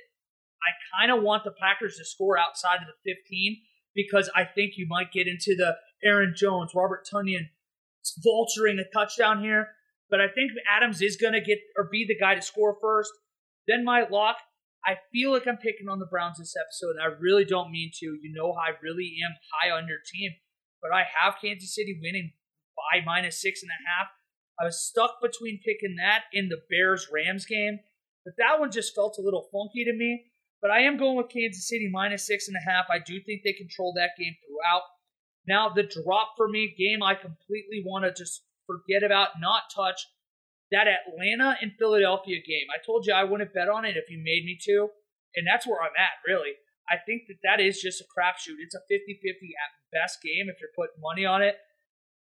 I 0.62 0.70
kind 0.96 1.10
of 1.10 1.24
want 1.24 1.44
the 1.44 1.52
Packers 1.58 1.96
to 1.96 2.04
score 2.04 2.38
outside 2.38 2.76
of 2.76 2.86
the 2.86 3.14
15 3.14 3.56
because 3.94 4.30
I 4.34 4.44
think 4.44 4.74
you 4.76 4.86
might 4.88 5.12
get 5.12 5.26
into 5.26 5.56
the 5.56 5.76
Aaron 6.04 6.34
Jones, 6.36 6.72
Robert 6.74 7.06
Tonyan 7.12 7.50
vulturing 8.24 8.80
a 8.80 8.84
touchdown 8.92 9.42
here. 9.42 9.68
But 10.10 10.20
I 10.20 10.28
think 10.28 10.52
Adams 10.68 11.00
is 11.00 11.16
going 11.16 11.32
to 11.32 11.40
get 11.40 11.58
or 11.76 11.88
be 11.90 12.04
the 12.06 12.18
guy 12.18 12.34
to 12.34 12.42
score 12.42 12.76
first. 12.80 13.10
Then 13.68 13.84
my 13.84 14.04
lock, 14.10 14.36
I 14.84 14.96
feel 15.12 15.32
like 15.32 15.46
I'm 15.46 15.58
picking 15.58 15.88
on 15.88 15.98
the 15.98 16.10
Browns 16.10 16.38
this 16.38 16.54
episode, 16.58 16.96
I 17.00 17.14
really 17.20 17.44
don't 17.44 17.70
mean 17.70 17.90
to. 18.00 18.06
You 18.06 18.32
know 18.34 18.52
I 18.52 18.74
really 18.82 19.14
am 19.24 19.36
high 19.52 19.70
on 19.70 19.86
your 19.88 20.00
team, 20.12 20.32
but 20.80 20.92
I 20.92 21.04
have 21.20 21.40
Kansas 21.40 21.74
City 21.74 21.98
winning 22.02 22.32
by 22.76 23.04
minus 23.04 23.40
six 23.40 23.62
and 23.62 23.70
a 23.70 23.80
half. 23.86 24.08
I 24.60 24.64
was 24.64 24.84
stuck 24.84 25.20
between 25.22 25.60
picking 25.64 25.96
that 25.96 26.24
in 26.32 26.48
the 26.48 26.62
Bears 26.68 27.08
Rams 27.12 27.46
game, 27.46 27.78
but 28.24 28.34
that 28.38 28.58
one 28.58 28.70
just 28.70 28.94
felt 28.94 29.18
a 29.18 29.22
little 29.22 29.48
funky 29.52 29.84
to 29.84 29.92
me. 29.92 30.26
But 30.60 30.70
I 30.70 30.82
am 30.82 30.96
going 30.96 31.16
with 31.16 31.28
Kansas 31.28 31.68
City 31.68 31.88
minus 31.90 32.26
six 32.26 32.46
and 32.46 32.56
a 32.56 32.70
half. 32.70 32.86
I 32.90 32.98
do 32.98 33.18
think 33.20 33.42
they 33.42 33.52
control 33.52 33.92
that 33.96 34.10
game 34.16 34.34
throughout. 34.46 34.82
Now, 35.46 35.68
the 35.68 35.82
drop 35.82 36.34
for 36.36 36.48
me, 36.48 36.74
game 36.78 37.02
I 37.02 37.14
completely 37.14 37.82
want 37.84 38.04
to 38.04 38.12
just 38.12 38.42
forget 38.66 39.02
about, 39.02 39.40
not 39.40 39.64
touch, 39.74 40.06
that 40.72 40.88
Atlanta 40.88 41.56
and 41.60 41.72
Philadelphia 41.78 42.40
game. 42.44 42.66
I 42.72 42.84
told 42.84 43.06
you 43.06 43.14
I 43.14 43.24
wouldn't 43.24 43.54
bet 43.54 43.68
on 43.68 43.84
it 43.84 43.96
if 43.96 44.10
you 44.10 44.18
made 44.18 44.44
me 44.44 44.58
to, 44.64 44.88
and 45.36 45.46
that's 45.46 45.66
where 45.66 45.80
I'm 45.80 45.96
at, 45.96 46.20
really. 46.26 46.52
I 46.90 46.96
think 47.04 47.22
that 47.28 47.40
that 47.44 47.62
is 47.62 47.80
just 47.80 48.00
a 48.00 48.04
crapshoot. 48.04 48.58
It's 48.60 48.74
a 48.74 48.80
50 48.88 49.20
50 49.22 49.54
at 49.56 49.70
best 49.92 50.20
game 50.22 50.48
if 50.48 50.56
you're 50.60 50.74
putting 50.76 51.00
money 51.00 51.24
on 51.24 51.42
it. 51.42 51.56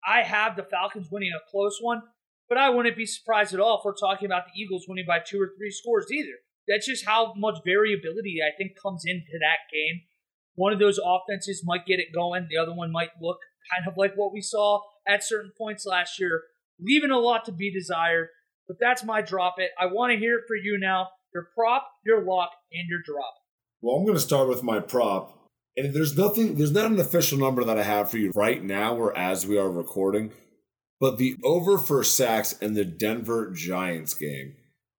I 0.07 0.23
have 0.23 0.57
the 0.57 0.65
Falcons 0.65 1.09
winning 1.11 1.33
a 1.33 1.51
close 1.51 1.79
one, 1.81 2.03
but 2.49 2.59
I 2.59 2.71
wouldn't 2.71 2.97
be 2.97 3.07
surprised 3.07 3.55
at 3.55 3.61
all 3.61 3.79
if 3.79 3.85
we're 3.85 3.95
talking 3.95 4.27
about 4.27 4.45
the 4.47 4.61
Eagles 4.61 4.87
winning 4.89 5.07
by 5.07 5.21
two 5.21 5.41
or 5.41 5.53
three 5.57 5.71
scores 5.71 6.07
either. 6.13 6.39
That's 6.69 6.87
just 6.87 7.07
how 7.07 7.35
much 7.37 7.59
variability 7.65 8.39
I 8.43 8.57
think 8.57 8.73
comes 8.81 9.03
into 9.07 9.39
that 9.41 9.71
game. 9.73 10.03
One 10.55 10.73
of 10.73 10.79
those 10.79 11.01
offenses 11.03 11.63
might 11.65 11.87
get 11.87 12.01
it 12.01 12.15
going, 12.15 12.49
the 12.51 12.59
other 12.59 12.75
one 12.75 12.93
might 12.93 13.11
look 13.21 13.39
kind 13.73 13.89
of 13.89 13.97
like 13.97 14.15
what 14.15 14.33
we 14.33 14.41
saw 14.41 14.81
at 15.07 15.25
certain 15.25 15.53
points 15.57 15.87
last 15.87 16.19
year, 16.19 16.43
leaving 16.79 17.11
a 17.11 17.19
lot 17.19 17.45
to 17.45 17.53
be 17.53 17.73
desired. 17.73 18.29
But 18.71 18.77
that's 18.81 19.03
my 19.03 19.21
drop 19.21 19.57
it. 19.59 19.73
I 19.77 19.87
want 19.87 20.13
to 20.13 20.17
hear 20.17 20.37
it 20.37 20.45
for 20.47 20.55
you 20.55 20.79
now. 20.79 21.09
Your 21.35 21.49
prop, 21.57 21.89
your 22.07 22.25
lock, 22.25 22.51
and 22.71 22.89
your 22.89 23.01
drop. 23.05 23.35
Well, 23.83 23.97
I'm 23.97 24.05
going 24.05 24.15
to 24.15 24.23
start 24.23 24.49
with 24.49 24.63
my 24.63 24.79
prop. 24.79 25.37
And 25.77 25.93
there's 25.93 26.17
nothing, 26.17 26.55
there's 26.55 26.71
not 26.71 26.93
an 26.93 27.01
official 27.01 27.37
number 27.37 27.65
that 27.65 27.81
I 27.81 27.83
have 27.83 28.13
for 28.13 28.19
you 28.19 28.31
right 28.33 28.63
now 28.63 28.95
or 28.95 29.17
as 29.19 29.45
we 29.45 29.59
are 29.59 29.69
recording, 29.69 30.31
but 31.01 31.19
the 31.19 31.35
over 31.43 31.79
for 31.79 32.05
sacks 32.05 32.53
in 32.59 32.75
the 32.75 32.85
Denver 32.85 33.51
Giants 33.51 34.15
game. 34.15 34.55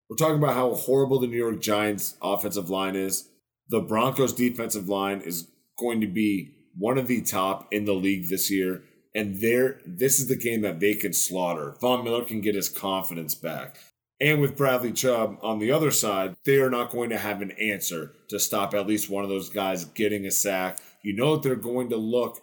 We're 0.10 0.18
talking 0.18 0.44
about 0.44 0.56
how 0.56 0.74
horrible 0.74 1.22
the 1.22 1.28
New 1.28 1.38
York 1.38 1.62
Giants 1.62 2.18
offensive 2.22 2.70
line 2.70 2.98
is. 2.98 3.30
The 3.70 3.80
Broncos 3.80 4.34
defensive 4.34 4.90
line 4.90 5.22
is 5.22 5.48
going 5.80 6.02
to 6.02 6.08
be 6.08 6.56
one 6.78 6.98
of 6.98 7.08
the 7.08 7.22
top 7.22 7.74
in 7.74 7.86
the 7.86 7.94
league 7.94 8.28
this 8.28 8.52
year 8.52 8.84
and 9.14 9.42
there 9.42 9.80
this 9.86 10.20
is 10.20 10.28
the 10.28 10.36
game 10.36 10.62
that 10.62 10.80
they 10.80 10.94
can 10.94 11.14
slaughter. 11.14 11.76
Von 11.82 12.04
Miller 12.04 12.24
can 12.24 12.42
get 12.42 12.56
his 12.56 12.70
confidence 12.70 13.36
back. 13.36 13.78
And 14.20 14.40
with 14.40 14.56
Bradley 14.56 14.92
Chubb 14.92 15.40
on 15.42 15.58
the 15.58 15.72
other 15.72 15.90
side, 15.90 16.36
they 16.46 16.58
are 16.58 16.70
not 16.70 16.92
going 16.92 17.10
to 17.10 17.18
have 17.18 17.42
an 17.42 17.52
answer 17.52 18.14
to 18.30 18.40
stop 18.40 18.76
at 18.76 18.86
least 18.86 19.10
one 19.10 19.24
of 19.24 19.32
those 19.32 19.50
guys 19.50 19.86
getting 19.86 20.26
a 20.26 20.32
sack. 20.32 20.80
You 21.02 21.16
know 21.16 21.36
that 21.36 21.44
they're 21.44 21.56
going 21.56 21.90
to 21.90 21.98
look 21.98 22.40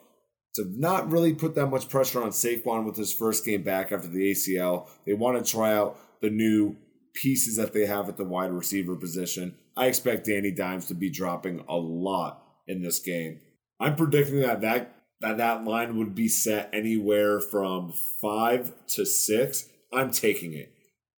to 0.57 0.65
not 0.77 1.09
really 1.09 1.33
put 1.33 1.55
that 1.55 1.69
much 1.69 1.89
pressure 1.89 2.21
on 2.21 2.31
Saquon 2.31 2.85
with 2.85 2.97
his 2.97 3.13
first 3.13 3.45
game 3.45 3.63
back 3.63 3.93
after 3.93 4.09
the 4.09 4.33
ACL. 4.33 4.89
They 5.07 5.15
want 5.15 5.43
to 5.45 5.49
try 5.49 5.73
out 5.73 5.97
the 6.21 6.31
new 6.31 6.77
pieces 7.15 7.57
that 7.57 7.73
they 7.73 7.87
have 7.87 8.09
at 8.09 8.17
the 8.17 8.25
wide 8.25 8.51
receiver 8.51 8.97
position. 8.97 9.55
I 9.77 9.87
expect 9.87 10.27
Danny 10.27 10.51
Dimes 10.51 10.87
to 10.87 10.95
be 10.95 11.11
dropping 11.11 11.65
a 11.69 11.77
lot 11.77 12.43
in 12.67 12.83
this 12.83 12.99
game. 12.99 13.39
I'm 13.79 13.95
predicting 13.95 14.41
that 14.41 14.63
that 14.63 14.98
that 15.21 15.39
that 15.39 15.65
line 15.65 15.99
would 15.99 16.15
be 16.15 16.29
set 16.29 16.71
anywhere 16.73 17.41
from 17.41 17.93
five 18.21 18.73
to 18.89 19.05
six, 19.05 19.69
I'm 19.93 20.11
taking 20.11 20.53
it. 20.53 20.73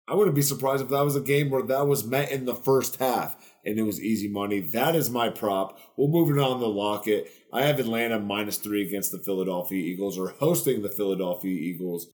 I 0.08 0.14
wouldn't 0.14 0.34
be 0.34 0.42
surprised 0.42 0.82
if 0.82 0.88
that 0.88 1.04
was 1.04 1.14
a 1.14 1.20
game 1.20 1.50
where 1.50 1.62
that 1.62 1.86
was 1.86 2.04
met 2.04 2.32
in 2.32 2.44
the 2.44 2.54
first 2.54 2.96
half 2.96 3.36
and 3.64 3.78
it 3.78 3.82
was 3.82 4.00
easy 4.00 4.28
money. 4.28 4.60
That 4.60 4.96
is 4.96 5.10
my 5.10 5.28
prop. 5.28 5.78
We'll 5.96 6.08
move 6.08 6.36
it 6.36 6.40
on 6.40 6.60
the 6.60 6.68
locket. 6.68 7.30
I 7.52 7.62
have 7.62 7.78
Atlanta 7.78 8.18
minus 8.18 8.56
three 8.56 8.86
against 8.86 9.12
the 9.12 9.18
Philadelphia 9.18 9.78
Eagles 9.78 10.18
or 10.18 10.30
hosting 10.30 10.82
the 10.82 10.88
Philadelphia 10.88 11.52
Eagles. 11.52 12.08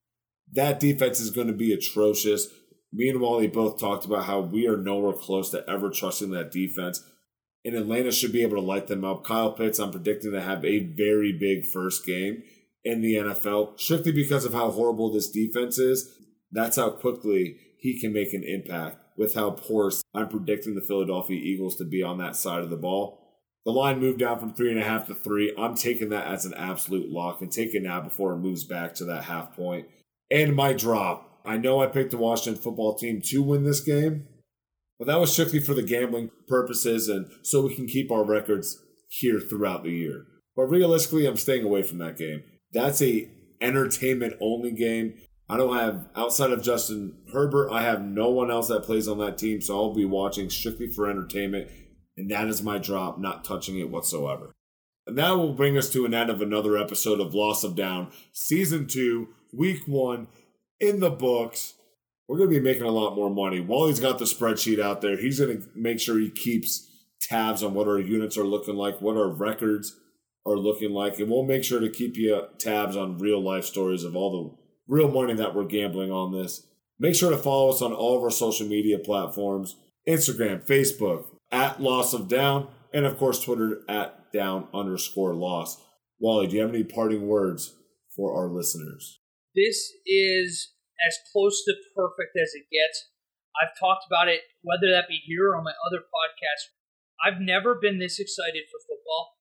That 0.52 0.80
defense 0.80 1.20
is 1.20 1.30
going 1.30 1.46
to 1.46 1.52
be 1.52 1.72
atrocious. 1.72 2.48
Me 2.92 3.08
and 3.08 3.20
Wally 3.20 3.46
both 3.46 3.78
talked 3.78 4.04
about 4.04 4.24
how 4.24 4.40
we 4.40 4.66
are 4.66 4.76
nowhere 4.76 5.12
close 5.12 5.50
to 5.50 5.68
ever 5.68 5.90
trusting 5.90 6.30
that 6.30 6.50
defense 6.50 7.02
and 7.66 7.74
Atlanta 7.74 8.12
should 8.12 8.32
be 8.32 8.42
able 8.42 8.54
to 8.54 8.62
light 8.62 8.86
them 8.86 9.04
up. 9.04 9.24
Kyle 9.24 9.50
Pitts, 9.50 9.80
I'm 9.80 9.90
predicting 9.90 10.30
to 10.30 10.40
have 10.40 10.64
a 10.64 10.78
very 10.78 11.32
big 11.32 11.66
first 11.66 12.06
game 12.06 12.44
in 12.84 13.02
the 13.02 13.16
NFL, 13.16 13.78
strictly 13.80 14.12
because 14.12 14.44
of 14.44 14.54
how 14.54 14.70
horrible 14.70 15.12
this 15.12 15.28
defense 15.28 15.76
is. 15.76 16.16
That's 16.52 16.76
how 16.76 16.90
quickly 16.90 17.56
he 17.80 18.00
can 18.00 18.12
make 18.12 18.32
an 18.32 18.44
impact 18.44 18.98
with 19.16 19.34
how 19.34 19.50
porous 19.50 20.04
I'm 20.14 20.28
predicting 20.28 20.76
the 20.76 20.80
Philadelphia 20.80 21.36
Eagles 21.36 21.74
to 21.76 21.84
be 21.84 22.04
on 22.04 22.18
that 22.18 22.36
side 22.36 22.62
of 22.62 22.70
the 22.70 22.76
ball. 22.76 23.42
The 23.64 23.72
line 23.72 23.98
moved 23.98 24.20
down 24.20 24.38
from 24.38 24.54
three 24.54 24.70
and 24.70 24.80
a 24.80 24.84
half 24.84 25.08
to 25.08 25.14
three. 25.16 25.52
I'm 25.58 25.74
taking 25.74 26.10
that 26.10 26.28
as 26.28 26.44
an 26.44 26.54
absolute 26.54 27.10
lock 27.10 27.40
and 27.40 27.50
taking 27.50 27.82
that 27.82 28.04
before 28.04 28.34
it 28.34 28.38
moves 28.38 28.62
back 28.62 28.94
to 28.94 29.04
that 29.06 29.24
half 29.24 29.56
point. 29.56 29.88
And 30.30 30.54
my 30.54 30.72
drop. 30.72 31.40
I 31.44 31.56
know 31.56 31.82
I 31.82 31.88
picked 31.88 32.12
the 32.12 32.16
Washington 32.16 32.62
football 32.62 32.94
team 32.94 33.20
to 33.22 33.42
win 33.42 33.64
this 33.64 33.80
game. 33.80 34.28
But 34.98 35.08
that 35.08 35.20
was 35.20 35.32
strictly 35.32 35.60
for 35.60 35.74
the 35.74 35.82
gambling 35.82 36.30
purposes 36.48 37.08
and 37.08 37.30
so 37.42 37.62
we 37.62 37.74
can 37.74 37.86
keep 37.86 38.10
our 38.10 38.24
records 38.24 38.78
here 39.08 39.40
throughout 39.40 39.84
the 39.84 39.90
year. 39.90 40.24
But 40.56 40.64
realistically, 40.64 41.26
I'm 41.26 41.36
staying 41.36 41.64
away 41.64 41.82
from 41.82 41.98
that 41.98 42.16
game. 42.16 42.42
That's 42.72 43.02
a 43.02 43.28
entertainment 43.60 44.34
only 44.40 44.72
game. 44.72 45.14
I 45.48 45.56
don't 45.56 45.76
have 45.76 46.08
outside 46.16 46.50
of 46.50 46.62
Justin 46.62 47.18
Herbert, 47.32 47.70
I 47.70 47.82
have 47.82 48.02
no 48.02 48.30
one 48.30 48.50
else 48.50 48.68
that 48.68 48.82
plays 48.82 49.06
on 49.06 49.18
that 49.18 49.38
team, 49.38 49.60
so 49.60 49.76
I'll 49.76 49.94
be 49.94 50.04
watching 50.04 50.50
strictly 50.50 50.88
for 50.88 51.08
entertainment, 51.08 51.70
and 52.16 52.28
that 52.30 52.48
is 52.48 52.62
my 52.62 52.78
drop, 52.78 53.18
not 53.20 53.44
touching 53.44 53.78
it 53.78 53.90
whatsoever. 53.90 54.52
And 55.06 55.16
that 55.18 55.36
will 55.36 55.52
bring 55.52 55.78
us 55.78 55.88
to 55.90 56.04
an 56.04 56.14
end 56.14 56.30
of 56.30 56.42
another 56.42 56.76
episode 56.76 57.20
of 57.20 57.32
Loss 57.32 57.62
of 57.62 57.76
Down, 57.76 58.10
Season 58.32 58.88
2, 58.88 59.28
Week 59.52 59.82
1, 59.86 60.26
in 60.80 60.98
the 60.98 61.10
books 61.10 61.74
we're 62.28 62.38
going 62.38 62.50
to 62.50 62.60
be 62.60 62.64
making 62.64 62.82
a 62.82 62.90
lot 62.90 63.14
more 63.14 63.30
money. 63.30 63.60
Wally's 63.60 64.00
got 64.00 64.18
the 64.18 64.24
spreadsheet 64.24 64.80
out 64.80 65.00
there. 65.00 65.16
He's 65.16 65.38
going 65.38 65.60
to 65.60 65.68
make 65.74 66.00
sure 66.00 66.18
he 66.18 66.30
keeps 66.30 66.88
tabs 67.20 67.62
on 67.62 67.74
what 67.74 67.88
our 67.88 67.98
units 67.98 68.36
are 68.36 68.44
looking 68.44 68.76
like, 68.76 69.00
what 69.00 69.16
our 69.16 69.28
records 69.28 69.96
are 70.44 70.56
looking 70.56 70.92
like, 70.92 71.18
and 71.18 71.28
we'll 71.28 71.44
make 71.44 71.64
sure 71.64 71.80
to 71.80 71.90
keep 71.90 72.16
you 72.16 72.40
tabs 72.58 72.96
on 72.96 73.18
real 73.18 73.42
life 73.42 73.64
stories 73.64 74.04
of 74.04 74.14
all 74.14 74.30
the 74.30 74.92
real 74.92 75.10
money 75.10 75.34
that 75.34 75.54
we're 75.54 75.64
gambling 75.64 76.12
on 76.12 76.32
this. 76.32 76.66
Make 76.98 77.14
sure 77.14 77.30
to 77.30 77.36
follow 77.36 77.70
us 77.70 77.82
on 77.82 77.92
all 77.92 78.16
of 78.16 78.22
our 78.22 78.30
social 78.30 78.66
media 78.66 78.98
platforms 78.98 79.76
Instagram, 80.08 80.64
Facebook, 80.64 81.24
at 81.50 81.80
Loss 81.80 82.14
of 82.14 82.28
Down, 82.28 82.68
and 82.94 83.04
of 83.04 83.18
course, 83.18 83.42
Twitter 83.42 83.82
at 83.88 84.32
down 84.32 84.68
underscore 84.72 85.34
loss. 85.34 85.82
Wally, 86.20 86.46
do 86.46 86.56
you 86.56 86.62
have 86.62 86.70
any 86.70 86.84
parting 86.84 87.26
words 87.26 87.74
for 88.14 88.36
our 88.36 88.48
listeners? 88.48 89.20
This 89.54 89.92
is 90.06 90.72
as 91.04 91.18
close 91.32 91.64
to 91.64 91.74
perfect 91.94 92.36
as 92.36 92.52
it 92.54 92.70
gets. 92.72 93.10
I've 93.56 93.78
talked 93.78 94.04
about 94.06 94.28
it, 94.28 94.42
whether 94.62 94.92
that 94.92 95.08
be 95.08 95.20
here 95.24 95.52
or 95.52 95.56
on 95.56 95.64
my 95.64 95.76
other 95.88 96.04
podcast. 96.04 96.76
I've 97.24 97.40
never 97.40 97.78
been 97.80 97.98
this 97.98 98.20
excited 98.20 98.68
for 98.68 98.80
football. 98.84 99.40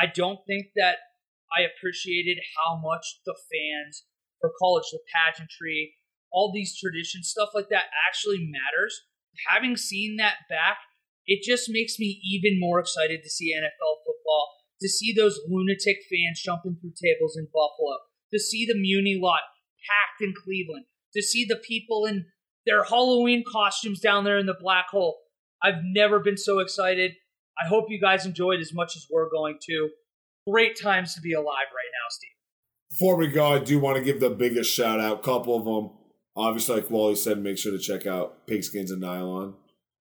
I 0.00 0.06
don't 0.08 0.40
think 0.46 0.72
that 0.76 0.96
I 1.52 1.62
appreciated 1.68 2.38
how 2.56 2.80
much 2.80 3.20
the 3.26 3.36
fans 3.36 4.04
for 4.40 4.52
college, 4.58 4.88
the 4.92 5.00
pageantry, 5.12 5.94
all 6.32 6.52
these 6.52 6.78
traditions, 6.78 7.28
stuff 7.28 7.50
like 7.54 7.68
that 7.68 7.92
actually 8.08 8.48
matters. 8.48 8.96
Having 9.52 9.76
seen 9.76 10.16
that 10.16 10.48
back, 10.48 10.78
it 11.26 11.44
just 11.44 11.68
makes 11.68 11.98
me 11.98 12.20
even 12.24 12.58
more 12.58 12.80
excited 12.80 13.22
to 13.22 13.30
see 13.30 13.54
NFL 13.54 14.00
football, 14.06 14.48
to 14.80 14.88
see 14.88 15.12
those 15.12 15.38
lunatic 15.48 15.98
fans 16.08 16.40
jumping 16.40 16.78
through 16.80 16.96
tables 16.96 17.36
in 17.36 17.46
Buffalo, 17.52 17.98
to 18.32 18.38
see 18.38 18.64
the 18.64 18.78
Muni 18.78 19.18
lot 19.20 19.42
packed 19.88 20.20
in 20.20 20.34
Cleveland, 20.44 20.86
to 21.14 21.22
see 21.22 21.44
the 21.44 21.56
people 21.56 22.06
in 22.06 22.26
their 22.66 22.84
Halloween 22.84 23.44
costumes 23.50 24.00
down 24.00 24.24
there 24.24 24.38
in 24.38 24.46
the 24.46 24.56
black 24.58 24.88
hole. 24.88 25.18
I've 25.62 25.82
never 25.82 26.20
been 26.20 26.36
so 26.36 26.58
excited. 26.58 27.12
I 27.62 27.68
hope 27.68 27.86
you 27.88 28.00
guys 28.00 28.24
enjoyed 28.24 28.60
as 28.60 28.72
much 28.72 28.96
as 28.96 29.06
we're 29.10 29.30
going 29.30 29.58
to. 29.66 29.90
Great 30.48 30.80
times 30.80 31.14
to 31.14 31.20
be 31.20 31.32
alive 31.32 31.46
right 31.46 31.90
now, 31.92 32.08
Steve. 32.08 32.30
Before 32.90 33.16
we 33.16 33.28
go, 33.28 33.54
I 33.54 33.58
do 33.58 33.78
want 33.78 33.98
to 33.98 34.04
give 34.04 34.20
the 34.20 34.30
biggest 34.30 34.72
shout 34.72 35.00
out. 35.00 35.22
Couple 35.22 35.56
of 35.56 35.64
them, 35.64 35.96
obviously, 36.34 36.76
like 36.76 36.90
Wally 36.90 37.14
said, 37.14 37.38
make 37.38 37.58
sure 37.58 37.72
to 37.72 37.78
check 37.78 38.06
out 38.06 38.46
Pigskins 38.46 38.90
and 38.90 39.00
Nylon. 39.00 39.54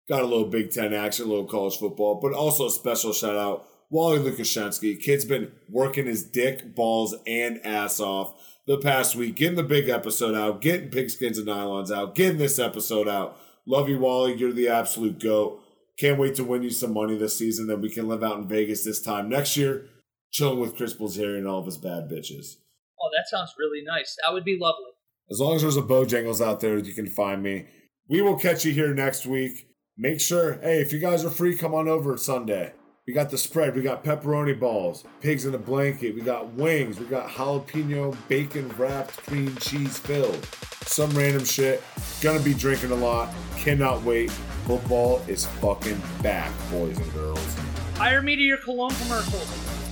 Got 0.08 0.22
a 0.22 0.26
little 0.26 0.48
Big 0.48 0.70
Ten 0.70 0.92
action, 0.92 1.24
a 1.24 1.28
little 1.28 1.46
college 1.46 1.78
football, 1.78 2.20
but 2.20 2.32
also 2.32 2.66
a 2.66 2.70
special 2.70 3.12
shout 3.12 3.36
out 3.36 3.66
Wally 3.90 4.18
Lukashensky. 4.18 5.00
Kid's 5.00 5.24
been 5.24 5.50
working 5.68 6.06
his 6.06 6.24
dick, 6.24 6.74
balls, 6.74 7.14
and 7.26 7.64
ass 7.64 7.98
off 7.98 8.34
the 8.66 8.78
past 8.78 9.14
week, 9.14 9.36
getting 9.36 9.56
the 9.56 9.62
big 9.62 9.88
episode 9.88 10.34
out, 10.34 10.60
getting 10.60 10.90
Pigskins 10.90 11.38
and 11.38 11.46
Nylons 11.46 11.90
out, 11.90 12.14
getting 12.14 12.38
this 12.38 12.58
episode 12.58 13.08
out. 13.08 13.38
Love 13.66 13.88
you, 13.88 13.98
Wally. 13.98 14.34
You're 14.34 14.52
the 14.52 14.68
absolute 14.68 15.18
goat. 15.18 15.62
Can't 15.98 16.18
wait 16.18 16.34
to 16.36 16.44
win 16.44 16.62
you 16.62 16.70
some 16.70 16.92
money 16.92 17.16
this 17.16 17.38
season 17.38 17.68
that 17.68 17.80
we 17.80 17.90
can 17.90 18.08
live 18.08 18.22
out 18.22 18.38
in 18.38 18.48
Vegas 18.48 18.84
this 18.84 19.00
time 19.00 19.28
next 19.28 19.56
year, 19.56 19.86
chilling 20.30 20.60
with 20.60 20.76
Chris 20.76 20.94
Bulzeri 20.94 21.38
and 21.38 21.48
all 21.48 21.60
of 21.60 21.66
his 21.66 21.78
bad 21.78 22.10
bitches. 22.10 22.56
Oh, 23.00 23.10
that 23.16 23.28
sounds 23.28 23.54
really 23.58 23.82
nice. 23.84 24.16
That 24.24 24.32
would 24.32 24.44
be 24.44 24.58
lovely. 24.60 24.90
As 25.30 25.40
long 25.40 25.56
as 25.56 25.62
there's 25.62 25.76
a 25.76 25.82
Bojangles 25.82 26.44
out 26.44 26.60
there, 26.60 26.78
you 26.78 26.92
can 26.92 27.08
find 27.08 27.42
me. 27.42 27.66
We 28.08 28.22
will 28.22 28.38
catch 28.38 28.64
you 28.64 28.72
here 28.72 28.94
next 28.94 29.26
week. 29.26 29.68
Make 29.96 30.20
sure, 30.20 30.60
hey, 30.62 30.80
if 30.80 30.92
you 30.92 30.98
guys 30.98 31.24
are 31.24 31.30
free, 31.30 31.56
come 31.56 31.74
on 31.74 31.88
over 31.88 32.16
Sunday. 32.16 32.72
We 33.06 33.12
got 33.12 33.30
the 33.30 33.38
spread. 33.38 33.76
We 33.76 33.82
got 33.82 34.02
pepperoni 34.02 34.58
balls, 34.58 35.04
pigs 35.20 35.46
in 35.46 35.54
a 35.54 35.58
blanket. 35.58 36.16
We 36.16 36.22
got 36.22 36.52
wings. 36.54 36.98
We 36.98 37.06
got 37.06 37.28
jalapeno 37.28 38.16
bacon 38.26 38.68
wrapped 38.70 39.24
cream 39.24 39.54
cheese 39.58 39.96
filled. 39.96 40.44
Some 40.82 41.10
random 41.10 41.44
shit. 41.44 41.84
Gonna 42.20 42.40
be 42.40 42.52
drinking 42.52 42.90
a 42.90 42.96
lot. 42.96 43.32
Cannot 43.58 44.02
wait. 44.02 44.32
Football 44.66 45.22
is 45.28 45.46
fucking 45.46 46.02
back, 46.20 46.50
boys 46.68 46.98
and 46.98 47.12
girls. 47.12 47.56
Hire 47.94 48.22
me 48.22 48.34
to 48.34 48.42
your 48.42 48.58
cologne 48.58 48.94
commercial. 49.02 49.85